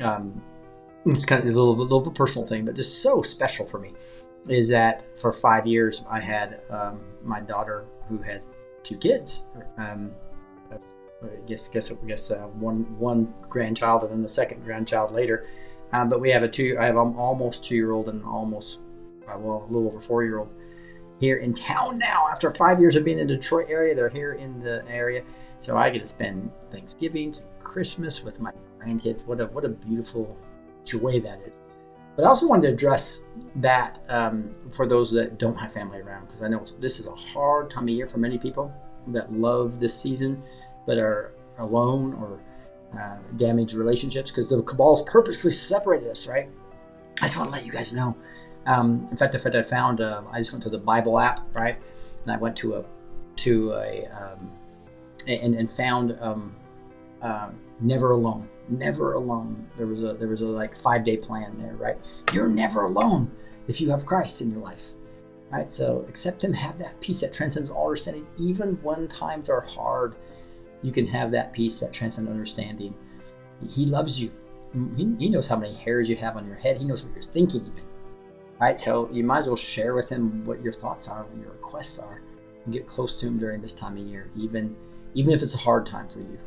um, 0.01 0.41
it's 1.05 1.25
kind 1.25 1.41
of 1.41 1.45
a 1.45 1.57
little, 1.57 1.79
a 1.79 1.81
little 1.81 2.11
personal 2.11 2.47
thing, 2.47 2.65
but 2.65 2.75
just 2.75 3.01
so 3.01 3.21
special 3.21 3.67
for 3.67 3.79
me 3.79 3.93
is 4.49 4.69
that 4.69 5.03
for 5.19 5.31
five 5.31 5.67
years 5.67 6.03
I 6.09 6.19
had 6.19 6.61
um, 6.69 7.01
my 7.23 7.39
daughter 7.39 7.85
who 8.09 8.17
had 8.17 8.41
two 8.83 8.97
kids. 8.97 9.43
Um, 9.77 10.11
I 11.23 11.27
guess 11.45 11.67
guess 11.67 11.91
I 11.91 11.95
guess 12.07 12.31
uh, 12.31 12.47
one 12.47 12.97
one 12.97 13.33
grandchild 13.47 14.03
and 14.03 14.11
then 14.11 14.21
the 14.21 14.29
second 14.29 14.63
grandchild 14.63 15.11
later. 15.11 15.47
Um, 15.93 16.09
but 16.09 16.19
we 16.19 16.29
have 16.31 16.41
a 16.41 16.47
two. 16.47 16.77
I 16.79 16.85
have 16.85 16.97
an 16.97 17.15
almost 17.15 17.63
two 17.63 17.75
year 17.75 17.91
old 17.91 18.09
and 18.09 18.23
almost 18.25 18.79
uh, 19.27 19.37
well 19.37 19.67
a 19.69 19.71
little 19.71 19.87
over 19.87 19.99
four 19.99 20.23
year 20.23 20.39
old 20.39 20.49
here 21.21 21.37
in 21.37 21.53
town 21.53 21.97
now. 21.97 22.27
After 22.29 22.51
five 22.53 22.81
years 22.81 22.97
of 22.97 23.05
being 23.05 23.19
in 23.19 23.27
the 23.27 23.35
Detroit 23.37 23.67
area, 23.69 23.95
they're 23.95 24.09
here 24.09 24.33
in 24.33 24.59
the 24.59 24.83
area, 24.89 25.23
so 25.61 25.77
I 25.77 25.89
get 25.89 25.99
to 25.99 26.07
spend 26.07 26.51
Thanksgiving, 26.71 27.31
to 27.31 27.41
Christmas 27.63 28.23
with 28.23 28.41
my 28.41 28.51
grandkids. 28.77 29.25
What 29.25 29.39
a 29.39 29.45
what 29.45 29.63
a 29.63 29.69
beautiful 29.69 30.35
joy 30.83 31.21
that 31.21 31.39
is. 31.47 31.55
But 32.17 32.25
I 32.25 32.27
also 32.27 32.47
wanted 32.47 32.67
to 32.67 32.73
address 32.73 33.27
that 33.57 34.01
um, 34.09 34.53
for 34.71 34.85
those 34.85 35.11
that 35.11 35.37
don't 35.37 35.55
have 35.55 35.71
family 35.71 35.99
around, 35.99 36.25
because 36.25 36.41
I 36.41 36.49
know 36.49 36.61
this 36.79 36.99
is 36.99 37.07
a 37.07 37.15
hard 37.15 37.69
time 37.69 37.83
of 37.83 37.89
year 37.89 38.07
for 38.07 38.17
many 38.17 38.37
people 38.37 38.73
that 39.07 39.31
love 39.31 39.79
this 39.79 39.97
season, 39.97 40.43
but 40.85 40.97
are 40.97 41.33
alone 41.59 42.13
or 42.15 42.39
uh, 42.99 43.17
damaged 43.37 43.73
relationships, 43.75 44.31
because 44.31 44.49
the 44.49 44.61
cabal's 44.63 45.03
purposely 45.03 45.51
separated 45.51 46.09
us, 46.09 46.27
right? 46.27 46.49
I 47.21 47.25
just 47.25 47.37
want 47.37 47.49
to 47.49 47.55
let 47.55 47.65
you 47.65 47.71
guys 47.71 47.93
know. 47.93 48.17
Um, 48.65 49.07
in 49.09 49.17
fact, 49.17 49.33
in 49.33 49.41
fact, 49.41 49.55
I 49.55 49.63
found 49.63 50.01
uh, 50.01 50.21
I 50.31 50.39
just 50.39 50.51
went 50.51 50.63
to 50.63 50.69
the 50.69 50.77
Bible 50.77 51.19
app, 51.19 51.41
right, 51.53 51.77
and 52.23 52.31
I 52.31 52.37
went 52.37 52.55
to 52.57 52.75
a 52.75 52.85
to 53.37 53.73
a 53.73 54.07
um, 54.07 54.51
and 55.27 55.55
and 55.55 55.71
found 55.71 56.17
um, 56.21 56.55
uh, 57.21 57.49
never 57.79 58.11
alone 58.11 58.47
never 58.69 59.13
alone 59.13 59.67
there 59.75 59.87
was 59.87 60.01
a 60.01 60.13
there 60.13 60.29
was 60.29 60.41
a 60.41 60.45
like 60.45 60.77
five 60.77 61.03
day 61.03 61.17
plan 61.17 61.57
there 61.57 61.73
right 61.73 61.97
you're 62.31 62.47
never 62.47 62.83
alone 62.83 63.29
if 63.67 63.81
you 63.81 63.89
have 63.89 64.05
christ 64.05 64.41
in 64.41 64.49
your 64.49 64.61
life 64.61 64.93
Right? 65.51 65.69
So 65.69 66.05
accept 66.07 66.43
Him, 66.43 66.53
have 66.53 66.77
that 66.77 66.99
peace 67.01 67.19
that 67.19 67.33
transcends 67.33 67.69
all 67.69 67.87
understanding. 67.87 68.25
Even 68.37 68.79
when 68.81 69.07
times 69.09 69.49
are 69.49 69.59
hard, 69.59 70.15
you 70.81 70.93
can 70.93 71.05
have 71.07 71.29
that 71.31 71.51
peace 71.51 71.77
that 71.81 71.91
transcends 71.91 72.29
understanding. 72.29 72.95
He 73.69 73.85
loves 73.85 74.21
you. 74.21 74.31
He, 74.95 75.13
he 75.19 75.29
knows 75.29 75.49
how 75.49 75.57
many 75.57 75.75
hairs 75.75 76.09
you 76.09 76.15
have 76.15 76.37
on 76.37 76.47
your 76.47 76.55
head. 76.55 76.77
He 76.77 76.85
knows 76.85 77.05
what 77.05 77.13
you're 77.13 77.33
thinking, 77.33 77.65
even. 77.65 77.83
Right? 78.61 78.79
So 78.79 79.09
you 79.11 79.23
might 79.23 79.39
as 79.39 79.47
well 79.47 79.55
share 79.55 79.95
with 79.95 80.07
Him 80.07 80.45
what 80.45 80.61
your 80.61 80.71
thoughts 80.71 81.09
are, 81.09 81.23
what 81.23 81.41
your 81.41 81.51
requests 81.51 81.97
are, 81.97 82.21
and 82.63 82.71
get 82.71 82.85
close 82.85 83.15
to 83.17 83.27
Him 83.27 83.39
during 83.39 83.59
this 83.59 83.73
time 83.73 83.97
of 83.97 84.03
year, 84.03 84.29
even 84.37 84.75
even 85.15 85.33
if 85.33 85.41
it's 85.41 85.55
a 85.55 85.57
hard 85.57 85.85
time 85.85 86.07
for 86.07 86.19
you. 86.19 86.37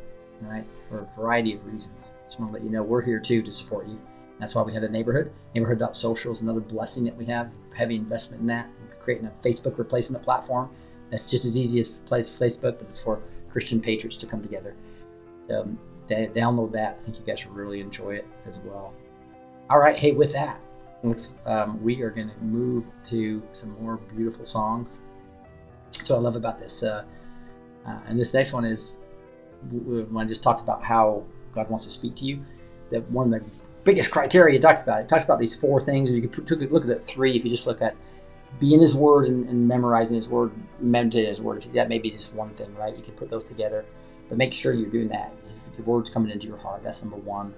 Right? 0.41 0.65
For 0.89 0.99
a 0.99 1.19
variety 1.19 1.53
of 1.53 1.65
reasons. 1.65 2.15
Just 2.25 2.39
want 2.39 2.51
to 2.51 2.53
let 2.53 2.63
you 2.63 2.69
know 2.69 2.83
we're 2.83 3.01
here 3.01 3.19
too 3.19 3.41
to 3.41 3.51
support 3.51 3.87
you. 3.87 3.99
That's 4.39 4.55
why 4.55 4.63
we 4.63 4.73
have 4.73 4.83
a 4.83 4.89
neighborhood. 4.89 5.31
Neighborhood.social 5.53 6.31
is 6.31 6.41
another 6.41 6.59
blessing 6.59 7.03
that 7.05 7.15
we 7.15 7.25
have. 7.25 7.51
Heavy 7.73 7.95
investment 7.95 8.41
in 8.41 8.47
that. 8.47 8.69
Creating 8.99 9.27
a 9.27 9.47
Facebook 9.47 9.77
replacement 9.77 10.23
platform 10.23 10.69
that's 11.09 11.25
just 11.25 11.45
as 11.45 11.57
easy 11.57 11.79
as 11.79 12.01
Facebook, 12.09 12.79
but 12.79 12.81
it's 12.81 13.01
for 13.01 13.21
Christian 13.49 13.79
patriots 13.79 14.17
to 14.17 14.25
come 14.25 14.41
together. 14.41 14.75
So 15.47 15.61
um, 15.61 15.79
download 16.07 16.71
that. 16.73 16.97
I 16.99 17.03
think 17.03 17.19
you 17.19 17.25
guys 17.25 17.45
will 17.45 17.53
really 17.53 17.79
enjoy 17.79 18.15
it 18.15 18.27
as 18.45 18.59
well. 18.59 18.93
All 19.69 19.79
right. 19.79 19.95
Hey, 19.95 20.11
with 20.11 20.33
that, 20.33 20.59
um, 21.45 21.81
we 21.83 22.01
are 22.01 22.09
going 22.09 22.29
to 22.29 22.37
move 22.43 22.85
to 23.05 23.41
some 23.51 23.81
more 23.81 23.97
beautiful 23.97 24.45
songs. 24.45 25.01
So 25.91 26.15
I 26.15 26.19
love 26.19 26.35
about 26.35 26.59
this. 26.59 26.83
Uh, 26.83 27.03
uh, 27.85 27.99
and 28.07 28.19
this 28.19 28.33
next 28.33 28.53
one 28.53 28.65
is 28.65 28.99
when 29.69 30.25
I 30.25 30.27
just 30.27 30.43
talked 30.43 30.61
about 30.61 30.83
how 30.83 31.23
God 31.51 31.69
wants 31.69 31.85
to 31.85 31.91
speak 31.91 32.15
to 32.15 32.25
you. 32.25 32.43
That 32.91 33.09
one 33.11 33.33
of 33.33 33.41
the 33.41 33.49
biggest 33.83 34.11
criteria 34.11 34.53
he 34.53 34.59
talks 34.59 34.83
about. 34.83 35.01
It 35.01 35.09
talks 35.09 35.25
about 35.25 35.39
these 35.39 35.55
four 35.55 35.79
things, 35.79 36.09
you 36.09 36.27
could 36.27 36.71
look 36.71 36.83
at 36.83 36.89
it 36.89 37.03
three 37.03 37.35
if 37.35 37.45
you 37.45 37.51
just 37.51 37.67
look 37.67 37.81
at 37.81 37.95
be 38.59 38.73
in 38.73 38.79
His 38.79 38.95
Word 38.95 39.27
and, 39.27 39.47
and 39.49 39.67
memorizing 39.67 40.15
His 40.15 40.29
Word, 40.29 40.51
meditating 40.79 41.29
His 41.29 41.41
Word. 41.41 41.67
That 41.73 41.89
may 41.89 41.99
be 41.99 42.09
just 42.09 42.33
one 42.33 42.49
thing, 42.51 42.73
right? 42.75 42.95
You 42.95 43.03
can 43.03 43.13
put 43.13 43.29
those 43.29 43.43
together, 43.43 43.85
but 44.29 44.37
make 44.37 44.53
sure 44.53 44.73
you're 44.73 44.89
doing 44.89 45.09
that. 45.09 45.33
The 45.75 45.83
Word's 45.83 46.09
coming 46.09 46.31
into 46.31 46.47
your 46.47 46.57
heart. 46.57 46.83
That's 46.83 47.03
number 47.03 47.17
one. 47.17 47.53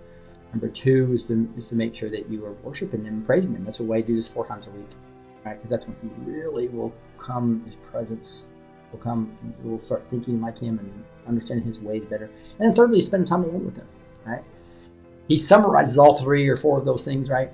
Number 0.51 0.69
two 0.69 1.11
is 1.13 1.23
to, 1.23 1.51
is 1.57 1.67
to 1.69 1.75
make 1.75 1.93
sure 1.93 2.09
that 2.09 2.29
you 2.29 2.45
are 2.45 2.53
worshiping 2.63 3.05
Him 3.05 3.15
and 3.15 3.25
praising 3.25 3.53
Him. 3.53 3.65
That's 3.65 3.79
why 3.79 3.97
I 3.97 4.01
do 4.01 4.15
this 4.15 4.27
four 4.27 4.45
times 4.47 4.67
a 4.67 4.71
week, 4.71 4.89
right? 5.45 5.55
Because 5.55 5.69
that's 5.69 5.85
when 5.85 5.95
He 6.01 6.31
really 6.31 6.69
will 6.69 6.93
come. 7.17 7.63
His 7.65 7.75
presence 7.75 8.47
will 8.91 8.99
come. 8.99 9.37
We'll 9.61 9.79
start 9.79 10.07
thinking 10.07 10.41
like 10.41 10.59
Him 10.59 10.79
and 10.79 11.03
understanding 11.27 11.65
His 11.65 11.81
ways 11.81 12.05
better. 12.05 12.25
And 12.25 12.67
then 12.69 12.73
thirdly, 12.73 13.01
spend 13.01 13.27
time 13.27 13.43
alone 13.43 13.65
with 13.65 13.75
Him, 13.75 13.87
right? 14.25 14.43
He 15.27 15.37
summarizes 15.37 15.97
all 15.97 16.17
three 16.17 16.47
or 16.47 16.55
four 16.55 16.79
of 16.79 16.85
those 16.85 17.03
things, 17.03 17.29
right? 17.29 17.51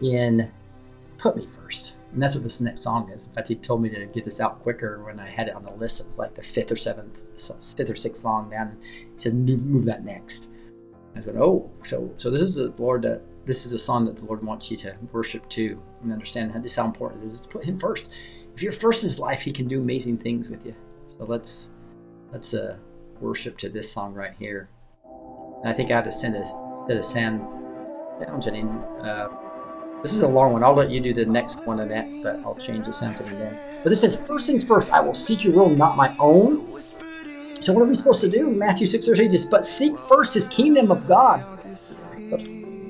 In 0.00 0.50
put 1.18 1.36
me 1.36 1.46
first. 1.46 1.96
And 2.12 2.22
that's 2.22 2.34
what 2.34 2.42
this 2.42 2.60
next 2.60 2.82
song 2.82 3.10
is. 3.10 3.26
In 3.28 3.32
fact, 3.32 3.48
he 3.48 3.54
told 3.54 3.80
me 3.80 3.88
to 3.88 4.04
get 4.06 4.24
this 4.24 4.40
out 4.40 4.60
quicker 4.62 5.02
when 5.04 5.18
I 5.18 5.26
had 5.26 5.48
it 5.48 5.54
on 5.54 5.64
the 5.64 5.72
list. 5.72 6.00
It 6.00 6.08
was 6.08 6.18
like 6.18 6.34
the 6.34 6.42
fifth 6.42 6.70
or 6.70 6.76
seventh, 6.76 7.22
fifth 7.38 7.88
or 7.88 7.94
sixth 7.94 8.20
song 8.20 8.50
down. 8.50 8.76
He 9.14 9.18
said, 9.18 9.34
"Move 9.34 9.84
that 9.86 10.04
next." 10.04 10.50
I 11.16 11.20
said, 11.20 11.36
"Oh, 11.36 11.70
so 11.84 12.10
so 12.16 12.30
this 12.30 12.42
is 12.42 12.54
the 12.54 12.72
Lord 12.78 13.02
that 13.02 13.20
this 13.44 13.66
is 13.66 13.72
a 13.72 13.78
song 13.78 14.04
that 14.04 14.16
the 14.16 14.24
Lord 14.24 14.42
wants 14.42 14.70
you 14.70 14.76
to 14.78 14.96
worship 15.12 15.48
to 15.50 15.80
and 16.02 16.12
understand 16.12 16.52
how 16.52 16.62
how 16.76 16.86
important 16.86 17.22
it 17.22 17.26
is 17.26 17.40
to 17.40 17.48
put 17.48 17.64
Him 17.64 17.78
first. 17.78 18.10
If 18.54 18.62
you're 18.62 18.72
first 18.72 19.02
in 19.02 19.08
His 19.08 19.18
life, 19.18 19.42
He 19.42 19.52
can 19.52 19.68
do 19.68 19.80
amazing 19.80 20.18
things 20.18 20.50
with 20.50 20.64
you. 20.64 20.74
So 21.08 21.24
let's 21.24 21.70
let's 22.32 22.54
uh, 22.54 22.76
worship 23.20 23.58
to 23.58 23.68
this 23.68 23.90
song 23.90 24.14
right 24.14 24.34
here. 24.38 24.68
And 25.62 25.68
I 25.68 25.72
think 25.72 25.90
I 25.90 25.96
have 25.96 26.04
to 26.04 26.12
send 26.12 26.34
a 26.36 26.44
set 26.44 26.96
of 26.96 27.04
sound 27.04 27.40
sound 28.20 28.44
setting. 28.44 28.68
Uh, 29.00 29.28
this 30.02 30.14
is 30.14 30.22
a 30.22 30.28
long 30.28 30.52
one. 30.52 30.64
I'll 30.64 30.74
let 30.74 30.90
you 30.90 31.00
do 31.00 31.14
the 31.14 31.24
next 31.24 31.64
one 31.64 31.78
of 31.78 31.88
that, 31.88 32.06
but 32.24 32.36
I'll 32.40 32.56
change 32.56 32.86
the 32.86 32.92
sound 32.92 33.16
then. 33.18 33.56
But 33.84 33.90
this 33.90 34.00
says, 34.00 34.20
first 34.26 34.46
things 34.46 34.64
first, 34.64 34.90
I 34.90 35.00
will 35.00 35.14
seek 35.14 35.44
your 35.44 35.54
will, 35.54 35.70
not 35.70 35.96
my 35.96 36.12
own. 36.18 36.72
So 37.62 37.72
what 37.72 37.82
are 37.82 37.86
we 37.86 37.94
supposed 37.94 38.20
to 38.22 38.28
do? 38.28 38.50
Matthew 38.50 38.88
6 38.88 39.08
or 39.08 39.22
8 39.22 39.30
just 39.30 39.48
but 39.48 39.64
seek 39.64 39.96
first 39.96 40.34
his 40.34 40.48
kingdom 40.48 40.90
of 40.90 41.06
God. 41.06 41.44
But, 42.28 42.40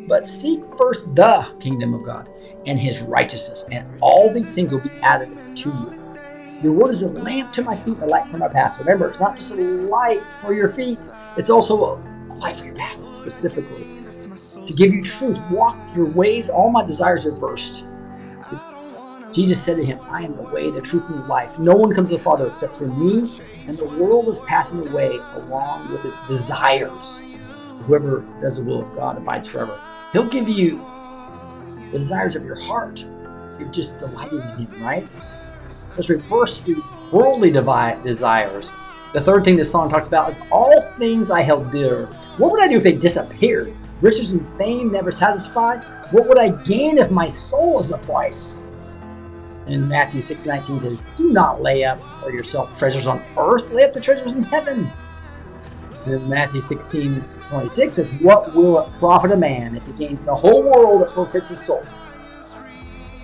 but 0.09 0.27
seek 0.27 0.61
first 0.79 1.15
the 1.15 1.47
kingdom 1.61 1.93
of 1.93 2.03
God 2.03 2.31
and 2.67 2.81
his 2.81 3.03
righteousness, 3.03 3.67
and 3.71 3.87
all 4.01 4.33
these 4.33 4.55
things 4.55 4.73
will 4.73 4.81
be 4.81 4.91
added 5.03 5.29
to 5.59 5.69
you. 5.69 6.03
Your 6.63 6.73
word 6.73 6.89
is 6.89 7.03
a 7.03 7.11
lamp 7.11 7.53
to 7.53 7.63
my 7.63 7.77
feet, 7.77 7.99
a 7.99 8.07
light 8.07 8.31
for 8.31 8.39
my 8.39 8.49
path. 8.49 8.79
Remember, 8.79 9.09
it's 9.09 9.21
not 9.21 9.37
just 9.37 9.53
a 9.53 9.57
light 9.57 10.23
for 10.41 10.55
your 10.55 10.71
feet, 10.71 10.99
it's 11.37 11.51
also 11.51 11.77
a 11.85 12.35
light 12.37 12.59
for 12.59 12.65
your 12.65 12.77
path 12.77 12.97
specifically 13.15 14.03
to 14.55 14.73
give 14.73 14.95
you 14.95 15.03
truth. 15.03 15.39
Walk 15.51 15.77
your 15.95 16.07
ways. 16.07 16.49
All 16.49 16.71
my 16.71 16.85
desires 16.85 17.27
are 17.27 17.39
first. 17.39 17.87
Jesus 19.33 19.63
said 19.63 19.77
to 19.77 19.85
him, 19.85 19.99
I 20.11 20.23
am 20.25 20.37
the 20.37 20.43
way, 20.43 20.71
the 20.71 20.81
truth, 20.81 21.09
and 21.09 21.23
the 21.23 21.27
life. 21.27 21.59
No 21.59 21.75
one 21.75 21.95
comes 21.95 22.11
to 22.11 22.17
the 22.17 22.23
Father 22.23 22.49
except 22.49 22.77
through 22.77 22.95
me, 22.95 23.31
and 23.67 23.77
the 23.79 23.85
world 23.85 24.29
is 24.29 24.39
passing 24.41 24.87
away 24.89 25.17
along 25.35 25.91
with 25.91 26.05
its 26.05 26.19
desires. 26.27 27.23
Whoever 27.87 28.27
does 28.41 28.59
the 28.59 28.65
will 28.65 28.83
of 28.83 28.95
God 28.95 29.17
abides 29.17 29.49
forever. 29.49 29.81
He'll 30.13 30.29
give 30.29 30.49
you 30.49 30.85
the 31.91 31.99
desires 31.99 32.37
of 32.37 32.45
your 32.45 32.61
heart. 32.61 33.07
You're 33.59 33.71
just 33.71 33.97
delighting 33.97 34.41
in 34.41 34.67
Him, 34.67 34.83
right? 34.83 35.17
Let's 35.97 36.11
reverse 36.11 36.61
these 36.61 36.97
worldly 37.11 37.51
desires. 37.51 38.73
The 39.13 39.21
third 39.21 39.45
thing 39.45 39.57
this 39.57 39.71
song 39.71 39.91
talks 39.91 40.09
about 40.09 40.33
is 40.33 40.39
all 40.51 40.81
things 40.99 41.31
I 41.31 41.43
held 41.43 41.73
dear. 41.73 42.07
What 42.37 42.51
would 42.51 42.63
I 42.63 42.69
do 42.69 42.77
if 42.77 42.83
they 42.83 42.97
disappeared? 42.97 43.73
Riches 44.01 44.33
and 44.33 44.59
fame 44.59 44.91
never 44.91 45.11
satisfied? 45.11 45.85
What 46.11 46.27
would 46.29 46.39
I 46.39 46.51
gain 46.65 46.99
if 46.99 47.11
my 47.11 47.31
soul 47.33 47.79
is 47.79 47.91
the 47.91 47.99
price? 47.99 48.59
And 49.67 49.89
Matthew 49.89 50.23
6 50.23 50.45
19 50.45 50.81
says, 50.81 51.07
Do 51.17 51.33
not 51.33 51.63
lay 51.63 51.85
up 51.85 52.01
for 52.21 52.33
yourself 52.33 52.77
treasures 52.79 53.07
on 53.07 53.23
earth, 53.39 53.73
lay 53.73 53.85
up 53.85 53.93
the 53.93 54.01
treasures 54.01 54.33
in 54.33 54.43
heaven. 54.43 54.89
And 56.07 56.29
Matthew 56.29 56.63
16 56.63 57.23
26 57.23 57.97
says, 57.97 58.11
What 58.21 58.55
will 58.55 58.81
it 58.81 58.93
profit 58.99 59.31
a 59.31 59.37
man 59.37 59.77
if 59.77 59.87
he 59.87 59.93
gains 59.93 60.25
the 60.25 60.35
whole 60.35 60.63
world 60.63 61.05
but 61.05 61.15
forfeits 61.15 61.51
his 61.51 61.61
soul? 61.61 61.85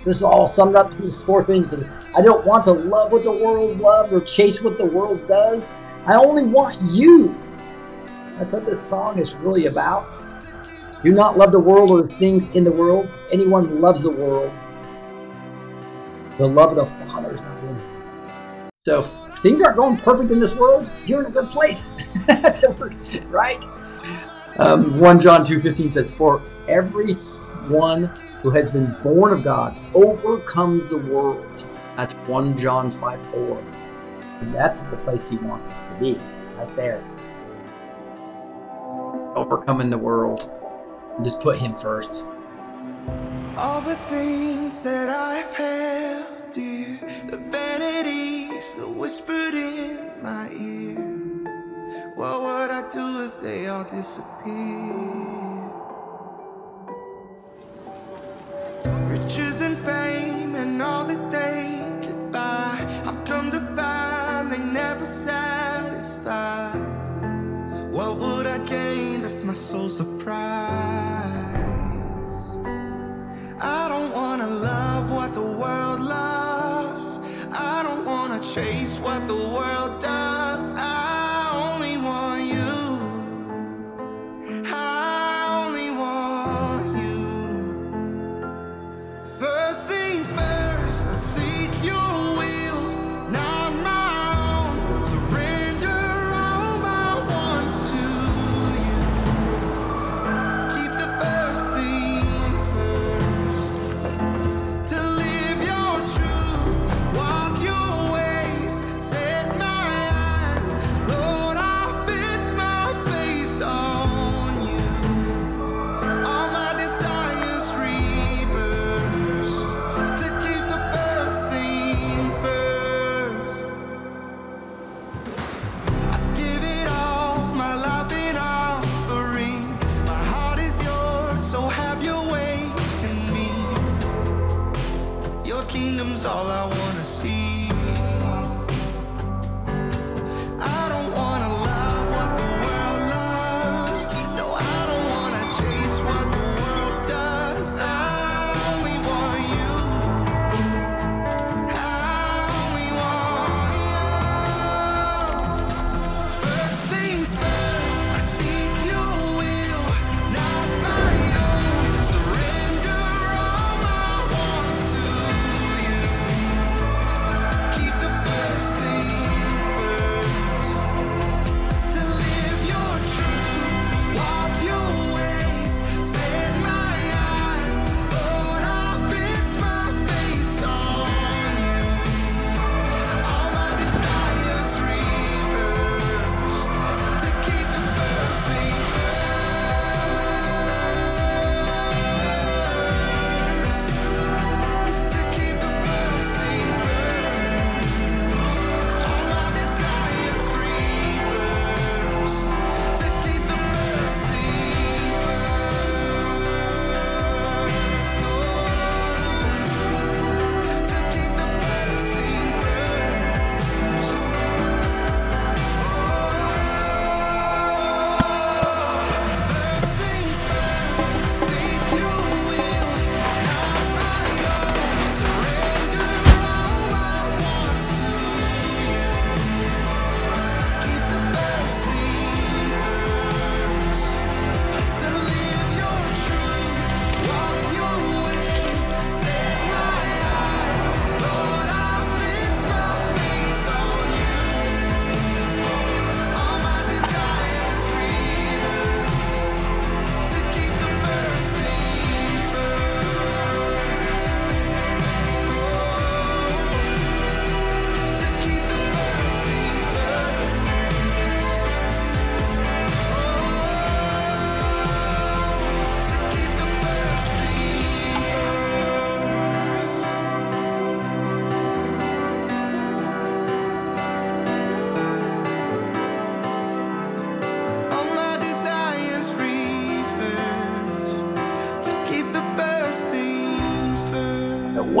This 0.05 0.17
is 0.17 0.23
all 0.23 0.47
summed 0.47 0.75
up 0.75 0.91
in 0.91 1.01
these 1.01 1.21
four 1.23 1.43
things. 1.43 1.73
It 1.73 1.79
says, 1.79 1.91
I 2.15 2.21
don't 2.21 2.45
want 2.45 2.63
to 2.65 2.71
love 2.71 3.11
what 3.11 3.25
the 3.25 3.31
world 3.31 3.79
loves 3.79 4.13
or 4.13 4.21
chase 4.21 4.61
what 4.61 4.77
the 4.77 4.85
world 4.85 5.27
does. 5.27 5.73
I 6.05 6.15
only 6.15 6.43
want 6.43 6.81
you. 6.81 7.35
That's 8.37 8.53
what 8.53 8.65
this 8.65 8.81
song 8.81 9.19
is 9.19 9.35
really 9.35 9.65
about. 9.65 10.07
Do 11.03 11.11
not 11.11 11.37
love 11.37 11.51
the 11.51 11.59
world 11.59 11.91
or 11.91 12.01
the 12.01 12.07
things 12.07 12.47
in 12.55 12.63
the 12.63 12.71
world. 12.71 13.09
Anyone 13.31 13.67
who 13.67 13.75
loves 13.75 14.03
the 14.03 14.09
world, 14.09 14.51
the 16.39 16.47
love 16.47 16.75
of 16.77 16.77
the 16.77 17.05
Father 17.05 17.33
is 17.35 17.41
not 17.41 17.63
in 17.65 17.75
it. 17.75 18.69
So 18.85 19.01
things 19.01 19.61
aren't 19.61 19.75
going 19.75 19.97
perfect 19.97 20.31
in 20.31 20.39
this 20.39 20.55
world, 20.55 20.89
you're 21.05 21.19
in 21.19 21.27
a 21.27 21.31
good 21.31 21.49
place. 21.49 21.95
That's 22.27 22.63
right? 23.27 23.63
Um, 24.57 24.99
1 24.99 25.19
John 25.19 25.45
2.15 25.45 25.93
says, 25.93 26.09
For 26.11 26.41
everyone 26.69 28.05
who 28.41 28.51
has 28.51 28.71
been 28.71 28.95
born 29.03 29.33
of 29.33 29.43
God 29.43 29.75
overcomes 29.93 30.89
the 30.89 30.97
world. 30.97 31.45
That's 31.97 32.13
1 32.13 32.57
John 32.57 32.89
5 32.89 33.19
4. 33.31 33.63
And 34.39 34.55
that's 34.55 34.79
the 34.79 34.95
place 34.97 35.29
he 35.29 35.35
wants 35.37 35.71
us 35.71 35.85
to 35.87 35.93
be, 35.95 36.17
right 36.55 36.73
there. 36.77 37.03
Overcoming 39.35 39.89
the 39.89 39.97
world. 39.97 40.49
Just 41.21 41.41
put 41.41 41.57
him 41.59 41.75
first. 41.75 42.23
All 43.61 43.81
the 43.81 43.97
things 44.07 44.83
that 44.83 45.09
I've 45.09 45.53
held 45.53 46.53
dear, 46.53 46.97
the 47.27 47.35
vanities 47.51 48.73
that 48.75 48.87
whispered 48.87 49.53
in 49.53 50.23
my 50.23 50.49
ear. 50.51 50.95
What 52.15 52.41
would 52.41 52.71
I 52.71 52.89
do 52.89 53.25
if 53.25 53.41
they 53.41 53.67
all 53.67 53.83
disappear? 53.83 54.53
Riches 59.09 59.59
and 59.59 59.77
fame 59.77 60.55
and 60.55 60.81
all 60.81 61.03
that 61.03 61.29
they 61.29 61.83
could 62.07 62.31
buy. 62.31 62.77
I've 63.05 63.25
come 63.25 63.51
to 63.51 63.59
find 63.75 64.49
they 64.53 64.63
never 64.63 65.05
satisfy. 65.05 66.71
What 67.91 68.19
would 68.19 68.45
I 68.45 68.59
gain 68.59 69.25
if 69.25 69.43
my 69.43 69.51
soul's 69.51 69.99
a 69.99 70.05
prize? 70.23 71.38
I 73.61 73.89
don't 73.89 74.13
wanna 74.13 74.47
love 74.47 75.11
what 75.11 75.33
the 75.33 75.41
world 75.41 75.99
loves. 75.99 77.19
I 77.51 77.83
don't 77.83 78.05
wanna 78.05 78.39
chase 78.39 78.97
what 78.99 79.27
the 79.27 79.35
world 79.35 79.99
does. 79.99 80.73
I 80.77 81.18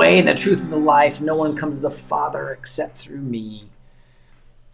first. 0.09 0.25
The 0.25 0.33
the 0.33 0.39
truth, 0.39 0.63
and 0.63 0.71
the 0.71 0.77
life. 0.77 1.21
No 1.21 1.35
one 1.35 1.55
comes 1.55 1.77
to 1.77 1.81
the 1.81 1.91
Father 1.91 2.51
except 2.51 2.97
through 2.97 3.21
me. 3.21 3.69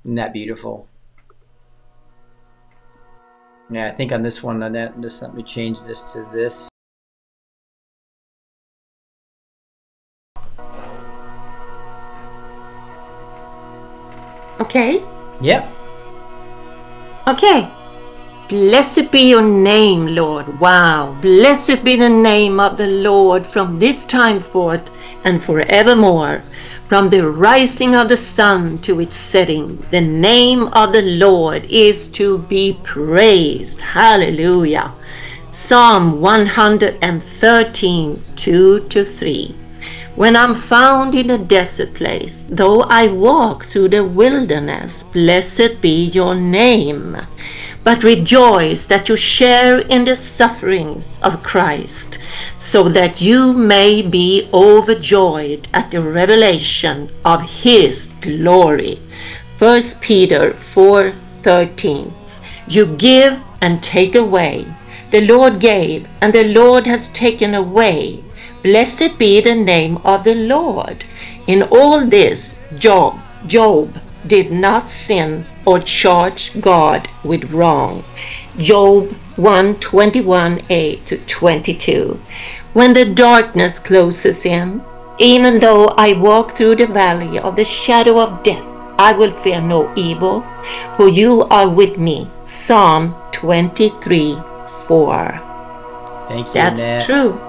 Isn't 0.03 0.15
that 0.15 0.33
beautiful? 0.33 0.87
Yeah, 3.69 3.87
I 3.87 3.91
think 3.91 4.11
on 4.11 4.21
this 4.21 4.43
one, 4.43 4.61
Annette, 4.61 4.99
just 5.01 5.21
let 5.21 5.33
me 5.33 5.41
change 5.41 5.81
this 5.83 6.03
to 6.13 6.27
this. 6.31 6.69
Okay? 14.59 15.03
Yep. 15.41 15.69
Okay. 17.27 17.69
Blessed 18.47 19.11
be 19.11 19.29
your 19.29 19.41
name, 19.41 20.07
Lord. 20.07 20.59
Wow. 20.59 21.17
Blessed 21.19 21.83
be 21.83 21.95
the 21.95 22.09
name 22.09 22.59
of 22.59 22.77
the 22.77 22.87
Lord 22.87 23.47
from 23.47 23.79
this 23.79 24.05
time 24.05 24.39
forth 24.39 24.91
and 25.25 25.43
forevermore. 25.43 26.43
From 26.87 27.09
the 27.09 27.27
rising 27.27 27.95
of 27.95 28.07
the 28.09 28.17
sun 28.17 28.77
to 28.83 28.99
its 29.01 29.17
setting, 29.17 29.83
the 29.89 29.99
name 30.01 30.67
of 30.67 30.93
the 30.93 31.01
Lord 31.01 31.65
is 31.65 32.07
to 32.09 32.37
be 32.37 32.79
praised. 32.83 33.81
Hallelujah. 33.81 34.93
Psalm 35.51 36.21
113, 36.21 38.19
2 38.35 38.79
to 38.87 39.03
3. 39.03 39.55
When 40.15 40.35
I'm 40.35 40.55
found 40.55 41.15
in 41.15 41.29
a 41.29 41.37
desert 41.37 41.93
place, 41.93 42.43
though 42.43 42.81
I 42.83 43.07
walk 43.07 43.65
through 43.65 43.89
the 43.89 44.05
wilderness, 44.05 45.03
blessed 45.03 45.81
be 45.81 46.05
your 46.05 46.35
name. 46.35 47.17
But 47.85 48.03
rejoice 48.03 48.87
that 48.87 49.07
you 49.09 49.15
share 49.15 49.77
in 49.77 50.05
the 50.05 50.15
sufferings 50.15 51.19
of 51.21 51.43
Christ, 51.43 52.17
so 52.55 52.89
that 52.89 53.21
you 53.21 53.53
may 53.53 54.01
be 54.01 54.49
overjoyed 54.51 55.67
at 55.71 55.91
the 55.91 56.01
revelation 56.01 57.11
of 57.23 57.43
his 57.63 58.15
glory. 58.21 58.99
1 59.59 60.01
Peter 60.01 60.51
4:13. 60.51 62.11
You 62.67 62.87
give 62.87 63.39
and 63.61 63.83
take 63.83 64.15
away. 64.15 64.65
The 65.11 65.21
Lord 65.21 65.59
gave, 65.59 66.07
and 66.21 66.33
the 66.33 66.47
Lord 66.59 66.87
has 66.87 67.09
taken 67.09 67.53
away. 67.53 68.23
Blessed 68.63 69.19
be 69.19 69.39
the 69.41 69.53
name 69.53 69.99
of 70.03 70.23
the 70.23 70.33
Lord. 70.33 71.05
In 71.45 71.61
all 71.61 72.03
this, 72.17 72.55
Job, 72.79 73.21
Job 73.45 74.01
did 74.27 74.51
not 74.51 74.89
sin 74.89 75.45
or 75.65 75.79
charge 75.79 76.59
God 76.61 77.07
with 77.23 77.51
wrong. 77.51 78.03
Job 78.57 79.15
121a 79.35 81.03
to 81.05 81.17
22. 81.17 82.19
When 82.73 82.93
the 82.93 83.05
darkness 83.05 83.79
closes 83.79 84.45
in, 84.45 84.83
even 85.19 85.59
though 85.59 85.87
I 85.97 86.13
walk 86.13 86.57
through 86.57 86.75
the 86.75 86.87
valley 86.87 87.39
of 87.39 87.55
the 87.55 87.65
shadow 87.65 88.19
of 88.19 88.43
death, 88.43 88.65
I 88.97 89.13
will 89.13 89.31
fear 89.31 89.61
no 89.61 89.93
evil, 89.95 90.45
for 90.95 91.09
you 91.09 91.43
are 91.43 91.69
with 91.69 91.97
me. 91.97 92.29
Psalm 92.45 93.15
23 93.31 94.37
4. 94.87 95.41
Thank 96.27 96.47
you. 96.47 96.53
That's 96.53 96.81
Annette. 96.81 97.05
true. 97.05 97.39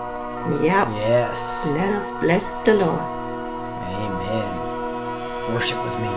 Yep. 0.63 0.89
Yes. 0.95 1.67
Let 1.71 1.93
us 1.95 2.11
bless 2.21 2.59
the 2.59 2.75
Lord. 2.75 3.01
Amen. 3.95 5.55
Worship 5.55 5.83
with 5.85 5.99
me. 6.01 6.16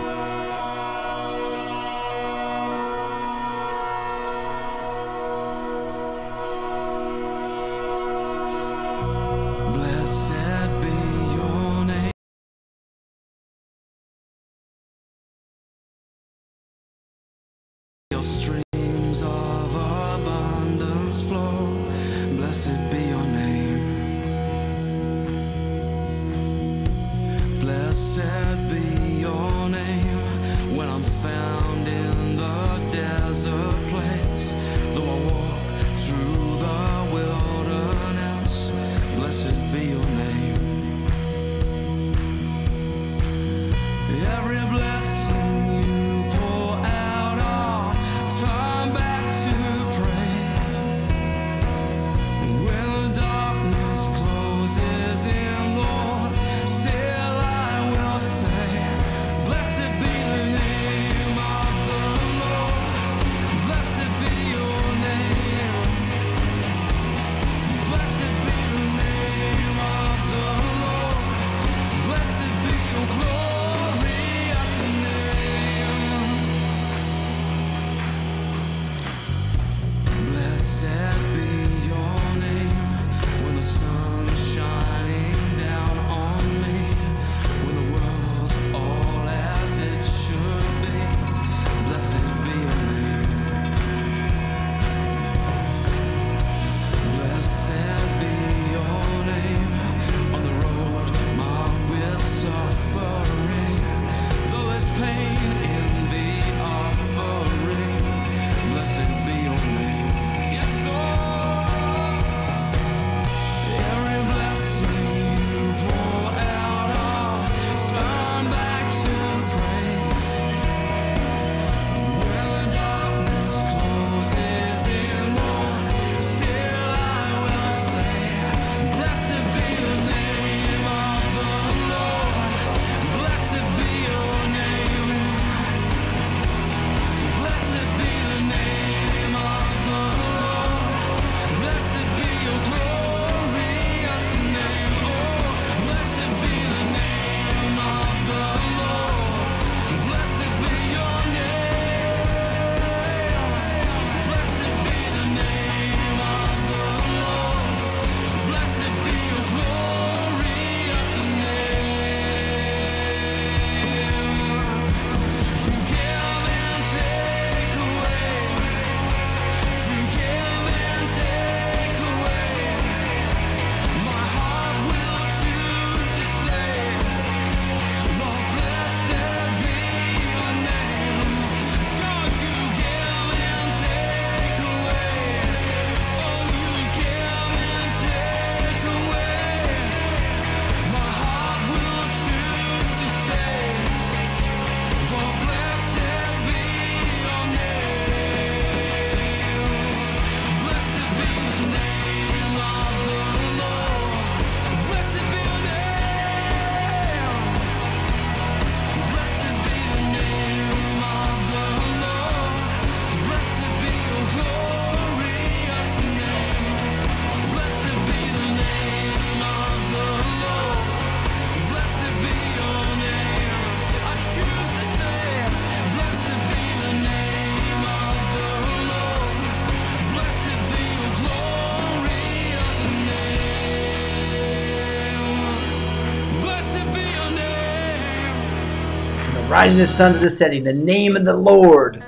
Rising 239.60 239.76
the 239.76 239.86
sun 239.86 240.14
to 240.14 240.18
the 240.18 240.30
setting, 240.30 240.64
the 240.64 240.72
name 240.72 241.18
of 241.18 241.26
the 241.26 241.36
Lord 241.36 242.02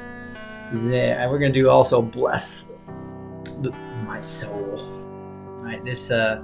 is. 0.72 0.86
And 0.86 1.30
we're 1.30 1.38
going 1.38 1.52
to 1.52 1.60
do 1.60 1.68
also 1.68 2.00
bless 2.00 2.70
my 4.06 4.20
soul. 4.20 4.78
All 5.58 5.64
right, 5.64 5.84
this 5.84 6.10
uh, 6.10 6.40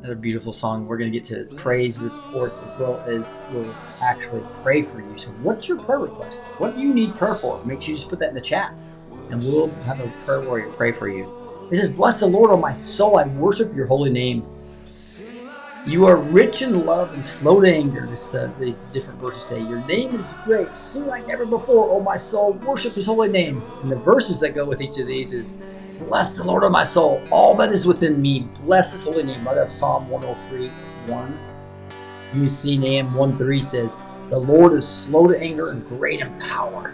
another 0.00 0.16
beautiful 0.16 0.52
song. 0.52 0.86
We're 0.86 0.98
going 0.98 1.10
to 1.10 1.18
get 1.18 1.26
to 1.28 1.46
praise 1.56 1.98
reports 1.98 2.60
as 2.60 2.76
well 2.76 3.00
as 3.08 3.40
we'll 3.50 3.74
actually 4.02 4.44
pray 4.62 4.82
for 4.82 5.00
you. 5.00 5.16
So, 5.16 5.30
what's 5.42 5.66
your 5.66 5.78
prayer 5.78 6.00
request? 6.00 6.48
What 6.58 6.76
do 6.76 6.82
you 6.82 6.92
need 6.92 7.14
prayer 7.14 7.34
for? 7.34 7.64
Make 7.64 7.80
sure 7.80 7.92
you 7.92 7.96
just 7.96 8.10
put 8.10 8.18
that 8.18 8.28
in 8.28 8.34
the 8.34 8.40
chat, 8.42 8.74
and 9.30 9.42
we'll 9.42 9.70
have 9.86 9.98
a 10.00 10.12
prayer 10.26 10.42
warrior 10.42 10.70
pray 10.72 10.92
for 10.92 11.08
you. 11.08 11.24
It 11.70 11.76
says, 11.76 11.88
"Bless 11.88 12.20
the 12.20 12.26
Lord, 12.26 12.50
O 12.50 12.58
my 12.58 12.74
soul. 12.74 13.16
I 13.16 13.26
worship 13.38 13.74
your 13.74 13.86
holy 13.86 14.10
name." 14.10 14.44
You 15.88 16.04
are 16.04 16.16
rich 16.16 16.60
in 16.60 16.84
love 16.84 17.14
and 17.14 17.24
slow 17.24 17.62
to 17.62 17.66
anger. 17.66 18.06
This, 18.06 18.34
uh, 18.34 18.52
these 18.60 18.80
different 18.92 19.18
verses 19.20 19.44
say, 19.44 19.58
Your 19.58 19.82
name 19.86 20.14
is 20.16 20.34
great. 20.44 20.68
Sing 20.78 21.06
like 21.06 21.26
never 21.26 21.46
before, 21.46 21.88
O 21.88 21.98
my 21.98 22.14
soul. 22.14 22.52
Worship 22.52 22.92
his 22.92 23.06
holy 23.06 23.30
name. 23.30 23.62
And 23.80 23.90
the 23.90 23.96
verses 23.96 24.38
that 24.40 24.54
go 24.54 24.66
with 24.66 24.82
each 24.82 24.98
of 24.98 25.06
these 25.06 25.32
is, 25.32 25.56
Bless 26.00 26.36
the 26.36 26.44
Lord, 26.44 26.62
O 26.64 26.68
my 26.68 26.84
soul. 26.84 27.22
All 27.30 27.54
that 27.54 27.72
is 27.72 27.86
within 27.86 28.20
me, 28.20 28.48
bless 28.60 28.92
his 28.92 29.02
holy 29.02 29.22
name. 29.22 29.48
Right 29.48 29.56
out 29.56 29.64
of 29.64 29.72
Psalm 29.72 30.10
103 30.10 30.68
1. 31.10 31.38
You 32.34 32.48
see, 32.48 32.76
Nahum 32.76 33.14
1 33.14 33.38
3 33.38 33.62
says, 33.62 33.96
The 34.28 34.40
Lord 34.40 34.74
is 34.74 34.86
slow 34.86 35.26
to 35.26 35.40
anger 35.40 35.70
and 35.70 35.88
great 35.88 36.20
in 36.20 36.38
power. 36.38 36.92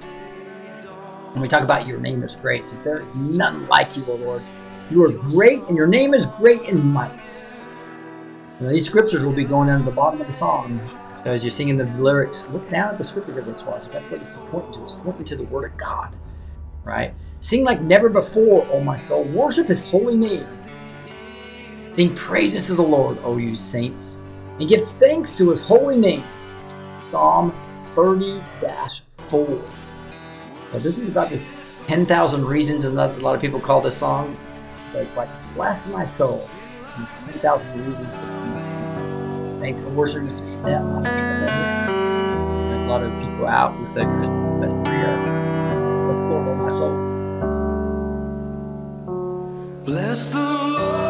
When 1.32 1.42
we 1.42 1.48
talk 1.48 1.64
about 1.64 1.88
your 1.88 1.98
name 1.98 2.22
is 2.22 2.36
great, 2.36 2.60
it 2.60 2.68
says, 2.68 2.82
There 2.82 3.00
is 3.00 3.16
none 3.16 3.66
like 3.66 3.96
you, 3.96 4.04
O 4.06 4.14
Lord. 4.18 4.42
You 4.88 5.02
are 5.02 5.10
great, 5.10 5.62
and 5.62 5.76
your 5.76 5.88
name 5.88 6.14
is 6.14 6.26
great 6.26 6.62
in 6.62 6.80
might. 6.86 7.44
Now, 8.64 8.70
these 8.70 8.86
scriptures 8.86 9.22
will 9.26 9.34
be 9.34 9.44
going 9.44 9.68
down 9.68 9.80
to 9.80 9.84
the 9.84 9.90
bottom 9.90 10.22
of 10.22 10.26
the 10.26 10.32
song. 10.32 10.80
So 11.18 11.24
as 11.24 11.44
you're 11.44 11.50
singing 11.50 11.76
the 11.76 11.84
lyrics, 11.84 12.48
look 12.48 12.66
down 12.70 12.92
at 12.92 12.98
the 12.98 13.04
scripture 13.04 13.32
reference 13.32 13.62
was. 13.62 13.86
That's 13.88 14.10
what 14.10 14.20
this 14.20 14.36
is 14.36 14.40
pointing 14.50 14.72
to. 14.72 14.82
It's 14.84 14.94
pointing 14.94 15.24
to 15.26 15.36
the 15.36 15.44
Word 15.44 15.70
of 15.70 15.76
God, 15.76 16.16
right? 16.82 17.12
Sing 17.40 17.62
like 17.62 17.82
never 17.82 18.08
before, 18.08 18.66
O 18.72 18.80
my 18.80 18.96
soul. 18.96 19.24
Worship 19.34 19.66
His 19.66 19.82
holy 19.82 20.16
name. 20.16 20.46
Sing 21.94 22.14
praises 22.14 22.68
to 22.68 22.74
the 22.74 22.82
Lord, 22.82 23.18
O 23.22 23.36
you 23.36 23.54
saints, 23.54 24.22
and 24.58 24.66
give 24.66 24.82
thanks 24.92 25.36
to 25.36 25.50
His 25.50 25.60
holy 25.60 25.98
name. 25.98 26.24
Psalm 27.10 27.52
30-4. 27.94 28.40
So 29.28 29.60
this 30.78 30.98
is 30.98 31.10
about 31.10 31.28
this 31.28 31.46
10,000 31.86 32.46
reasons, 32.46 32.86
and 32.86 32.98
a 32.98 33.08
lot 33.18 33.34
of 33.34 33.42
people 33.42 33.60
call 33.60 33.82
this 33.82 33.98
song, 33.98 34.38
but 34.90 35.02
it's 35.02 35.18
like, 35.18 35.28
bless 35.54 35.86
my 35.86 36.06
soul. 36.06 36.48
10,000 36.94 37.86
reasons. 37.86 38.20
Thanks 39.60 39.82
for 39.82 39.90
worshiping 39.90 40.28
us. 40.28 40.40
That. 40.40 40.82
A 42.70 42.86
lot 42.86 43.02
of 43.02 43.12
people 43.20 43.46
out 43.46 43.78
with 43.80 43.94
the 43.94 44.04
Christmas, 44.04 44.28
but 44.60 44.70
we 44.70 44.90
are. 44.90 46.06
Let's 46.06 46.16
Lord 46.16 46.48
on 46.48 46.58
my 46.62 46.68
soul. 46.68 46.94
Bless 49.84 50.30
the 50.32 50.38
Lord, 50.38 51.03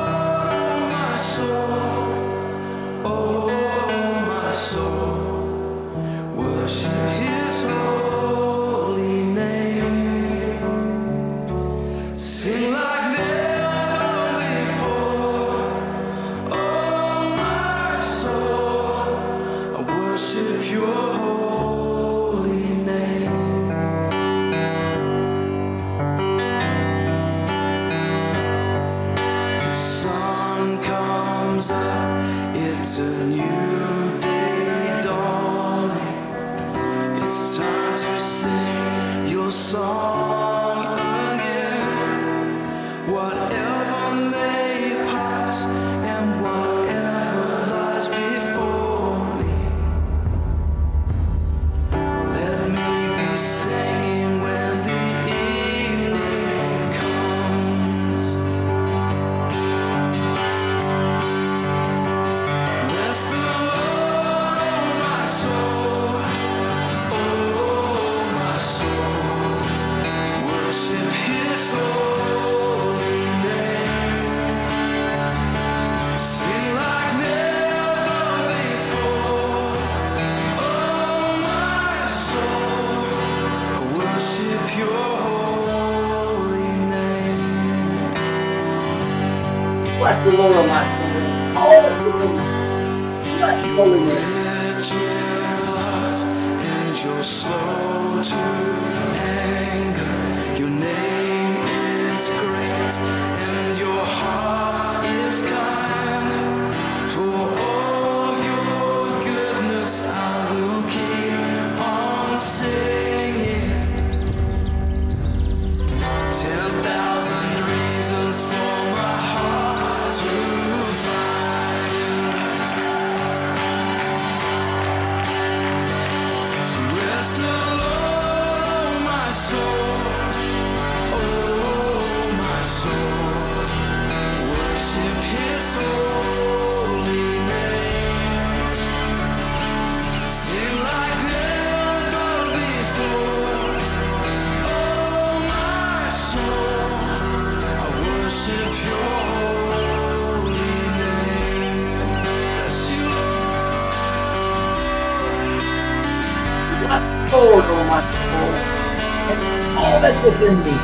within 160.25 160.57
me. 160.59 160.77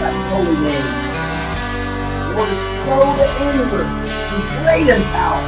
That's 0.00 0.26
holy 0.26 0.56
name. 0.66 0.88
Lord, 2.34 2.50
so 2.84 2.96
to 3.18 3.26
anger 3.46 3.84
and 3.84 4.42
great 4.64 4.88
in 4.88 5.02
power. 5.14 5.42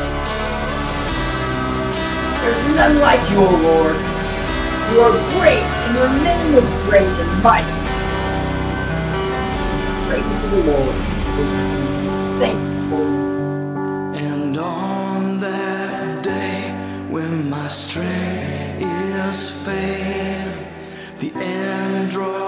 There's 2.41 2.62
none 2.77 3.01
like 3.01 3.23
you, 3.31 3.39
O 3.39 3.51
Lord. 3.51 3.97
You 4.93 5.01
are 5.01 5.16
great, 5.39 5.62
and 5.62 5.97
your 5.97 6.09
name 6.24 6.55
is 6.55 6.70
great 6.87 7.07
and 7.07 7.43
might. 7.43 7.81
Praise 10.09 10.45
You, 10.45 10.51
the 10.51 10.73
Lord. 10.73 10.97
Thank 12.41 12.59
you, 12.59 12.97
And 14.19 14.57
on 14.57 15.41
that 15.41 16.23
day 16.23 16.73
when 17.09 17.51
my 17.51 17.69
strength 17.69 18.82
is 18.82 19.65
failed, 19.65 20.66
the 21.19 21.32
end 21.35 22.11
draws 22.11 22.40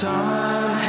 time. 0.00 0.83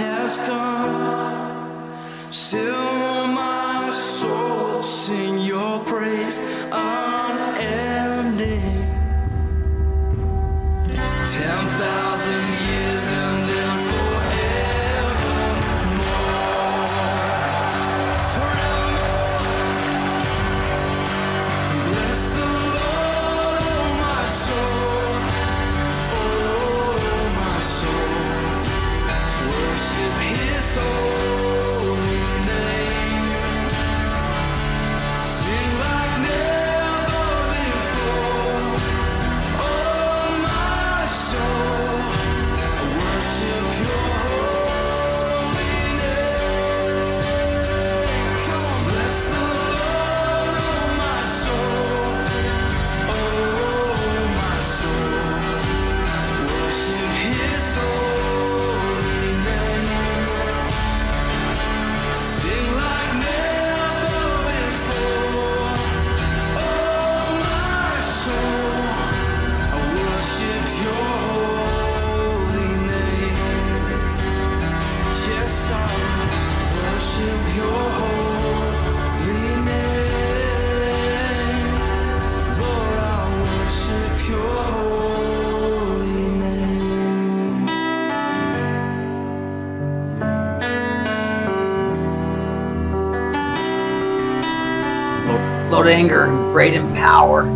finger 95.95 96.25
and 96.25 96.51
great 96.51 96.73
in 96.73 96.93
power. 96.93 97.54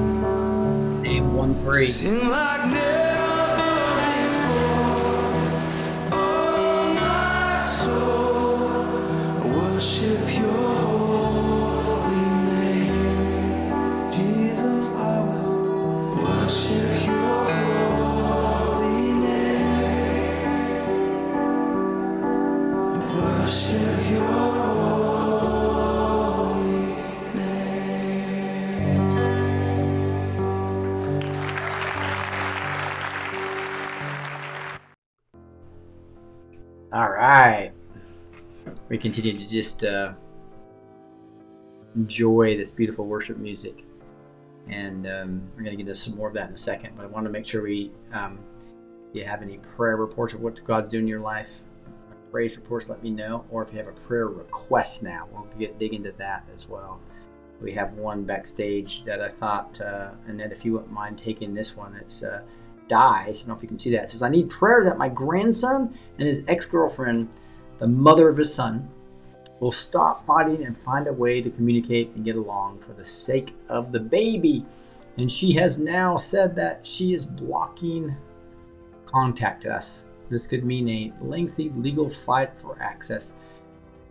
continue 39.11 39.40
to 39.40 39.48
just 39.48 39.84
uh, 39.84 40.14
enjoy 41.95 42.57
this 42.57 42.72
beautiful 42.72 43.06
worship 43.06 43.38
music. 43.38 43.84
And 44.68 45.07
um, 45.07 45.41
we're 45.56 45.64
going 45.64 45.77
to 45.77 45.84
get 45.84 45.88
into 45.88 45.95
some 45.95 46.15
more 46.15 46.27
of 46.27 46.34
that 46.36 46.49
in 46.49 46.56
a 46.56 46.57
second. 46.57 46.95
But 46.95 47.03
I 47.03 47.07
want 47.07 47.26
to 47.26 47.31
make 47.31 47.48
sure 47.48 47.64
we, 47.64 47.91
um, 48.14 48.40
if 49.10 49.15
you 49.15 49.23
have 49.23 49.41
any 49.41 49.57
prayer 49.57 49.98
reports 49.98 50.36
of 50.36 50.41
what 50.41 50.64
God's 50.64 50.90
doing 50.90 51.06
in 51.06 51.07
your 51.07 51.22
life, 51.22 51.61
praise 52.31 52.56
reports, 52.56 52.88
let 52.88 53.02
me 53.02 53.10
know. 53.10 53.45
Or 53.49 53.64
if 53.64 53.72
you 53.72 53.80
have 53.80 53.88
a 53.88 53.99
prayer 54.02 54.27
request 54.27 55.02
now, 55.02 55.27
we'll 55.31 55.48
get 55.57 55.80
dig 55.80 55.95
into 55.95 56.11
that 56.19 56.48
as 56.53 56.69
well. 56.69 56.99
We 57.61 57.73
have 57.73 57.94
one 57.94 58.23
backstage 58.23 59.03
that 59.06 59.22
I 59.22 59.30
thought, 59.30 59.81
uh, 59.81 60.11
Annette, 60.27 60.52
if 60.52 60.64
you 60.64 60.73
wouldn't 60.73 60.91
mind 60.91 61.18
taking 61.18 61.53
this 61.53 61.76
one, 61.76 61.95
it's 61.95 62.23
uh, 62.23 62.44
Dies. 62.88 63.27
I 63.27 63.31
don't 63.31 63.48
know 63.49 63.53
if 63.56 63.61
you 63.61 63.68
can 63.68 63.77
see 63.77 63.91
that. 63.91 64.06
It 64.06 64.10
says, 64.10 64.23
I 64.23 64.30
need 64.30 64.49
prayer 64.49 64.84
that 64.84 64.98
my 64.98 65.10
grandson 65.10 65.95
and 66.18 66.27
his 66.27 66.44
ex 66.48 66.65
girlfriend, 66.65 67.30
the 67.77 67.88
mother 67.88 68.30
of 68.30 68.38
his 68.38 68.53
son, 68.53 68.90
will 69.60 69.72
stop 69.72 70.26
fighting 70.26 70.65
and 70.65 70.77
find 70.77 71.07
a 71.07 71.14
way 71.14 71.41
to 71.41 71.49
communicate 71.49 72.11
and 72.15 72.23
get 72.23 72.36
along 72.36 72.80
for 72.80 72.94
the 72.94 73.06
sake 73.06 73.53
of 73.68 73.91
the 73.91 73.99
baby. 73.99 74.65
And 75.18 75.31
she 75.31 75.52
has 75.53 75.80
now 75.80 76.18
said 76.18 76.56
that 76.56 76.86
she 76.86 77.14
is 77.14 77.26
blocking 77.26 78.15
contact 79.06 79.65
us. 79.65 80.07
This 80.30 80.48
could 80.48 80.64
mean 80.64 80.88
a 80.88 81.11
lengthy 81.22 81.69
legal 81.69 82.07
fight 82.07 82.52
for 82.60 82.77
access. 82.81 83.34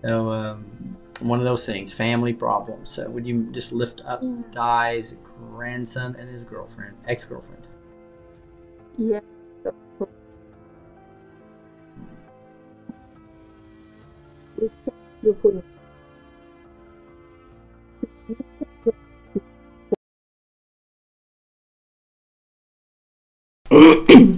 So, 0.02 0.30
um, 0.30 0.96
one 1.20 1.38
of 1.38 1.44
those 1.44 1.64
things, 1.64 1.92
family 1.92 2.32
problems. 2.32 2.90
So, 2.90 3.08
would 3.08 3.26
you 3.26 3.48
just 3.52 3.72
lift 3.72 4.02
up 4.04 4.22
Di's 4.52 5.16
grandson 5.34 6.16
and 6.18 6.28
his 6.28 6.44
girlfriend, 6.44 6.96
ex 7.06 7.24
girlfriend? 7.26 7.66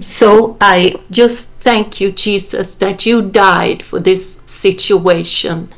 So 0.01 0.57
I 0.59 0.99
just 1.09 1.51
thank 1.61 2.01
you, 2.01 2.11
Jesus, 2.11 2.75
that 2.75 3.05
you 3.05 3.21
died 3.21 3.83
for 3.83 3.99
this 3.99 4.41
situation 4.45 5.69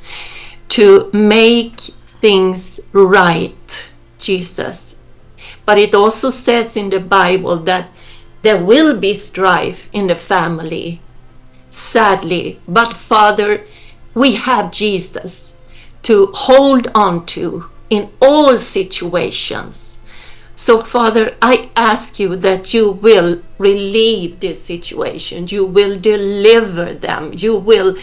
to 0.70 1.10
make 1.14 1.80
things 2.22 2.80
right, 2.94 3.86
Jesus. 4.18 5.00
But 5.66 5.78
it 5.78 5.94
also 5.94 6.30
says 6.30 6.78
in 6.78 6.90
the 6.90 7.00
Bible 7.00 7.58
that 7.58 7.90
there 8.42 8.64
will 8.64 8.98
be 8.98 9.14
strife 9.14 9.90
in 9.94 10.08
the 10.08 10.16
family, 10.16 11.02
sadly. 11.70 12.60
But 12.68 12.94
Father, 12.94 13.66
we 14.14 14.36
have 14.36 14.72
Jesus 14.72 15.58
to 16.04 16.28
hold 16.28 16.90
on 16.94 17.26
to 17.28 17.70
in 17.90 18.12
all 18.22 18.58
situations. 18.58 20.00
So, 20.56 20.82
Father, 20.82 21.36
I 21.42 21.70
ask 21.76 22.20
you 22.20 22.36
that 22.38 22.74
you 22.74 22.92
will 22.92 23.42
relieve 23.58 24.40
this 24.40 24.64
situation. 24.64 25.48
You 25.48 25.66
will 25.66 26.00
deliver 26.00 26.94
them. 26.94 27.32
You 27.34 27.58
will 27.58 27.98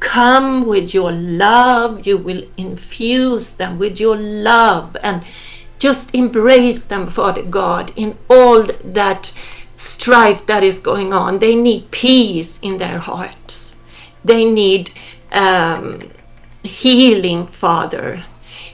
come 0.00 0.66
with 0.66 0.92
your 0.92 1.12
love. 1.12 2.06
You 2.06 2.18
will 2.18 2.44
infuse 2.56 3.56
them 3.56 3.78
with 3.78 3.98
your 3.98 4.16
love 4.16 4.96
and 5.02 5.24
just 5.78 6.14
embrace 6.14 6.84
them, 6.84 7.08
Father 7.08 7.42
God, 7.42 7.92
in 7.96 8.16
all 8.28 8.62
that 8.84 9.32
strife 9.76 10.46
that 10.46 10.62
is 10.62 10.78
going 10.78 11.12
on. 11.12 11.38
They 11.38 11.56
need 11.56 11.90
peace 11.90 12.58
in 12.62 12.78
their 12.78 12.98
hearts. 12.98 13.76
They 14.24 14.44
need 14.44 14.90
um, 15.34 16.00
healing, 16.62 17.46
Father. 17.46 18.24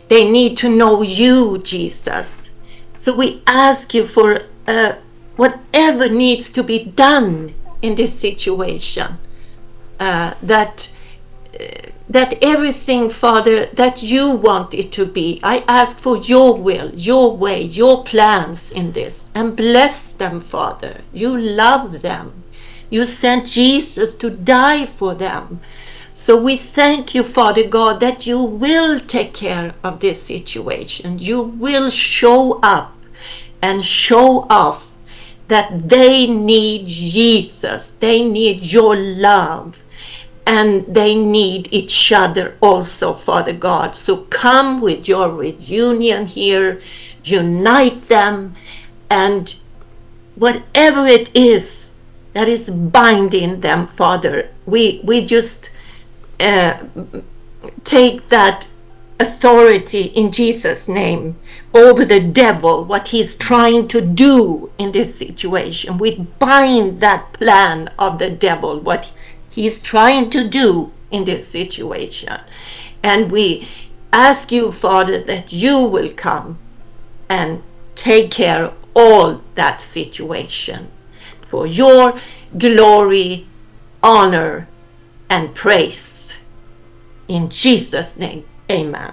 They 0.08 0.30
need 0.30 0.56
to 0.58 0.68
know 0.68 1.02
you, 1.02 1.58
Jesus. 1.58 2.54
So 2.98 3.14
we 3.16 3.42
ask 3.46 3.94
you 3.94 4.06
for 4.06 4.42
uh, 4.66 4.94
whatever 5.36 6.08
needs 6.08 6.52
to 6.52 6.62
be 6.62 6.84
done 6.84 7.54
in 7.82 7.94
this 7.94 8.18
situation. 8.18 9.18
Uh, 9.98 10.34
that 10.42 10.92
uh, 11.58 11.90
that 12.08 12.36
everything, 12.42 13.08
Father, 13.08 13.66
that 13.66 14.02
you 14.02 14.30
want 14.30 14.74
it 14.74 14.90
to 14.92 15.06
be. 15.06 15.38
I 15.44 15.62
ask 15.68 16.00
for 16.00 16.16
your 16.16 16.56
will, 16.56 16.90
your 16.92 17.36
way, 17.36 17.62
your 17.62 18.02
plans 18.02 18.72
in 18.72 18.92
this, 18.92 19.30
and 19.32 19.56
bless 19.56 20.12
them, 20.12 20.40
Father. 20.40 21.02
You 21.12 21.38
love 21.38 22.02
them. 22.02 22.42
You 22.90 23.04
sent 23.04 23.46
Jesus 23.46 24.16
to 24.16 24.28
die 24.28 24.86
for 24.86 25.14
them. 25.14 25.60
So 26.20 26.36
we 26.36 26.58
thank 26.58 27.14
you, 27.14 27.22
Father 27.24 27.66
God, 27.66 28.00
that 28.00 28.26
you 28.26 28.42
will 28.42 29.00
take 29.00 29.32
care 29.32 29.74
of 29.82 30.00
this 30.00 30.22
situation. 30.22 31.18
You 31.18 31.40
will 31.40 31.88
show 31.88 32.60
up 32.60 32.94
and 33.62 33.82
show 33.82 34.46
off 34.50 34.98
that 35.48 35.88
they 35.88 36.26
need 36.26 36.86
Jesus. 36.88 37.92
They 37.92 38.22
need 38.22 38.70
your 38.70 38.96
love. 38.96 39.82
And 40.46 40.84
they 40.94 41.14
need 41.14 41.68
each 41.70 42.12
other 42.12 42.54
also, 42.60 43.14
Father 43.14 43.54
God. 43.54 43.96
So 43.96 44.18
come 44.28 44.82
with 44.82 45.08
your 45.08 45.30
reunion 45.30 46.26
here, 46.26 46.82
unite 47.24 48.08
them, 48.08 48.56
and 49.08 49.56
whatever 50.34 51.06
it 51.06 51.34
is 51.34 51.94
that 52.34 52.46
is 52.46 52.68
binding 52.68 53.62
them, 53.62 53.86
Father, 53.86 54.50
we, 54.66 55.00
we 55.02 55.24
just 55.24 55.70
uh, 56.40 56.84
take 57.84 58.28
that 58.30 58.70
authority 59.20 60.04
in 60.04 60.32
Jesus' 60.32 60.88
name 60.88 61.38
over 61.74 62.04
the 62.04 62.20
devil, 62.20 62.84
what 62.84 63.08
he's 63.08 63.36
trying 63.36 63.86
to 63.88 64.00
do 64.00 64.72
in 64.78 64.92
this 64.92 65.14
situation. 65.14 65.98
We 65.98 66.16
bind 66.38 67.00
that 67.00 67.34
plan 67.34 67.90
of 67.98 68.18
the 68.18 68.30
devil, 68.30 68.80
what 68.80 69.12
he's 69.50 69.82
trying 69.82 70.30
to 70.30 70.48
do 70.48 70.92
in 71.10 71.24
this 71.24 71.46
situation. 71.46 72.40
And 73.02 73.30
we 73.30 73.68
ask 74.12 74.50
you, 74.50 74.72
Father, 74.72 75.22
that 75.22 75.52
you 75.52 75.78
will 75.80 76.10
come 76.10 76.58
and 77.28 77.62
take 77.94 78.30
care 78.30 78.64
of 78.64 78.74
all 78.94 79.42
that 79.54 79.80
situation 79.80 80.90
for 81.48 81.66
your 81.66 82.18
glory, 82.56 83.46
honor, 84.02 84.68
and 85.28 85.54
praise. 85.54 86.19
In 87.30 87.48
Jesus' 87.48 88.16
name, 88.16 88.44
amen. 88.68 89.12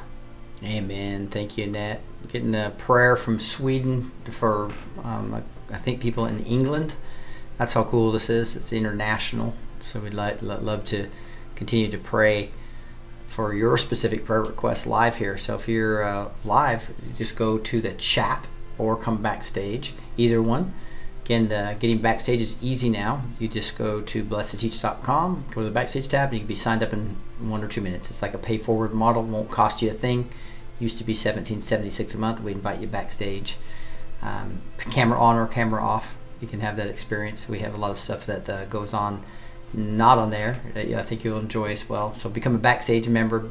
Amen. 0.64 1.28
Thank 1.28 1.56
you, 1.56 1.66
Annette. 1.66 2.02
Getting 2.30 2.56
a 2.56 2.72
prayer 2.76 3.16
from 3.16 3.40
Sweden 3.40 4.12
for, 4.32 4.72
um, 5.04 5.44
I 5.72 5.78
think, 5.78 6.02
people 6.02 6.26
in 6.26 6.44
England. 6.46 6.96
That's 7.58 7.74
how 7.74 7.84
cool 7.84 8.12
this 8.12 8.32
is. 8.32 8.56
It's 8.56 8.74
international. 8.74 9.54
So 9.82 10.00
we'd 10.00 10.16
like, 10.16 10.42
love 10.42 10.84
to 10.86 11.08
continue 11.54 11.92
to 11.92 12.00
pray 12.00 12.50
for 13.28 13.54
your 13.54 13.78
specific 13.78 14.26
prayer 14.26 14.42
request 14.42 14.88
live 14.88 15.18
here. 15.18 15.38
So 15.38 15.54
if 15.54 15.68
you're 15.68 16.04
uh, 16.04 16.30
live, 16.44 16.90
just 17.20 17.36
go 17.36 17.60
to 17.60 17.82
the 17.82 17.94
chat 17.94 18.48
or 18.80 18.96
come 18.98 19.22
backstage, 19.22 19.94
either 20.18 20.42
one. 20.42 20.74
Again, 21.28 21.50
the, 21.50 21.76
getting 21.82 21.98
backstage 21.98 22.40
is 22.40 22.56
easy 22.62 22.88
now. 22.88 23.22
You 23.38 23.50
just 23.50 23.78
go 23.78 24.00
to 24.00 24.24
blessed2teach.com, 24.24 25.46
go 25.50 25.60
to 25.60 25.66
the 25.66 25.74
backstage 25.74 26.08
tab, 26.08 26.30
and 26.30 26.36
you 26.36 26.40
can 26.40 26.48
be 26.48 26.56
signed 26.56 26.82
up 26.82 26.94
in 26.94 27.18
one 27.40 27.62
or 27.62 27.68
two 27.68 27.82
minutes. 27.82 28.10
It's 28.10 28.22
like 28.22 28.34
a 28.34 28.38
pay 28.38 28.58
forward 28.58 28.94
model, 28.94 29.24
won't 29.24 29.52
cost 29.52 29.82
you 29.82 29.90
a 29.90 29.94
thing. 29.94 30.30
Used 30.80 30.98
to 31.00 31.04
be 31.04 31.12
1776 31.12 32.16
a 32.16 32.18
month. 32.18 32.40
We 32.40 32.54
invite 32.54 32.80
you 32.80 32.88
backstage, 32.88 33.58
um, 34.22 34.62
camera 34.90 35.20
on 35.20 35.36
or 35.36 35.48
camera 35.48 35.84
off. 35.84 36.16
You 36.40 36.48
can 36.48 36.62
have 36.62 36.78
that 36.78 36.88
experience. 36.88 37.50
We 37.50 37.60
have 37.60 37.74
a 37.74 37.78
lot 37.78 37.92
of 37.92 38.00
stuff 38.00 38.26
that 38.28 38.48
uh, 38.50 38.64
goes 38.64 38.94
on, 38.94 39.22
not 39.74 40.18
on 40.18 40.30
there 40.30 40.62
that 40.76 40.88
I 40.94 41.04
think 41.04 41.26
you'll 41.26 41.40
enjoy 41.40 41.74
as 41.74 41.90
well. 41.90 42.16
So 42.16 42.30
become 42.30 42.56
a 42.56 42.58
backstage 42.58 43.10
member. 43.10 43.50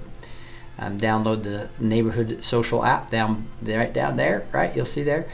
Um, 0.79 0.99
download 0.99 1.43
the 1.43 1.69
neighborhood 1.79 2.43
social 2.43 2.85
app 2.85 3.11
down 3.11 3.49
right 3.63 3.93
down 3.93 4.17
there. 4.17 4.47
Right, 4.51 4.75
you'll 4.75 4.87
see 4.87 5.03
there 5.03 5.29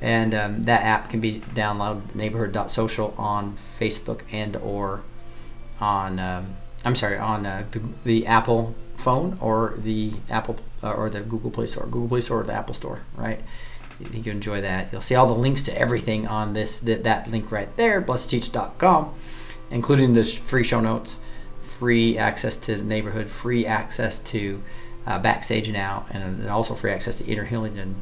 and 0.00 0.34
um, 0.34 0.62
that 0.62 0.82
app 0.82 1.10
can 1.10 1.20
be 1.20 1.40
downloaded 1.40 2.14
neighborhood.social 2.14 3.14
on 3.18 3.56
facebook 3.78 4.22
and 4.32 4.56
or 4.56 5.02
on 5.80 6.18
um, 6.18 6.56
i'm 6.84 6.96
sorry 6.96 7.16
on 7.16 7.46
uh, 7.46 7.64
the, 7.72 7.80
the 8.04 8.26
apple 8.26 8.74
phone 8.96 9.36
or 9.40 9.74
the 9.78 10.12
apple 10.30 10.56
uh, 10.82 10.92
or 10.92 11.08
the 11.10 11.20
google 11.20 11.50
play 11.50 11.66
store 11.66 11.86
google 11.86 12.08
play 12.08 12.20
store 12.20 12.40
or 12.40 12.44
the 12.44 12.52
apple 12.52 12.74
store 12.74 13.00
right? 13.16 13.40
I 14.00 14.04
think 14.04 14.26
you 14.26 14.32
enjoy 14.32 14.60
that. 14.60 14.92
You'll 14.92 15.00
see 15.00 15.16
all 15.16 15.26
the 15.26 15.40
links 15.40 15.62
to 15.62 15.76
everything 15.76 16.28
on 16.28 16.52
this 16.52 16.78
th- 16.78 17.02
that 17.02 17.30
link 17.30 17.50
right 17.50 17.74
there 17.76 18.00
blessed2teach.com 18.00 19.14
including 19.70 20.14
the 20.14 20.24
free 20.24 20.64
show 20.64 20.80
notes 20.80 21.18
free 21.60 22.16
access 22.16 22.56
to 22.56 22.76
the 22.76 22.82
neighborhood 22.82 23.28
free 23.28 23.66
access 23.66 24.18
to 24.20 24.62
uh, 25.06 25.18
backstage 25.18 25.68
now 25.70 26.06
and, 26.10 26.22
and 26.22 26.48
also 26.48 26.74
free 26.74 26.90
access 26.90 27.16
to 27.16 27.26
inner 27.26 27.44
healing 27.44 27.78
and 27.78 27.94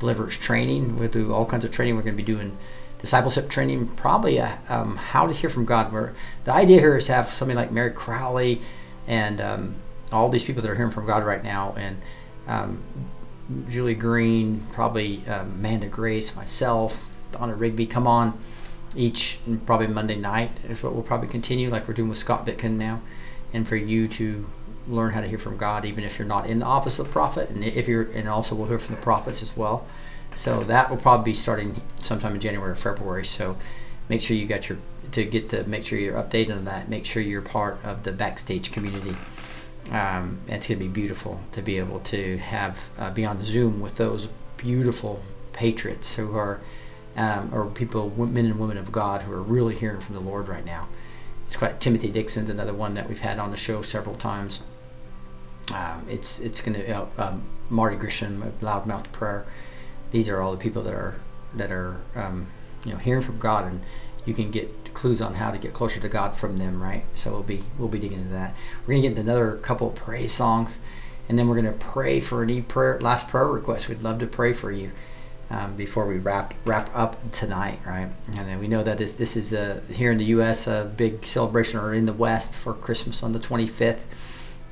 delivers 0.00 0.36
training. 0.36 0.98
We 0.98 1.06
do 1.06 1.32
all 1.32 1.46
kinds 1.46 1.64
of 1.64 1.70
training. 1.70 1.94
We're 1.96 2.02
going 2.02 2.16
to 2.16 2.22
be 2.22 2.32
doing 2.32 2.56
discipleship 3.00 3.48
training, 3.48 3.86
probably 3.88 4.40
uh, 4.40 4.56
um, 4.68 4.96
how 4.96 5.26
to 5.26 5.32
hear 5.32 5.48
from 5.48 5.64
God. 5.64 5.92
Where 5.92 6.14
the 6.44 6.52
idea 6.52 6.80
here 6.80 6.96
is 6.96 7.06
to 7.06 7.14
have 7.14 7.30
somebody 7.30 7.56
like 7.56 7.70
Mary 7.70 7.92
Crowley 7.92 8.60
and 9.06 9.40
um, 9.40 9.74
all 10.12 10.28
these 10.28 10.44
people 10.44 10.62
that 10.62 10.70
are 10.70 10.74
hearing 10.74 10.92
from 10.92 11.06
God 11.06 11.24
right 11.24 11.42
now, 11.42 11.74
and 11.76 11.96
um, 12.48 12.82
Julie 13.68 13.94
Green, 13.94 14.66
probably 14.72 15.26
um, 15.28 15.52
Amanda 15.52 15.88
Grace, 15.88 16.34
myself, 16.34 17.02
Donna 17.32 17.54
Rigney 17.54 17.88
come 17.88 18.06
on 18.06 18.38
each 18.96 19.38
probably 19.66 19.86
Monday 19.86 20.16
night 20.16 20.50
is 20.68 20.82
what 20.82 20.94
we'll 20.94 21.02
probably 21.02 21.28
continue, 21.28 21.70
like 21.70 21.86
we're 21.86 21.94
doing 21.94 22.08
with 22.08 22.18
Scott 22.18 22.46
Bitkin 22.46 22.72
now, 22.72 23.00
and 23.52 23.66
for 23.66 23.76
you 23.76 24.08
to 24.08 24.46
learn 24.88 25.12
how 25.12 25.20
to 25.20 25.28
hear 25.28 25.38
from 25.38 25.56
God, 25.56 25.84
even 25.84 26.04
if 26.04 26.18
you're 26.18 26.28
not 26.28 26.46
in 26.46 26.60
the 26.60 26.66
office 26.66 26.98
of 26.98 27.06
the 27.06 27.12
prophet, 27.12 27.50
and 27.50 27.64
if 27.64 27.88
you're, 27.88 28.10
and 28.12 28.28
also 28.28 28.54
we'll 28.54 28.68
hear 28.68 28.78
from 28.78 28.96
the 28.96 29.02
prophets 29.02 29.42
as 29.42 29.56
well. 29.56 29.86
So 30.36 30.62
that 30.64 30.90
will 30.90 30.96
probably 30.96 31.32
be 31.32 31.34
starting 31.34 31.80
sometime 31.96 32.34
in 32.34 32.40
January 32.40 32.72
or 32.72 32.76
February. 32.76 33.26
So 33.26 33.56
make 34.08 34.22
sure 34.22 34.36
you 34.36 34.46
got 34.46 34.68
your 34.68 34.78
to 35.12 35.24
get 35.24 35.48
to 35.48 35.64
make 35.64 35.84
sure 35.84 35.98
you're 35.98 36.22
updated 36.22 36.56
on 36.56 36.64
that. 36.66 36.88
Make 36.88 37.04
sure 37.04 37.22
you're 37.22 37.42
part 37.42 37.84
of 37.84 38.04
the 38.04 38.12
backstage 38.12 38.70
community. 38.70 39.16
Um, 39.90 40.40
it's 40.46 40.68
going 40.68 40.78
to 40.78 40.84
be 40.84 40.88
beautiful 40.88 41.40
to 41.52 41.62
be 41.62 41.78
able 41.78 42.00
to 42.00 42.38
have 42.38 42.78
uh, 42.98 43.10
be 43.10 43.24
on 43.24 43.42
Zoom 43.42 43.80
with 43.80 43.96
those 43.96 44.28
beautiful 44.56 45.22
patriots 45.52 46.14
who 46.14 46.36
are 46.36 46.60
um, 47.16 47.50
or 47.52 47.66
people, 47.66 48.10
men 48.16 48.46
and 48.46 48.58
women 48.58 48.78
of 48.78 48.92
God 48.92 49.22
who 49.22 49.32
are 49.32 49.42
really 49.42 49.74
hearing 49.74 50.00
from 50.00 50.14
the 50.14 50.20
Lord 50.20 50.48
right 50.48 50.64
now. 50.64 50.88
It's 51.46 51.56
quite 51.56 51.80
Timothy 51.80 52.08
Dixon's 52.08 52.50
another 52.50 52.72
one 52.72 52.94
that 52.94 53.08
we've 53.08 53.20
had 53.20 53.38
on 53.38 53.50
the 53.50 53.56
show 53.56 53.82
several 53.82 54.14
times. 54.14 54.62
Um, 55.72 56.06
it's 56.08 56.40
it's 56.40 56.60
going 56.60 56.74
to 56.74 57.08
um, 57.18 57.42
Marty 57.68 57.96
Grisham, 57.96 58.50
Loudmouth 58.60 59.10
Prayer. 59.12 59.46
These 60.10 60.28
are 60.28 60.40
all 60.40 60.50
the 60.52 60.58
people 60.58 60.82
that 60.82 60.94
are 60.94 61.20
that 61.54 61.70
are 61.70 62.00
um, 62.14 62.46
you 62.84 62.92
know 62.92 62.98
hearing 62.98 63.22
from 63.22 63.38
God, 63.38 63.66
and 63.66 63.80
you 64.24 64.34
can 64.34 64.50
get 64.50 64.94
clues 64.94 65.20
on 65.22 65.34
how 65.34 65.50
to 65.50 65.58
get 65.58 65.72
closer 65.72 66.00
to 66.00 66.08
God 66.08 66.36
from 66.36 66.58
them, 66.58 66.82
right? 66.82 67.04
So 67.14 67.30
we'll 67.30 67.42
be 67.42 67.64
we'll 67.78 67.88
be 67.88 67.98
digging 67.98 68.18
into 68.18 68.32
that. 68.32 68.54
We're 68.86 68.94
gonna 68.94 69.02
get 69.02 69.10
into 69.10 69.22
another 69.22 69.56
couple 69.58 69.88
of 69.88 69.94
praise 69.94 70.32
songs, 70.32 70.80
and 71.28 71.38
then 71.38 71.48
we're 71.48 71.56
gonna 71.56 71.72
pray 71.72 72.20
for 72.20 72.42
any 72.42 72.62
prayer 72.62 73.00
last 73.00 73.28
prayer 73.28 73.46
request. 73.46 73.88
We'd 73.88 74.02
love 74.02 74.18
to 74.20 74.26
pray 74.26 74.52
for 74.52 74.72
you 74.72 74.90
um, 75.50 75.74
before 75.76 76.06
we 76.06 76.18
wrap 76.18 76.54
wrap 76.64 76.90
up 76.94 77.32
tonight, 77.32 77.80
right? 77.86 78.08
And 78.36 78.48
then 78.48 78.58
we 78.60 78.68
know 78.68 78.82
that 78.82 78.98
this 78.98 79.14
this 79.14 79.36
is 79.36 79.52
a, 79.52 79.82
here 79.90 80.12
in 80.12 80.18
the 80.18 80.24
U.S. 80.26 80.66
a 80.66 80.90
big 80.96 81.24
celebration, 81.24 81.78
or 81.78 81.94
in 81.94 82.06
the 82.06 82.12
West 82.12 82.54
for 82.54 82.74
Christmas 82.74 83.22
on 83.22 83.32
the 83.32 83.40
25th. 83.40 84.02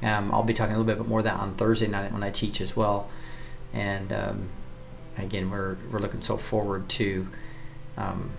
Um, 0.03 0.33
I'll 0.33 0.45
be 0.45 0.55
talking 0.55 0.75
a 0.75 0.79
little 0.79 0.95
bit 0.95 1.09
more 1.09 1.21
of 1.21 1.25
that 1.25 1.39
on 1.39 1.55
Thursday 1.55 1.89
night 1.89 2.13
when 2.13 2.23
I 2.23 2.31
teach 2.31 2.61
as 2.61 2.77
well. 2.77 3.09
And 3.73 4.13
um, 4.13 4.49
again, 5.17 5.51
we're 5.51 5.77
we're 5.91 5.99
looking 5.99 6.23
so 6.23 6.37
forward 6.37 6.89
to 6.91 7.29
um, 7.97 8.31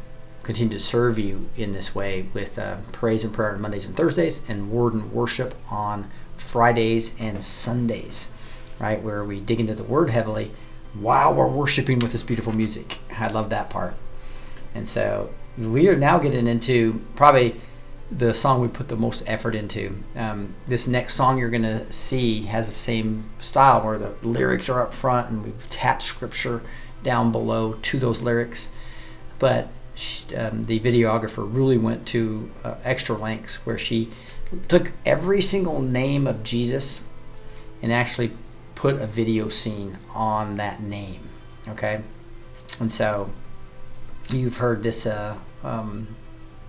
continue 0.43 0.77
to 0.77 0.83
serve 0.83 1.19
you 1.19 1.49
in 1.57 1.73
this 1.73 1.93
way 1.93 2.27
with 2.33 2.57
uh, 2.57 2.77
praise 2.91 3.23
and 3.23 3.33
prayer 3.33 3.53
on 3.53 3.61
Mondays 3.61 3.85
and 3.85 3.95
Thursdays, 3.95 4.41
and 4.47 4.71
word 4.71 4.93
and 4.93 5.11
worship 5.11 5.53
on 5.69 6.09
Fridays 6.37 7.13
and 7.19 7.43
Sundays, 7.43 8.31
right? 8.79 9.01
Where 9.01 9.23
we 9.23 9.39
dig 9.41 9.59
into 9.59 9.75
the 9.75 9.83
Word 9.83 10.09
heavily 10.09 10.51
while 10.93 11.33
we're 11.33 11.47
worshiping 11.47 11.99
with 11.99 12.13
this 12.13 12.23
beautiful 12.23 12.53
music. 12.53 12.99
I 13.11 13.27
love 13.27 13.49
that 13.49 13.69
part. 13.69 13.93
And 14.73 14.87
so 14.87 15.29
we 15.57 15.87
are 15.89 15.95
now 15.95 16.17
getting 16.17 16.47
into 16.47 17.01
probably 17.15 17.59
the 18.11 18.33
song 18.33 18.61
we 18.61 18.67
put 18.67 18.87
the 18.87 18.95
most 18.95 19.23
effort 19.27 19.55
into. 19.55 19.95
Um, 20.15 20.55
this 20.67 20.87
next 20.87 21.13
song 21.13 21.37
you're 21.37 21.49
going 21.49 21.61
to 21.63 21.91
see 21.93 22.43
has 22.43 22.67
the 22.67 22.73
same 22.73 23.29
style 23.39 23.83
where 23.83 23.99
the 23.99 24.13
lyrics 24.23 24.67
are 24.69 24.81
up 24.81 24.93
front 24.93 25.29
and 25.29 25.43
we've 25.43 25.65
attached 25.65 26.07
scripture 26.07 26.61
down 27.03 27.31
below 27.31 27.73
to 27.73 27.99
those 27.99 28.21
lyrics. 28.21 28.69
But 29.37 29.69
um, 30.35 30.63
the 30.63 30.79
videographer 30.79 31.47
really 31.53 31.77
went 31.77 32.05
to 32.07 32.49
uh, 32.63 32.75
extra 32.83 33.15
lengths 33.15 33.57
where 33.65 33.77
she 33.77 34.09
took 34.67 34.91
every 35.05 35.41
single 35.41 35.81
name 35.81 36.25
of 36.25 36.43
Jesus 36.43 37.03
and 37.81 37.93
actually 37.93 38.31
put 38.75 38.95
a 38.95 39.07
video 39.07 39.49
scene 39.49 39.97
on 40.13 40.55
that 40.55 40.81
name. 40.81 41.21
Okay, 41.67 42.01
and 42.79 42.91
so 42.91 43.29
you've 44.31 44.57
heard 44.57 44.81
this, 44.81 45.05
uh, 45.05 45.35
um, 45.63 46.07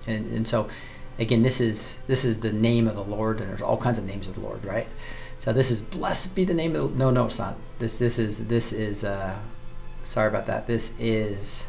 and, 0.07 0.31
and 0.33 0.47
so 0.47 0.69
again, 1.21 1.43
this 1.43 1.61
is 1.61 1.99
this 2.07 2.25
is 2.25 2.41
the 2.41 2.53
name 2.53 2.89
of 2.89 2.97
the 2.97 3.05
Lord, 3.05 3.41
and 3.41 3.51
there's 3.51 3.63
all 3.63 3.77
kinds 3.77 3.99
of 3.99 4.07
names 4.07 4.27
of 4.27 4.35
the 4.35 4.41
Lord, 4.41 4.65
right? 4.65 4.89
So 5.39 5.53
this 5.53 5.71
is 5.71 5.81
blessed 5.81 6.35
be 6.35 6.45
the 6.45 6.55
name 6.55 6.75
of 6.75 6.93
the, 6.93 6.99
no, 6.99 7.11
no, 7.11 7.27
it's 7.27 7.39
not. 7.39 7.57
This 7.79 7.99
this 7.99 8.19
is 8.19 8.47
this 8.49 8.73
is 8.73 9.05
uh, 9.05 9.39
sorry 10.03 10.29
about 10.29 10.47
that. 10.47 10.67
This 10.67 10.93
is 10.99 11.67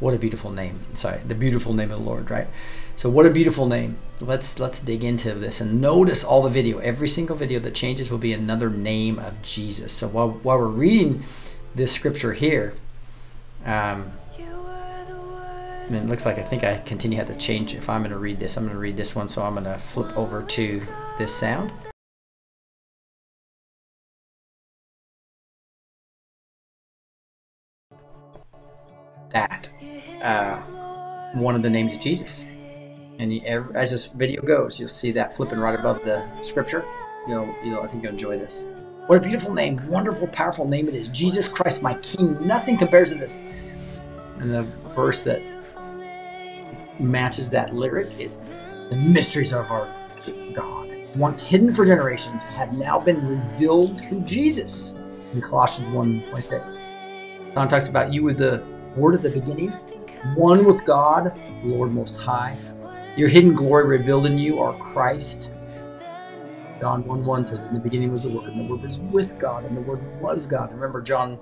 what 0.00 0.14
a 0.14 0.18
beautiful 0.18 0.50
name. 0.50 0.80
Sorry, 0.94 1.20
the 1.26 1.34
beautiful 1.34 1.74
name 1.74 1.90
of 1.90 1.98
the 1.98 2.04
Lord, 2.04 2.30
right? 2.30 2.48
So 2.96 3.08
what 3.08 3.26
a 3.26 3.30
beautiful 3.30 3.66
name. 3.66 3.98
Let's 4.20 4.58
let's 4.58 4.80
dig 4.80 5.04
into 5.04 5.34
this 5.34 5.60
and 5.60 5.80
notice 5.80 6.24
all 6.24 6.42
the 6.42 6.50
video. 6.50 6.78
Every 6.78 7.08
single 7.08 7.36
video 7.36 7.60
that 7.60 7.74
changes 7.74 8.10
will 8.10 8.18
be 8.18 8.32
another 8.32 8.70
name 8.70 9.18
of 9.18 9.40
Jesus. 9.42 9.92
So 9.92 10.08
while 10.08 10.30
while 10.30 10.58
we're 10.58 10.66
reading 10.66 11.22
this 11.74 11.92
scripture 11.92 12.32
here, 12.32 12.74
um, 13.64 14.12
and 15.90 15.98
it 15.98 16.08
looks 16.08 16.24
like 16.24 16.38
I 16.38 16.42
think 16.42 16.62
I 16.62 16.78
continue 16.78 17.18
have 17.18 17.26
to 17.26 17.34
change. 17.34 17.74
If 17.74 17.88
I'm 17.88 18.02
going 18.02 18.12
to 18.12 18.18
read 18.18 18.38
this, 18.38 18.56
I'm 18.56 18.62
going 18.62 18.76
to 18.76 18.80
read 18.80 18.96
this 18.96 19.16
one. 19.16 19.28
So 19.28 19.42
I'm 19.42 19.54
going 19.54 19.64
to 19.64 19.76
flip 19.76 20.16
over 20.16 20.40
to 20.40 20.86
this 21.18 21.34
sound. 21.34 21.72
That 29.32 29.68
uh, 30.22 30.60
one 31.34 31.56
of 31.56 31.62
the 31.62 31.70
names 31.70 31.92
of 31.94 32.00
Jesus. 32.00 32.44
And 33.18 33.34
you, 33.34 33.42
as 33.44 33.90
this 33.90 34.06
video 34.06 34.42
goes, 34.42 34.78
you'll 34.78 34.88
see 34.88 35.10
that 35.12 35.36
flipping 35.36 35.58
right 35.58 35.78
above 35.78 36.04
the 36.04 36.24
scripture. 36.42 36.84
You'll, 37.26 37.52
you'll, 37.64 37.82
I 37.82 37.88
think 37.88 38.04
you'll 38.04 38.12
enjoy 38.12 38.38
this. 38.38 38.68
What 39.06 39.18
a 39.18 39.20
beautiful 39.20 39.52
name, 39.52 39.84
wonderful, 39.88 40.28
powerful 40.28 40.68
name 40.68 40.88
it 40.88 40.94
is. 40.94 41.08
Jesus 41.08 41.48
Christ, 41.48 41.82
my 41.82 41.94
King. 41.94 42.46
Nothing 42.46 42.78
compares 42.78 43.10
to 43.10 43.18
this. 43.18 43.42
And 44.38 44.54
the 44.54 44.62
verse 44.94 45.24
that 45.24 45.42
matches 47.00 47.48
that 47.50 47.74
lyric 47.74 48.18
is 48.18 48.38
the 48.90 48.96
mysteries 48.96 49.52
of 49.52 49.70
our 49.70 49.94
God, 50.54 50.88
once 51.16 51.42
hidden 51.42 51.74
for 51.74 51.84
generations, 51.84 52.44
have 52.44 52.76
now 52.78 52.98
been 52.98 53.26
revealed 53.26 54.00
through 54.00 54.20
Jesus. 54.20 54.98
In 55.32 55.40
Colossians 55.40 55.88
1 55.90 56.24
26. 56.24 56.84
John 57.54 57.68
talks 57.68 57.88
about 57.88 58.12
you 58.12 58.22
were 58.22 58.34
the 58.34 58.64
word 58.96 59.14
at 59.14 59.22
the 59.22 59.30
beginning, 59.30 59.70
one 60.34 60.64
with 60.64 60.84
God, 60.84 61.38
Lord 61.64 61.92
Most 61.92 62.16
High. 62.16 62.56
Your 63.16 63.28
hidden 63.28 63.54
glory 63.54 63.86
revealed 63.86 64.26
in 64.26 64.38
you 64.38 64.60
are 64.60 64.76
Christ. 64.78 65.52
John 66.80 67.04
1 67.04 67.24
1 67.24 67.44
says, 67.44 67.64
In 67.64 67.74
the 67.74 67.80
beginning 67.80 68.10
was 68.10 68.22
the 68.22 68.30
Word, 68.30 68.44
and 68.44 68.60
the 68.60 68.64
Word 68.64 68.82
was 68.82 68.98
with 68.98 69.38
God, 69.38 69.64
and 69.64 69.76
the 69.76 69.82
Word 69.82 70.00
was 70.20 70.46
God. 70.46 70.72
Remember, 70.72 71.02
John 71.02 71.38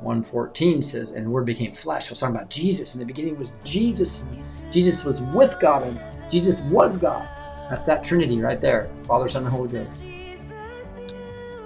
1 0.00 0.22
14 0.22 0.82
says, 0.82 1.10
And 1.10 1.26
the 1.26 1.30
Word 1.30 1.46
became 1.46 1.72
flesh. 1.72 2.08
So 2.08 2.12
it's 2.12 2.20
talking 2.20 2.36
about 2.36 2.50
Jesus. 2.50 2.94
In 2.94 3.00
the 3.00 3.06
beginning 3.06 3.38
was 3.38 3.52
Jesus. 3.64 4.26
Jesus 4.70 5.04
was 5.04 5.22
with 5.22 5.58
God, 5.60 5.82
and 5.82 6.00
Jesus 6.30 6.62
was 6.62 6.96
God. 6.96 7.28
That's 7.68 7.86
that 7.86 8.02
Trinity 8.02 8.40
right 8.40 8.60
there 8.60 8.90
Father, 9.04 9.28
Son, 9.28 9.44
and 9.44 9.52
Holy 9.52 9.70
Ghost. 9.70 10.04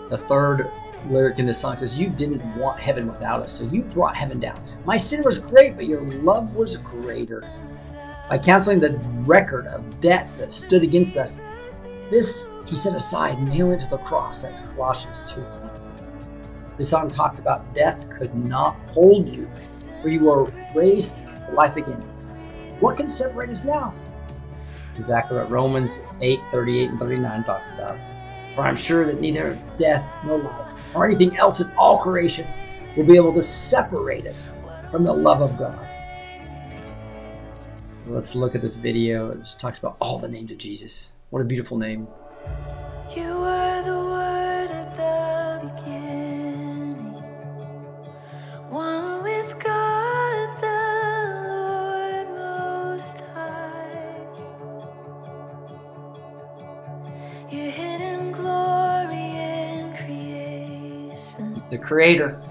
The 0.08 0.18
third 0.18 0.70
lyric 1.08 1.38
in 1.38 1.46
this 1.46 1.58
song 1.58 1.76
says, 1.76 1.98
You 1.98 2.08
didn't 2.08 2.42
want 2.56 2.80
heaven 2.80 3.06
without 3.06 3.40
us, 3.40 3.52
so 3.52 3.64
you 3.64 3.82
brought 3.82 4.16
heaven 4.16 4.38
down. 4.38 4.62
My 4.84 4.96
sin 4.96 5.22
was 5.22 5.38
great, 5.38 5.76
but 5.76 5.86
your 5.86 6.02
love 6.02 6.54
was 6.54 6.76
greater. 6.78 7.40
By 8.28 8.38
canceling 8.38 8.80
the 8.80 8.98
record 9.26 9.66
of 9.66 10.00
debt 10.00 10.28
that 10.38 10.50
stood 10.50 10.82
against 10.82 11.16
us, 11.16 11.40
this 12.10 12.46
he 12.66 12.76
set 12.76 12.94
aside, 12.94 13.42
nailing 13.42 13.78
to 13.78 13.88
the 13.88 13.98
cross. 13.98 14.42
That's 14.42 14.60
Colossians 14.60 15.22
2. 15.26 15.44
This 16.76 16.88
song 16.88 17.08
talks 17.08 17.38
about 17.38 17.72
death 17.72 18.08
could 18.10 18.34
not 18.34 18.76
hold 18.88 19.28
you, 19.28 19.48
for 20.02 20.08
you 20.08 20.20
were 20.20 20.52
raised 20.74 21.26
to 21.26 21.52
life 21.52 21.76
again. 21.76 22.02
What 22.80 22.96
can 22.96 23.06
separate 23.06 23.50
us 23.50 23.64
now? 23.64 23.94
Exactly 24.98 25.36
what 25.36 25.50
Romans 25.50 26.00
8 26.20 26.40
38 26.50 26.90
and 26.90 26.98
39 26.98 27.44
talks 27.44 27.70
about. 27.70 27.96
For 28.54 28.62
I'm 28.62 28.76
sure 28.76 29.06
that 29.06 29.20
neither 29.20 29.58
death 29.76 30.12
nor 30.24 30.38
life, 30.38 30.74
or 30.94 31.06
anything 31.06 31.36
else 31.36 31.60
in 31.60 31.70
all 31.76 31.98
creation, 31.98 32.46
will 32.96 33.04
be 33.04 33.16
able 33.16 33.34
to 33.34 33.42
separate 33.42 34.26
us 34.26 34.50
from 34.90 35.04
the 35.04 35.12
love 35.12 35.42
of 35.42 35.56
God. 35.58 35.88
Let's 38.06 38.34
look 38.34 38.54
at 38.54 38.62
this 38.62 38.76
video. 38.76 39.30
It 39.30 39.54
talks 39.58 39.78
about 39.78 39.96
all 40.00 40.18
the 40.18 40.28
names 40.28 40.52
of 40.52 40.58
Jesus. 40.58 41.14
What 41.30 41.40
a 41.40 41.44
beautiful 41.44 41.78
name. 41.78 42.06
You 43.16 43.38
were 43.38 43.82
the 43.84 43.96
word 43.96 44.70
at 44.70 44.96
the 44.96 45.68
beginning, 45.68 45.83
one 48.74 49.22
with 49.22 49.56
God, 49.62 50.60
the 50.60 50.82
Lord 51.48 52.26
Most 52.36 53.20
High. 53.32 54.18
Your 57.52 57.70
hidden 57.70 58.32
glory 58.32 59.14
in 59.14 59.94
creation, 59.94 61.62
The 61.70 61.78
Creator. 61.78 62.42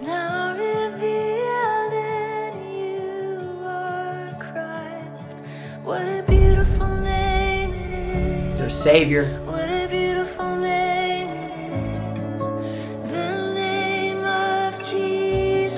now 0.00 0.52
revealed 0.54 1.92
in 1.92 2.52
you 2.78 3.66
are 3.66 4.36
Christ. 4.38 5.40
What 5.82 6.02
a 6.02 6.22
beautiful 6.28 6.94
name 6.94 7.74
it 7.74 8.52
is. 8.52 8.60
The 8.60 8.70
Savior. 8.70 9.24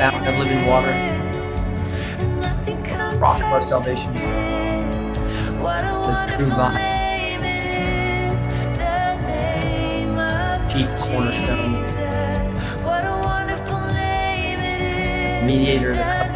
fountain 0.00 0.32
of 0.32 0.38
living 0.38 0.64
water, 0.66 0.88
rock 3.18 3.36
of 3.36 3.52
our 3.52 3.60
salvation, 3.60 4.10
the 4.14 4.20
true 6.38 6.46
vine, 6.46 7.42
chief 10.70 10.88
cornerstone, 10.96 11.84
mediator 15.46 15.90
of 15.90 15.96
the. 15.96 16.29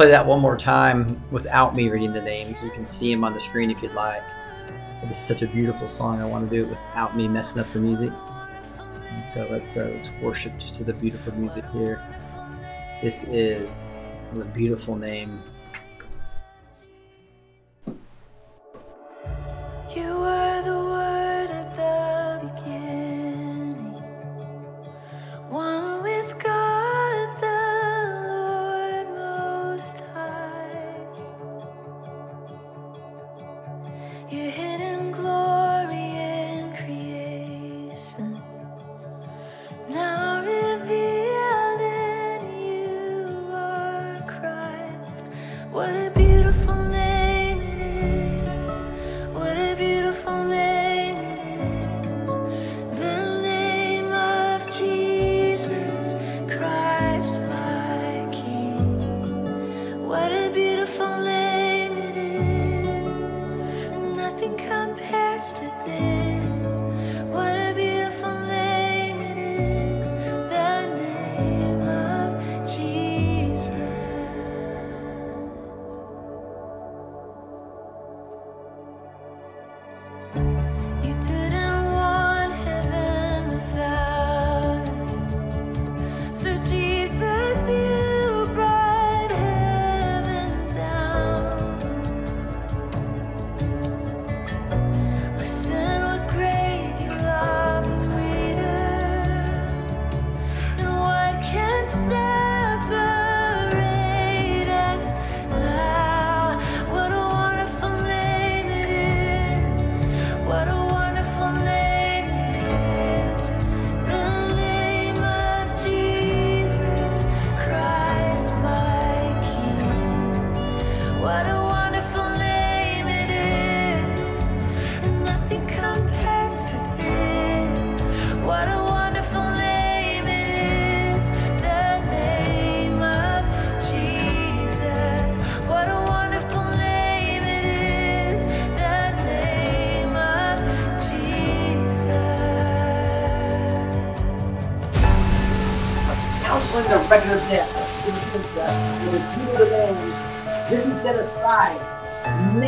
play 0.00 0.10
that 0.10 0.24
one 0.24 0.40
more 0.40 0.56
time 0.56 1.22
without 1.30 1.76
me 1.76 1.90
reading 1.90 2.14
the 2.14 2.22
names. 2.22 2.62
You 2.62 2.70
can 2.70 2.86
see 2.86 3.12
them 3.12 3.22
on 3.22 3.34
the 3.34 3.40
screen 3.40 3.70
if 3.70 3.82
you'd 3.82 3.92
like. 3.92 4.22
But 4.98 5.08
this 5.08 5.18
is 5.18 5.26
such 5.26 5.42
a 5.42 5.46
beautiful 5.46 5.86
song. 5.88 6.22
I 6.22 6.24
want 6.24 6.48
to 6.48 6.56
do 6.56 6.64
it 6.64 6.70
without 6.70 7.14
me 7.14 7.28
messing 7.28 7.60
up 7.60 7.70
the 7.74 7.80
music. 7.80 8.10
And 8.78 9.28
so 9.28 9.46
let's, 9.50 9.76
uh, 9.76 9.90
let's 9.92 10.10
worship 10.22 10.58
just 10.58 10.76
to 10.76 10.84
the 10.84 10.94
beautiful 10.94 11.34
music 11.34 11.66
here. 11.68 12.02
This 13.02 13.24
is 13.24 13.90
the 14.32 14.46
beautiful 14.46 14.96
name 14.96 15.42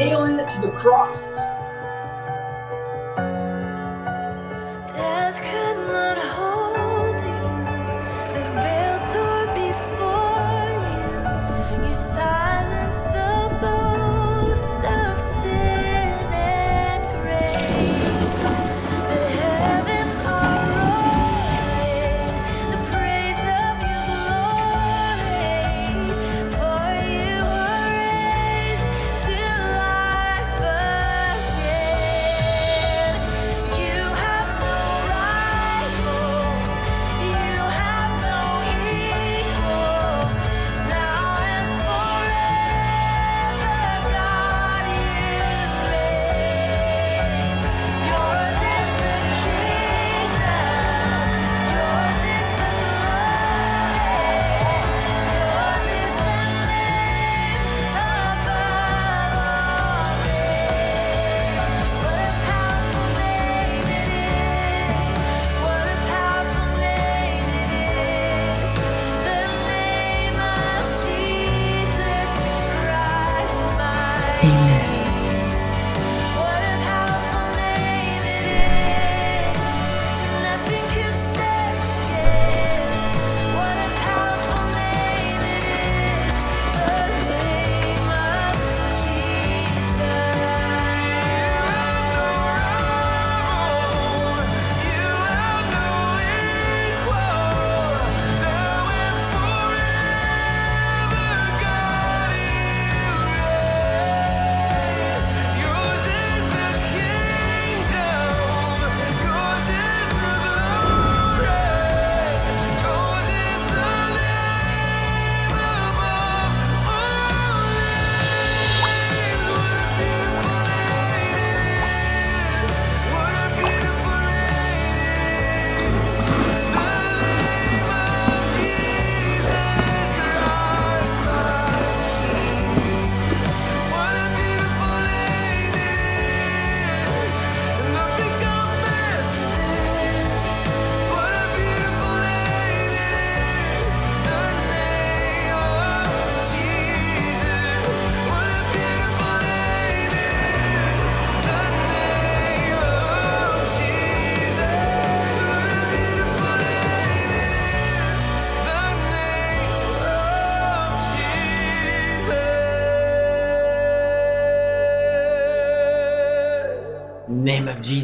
nailing 0.04 0.40
it 0.40 0.48
to 0.48 0.60
the 0.60 0.70
cross. 0.72 1.51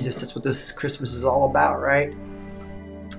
Jesus. 0.08 0.22
That's 0.22 0.34
what 0.34 0.44
this 0.44 0.72
Christmas 0.72 1.12
is 1.12 1.24
all 1.24 1.50
about, 1.50 1.80
right? 1.80 2.14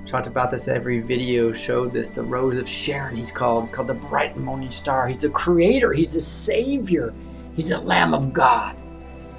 Talked 0.06 0.28
about 0.28 0.49
this 0.49 0.68
every 0.68 1.02
video, 1.02 1.53
showed 1.53 1.94
this. 1.94 2.10
The 2.10 2.24
Rose 2.24 2.57
of 2.57 2.68
Sharon, 2.68 3.16
he's 3.16 3.32
called. 3.32 3.64
It's 3.64 3.72
called 3.72 3.90
the 3.90 3.94
Bright 3.94 4.36
Morning 4.38 4.72
Star. 4.72 5.07
He's 5.07 5.22
the 5.22 5.30
creator, 5.30 5.94
he's 5.94 6.14
the 6.14 6.22
savior, 6.22 7.14
he's 7.56 7.70
the 7.70 7.80
Lamb 7.80 8.14
of 8.14 8.34
God. 8.34 8.76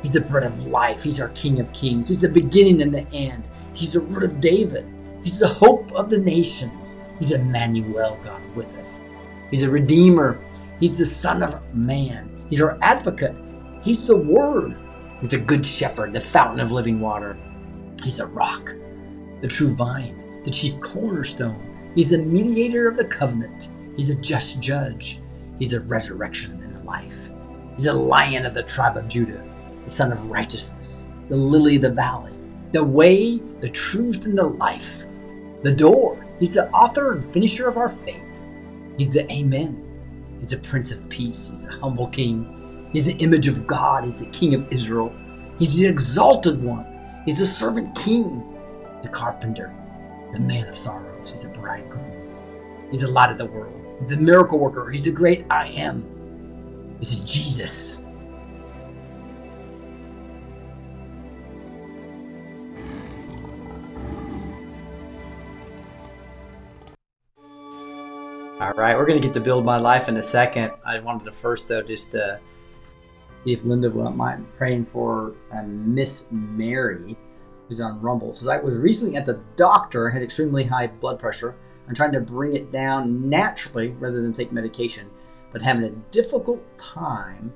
He's 0.02 0.12
the 0.12 0.20
bread 0.20 0.44
of 0.44 0.66
life, 0.66 1.02
he's 1.02 1.20
our 1.20 1.28
King 1.30 1.60
of 1.60 1.70
Kings. 1.72 2.08
He's 2.08 2.20
the 2.20 2.28
beginning 2.28 2.82
and 2.82 2.94
the 2.94 3.06
end. 3.12 3.44
He's 3.74 3.94
the 3.94 4.00
root 4.00 4.22
of 4.22 4.40
David. 4.40 4.86
He's 5.22 5.40
the 5.40 5.48
hope 5.48 5.92
of 5.92 6.08
the 6.08 6.18
nations. 6.18 6.98
He's 7.18 7.32
Emmanuel, 7.32 8.18
God 8.24 8.40
with 8.54 8.72
us. 8.78 9.02
He's 9.50 9.62
a 9.62 9.70
redeemer. 9.70 10.40
He's 10.78 10.96
the 10.96 11.04
Son 11.04 11.42
of 11.42 11.60
Man. 11.74 12.46
He's 12.48 12.62
our 12.62 12.78
advocate. 12.80 13.34
He's 13.82 14.06
the 14.06 14.16
Word. 14.16 14.76
He's 15.20 15.32
a 15.32 15.38
good 15.38 15.66
shepherd, 15.66 16.12
the 16.12 16.20
fountain 16.20 16.60
of 16.60 16.72
living 16.72 17.00
water. 17.00 17.36
He's 18.02 18.20
a 18.20 18.26
rock, 18.26 18.74
the 19.42 19.48
true 19.48 19.74
vine, 19.74 20.42
the 20.44 20.50
chief 20.50 20.80
cornerstone. 20.80 21.92
He's 21.94 22.10
the 22.10 22.18
mediator 22.18 22.88
of 22.88 22.96
the 22.96 23.04
covenant. 23.04 23.68
He's 23.96 24.10
a 24.10 24.14
just 24.14 24.60
judge. 24.60 25.20
He's 25.58 25.74
a 25.74 25.80
resurrection 25.80 26.62
and 26.62 26.78
a 26.78 26.82
life. 26.84 27.30
He's 27.76 27.86
a 27.86 27.92
lion 27.92 28.46
of 28.46 28.54
the 28.54 28.62
tribe 28.62 28.96
of 28.96 29.08
Judah, 29.08 29.44
the 29.84 29.90
Sun 29.90 30.12
of 30.12 30.30
righteousness. 30.30 31.06
the 31.30 31.36
lily 31.36 31.76
of 31.76 31.82
the 31.82 31.90
valley, 31.90 32.32
the 32.72 32.82
way, 32.82 33.38
the 33.60 33.68
truth, 33.68 34.26
and 34.26 34.36
the 34.36 34.44
life, 34.44 35.04
the 35.62 35.72
door. 35.72 36.26
He's 36.40 36.54
the 36.54 36.68
author 36.72 37.12
and 37.12 37.32
finisher 37.32 37.68
of 37.68 37.76
our 37.76 37.88
faith. 37.88 38.42
He's 38.98 39.10
the 39.10 39.30
Amen. 39.32 39.86
He's 40.40 40.50
the 40.50 40.56
Prince 40.58 40.90
of 40.90 41.08
Peace. 41.08 41.48
He's 41.48 41.66
the 41.66 41.72
humble 41.72 42.08
King. 42.08 42.59
He's 42.92 43.06
the 43.06 43.14
image 43.14 43.46
of 43.46 43.66
God. 43.66 44.04
He's 44.04 44.18
the 44.18 44.26
King 44.26 44.54
of 44.54 44.72
Israel. 44.72 45.14
He's 45.58 45.78
the 45.78 45.86
exalted 45.86 46.62
one. 46.62 46.86
He's 47.24 47.38
the 47.38 47.46
servant 47.46 47.94
king, 47.94 48.56
the 49.02 49.08
carpenter, 49.08 49.72
the 50.32 50.40
man 50.40 50.66
of 50.66 50.76
sorrows. 50.76 51.30
He's 51.30 51.42
the 51.42 51.50
bridegroom. 51.50 52.10
He's 52.90 53.02
the 53.02 53.08
light 53.08 53.30
of 53.30 53.38
the 53.38 53.46
world. 53.46 53.76
He's 54.00 54.12
a 54.12 54.16
miracle 54.16 54.58
worker. 54.58 54.90
He's 54.90 55.04
the 55.04 55.12
great 55.12 55.44
I 55.50 55.68
am. 55.68 56.04
This 56.98 57.12
is 57.12 57.20
Jesus. 57.20 58.02
All 68.60 68.72
right, 68.72 68.96
we're 68.96 69.06
going 69.06 69.20
to 69.20 69.26
get 69.26 69.32
to 69.34 69.40
build 69.40 69.64
my 69.64 69.78
life 69.78 70.08
in 70.08 70.16
a 70.18 70.22
second. 70.22 70.72
I 70.84 70.98
wanted 70.98 71.24
to 71.24 71.32
first, 71.32 71.68
though, 71.68 71.82
just 71.82 72.14
uh, 72.14 72.36
see 73.44 73.52
if 73.52 73.64
Linda 73.64 73.90
wouldn't 73.90 74.16
mind 74.16 74.46
praying 74.56 74.86
for 74.86 75.34
uh, 75.52 75.62
Miss 75.64 76.26
Mary, 76.30 77.16
who's 77.68 77.80
on 77.80 78.00
Rumble. 78.00 78.34
Says 78.34 78.48
I 78.48 78.58
was 78.58 78.78
recently 78.78 79.16
at 79.16 79.26
the 79.26 79.40
doctor 79.56 80.06
and 80.06 80.14
had 80.14 80.22
extremely 80.22 80.64
high 80.64 80.86
blood 80.86 81.18
pressure. 81.18 81.56
I'm 81.88 81.94
trying 81.94 82.12
to 82.12 82.20
bring 82.20 82.54
it 82.54 82.70
down 82.70 83.28
naturally 83.28 83.90
rather 83.98 84.22
than 84.22 84.32
take 84.32 84.52
medication, 84.52 85.10
but 85.52 85.62
having 85.62 85.84
a 85.84 85.90
difficult 86.10 86.62
time 86.78 87.52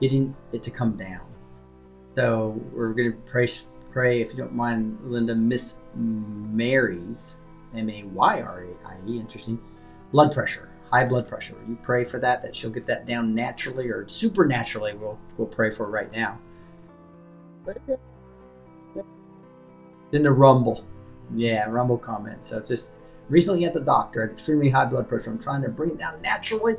getting 0.00 0.36
it 0.52 0.62
to 0.62 0.70
come 0.70 0.96
down. 0.96 1.26
So 2.14 2.60
we're 2.72 2.92
going 2.92 3.12
to 3.12 3.18
pray, 3.26 3.48
pray 3.90 4.20
if 4.20 4.30
you 4.30 4.36
don't 4.36 4.54
mind, 4.54 4.98
Linda, 5.04 5.34
Miss 5.34 5.80
Mary's 5.94 7.38
M 7.74 7.90
A 7.90 8.04
Y 8.04 8.40
R 8.40 8.64
A 8.64 8.88
I 8.88 8.96
E. 9.06 9.18
Interesting 9.18 9.58
blood 10.12 10.32
pressure, 10.32 10.70
high 10.90 11.06
blood 11.06 11.26
pressure. 11.28 11.56
You 11.66 11.76
pray 11.82 12.04
for 12.04 12.18
that, 12.20 12.42
that 12.42 12.54
she'll 12.54 12.70
get 12.70 12.86
that 12.86 13.06
down 13.06 13.34
naturally 13.34 13.88
or 13.88 14.08
supernaturally. 14.08 14.94
We'll 14.94 15.18
we'll 15.36 15.48
pray 15.48 15.70
for 15.70 15.88
right 15.88 16.10
now. 16.12 16.38
In 20.12 20.22
the 20.22 20.30
Rumble, 20.30 20.84
yeah, 21.34 21.68
Rumble 21.68 21.98
comment. 21.98 22.44
So 22.44 22.60
just 22.60 22.98
recently 23.28 23.64
at 23.64 23.72
the 23.74 23.80
doctor, 23.80 24.22
had 24.22 24.30
extremely 24.30 24.70
high 24.70 24.84
blood 24.84 25.08
pressure. 25.08 25.30
I'm 25.30 25.38
trying 25.38 25.62
to 25.62 25.68
bring 25.68 25.90
it 25.90 25.98
down 25.98 26.22
naturally, 26.22 26.76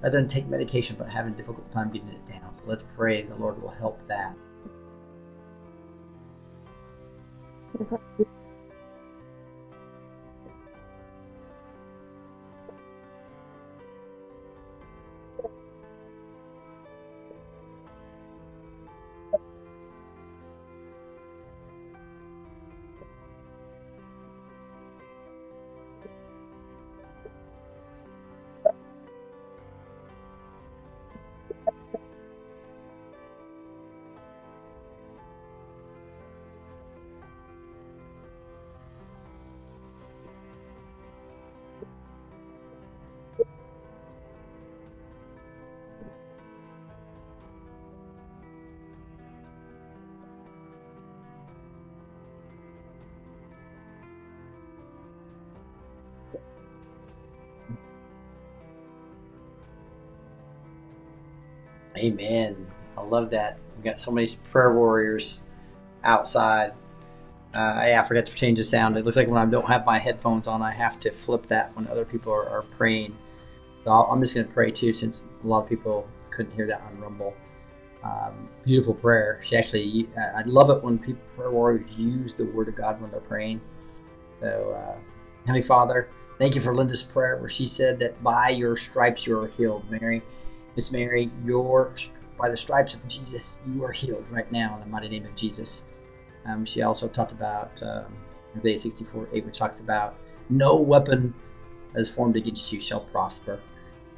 rather 0.00 0.18
than 0.18 0.28
take 0.28 0.46
medication, 0.46 0.94
but 0.98 1.08
having 1.08 1.32
a 1.32 1.36
difficult 1.36 1.70
time 1.72 1.90
getting 1.90 2.08
it 2.08 2.24
down. 2.26 2.54
So 2.54 2.62
let's 2.66 2.84
pray 2.96 3.22
the 3.22 3.34
Lord 3.34 3.60
will 3.60 3.70
help 3.70 4.06
that. 4.06 4.36
Amen. 61.98 62.66
I 62.96 63.02
love 63.02 63.30
that. 63.30 63.58
We've 63.76 63.84
got 63.84 63.98
so 63.98 64.10
many 64.10 64.36
prayer 64.50 64.72
warriors 64.72 65.42
outside. 66.04 66.72
Uh, 67.54 67.82
yeah, 67.86 68.02
I 68.02 68.06
forgot 68.06 68.26
to 68.26 68.34
change 68.34 68.58
the 68.58 68.64
sound. 68.64 68.96
It 68.96 69.04
looks 69.04 69.16
like 69.16 69.28
when 69.28 69.38
I 69.38 69.46
don't 69.46 69.66
have 69.66 69.86
my 69.86 69.98
headphones 69.98 70.46
on, 70.46 70.62
I 70.62 70.70
have 70.70 71.00
to 71.00 71.12
flip 71.12 71.46
that 71.48 71.74
when 71.74 71.86
other 71.88 72.04
people 72.04 72.32
are, 72.32 72.48
are 72.48 72.62
praying. 72.62 73.16
So 73.82 73.90
I'll, 73.90 74.08
I'm 74.10 74.20
just 74.20 74.34
going 74.34 74.46
to 74.46 74.52
pray 74.52 74.70
too, 74.70 74.92
since 74.92 75.24
a 75.42 75.46
lot 75.46 75.62
of 75.62 75.68
people 75.68 76.08
couldn't 76.30 76.52
hear 76.52 76.66
that 76.66 76.82
on 76.82 77.00
Rumble. 77.00 77.34
Um, 78.04 78.48
beautiful 78.64 78.94
prayer. 78.94 79.40
She 79.42 79.56
actually, 79.56 80.08
I 80.16 80.42
love 80.42 80.70
it 80.70 80.82
when 80.82 80.98
people 80.98 81.22
prayer 81.36 81.50
warriors 81.50 81.90
use 81.96 82.34
the 82.34 82.44
Word 82.44 82.68
of 82.68 82.76
God 82.76 83.00
when 83.00 83.10
they're 83.10 83.20
praying. 83.20 83.60
So, 84.40 84.76
uh, 84.76 84.98
Heavenly 85.40 85.62
Father, 85.62 86.10
thank 86.38 86.54
you 86.54 86.60
for 86.60 86.74
Linda's 86.74 87.02
prayer 87.02 87.38
where 87.38 87.48
she 87.48 87.66
said 87.66 87.98
that 87.98 88.22
by 88.22 88.50
your 88.50 88.76
stripes 88.76 89.26
you 89.26 89.38
are 89.38 89.48
healed, 89.48 89.90
Mary. 89.90 90.22
Miss 90.78 90.92
Mary, 90.92 91.28
your 91.42 91.92
by 92.38 92.48
the 92.48 92.56
stripes 92.56 92.94
of 92.94 93.04
Jesus, 93.08 93.58
you 93.66 93.82
are 93.82 93.90
healed 93.90 94.24
right 94.30 94.50
now 94.52 94.76
in 94.76 94.80
the 94.80 94.86
mighty 94.86 95.08
name 95.08 95.24
of 95.24 95.34
Jesus. 95.34 95.86
Um, 96.46 96.64
she 96.64 96.82
also 96.82 97.08
talked 97.08 97.32
about 97.32 97.72
um, 97.82 98.16
Isaiah 98.56 98.78
64 98.78 99.28
8, 99.32 99.44
which 99.44 99.58
talks 99.58 99.80
about 99.80 100.14
no 100.48 100.76
weapon 100.76 101.34
that 101.92 102.00
is 102.00 102.08
formed 102.08 102.36
against 102.36 102.72
you 102.72 102.78
shall 102.78 103.00
prosper. 103.00 103.58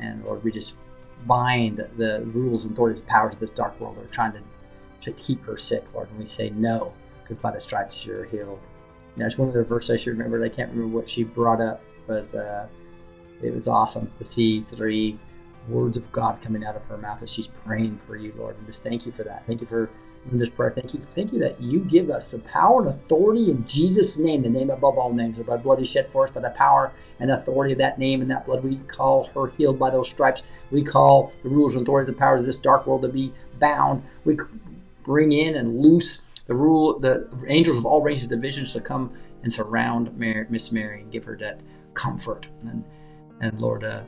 And 0.00 0.22
Lord, 0.22 0.44
we 0.44 0.52
just 0.52 0.76
bind 1.26 1.78
the 1.97 2.24
rules 2.26 2.66
and 2.66 2.74
authorities 2.74 3.00
powers 3.00 3.32
of 3.32 3.40
this 3.40 3.52
dark 3.52 3.80
world 3.80 3.97
that 3.97 4.05
are 4.05 4.08
trying 4.08 4.34
to, 4.34 4.42
to 5.00 5.12
keep 5.12 5.42
her 5.44 5.56
sick, 5.56 5.86
Lord. 5.94 6.10
And 6.10 6.18
we 6.18 6.26
say 6.26 6.50
no, 6.50 6.92
because 7.22 7.39
by 7.39 7.52
the 7.52 7.60
stripes 7.62 8.05
you're 8.05 8.26
healed. 8.26 8.60
And 9.14 9.24
that's 9.24 9.39
one 9.39 9.48
of 9.48 9.55
the 9.55 9.64
verses 9.64 9.92
I 9.92 9.97
should 9.97 10.12
remember. 10.12 10.44
I 10.44 10.50
can't 10.50 10.70
remember 10.72 10.94
what 10.94 11.08
she 11.08 11.24
brought 11.24 11.62
up, 11.62 11.82
but 12.06 12.34
uh, 12.34 12.66
it 13.42 13.55
was 13.55 13.66
awesome 13.66 14.12
to 14.18 14.26
see 14.26 14.60
three 14.60 15.18
words 15.70 15.97
of 15.97 16.10
God 16.12 16.40
coming 16.40 16.65
out 16.65 16.76
of 16.76 16.84
her 16.84 16.99
mouth 16.99 17.23
as 17.23 17.31
she's 17.31 17.47
praying 17.47 17.99
for 18.07 18.16
you, 18.16 18.34
Lord. 18.36 18.57
And 18.57 18.66
just 18.66 18.82
thank 18.82 19.07
you 19.07 19.12
for 19.12 19.24
that. 19.24 19.47
Thank 19.47 19.60
you 19.60 19.66
for 19.66 19.90
this 20.32 20.50
prayer. 20.50 20.70
Thank 20.70 20.92
you. 20.94 21.00
Thank 21.00 21.32
you 21.32 21.39
that 21.40 21.60
you 21.60 21.81
give 21.81 22.10
us 22.10 22.31
the 22.31 22.39
power 22.40 22.82
and 22.82 22.90
authority 22.90 23.50
in 23.50 23.66
Jesus' 23.66 24.18
name, 24.18 24.42
the 24.42 24.49
name 24.49 24.70
above 24.70 24.99
all 24.99 25.12
names. 25.12 25.39
By 25.39 25.57
blood 25.57 25.81
is 25.81 25.89
shed 25.89 26.10
for 26.12 26.24
us 26.24 26.31
by 26.31 26.40
the 26.40 26.50
power 26.50 26.92
and 27.20 27.31
authority 27.31 27.73
of 27.73 27.78
that 27.78 27.99
name 27.99 28.20
and 28.20 28.31
that 28.31 28.47
blood. 28.47 28.62
We 28.62 28.76
call 28.76 29.24
her 29.28 29.49
healed 29.49 29.78
by 29.78 29.90
those 29.90 30.10
stripes. 30.10 30.42
We 30.70 30.82
call 30.82 31.32
the 31.42 31.49
rules 31.49 31.74
and 31.74 31.82
authorities 31.82 32.08
and 32.08 32.18
powers 32.18 32.40
of 32.40 32.47
this 32.47 32.57
dark 32.57 32.86
world 32.86 33.02
to 33.02 33.08
be 33.08 33.32
bound. 33.58 34.02
We 34.24 34.39
bring 35.02 35.32
in 35.32 35.57
and 35.57 35.81
loose 35.81 36.23
the 36.47 36.55
rule, 36.55 36.99
the 36.99 37.28
angels 37.49 37.78
of 37.78 37.86
all 37.86 38.02
ranges, 38.02 38.28
divisions 38.28 38.73
to 38.74 38.81
come 38.81 39.12
and 39.42 39.52
surround 39.52 40.16
Mary, 40.18 40.47
Miss 40.50 40.70
Mary 40.70 41.00
and 41.02 41.10
give 41.10 41.24
her 41.24 41.36
that 41.39 41.60
comfort. 41.94 42.47
And 42.62 42.84
and 43.40 43.60
Lord, 43.60 43.84
uh, 43.84 44.02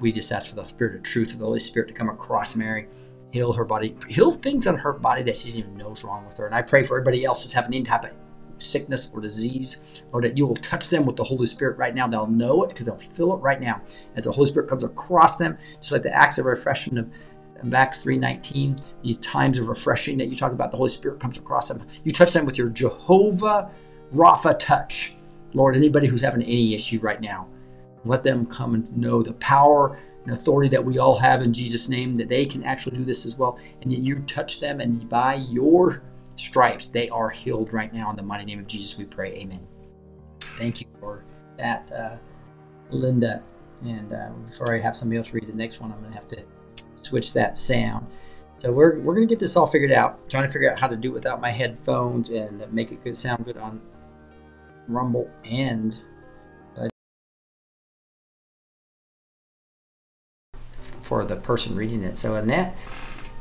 we 0.00 0.12
just 0.12 0.32
ask 0.32 0.50
for 0.50 0.56
the 0.56 0.64
Spirit 0.66 0.96
of 0.96 1.02
truth 1.02 1.32
of 1.32 1.38
the 1.38 1.44
Holy 1.44 1.60
Spirit 1.60 1.88
to 1.88 1.94
come 1.94 2.08
across 2.08 2.56
Mary, 2.56 2.88
heal 3.30 3.52
her 3.52 3.64
body, 3.64 3.96
heal 4.08 4.32
things 4.32 4.66
on 4.66 4.76
her 4.76 4.92
body 4.92 5.22
that 5.22 5.36
she 5.36 5.48
doesn't 5.48 5.60
even 5.60 5.76
knows 5.76 6.04
wrong 6.04 6.26
with 6.26 6.36
her. 6.38 6.46
And 6.46 6.54
I 6.54 6.62
pray 6.62 6.82
for 6.82 6.98
everybody 6.98 7.24
else 7.24 7.42
who's 7.42 7.52
having 7.52 7.74
any 7.74 7.82
type 7.82 8.04
of 8.04 8.10
sickness 8.58 9.10
or 9.12 9.20
disease, 9.20 10.02
Lord, 10.12 10.24
that 10.24 10.38
you 10.38 10.46
will 10.46 10.54
touch 10.56 10.88
them 10.88 11.04
with 11.04 11.16
the 11.16 11.24
Holy 11.24 11.46
Spirit 11.46 11.76
right 11.76 11.94
now. 11.94 12.08
They'll 12.08 12.26
know 12.26 12.62
it 12.64 12.68
because 12.68 12.86
they'll 12.86 12.96
feel 12.96 13.34
it 13.34 13.38
right 13.38 13.60
now 13.60 13.82
as 14.14 14.24
the 14.24 14.32
Holy 14.32 14.48
Spirit 14.48 14.68
comes 14.68 14.84
across 14.84 15.36
them, 15.36 15.58
just 15.80 15.92
like 15.92 16.02
the 16.02 16.14
acts 16.14 16.38
of 16.38 16.46
refreshing 16.46 16.96
of 16.96 17.10
Acts 17.74 18.04
3.19, 18.04 18.82
these 19.02 19.16
times 19.18 19.58
of 19.58 19.68
refreshing 19.68 20.18
that 20.18 20.28
you 20.28 20.36
talk 20.36 20.52
about, 20.52 20.70
the 20.70 20.76
Holy 20.76 20.90
Spirit 20.90 21.20
comes 21.20 21.38
across 21.38 21.68
them. 21.68 21.86
You 22.04 22.12
touch 22.12 22.32
them 22.32 22.44
with 22.44 22.58
your 22.58 22.68
Jehovah 22.68 23.70
Rapha 24.14 24.58
touch. 24.58 25.16
Lord, 25.54 25.76
anybody 25.76 26.06
who's 26.06 26.20
having 26.20 26.42
any 26.42 26.74
issue 26.74 27.00
right 27.00 27.20
now, 27.20 27.48
let 28.08 28.22
them 28.22 28.46
come 28.46 28.74
and 28.74 28.96
know 28.96 29.22
the 29.22 29.34
power 29.34 29.98
and 30.24 30.34
authority 30.34 30.68
that 30.68 30.84
we 30.84 30.98
all 30.98 31.16
have 31.16 31.42
in 31.42 31.52
Jesus' 31.52 31.88
name, 31.88 32.14
that 32.16 32.28
they 32.28 32.44
can 32.46 32.64
actually 32.64 32.96
do 32.96 33.04
this 33.04 33.24
as 33.24 33.36
well. 33.36 33.58
And 33.82 33.92
yet 33.92 34.02
you 34.02 34.16
touch 34.20 34.60
them, 34.60 34.80
and 34.80 35.08
by 35.08 35.34
your 35.34 36.02
stripes, 36.36 36.88
they 36.88 37.08
are 37.10 37.30
healed 37.30 37.72
right 37.72 37.92
now. 37.92 38.10
In 38.10 38.16
the 38.16 38.22
mighty 38.22 38.44
name 38.44 38.58
of 38.58 38.66
Jesus, 38.66 38.98
we 38.98 39.04
pray. 39.04 39.32
Amen. 39.34 39.66
Thank 40.40 40.80
you 40.80 40.86
for 41.00 41.24
that, 41.56 41.90
uh, 41.92 42.16
Linda. 42.90 43.42
And 43.84 44.12
uh, 44.12 44.30
before 44.46 44.74
I 44.74 44.80
have 44.80 44.96
somebody 44.96 45.18
else 45.18 45.32
read 45.32 45.46
the 45.46 45.52
next 45.52 45.80
one, 45.80 45.92
I'm 45.92 46.00
going 46.00 46.10
to 46.10 46.16
have 46.16 46.28
to 46.28 46.42
switch 47.02 47.32
that 47.34 47.56
sound. 47.56 48.06
So 48.58 48.72
we're, 48.72 48.98
we're 49.00 49.14
going 49.14 49.28
to 49.28 49.32
get 49.32 49.38
this 49.38 49.54
all 49.54 49.66
figured 49.66 49.92
out. 49.92 50.28
Trying 50.30 50.44
to 50.46 50.50
figure 50.50 50.70
out 50.72 50.80
how 50.80 50.88
to 50.88 50.96
do 50.96 51.10
it 51.10 51.14
without 51.14 51.40
my 51.40 51.50
headphones 51.50 52.30
and 52.30 52.64
make 52.72 52.90
it 52.90 53.04
good 53.04 53.16
sound 53.16 53.44
good 53.44 53.58
on 53.58 53.80
Rumble 54.88 55.30
and 55.44 55.96
for 61.06 61.24
the 61.24 61.36
person 61.36 61.76
reading 61.76 62.02
it. 62.02 62.18
So 62.18 62.34
Annette, 62.34 62.76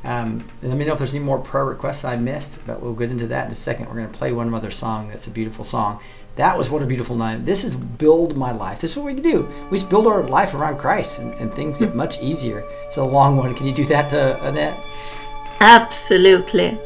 Um, 0.05 0.29
let 0.61 0.77
me 0.77 0.85
know 0.85 0.93
if 0.93 0.99
there's 0.99 1.15
any 1.15 1.25
more 1.25 1.39
prayer 1.39 1.65
requests 1.65 2.05
I 2.05 2.15
missed, 2.15 2.53
but 2.67 2.79
we'll 2.79 2.93
get 3.01 3.09
into 3.09 3.27
that 3.33 3.45
in 3.47 3.51
a 3.51 3.55
second. 3.55 3.87
We're 3.87 3.99
going 4.01 4.11
to 4.11 4.17
play 4.19 4.31
one 4.31 4.53
other 4.53 4.69
song 4.69 5.09
that's 5.09 5.25
a 5.25 5.31
beautiful 5.31 5.65
song. 5.65 5.99
That 6.35 6.55
was 6.55 6.69
What 6.69 6.83
a 6.83 6.85
Beautiful 6.85 7.15
Night. 7.15 7.43
This 7.43 7.63
is 7.63 7.75
Build 7.75 8.37
My 8.37 8.51
Life. 8.51 8.77
This 8.81 8.91
is 8.91 8.97
what 8.97 9.07
we 9.07 9.19
do. 9.19 9.37
We 9.71 9.77
just 9.79 9.89
build 9.89 10.05
our 10.05 10.21
life 10.37 10.53
around 10.53 10.77
Christ, 10.77 11.19
and, 11.19 11.33
and 11.39 11.51
things 11.55 11.79
get 11.79 11.95
much 11.95 12.21
easier. 12.21 12.63
It's 12.85 12.97
a 12.97 13.03
long 13.03 13.37
one. 13.37 13.55
Can 13.55 13.65
you 13.65 13.73
do 13.73 13.85
that, 13.85 14.13
uh, 14.13 14.37
Annette? 14.47 14.77
Absolutely. 15.59 16.77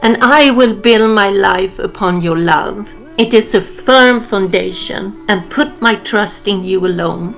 And 0.00 0.16
I 0.22 0.50
will 0.50 0.74
build 0.74 1.10
my 1.10 1.28
life 1.28 1.78
upon 1.78 2.22
your 2.22 2.38
love. 2.38 2.88
It 3.18 3.34
is 3.34 3.52
a 3.52 3.60
firm 3.60 4.20
foundation, 4.20 5.24
and 5.28 5.50
put 5.50 5.82
my 5.82 5.96
trust 5.96 6.46
in 6.46 6.62
you 6.62 6.86
alone, 6.86 7.34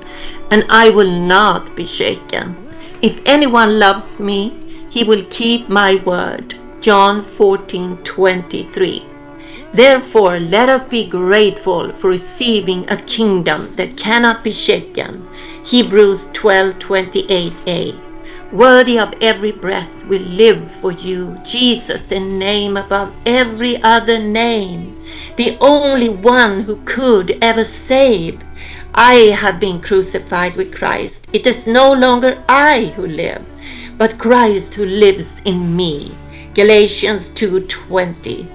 and 0.50 0.66
I 0.68 0.90
will 0.90 1.10
not 1.10 1.74
be 1.74 1.86
shaken. 1.86 2.54
If 3.00 3.22
anyone 3.24 3.78
loves 3.78 4.20
me, 4.20 4.52
he 4.90 5.04
will 5.04 5.24
keep 5.30 5.70
my 5.70 5.94
word. 5.94 6.54
John 6.82 7.22
14 7.22 7.96
23. 8.04 9.06
Therefore, 9.72 10.38
let 10.38 10.68
us 10.68 10.84
be 10.84 11.06
grateful 11.08 11.92
for 11.92 12.10
receiving 12.10 12.84
a 12.90 13.00
kingdom 13.02 13.74
that 13.76 13.96
cannot 13.96 14.44
be 14.44 14.52
shaken. 14.52 15.26
Hebrews 15.64 16.28
12 16.34 16.78
28a. 16.78 17.98
Worthy 18.52 18.98
of 18.98 19.14
every 19.20 19.52
breath 19.52 20.04
we 20.06 20.18
live 20.18 20.70
for 20.70 20.92
you, 20.92 21.40
Jesus, 21.44 22.04
the 22.04 22.18
name 22.18 22.76
above 22.76 23.14
every 23.24 23.80
other 23.82 24.18
name, 24.18 24.99
the 25.36 25.56
only 25.60 26.08
one 26.08 26.62
who 26.62 26.76
could 26.84 27.38
ever 27.42 27.64
save. 27.64 28.40
I 28.94 29.14
have 29.42 29.60
been 29.60 29.80
crucified 29.80 30.56
with 30.56 30.74
Christ. 30.74 31.26
It 31.32 31.46
is 31.46 31.66
no 31.66 31.92
longer 31.92 32.42
I 32.48 32.92
who 32.96 33.06
live, 33.06 33.44
but 33.96 34.18
Christ 34.18 34.74
who 34.74 34.84
lives 34.84 35.40
in 35.44 35.76
me. 35.76 36.16
Galatians 36.54 37.30
2:20. 37.30 38.46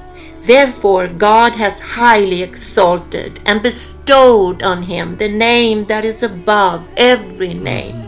Therefore 0.43 1.07
God 1.07 1.53
has 1.53 1.79
highly 1.79 2.43
exalted 2.43 3.39
and 3.45 3.63
bestowed 3.63 4.61
on 4.61 4.83
him 4.83 5.17
the 5.17 5.27
name 5.27 5.85
that 5.85 6.05
is 6.05 6.21
above 6.21 6.87
every 6.97 7.53
name. 7.53 8.07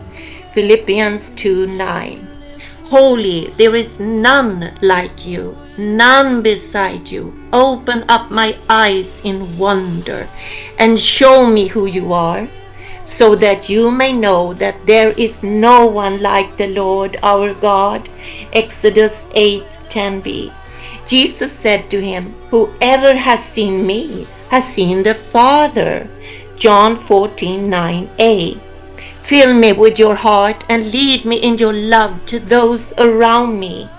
Philippians 0.54 1.32
2 1.32 1.68
9. 1.68 2.28
Holy, 2.86 3.54
there 3.58 3.76
is 3.76 4.00
none 4.00 4.78
like 4.82 5.26
you, 5.26 5.58
none 5.78 6.42
beside 6.42 7.10
you. 7.10 7.34
Open 7.54 8.04
up 8.10 8.32
my 8.32 8.58
eyes 8.70 9.22
in 9.24 9.58
wonder 9.58 10.28
and 10.78 11.00
show 11.00 11.46
me 11.46 11.68
who 11.68 11.86
you 11.86 12.14
are, 12.14 12.48
so 13.06 13.36
that 13.36 13.70
you 13.70 13.90
may 13.90 14.12
know 14.12 14.54
that 14.54 14.86
there 14.86 15.12
is 15.12 15.44
no 15.44 15.86
one 15.86 16.22
like 16.22 16.58
the 16.58 16.68
Lord 16.68 17.18
our 17.24 17.54
God. 17.54 18.10
Exodus 18.54 19.28
8 19.34 19.64
10b. 19.90 20.54
Jesus 21.06 21.54
said 21.54 21.90
to 21.90 22.02
him, 22.02 22.36
Whoever 22.50 23.16
has 23.16 23.44
seen 23.44 23.88
me 23.88 24.28
has 24.50 24.68
seen 24.68 25.04
the 25.04 25.16
Father. 25.16 26.10
John 26.58 26.98
14 26.98 27.70
9a. 27.72 28.60
Fill 29.22 29.54
me 29.54 29.74
with 29.74 30.00
your 30.00 30.16
heart 30.16 30.64
and 30.70 30.92
lead 30.92 31.26
me 31.26 31.38
in 31.38 31.58
your 31.58 31.74
love 31.74 32.26
to 32.28 32.40
those 32.40 32.94
around 32.98 33.60
me. 33.60 33.90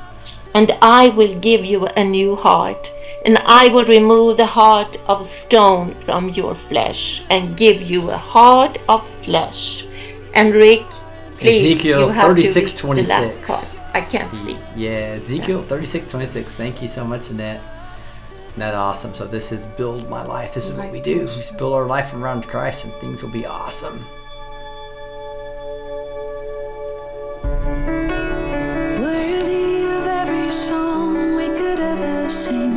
And 0.58 0.72
I 0.82 1.10
will 1.10 1.38
give 1.38 1.64
you 1.64 1.86
a 1.86 2.02
new 2.02 2.34
heart, 2.34 2.92
and 3.24 3.38
I 3.46 3.68
will 3.68 3.84
remove 3.84 4.38
the 4.38 4.46
heart 4.46 4.96
of 5.06 5.24
stone 5.24 5.94
from 5.94 6.30
your 6.30 6.52
flesh 6.52 7.24
and 7.30 7.56
give 7.56 7.80
you 7.80 8.10
a 8.10 8.16
heart 8.16 8.76
of 8.88 9.08
flesh. 9.22 9.86
And 10.34 10.52
Rick, 10.52 10.84
please, 11.36 11.62
Ezekiel 11.62 12.00
you 12.00 12.08
have 12.08 12.30
to 12.30 12.34
read 12.34 12.52
36, 12.52 12.82
the 12.82 13.02
last 13.04 13.44
part. 13.44 13.78
I 13.94 14.00
can't 14.00 14.34
see. 14.34 14.58
Yeah, 14.74 15.14
Ezekiel 15.20 15.62
36, 15.62 16.10
26. 16.10 16.56
Thank 16.56 16.82
you 16.82 16.88
so 16.88 17.04
much, 17.04 17.30
Annette. 17.30 17.62
That's 18.56 18.76
awesome. 18.76 19.14
So 19.14 19.28
this 19.28 19.52
is 19.52 19.64
build 19.64 20.10
my 20.10 20.26
life. 20.26 20.54
This 20.54 20.66
is 20.66 20.74
what 20.74 20.90
we 20.90 21.00
do. 21.00 21.28
We 21.28 21.56
build 21.56 21.74
our 21.74 21.86
life 21.86 22.12
around 22.14 22.48
Christ, 22.48 22.84
and 22.84 22.92
things 22.94 23.22
will 23.22 23.30
be 23.30 23.46
awesome. 23.46 24.04
Song 30.50 31.36
we 31.36 31.46
could 31.48 31.78
ever 31.78 32.30
sing. 32.30 32.67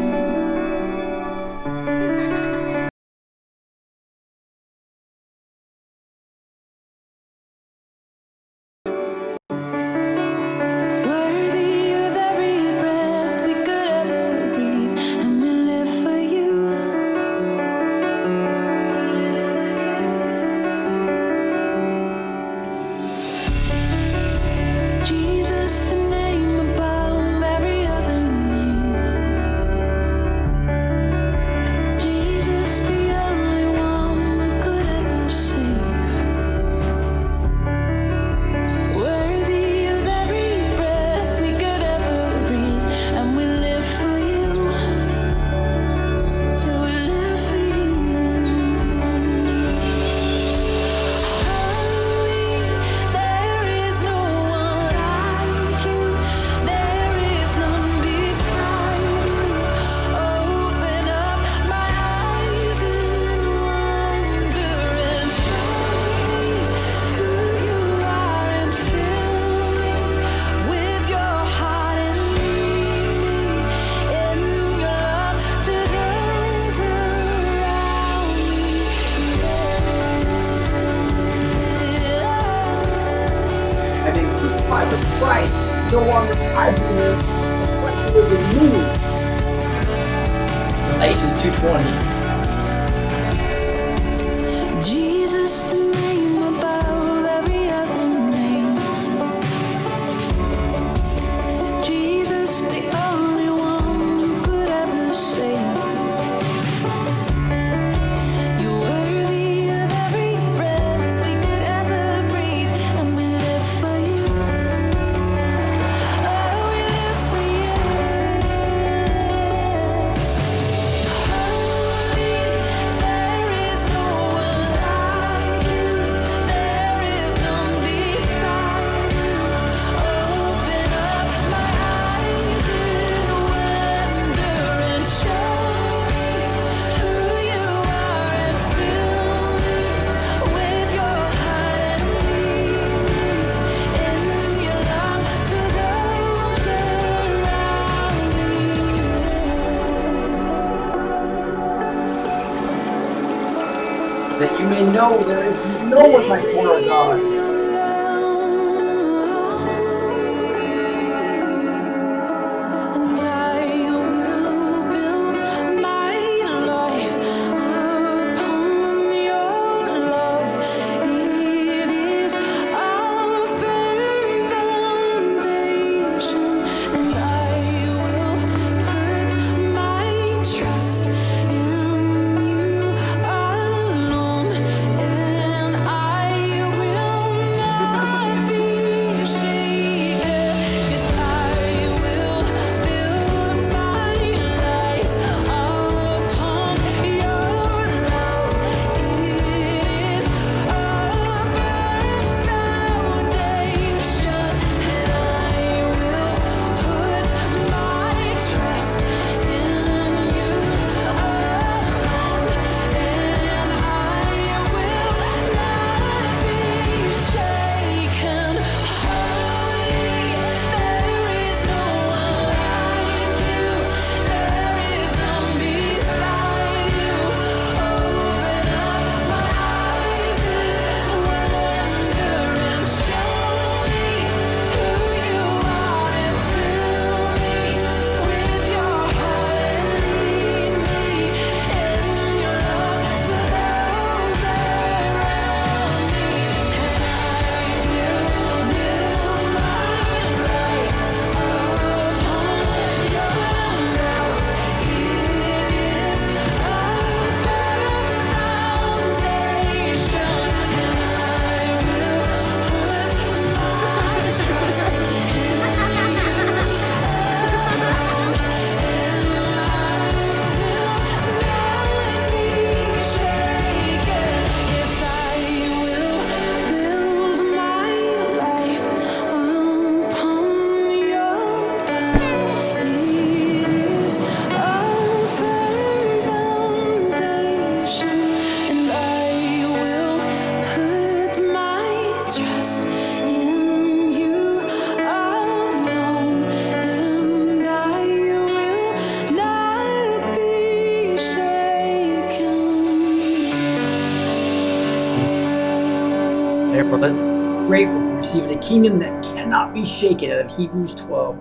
Kingdom 308.71 308.99
that 308.99 309.21
cannot 309.21 309.73
be 309.73 309.85
shaken 309.85 310.31
out 310.31 310.45
of 310.45 310.55
Hebrews 310.55 310.95
12 310.95 311.37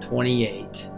28. 0.00 0.90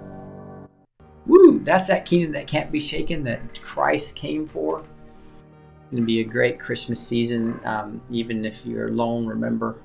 Woo! 1.27 1.61
That's 1.63 1.87
that 1.89 2.07
kingdom 2.07 2.33
that 2.33 2.47
can't 2.47 2.73
be 2.73 2.81
shaken 2.81 3.23
that 3.25 3.61
Christ 3.61 4.17
came 4.17 4.49
for. 4.49 4.81
It's 4.81 5.91
going 5.91 6.03
to 6.03 6.07
be 6.07 6.21
a 6.21 6.25
great 6.25 6.59
Christmas 6.59 7.07
season. 7.07 7.61
Um, 7.67 8.01
even 8.09 8.47
if 8.47 8.65
you're 8.65 8.89
alone, 8.89 9.27
remember, 9.27 9.77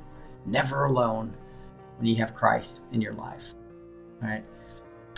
never 0.45 0.85
alone 0.85 1.35
when 1.97 2.07
you 2.07 2.15
have 2.15 2.33
Christ 2.33 2.85
in 2.93 3.01
your 3.01 3.13
life. 3.13 3.53
All 4.23 4.29
right. 4.29 4.45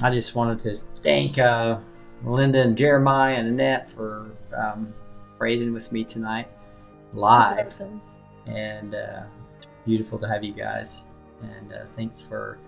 I 0.01 0.09
just 0.09 0.33
wanted 0.33 0.57
to 0.61 0.75
thank 0.75 1.37
uh, 1.37 1.77
Linda 2.23 2.63
and 2.63 2.75
Jeremiah 2.75 3.35
and 3.35 3.47
Annette 3.47 3.91
for 3.91 4.31
um, 4.57 4.91
praising 5.37 5.71
with 5.71 5.91
me 5.91 6.03
tonight 6.03 6.47
live. 7.13 7.79
And 8.47 8.95
uh, 8.95 9.21
beautiful 9.87 10.19
to 10.19 10.27
have 10.27 10.43
you 10.43 10.53
guys. 10.53 11.05
And 11.41 11.73
uh, 11.73 11.85
thanks 11.95 12.21
for 12.21 12.59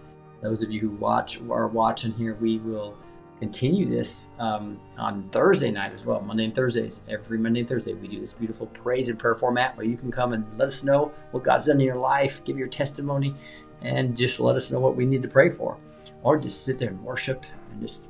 those 0.42 0.64
of 0.64 0.72
you 0.72 0.80
who 0.80 0.90
watch 0.92 1.40
are 1.52 1.68
watching 1.68 2.14
here. 2.14 2.36
We 2.36 2.60
will 2.60 2.98
continue 3.40 3.86
this 3.86 4.32
um, 4.40 4.80
on 4.98 5.30
Thursday 5.30 5.70
night 5.70 5.92
as 5.92 6.06
well. 6.06 6.22
Monday 6.22 6.46
and 6.46 6.56
Thursdays. 6.56 7.04
Every 7.10 7.38
Monday 7.38 7.60
and 7.60 7.70
Thursday, 7.70 7.94
we 7.94 8.08
do 8.08 8.22
this 8.22 8.32
beautiful 8.32 8.68
praise 8.68 9.10
and 9.10 9.20
prayer 9.20 9.36
format 9.36 9.76
where 9.76 9.86
you 9.86 9.98
can 9.98 10.12
come 10.12 10.32
and 10.32 10.46
let 10.58 10.70
us 10.70 10.84
know 10.84 11.12
what 11.32 11.44
God's 11.44 11.66
done 11.66 11.80
in 11.80 11.86
your 11.86 11.98
life, 11.98 12.44
give 12.46 12.58
your 12.58 12.68
testimony, 12.68 13.36
and 13.82 14.16
just 14.16 14.40
let 14.40 14.56
us 14.56 14.72
know 14.72 14.80
what 14.80 14.96
we 14.96 15.06
need 15.06 15.22
to 15.22 15.28
pray 15.28 15.50
for. 15.50 15.78
Or 16.24 16.38
just 16.38 16.64
sit 16.64 16.80
there 16.80 16.90
and 16.90 17.02
worship 17.04 17.46
and 17.72 17.82
just 17.82 18.10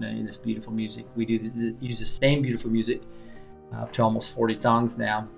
in 0.00 0.26
this 0.26 0.36
beautiful 0.36 0.72
music. 0.72 1.06
We 1.14 1.24
do 1.24 1.34
use 1.80 2.00
the 2.00 2.06
same 2.06 2.42
beautiful 2.42 2.70
music 2.70 3.02
uh, 3.72 3.82
up 3.82 3.92
to 3.92 4.02
almost 4.02 4.34
40 4.34 4.58
songs 4.58 4.98
now 4.98 5.28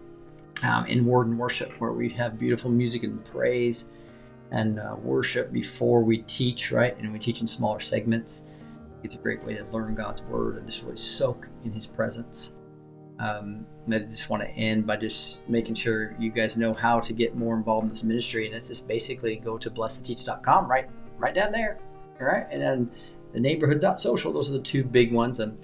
um, 0.62 0.86
in 0.86 1.04
word 1.04 1.26
and 1.26 1.38
worship, 1.38 1.72
where 1.80 1.92
we 1.92 2.08
have 2.10 2.38
beautiful 2.38 2.70
music 2.70 3.02
and 3.02 3.24
praise 3.24 3.86
and 4.50 4.78
uh, 4.78 4.96
worship 5.02 5.52
before 5.52 6.02
we 6.02 6.18
teach, 6.22 6.70
right? 6.70 6.96
And 6.98 7.12
we 7.12 7.18
teach 7.18 7.40
in 7.40 7.46
smaller 7.46 7.80
segments. 7.80 8.44
It's 9.02 9.16
a 9.16 9.18
great 9.18 9.42
way 9.44 9.54
to 9.54 9.64
learn 9.72 9.94
God's 9.94 10.22
word 10.22 10.56
and 10.56 10.66
just 10.66 10.82
really 10.82 10.96
soak 10.96 11.48
in 11.64 11.72
His 11.72 11.86
presence. 11.86 12.54
Um, 13.18 13.66
I 13.92 13.98
just 13.98 14.30
want 14.30 14.42
to 14.42 14.48
end 14.50 14.86
by 14.86 14.96
just 14.96 15.48
making 15.48 15.74
sure 15.74 16.16
you 16.18 16.30
guys 16.30 16.56
know 16.56 16.72
how 16.72 17.00
to 17.00 17.12
get 17.12 17.36
more 17.36 17.56
involved 17.56 17.86
in 17.86 17.90
this 17.90 18.02
ministry, 18.02 18.46
and 18.46 18.54
that's 18.54 18.68
just 18.68 18.88
basically 18.88 19.36
go 19.36 19.58
to 19.58 19.70
blessed2teach.com, 19.70 20.70
right, 20.70 20.88
right 21.18 21.34
down 21.34 21.52
there, 21.52 21.78
all 22.20 22.26
right, 22.26 22.46
and 22.50 22.60
then 22.60 22.90
the 23.32 23.40
neighborhood.social. 23.40 24.32
Those 24.32 24.50
are 24.50 24.54
the 24.54 24.60
two 24.60 24.84
big 24.84 25.12
ones, 25.12 25.40
and 25.40 25.60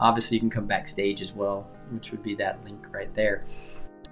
obviously 0.00 0.36
you 0.36 0.40
can 0.40 0.50
come 0.50 0.66
backstage 0.66 1.20
as 1.20 1.32
well, 1.32 1.68
which 1.90 2.12
would 2.12 2.22
be 2.22 2.34
that 2.36 2.62
link 2.64 2.86
right 2.92 3.12
there. 3.14 3.44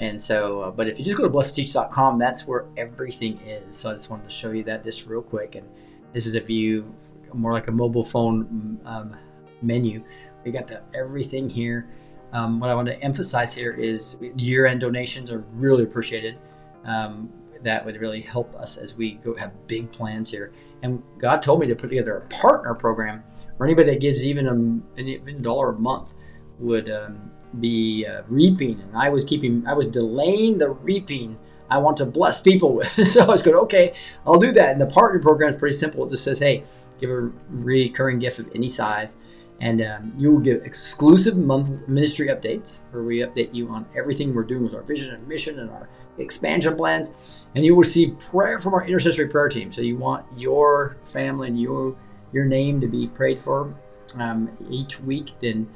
And 0.00 0.20
so, 0.20 0.62
uh, 0.62 0.70
but 0.70 0.88
if 0.88 0.98
you 0.98 1.04
just 1.04 1.16
go 1.16 1.22
to 1.22 1.30
blessed2teach.com, 1.30 2.18
that's 2.18 2.46
where 2.46 2.66
everything 2.76 3.38
is. 3.40 3.76
So 3.76 3.90
I 3.90 3.94
just 3.94 4.10
wanted 4.10 4.24
to 4.24 4.34
show 4.34 4.50
you 4.50 4.64
that 4.64 4.82
just 4.82 5.06
real 5.06 5.22
quick. 5.22 5.54
And 5.54 5.68
this 6.12 6.26
is 6.26 6.34
a 6.34 6.40
view, 6.40 6.92
more 7.32 7.52
like 7.52 7.68
a 7.68 7.72
mobile 7.72 8.04
phone 8.04 8.80
um, 8.84 9.16
menu. 9.62 10.02
We 10.44 10.50
got 10.50 10.66
the 10.66 10.82
everything 10.94 11.48
here. 11.48 11.88
Um, 12.32 12.58
what 12.58 12.70
I 12.70 12.74
want 12.74 12.88
to 12.88 13.00
emphasize 13.00 13.54
here 13.54 13.72
is 13.72 14.18
year-end 14.36 14.80
donations 14.80 15.30
are 15.30 15.44
really 15.52 15.84
appreciated. 15.84 16.38
Um, 16.84 17.32
that 17.62 17.84
would 17.84 17.96
really 18.00 18.20
help 18.20 18.54
us 18.56 18.76
as 18.76 18.96
we 18.96 19.14
go 19.14 19.34
have 19.34 19.52
big 19.66 19.90
plans 19.90 20.30
here. 20.30 20.52
And 20.82 21.02
God 21.18 21.42
told 21.42 21.60
me 21.60 21.66
to 21.66 21.74
put 21.74 21.88
together 21.88 22.18
a 22.18 22.20
partner 22.28 22.74
program 22.74 23.22
where 23.56 23.66
anybody 23.66 23.90
that 23.90 24.00
gives 24.00 24.24
even 24.26 24.82
a, 24.96 25.00
even 25.00 25.42
dollar 25.42 25.70
a 25.70 25.78
month 25.78 26.14
would 26.58 26.90
um, 26.90 27.30
be 27.60 28.06
uh, 28.08 28.22
reaping. 28.28 28.80
And 28.80 28.96
I 28.96 29.08
was 29.08 29.24
keeping, 29.24 29.66
I 29.66 29.74
was 29.74 29.86
delaying 29.86 30.58
the 30.58 30.70
reaping. 30.70 31.38
I 31.70 31.78
want 31.78 31.96
to 31.98 32.06
bless 32.06 32.40
people 32.40 32.74
with. 32.74 32.88
so 33.08 33.22
I 33.22 33.26
was 33.26 33.42
going, 33.42 33.56
okay, 33.56 33.94
I'll 34.26 34.38
do 34.38 34.52
that. 34.52 34.70
And 34.70 34.80
the 34.80 34.86
partner 34.86 35.20
program 35.20 35.50
is 35.50 35.56
pretty 35.56 35.76
simple. 35.76 36.04
It 36.04 36.10
just 36.10 36.24
says, 36.24 36.38
hey, 36.38 36.64
give 37.00 37.10
a 37.10 37.30
recurring 37.50 38.18
gift 38.18 38.38
of 38.38 38.50
any 38.54 38.68
size 38.68 39.16
and 39.60 39.82
um, 39.82 40.12
you 40.16 40.32
will 40.32 40.40
get 40.40 40.62
exclusive 40.64 41.36
month 41.36 41.70
ministry 41.88 42.28
updates 42.28 42.82
where 42.90 43.02
we 43.02 43.18
update 43.18 43.54
you 43.54 43.68
on 43.68 43.86
everything 43.96 44.34
we're 44.34 44.42
doing 44.42 44.64
with 44.64 44.74
our 44.74 44.82
vision 44.82 45.14
and 45.14 45.26
mission 45.28 45.60
and 45.60 45.70
our 45.70 45.88
expansion 46.18 46.76
plans 46.76 47.12
and 47.54 47.64
you 47.64 47.74
will 47.74 47.82
receive 47.82 48.18
prayer 48.18 48.58
from 48.58 48.74
our 48.74 48.84
intercessory 48.84 49.28
prayer 49.28 49.48
team 49.48 49.70
so 49.70 49.80
you 49.80 49.96
want 49.96 50.24
your 50.36 50.96
family 51.04 51.48
and 51.48 51.60
your 51.60 51.96
your 52.32 52.44
name 52.44 52.80
to 52.80 52.86
be 52.86 53.06
prayed 53.08 53.42
for 53.42 53.74
um, 54.18 54.50
each 54.70 55.00
week 55.00 55.32
then 55.40 55.68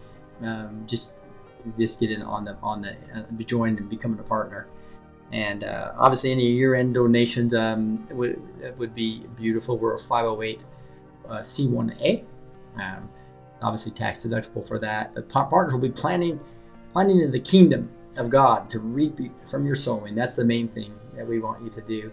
um, 0.43 0.85
just 0.87 1.15
just 1.77 2.01
get 2.01 2.11
in 2.11 2.23
on 2.23 2.45
the 2.45 2.57
on 2.63 2.81
the 2.81 2.93
uh, 3.15 3.43
join 3.45 3.77
and 3.77 3.89
becoming 3.89 4.19
a 4.19 4.23
partner 4.23 4.69
and 5.33 5.65
uh, 5.65 5.93
obviously 5.99 6.33
any 6.33 6.47
year-end 6.47 6.95
donations 6.95 7.55
um, 7.55 8.07
would 8.11 8.41
would 8.79 8.95
be 8.95 9.27
beautiful 9.37 9.77
we're 9.77 9.95
a 9.95 9.99
508 9.99 10.61
uh, 11.29 11.39
c1a 11.41 12.25
um, 12.77 13.09
obviously 13.63 13.93
tax 13.93 14.25
deductible 14.25 14.67
for 14.67 14.79
that. 14.79 15.15
But 15.15 15.29
partners 15.29 15.73
will 15.73 15.81
be 15.81 15.91
planning, 15.91 16.41
planning 16.93 17.21
in 17.21 17.31
the 17.31 17.39
kingdom 17.39 17.91
of 18.17 18.31
God 18.31 18.69
to 18.71 18.81
reap 18.81 19.19
from 19.49 19.67
your 19.67 19.75
sowing. 19.75 20.15
That's 20.15 20.37
the 20.37 20.45
main 20.45 20.69
thing 20.69 20.95
that 21.15 21.27
we 21.27 21.39
want 21.39 21.63
you 21.63 21.71
to 21.71 21.81
do, 21.83 22.13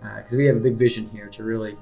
because 0.00 0.34
uh, 0.34 0.38
we 0.38 0.46
have 0.46 0.56
a 0.56 0.60
big 0.60 0.76
vision 0.76 1.08
here 1.08 1.28
to 1.28 1.42
really, 1.42 1.76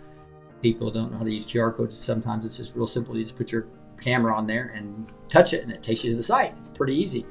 People 0.61 0.91
don't 0.91 1.11
know 1.11 1.17
how 1.17 1.23
to 1.23 1.31
use 1.31 1.45
QR 1.45 1.75
codes. 1.75 1.97
Sometimes 1.97 2.45
it's 2.45 2.57
just 2.57 2.75
real 2.75 2.87
simple. 2.87 3.17
You 3.17 3.23
just 3.23 3.35
put 3.35 3.51
your 3.51 3.67
camera 3.99 4.35
on 4.35 4.47
there 4.47 4.73
and 4.75 5.11
touch 5.29 5.53
it 5.53 5.63
and 5.63 5.71
it 5.71 5.83
takes 5.83 6.03
you 6.03 6.11
to 6.11 6.17
the 6.17 6.23
site. 6.23 6.53
It's 6.59 6.69
pretty 6.69 6.95
easy. 6.95 7.25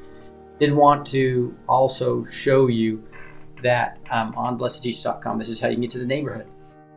Did 0.59 0.73
want 0.73 1.07
to 1.09 1.57
also 1.69 2.25
show 2.25 2.69
you 2.69 3.03
that 3.63 3.99
um, 4.11 4.35
on 4.37 4.59
blessed2teach.com, 4.59 5.39
this 5.39 5.49
is 5.49 5.61
how 5.61 5.69
you 5.69 5.77
get 5.77 5.91
to 5.91 5.99
the 5.99 6.07
neighborhood. 6.07 6.47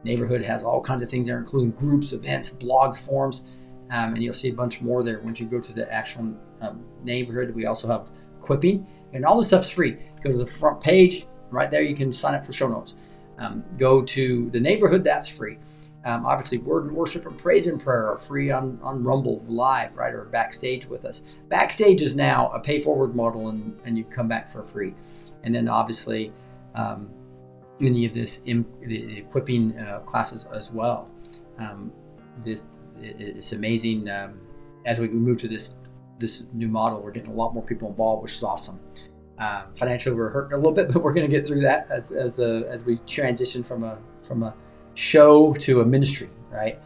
Neighborhood 0.03 0.41
has 0.43 0.63
all 0.63 0.81
kinds 0.81 1.03
of 1.03 1.09
things 1.09 1.27
there, 1.27 1.37
including 1.37 1.71
groups, 1.71 2.13
events, 2.13 2.49
blogs, 2.51 2.97
forums, 2.97 3.43
um, 3.91 4.13
and 4.13 4.23
you'll 4.23 4.33
see 4.33 4.49
a 4.49 4.53
bunch 4.53 4.81
more 4.81 5.03
there 5.03 5.19
once 5.19 5.39
you 5.39 5.45
go 5.45 5.59
to 5.59 5.73
the 5.73 5.91
actual 5.91 6.33
um, 6.61 6.85
neighborhood. 7.03 7.53
We 7.53 7.65
also 7.65 7.87
have 7.87 8.11
quipping, 8.39 8.87
and 9.13 9.25
all 9.25 9.37
this 9.37 9.47
stuff's 9.47 9.69
free. 9.69 9.97
Go 10.23 10.31
to 10.31 10.37
the 10.37 10.47
front 10.47 10.79
page, 10.79 11.27
right 11.49 11.69
there. 11.69 11.81
You 11.81 11.95
can 11.95 12.13
sign 12.13 12.35
up 12.35 12.45
for 12.45 12.53
show 12.53 12.67
notes. 12.67 12.95
Um, 13.37 13.63
go 13.77 14.01
to 14.03 14.49
the 14.51 14.59
neighborhood, 14.59 15.03
that's 15.03 15.27
free. 15.27 15.57
Um, 16.09 16.25
obviously, 16.25 16.57
word 16.57 16.85
and 16.85 16.95
worship 16.95 17.27
and 17.27 17.37
praise 17.37 17.67
and 17.67 17.79
prayer 17.79 18.07
are 18.07 18.17
free 18.17 18.49
on, 18.49 18.79
on 18.81 19.03
Rumble 19.03 19.43
Live, 19.47 19.95
right, 19.95 20.11
or 20.13 20.25
backstage 20.25 20.87
with 20.87 21.05
us. 21.05 21.21
Backstage 21.49 22.01
is 22.01 22.15
now 22.15 22.49
a 22.49 22.59
pay 22.59 22.81
forward 22.81 23.15
model, 23.15 23.49
and, 23.49 23.79
and 23.85 23.95
you 23.95 24.03
come 24.05 24.27
back 24.27 24.49
for 24.49 24.63
free. 24.63 24.95
And 25.43 25.53
then 25.53 25.69
obviously, 25.69 26.33
um, 26.73 27.11
any 27.79 28.05
of 28.05 28.13
this 28.15 28.41
in, 28.45 28.65
the 28.81 29.17
equipping 29.19 29.77
uh, 29.77 29.99
classes 29.99 30.47
as 30.51 30.71
well. 30.71 31.07
Um, 31.59 31.91
this 32.43 32.63
it's 33.01 33.51
amazing. 33.51 34.09
Um, 34.09 34.39
as 34.85 34.99
we 34.99 35.07
move 35.09 35.37
to 35.39 35.47
this 35.47 35.75
this 36.17 36.45
new 36.53 36.67
model, 36.67 37.01
we're 37.01 37.11
getting 37.11 37.31
a 37.31 37.35
lot 37.35 37.53
more 37.53 37.63
people 37.63 37.87
involved, 37.87 38.23
which 38.23 38.33
is 38.33 38.43
awesome. 38.43 38.79
Um, 39.37 39.65
financially, 39.75 40.15
we're 40.15 40.29
hurting 40.29 40.53
a 40.53 40.57
little 40.57 40.73
bit, 40.73 40.91
but 40.91 41.03
we're 41.03 41.13
going 41.13 41.29
to 41.29 41.33
get 41.33 41.45
through 41.45 41.61
that 41.61 41.87
as 41.91 42.11
as 42.11 42.39
a, 42.39 42.65
as 42.67 42.83
we 42.83 42.97
transition 43.05 43.63
from 43.63 43.83
a 43.83 43.99
from 44.23 44.41
a 44.41 44.55
show 44.95 45.53
to 45.53 45.81
a 45.81 45.85
ministry. 45.85 46.29
Right? 46.51 46.79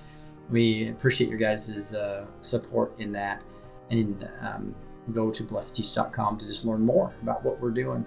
We 0.50 0.90
appreciate 0.90 1.30
your 1.30 1.40
guys' 1.40 1.94
uh, 1.94 2.26
support 2.42 3.00
in 3.00 3.12
that, 3.14 3.44
and 3.90 4.30
um, 4.42 4.76
go 5.14 5.32
to 5.32 5.44
blessed2teach.com 5.44 6.38
to 6.38 6.46
just 6.46 6.66
learn 6.66 6.82
more 6.82 7.14
about 7.22 7.44
what 7.44 7.60
we're 7.60 7.72
doing. 7.72 8.06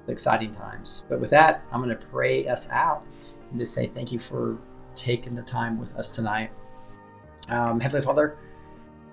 It's 0.00 0.10
exciting 0.10 0.52
times. 0.52 1.04
But 1.08 1.20
with 1.20 1.30
that, 1.30 1.64
I'm 1.72 1.82
going 1.82 1.96
to 1.96 2.06
pray 2.06 2.46
us 2.46 2.68
out 2.70 3.04
and 3.50 3.58
just 3.58 3.74
say 3.74 3.86
thank 3.86 4.12
you 4.12 4.18
for 4.18 4.58
taking 4.94 5.34
the 5.34 5.42
time 5.42 5.78
with 5.78 5.94
us 5.96 6.10
tonight. 6.10 6.50
Um, 7.48 7.80
Heavenly 7.80 8.04
Father, 8.04 8.36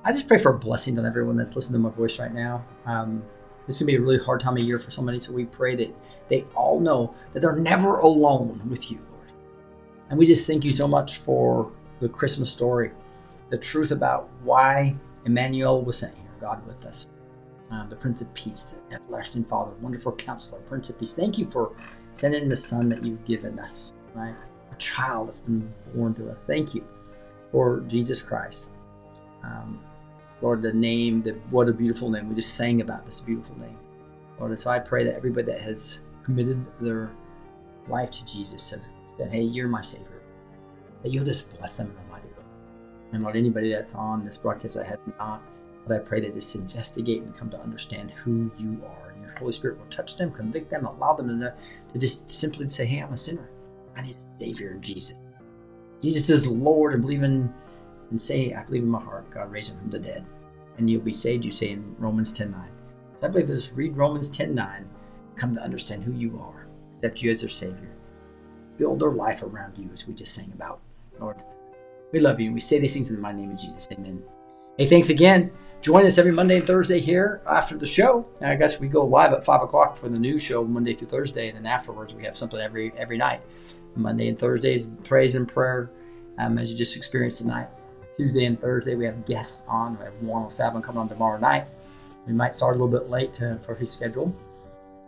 I 0.03 0.11
just 0.11 0.27
pray 0.27 0.37
for 0.37 0.53
blessings 0.53 0.99
on 0.99 1.05
everyone 1.05 1.37
that's 1.37 1.55
listening 1.55 1.81
to 1.81 1.89
my 1.89 1.95
voice 1.95 2.19
right 2.19 2.33
now. 2.33 2.65
Um, 2.85 3.23
this 3.65 3.77
is 3.77 3.81
going 3.81 3.93
to 3.93 3.97
be 3.99 4.03
a 4.03 4.05
really 4.05 4.23
hard 4.23 4.39
time 4.39 4.57
of 4.57 4.63
year 4.63 4.77
for 4.77 4.91
so 4.91 5.01
many, 5.01 5.19
so 5.19 5.33
we 5.33 5.45
pray 5.45 5.75
that 5.75 5.95
they 6.27 6.43
all 6.53 6.79
know 6.79 7.15
that 7.33 7.39
they're 7.39 7.55
never 7.55 7.99
alone 7.99 8.61
with 8.69 8.91
you. 8.91 8.99
And 10.09 10.19
we 10.19 10.25
just 10.27 10.47
thank 10.47 10.63
you 10.63 10.71
so 10.71 10.87
much 10.87 11.17
for 11.19 11.71
the 11.99 12.09
Christmas 12.09 12.51
story, 12.51 12.91
the 13.49 13.57
truth 13.57 13.91
about 13.91 14.29
why 14.43 14.95
Emmanuel 15.25 15.83
was 15.83 15.97
sent 15.99 16.15
here, 16.15 16.25
God 16.39 16.65
with 16.67 16.85
us. 16.85 17.09
uh, 17.71 17.85
the 17.87 17.95
Prince 17.95 18.21
of 18.21 18.33
Peace, 18.33 18.75
the 18.89 18.95
everlasting 18.95 19.43
Father, 19.43 19.71
wonderful 19.81 20.11
Counselor, 20.13 20.59
Prince 20.61 20.89
of 20.89 20.99
Peace. 20.99 21.13
Thank 21.13 21.37
you 21.37 21.49
for 21.49 21.75
sending 22.13 22.47
the 22.47 22.57
Son 22.57 22.89
that 22.89 23.03
you've 23.03 23.23
given 23.25 23.59
us, 23.59 23.93
right? 24.13 24.35
A 24.71 24.75
child 24.75 25.27
that's 25.27 25.41
been 25.41 25.71
born 25.93 26.13
to 26.15 26.29
us. 26.29 26.43
Thank 26.45 26.75
you 26.75 26.85
for 27.51 27.81
Jesus 27.87 28.21
Christ. 28.21 28.71
Um, 29.43 29.79
Lord, 30.41 30.61
the 30.61 30.73
name, 30.73 31.21
the, 31.21 31.31
what 31.49 31.69
a 31.69 31.73
beautiful 31.73 32.09
name. 32.09 32.29
We 32.29 32.35
just 32.35 32.55
sang 32.55 32.81
about 32.81 33.05
this 33.05 33.21
beautiful 33.21 33.57
name. 33.59 33.77
Lord, 34.39 34.51
and 34.51 34.59
so 34.59 34.69
I 34.69 34.79
pray 34.79 35.03
that 35.05 35.15
everybody 35.15 35.47
that 35.51 35.61
has 35.61 36.01
committed 36.23 36.63
their 36.79 37.09
life 37.87 38.11
to 38.11 38.25
Jesus 38.25 38.69
have 38.71 38.81
said, 39.17 39.31
Hey, 39.31 39.41
you're 39.41 39.67
my 39.67 39.81
Savior, 39.81 40.21
that 41.03 41.09
you'll 41.09 41.25
just 41.25 41.57
bless 41.57 41.77
them 41.77 41.91
in 41.91 41.97
a 41.97 42.11
mighty 42.11 42.27
way. 42.27 42.43
And 43.13 43.23
Lord, 43.23 43.35
anybody 43.35 43.71
that's 43.71 43.95
on 43.95 44.25
this 44.25 44.37
broadcast 44.37 44.75
that 44.75 44.87
has 44.87 44.99
not, 45.19 45.41
but 45.87 45.95
I 45.95 45.99
pray 45.99 46.21
that 46.21 46.33
just 46.33 46.55
investigate 46.55 47.21
and 47.21 47.35
come 47.37 47.49
to 47.51 47.59
understand 47.61 48.11
who 48.11 48.51
you 48.57 48.81
are. 48.85 49.11
And 49.11 49.23
your 49.23 49.35
Holy 49.37 49.51
Spirit 49.51 49.77
will 49.77 49.85
touch 49.87 50.17
them, 50.17 50.31
convict 50.31 50.69
them, 50.69 50.85
allow 50.85 51.13
them 51.13 51.39
to, 51.39 51.53
to 51.93 51.99
just 51.99 52.29
simply 52.29 52.67
say, 52.69 52.85
Hey, 52.85 53.01
I'm 53.01 53.13
a 53.13 53.17
sinner. 53.17 53.49
I 53.95 54.01
need 54.01 54.15
a 54.15 54.39
Savior 54.39 54.71
in 54.71 54.81
Jesus. 54.81 55.19
Jesus 56.01 56.29
is 56.29 56.47
Lord 56.47 56.93
and 56.93 57.01
believe 57.01 57.23
in 57.23 57.53
and 58.11 58.21
say, 58.21 58.53
I 58.53 58.63
believe 58.63 58.83
in 58.83 58.89
my 58.89 59.01
heart, 59.01 59.29
God 59.31 59.51
raised 59.51 59.71
him 59.71 59.79
from 59.79 59.89
the 59.89 59.99
dead. 59.99 60.25
And 60.77 60.89
you'll 60.89 61.01
be 61.01 61.13
saved, 61.13 61.45
you 61.45 61.51
say 61.51 61.71
in 61.71 61.95
Romans 61.97 62.33
10 62.33 62.51
9. 62.51 62.69
So 63.19 63.27
I 63.27 63.29
believe 63.29 63.47
this, 63.47 63.71
read 63.71 63.95
Romans 63.95 64.29
10 64.29 64.53
9, 64.53 64.89
come 65.35 65.55
to 65.55 65.61
understand 65.61 66.03
who 66.03 66.13
you 66.13 66.39
are, 66.39 66.67
accept 66.95 67.21
you 67.21 67.31
as 67.31 67.41
their 67.41 67.49
Savior. 67.49 67.94
Build 68.77 68.99
their 68.99 69.11
life 69.11 69.43
around 69.43 69.77
you 69.77 69.89
as 69.93 70.07
we 70.07 70.13
just 70.13 70.33
sang 70.33 70.51
about. 70.53 70.79
Lord, 71.19 71.37
we 72.11 72.19
love 72.19 72.39
you 72.39 72.47
and 72.47 72.53
we 72.53 72.59
say 72.59 72.79
these 72.79 72.93
things 72.93 73.09
in 73.09 73.15
the 73.15 73.21
mighty 73.21 73.39
name 73.39 73.51
of 73.51 73.57
Jesus. 73.57 73.87
Amen. 73.91 74.21
Hey, 74.77 74.87
thanks 74.87 75.09
again. 75.09 75.51
Join 75.81 76.05
us 76.05 76.17
every 76.17 76.31
Monday 76.31 76.57
and 76.57 76.67
Thursday 76.67 76.99
here 76.99 77.41
after 77.47 77.77
the 77.77 77.85
show. 77.85 78.25
I 78.41 78.55
guess 78.55 78.79
we 78.79 78.87
go 78.87 79.05
live 79.05 79.31
at 79.33 79.45
five 79.45 79.61
o'clock 79.61 79.97
for 79.97 80.09
the 80.09 80.17
new 80.17 80.39
show 80.39 80.63
Monday 80.63 80.93
through 80.93 81.09
Thursday, 81.09 81.47
and 81.47 81.57
then 81.57 81.65
afterwards 81.65 82.13
we 82.13 82.23
have 82.23 82.35
something 82.35 82.59
every 82.59 82.91
every 82.97 83.17
night. 83.17 83.41
Monday 83.95 84.27
and 84.27 84.37
Thursdays, 84.37 84.87
praise 85.03 85.35
and 85.35 85.47
prayer, 85.47 85.91
um, 86.39 86.57
as 86.57 86.71
you 86.71 86.77
just 86.77 86.97
experienced 86.97 87.37
tonight. 87.37 87.69
Tuesday 88.17 88.45
and 88.45 88.59
Thursday 88.59 88.95
we 88.95 89.05
have 89.05 89.25
guests 89.25 89.65
on. 89.69 89.97
We 89.97 90.05
have 90.05 90.13
Warren 90.21 90.49
Savin 90.49 90.81
coming 90.81 90.99
on 90.99 91.07
tomorrow 91.07 91.39
night. 91.39 91.67
We 92.27 92.33
might 92.33 92.55
start 92.55 92.75
a 92.75 92.83
little 92.83 92.99
bit 92.99 93.09
late 93.09 93.33
to, 93.35 93.59
for 93.63 93.75
his 93.75 93.91
schedule. 93.91 94.35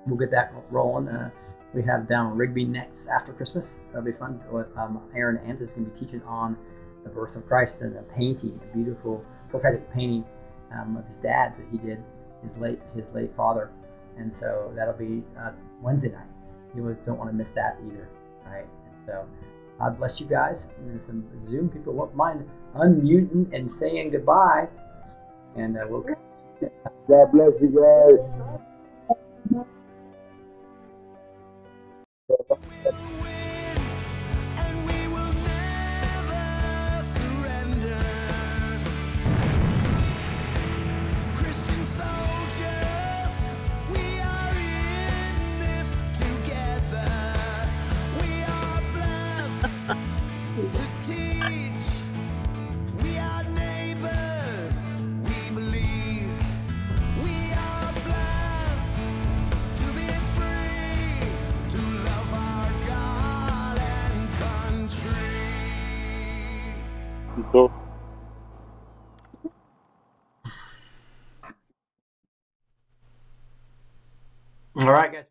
We'll 0.05 0.17
get 0.17 0.31
that 0.31 0.53
rolling. 0.69 1.07
Uh, 1.07 1.29
we 1.77 1.83
have 1.83 2.09
Donna 2.09 2.35
Rigney 2.35 2.67
next 2.67 3.07
after 3.07 3.31
Christmas. 3.31 3.79
That'll 3.89 4.03
be 4.03 4.11
fun. 4.11 4.41
Um, 4.75 4.99
Aaron 5.15 5.37
Ant 5.45 5.61
is 5.61 5.73
going 5.73 5.85
to 5.85 5.91
be 5.91 5.97
teaching 5.97 6.23
on 6.23 6.57
the 7.03 7.09
birth 7.11 7.35
of 7.35 7.47
Christ 7.47 7.83
and 7.83 7.95
a 7.95 8.01
painting, 8.01 8.59
a 8.63 8.75
beautiful 8.75 9.23
prophetic 9.51 9.87
painting 9.93 10.25
um, 10.73 10.97
of 10.97 11.05
his 11.05 11.17
dad's 11.17 11.59
that 11.59 11.67
he 11.71 11.77
did, 11.77 12.03
his 12.41 12.57
late 12.57 12.79
his 12.95 13.05
late 13.13 13.31
father, 13.37 13.69
and 14.17 14.33
so 14.33 14.73
that'll 14.75 14.95
be 14.95 15.23
uh, 15.39 15.51
Wednesday 15.79 16.09
night. 16.09 16.25
You 16.75 16.97
don't 17.05 17.19
want 17.19 17.29
to 17.29 17.35
miss 17.35 17.51
that 17.51 17.77
either, 17.85 18.09
right? 18.43 18.65
And 18.87 19.05
so 19.05 19.27
God 19.77 19.99
bless 19.99 20.19
you 20.19 20.25
guys. 20.25 20.69
And 20.79 20.99
if 20.99 21.05
the 21.05 21.45
Zoom 21.45 21.69
people 21.69 21.93
won't 21.93 22.15
mind 22.15 22.49
unmuting 22.75 23.53
and 23.53 23.69
saying 23.69 24.09
goodbye, 24.09 24.67
and 25.55 25.77
uh, 25.77 25.81
we'll 25.87 26.03
next 26.59 26.79
time. 26.79 26.93
God 27.07 27.31
bless 27.31 27.53
you 27.61 27.67
guys. 27.69 28.67
All 67.61 67.71
right, 74.91 75.11
guys. 75.13 75.25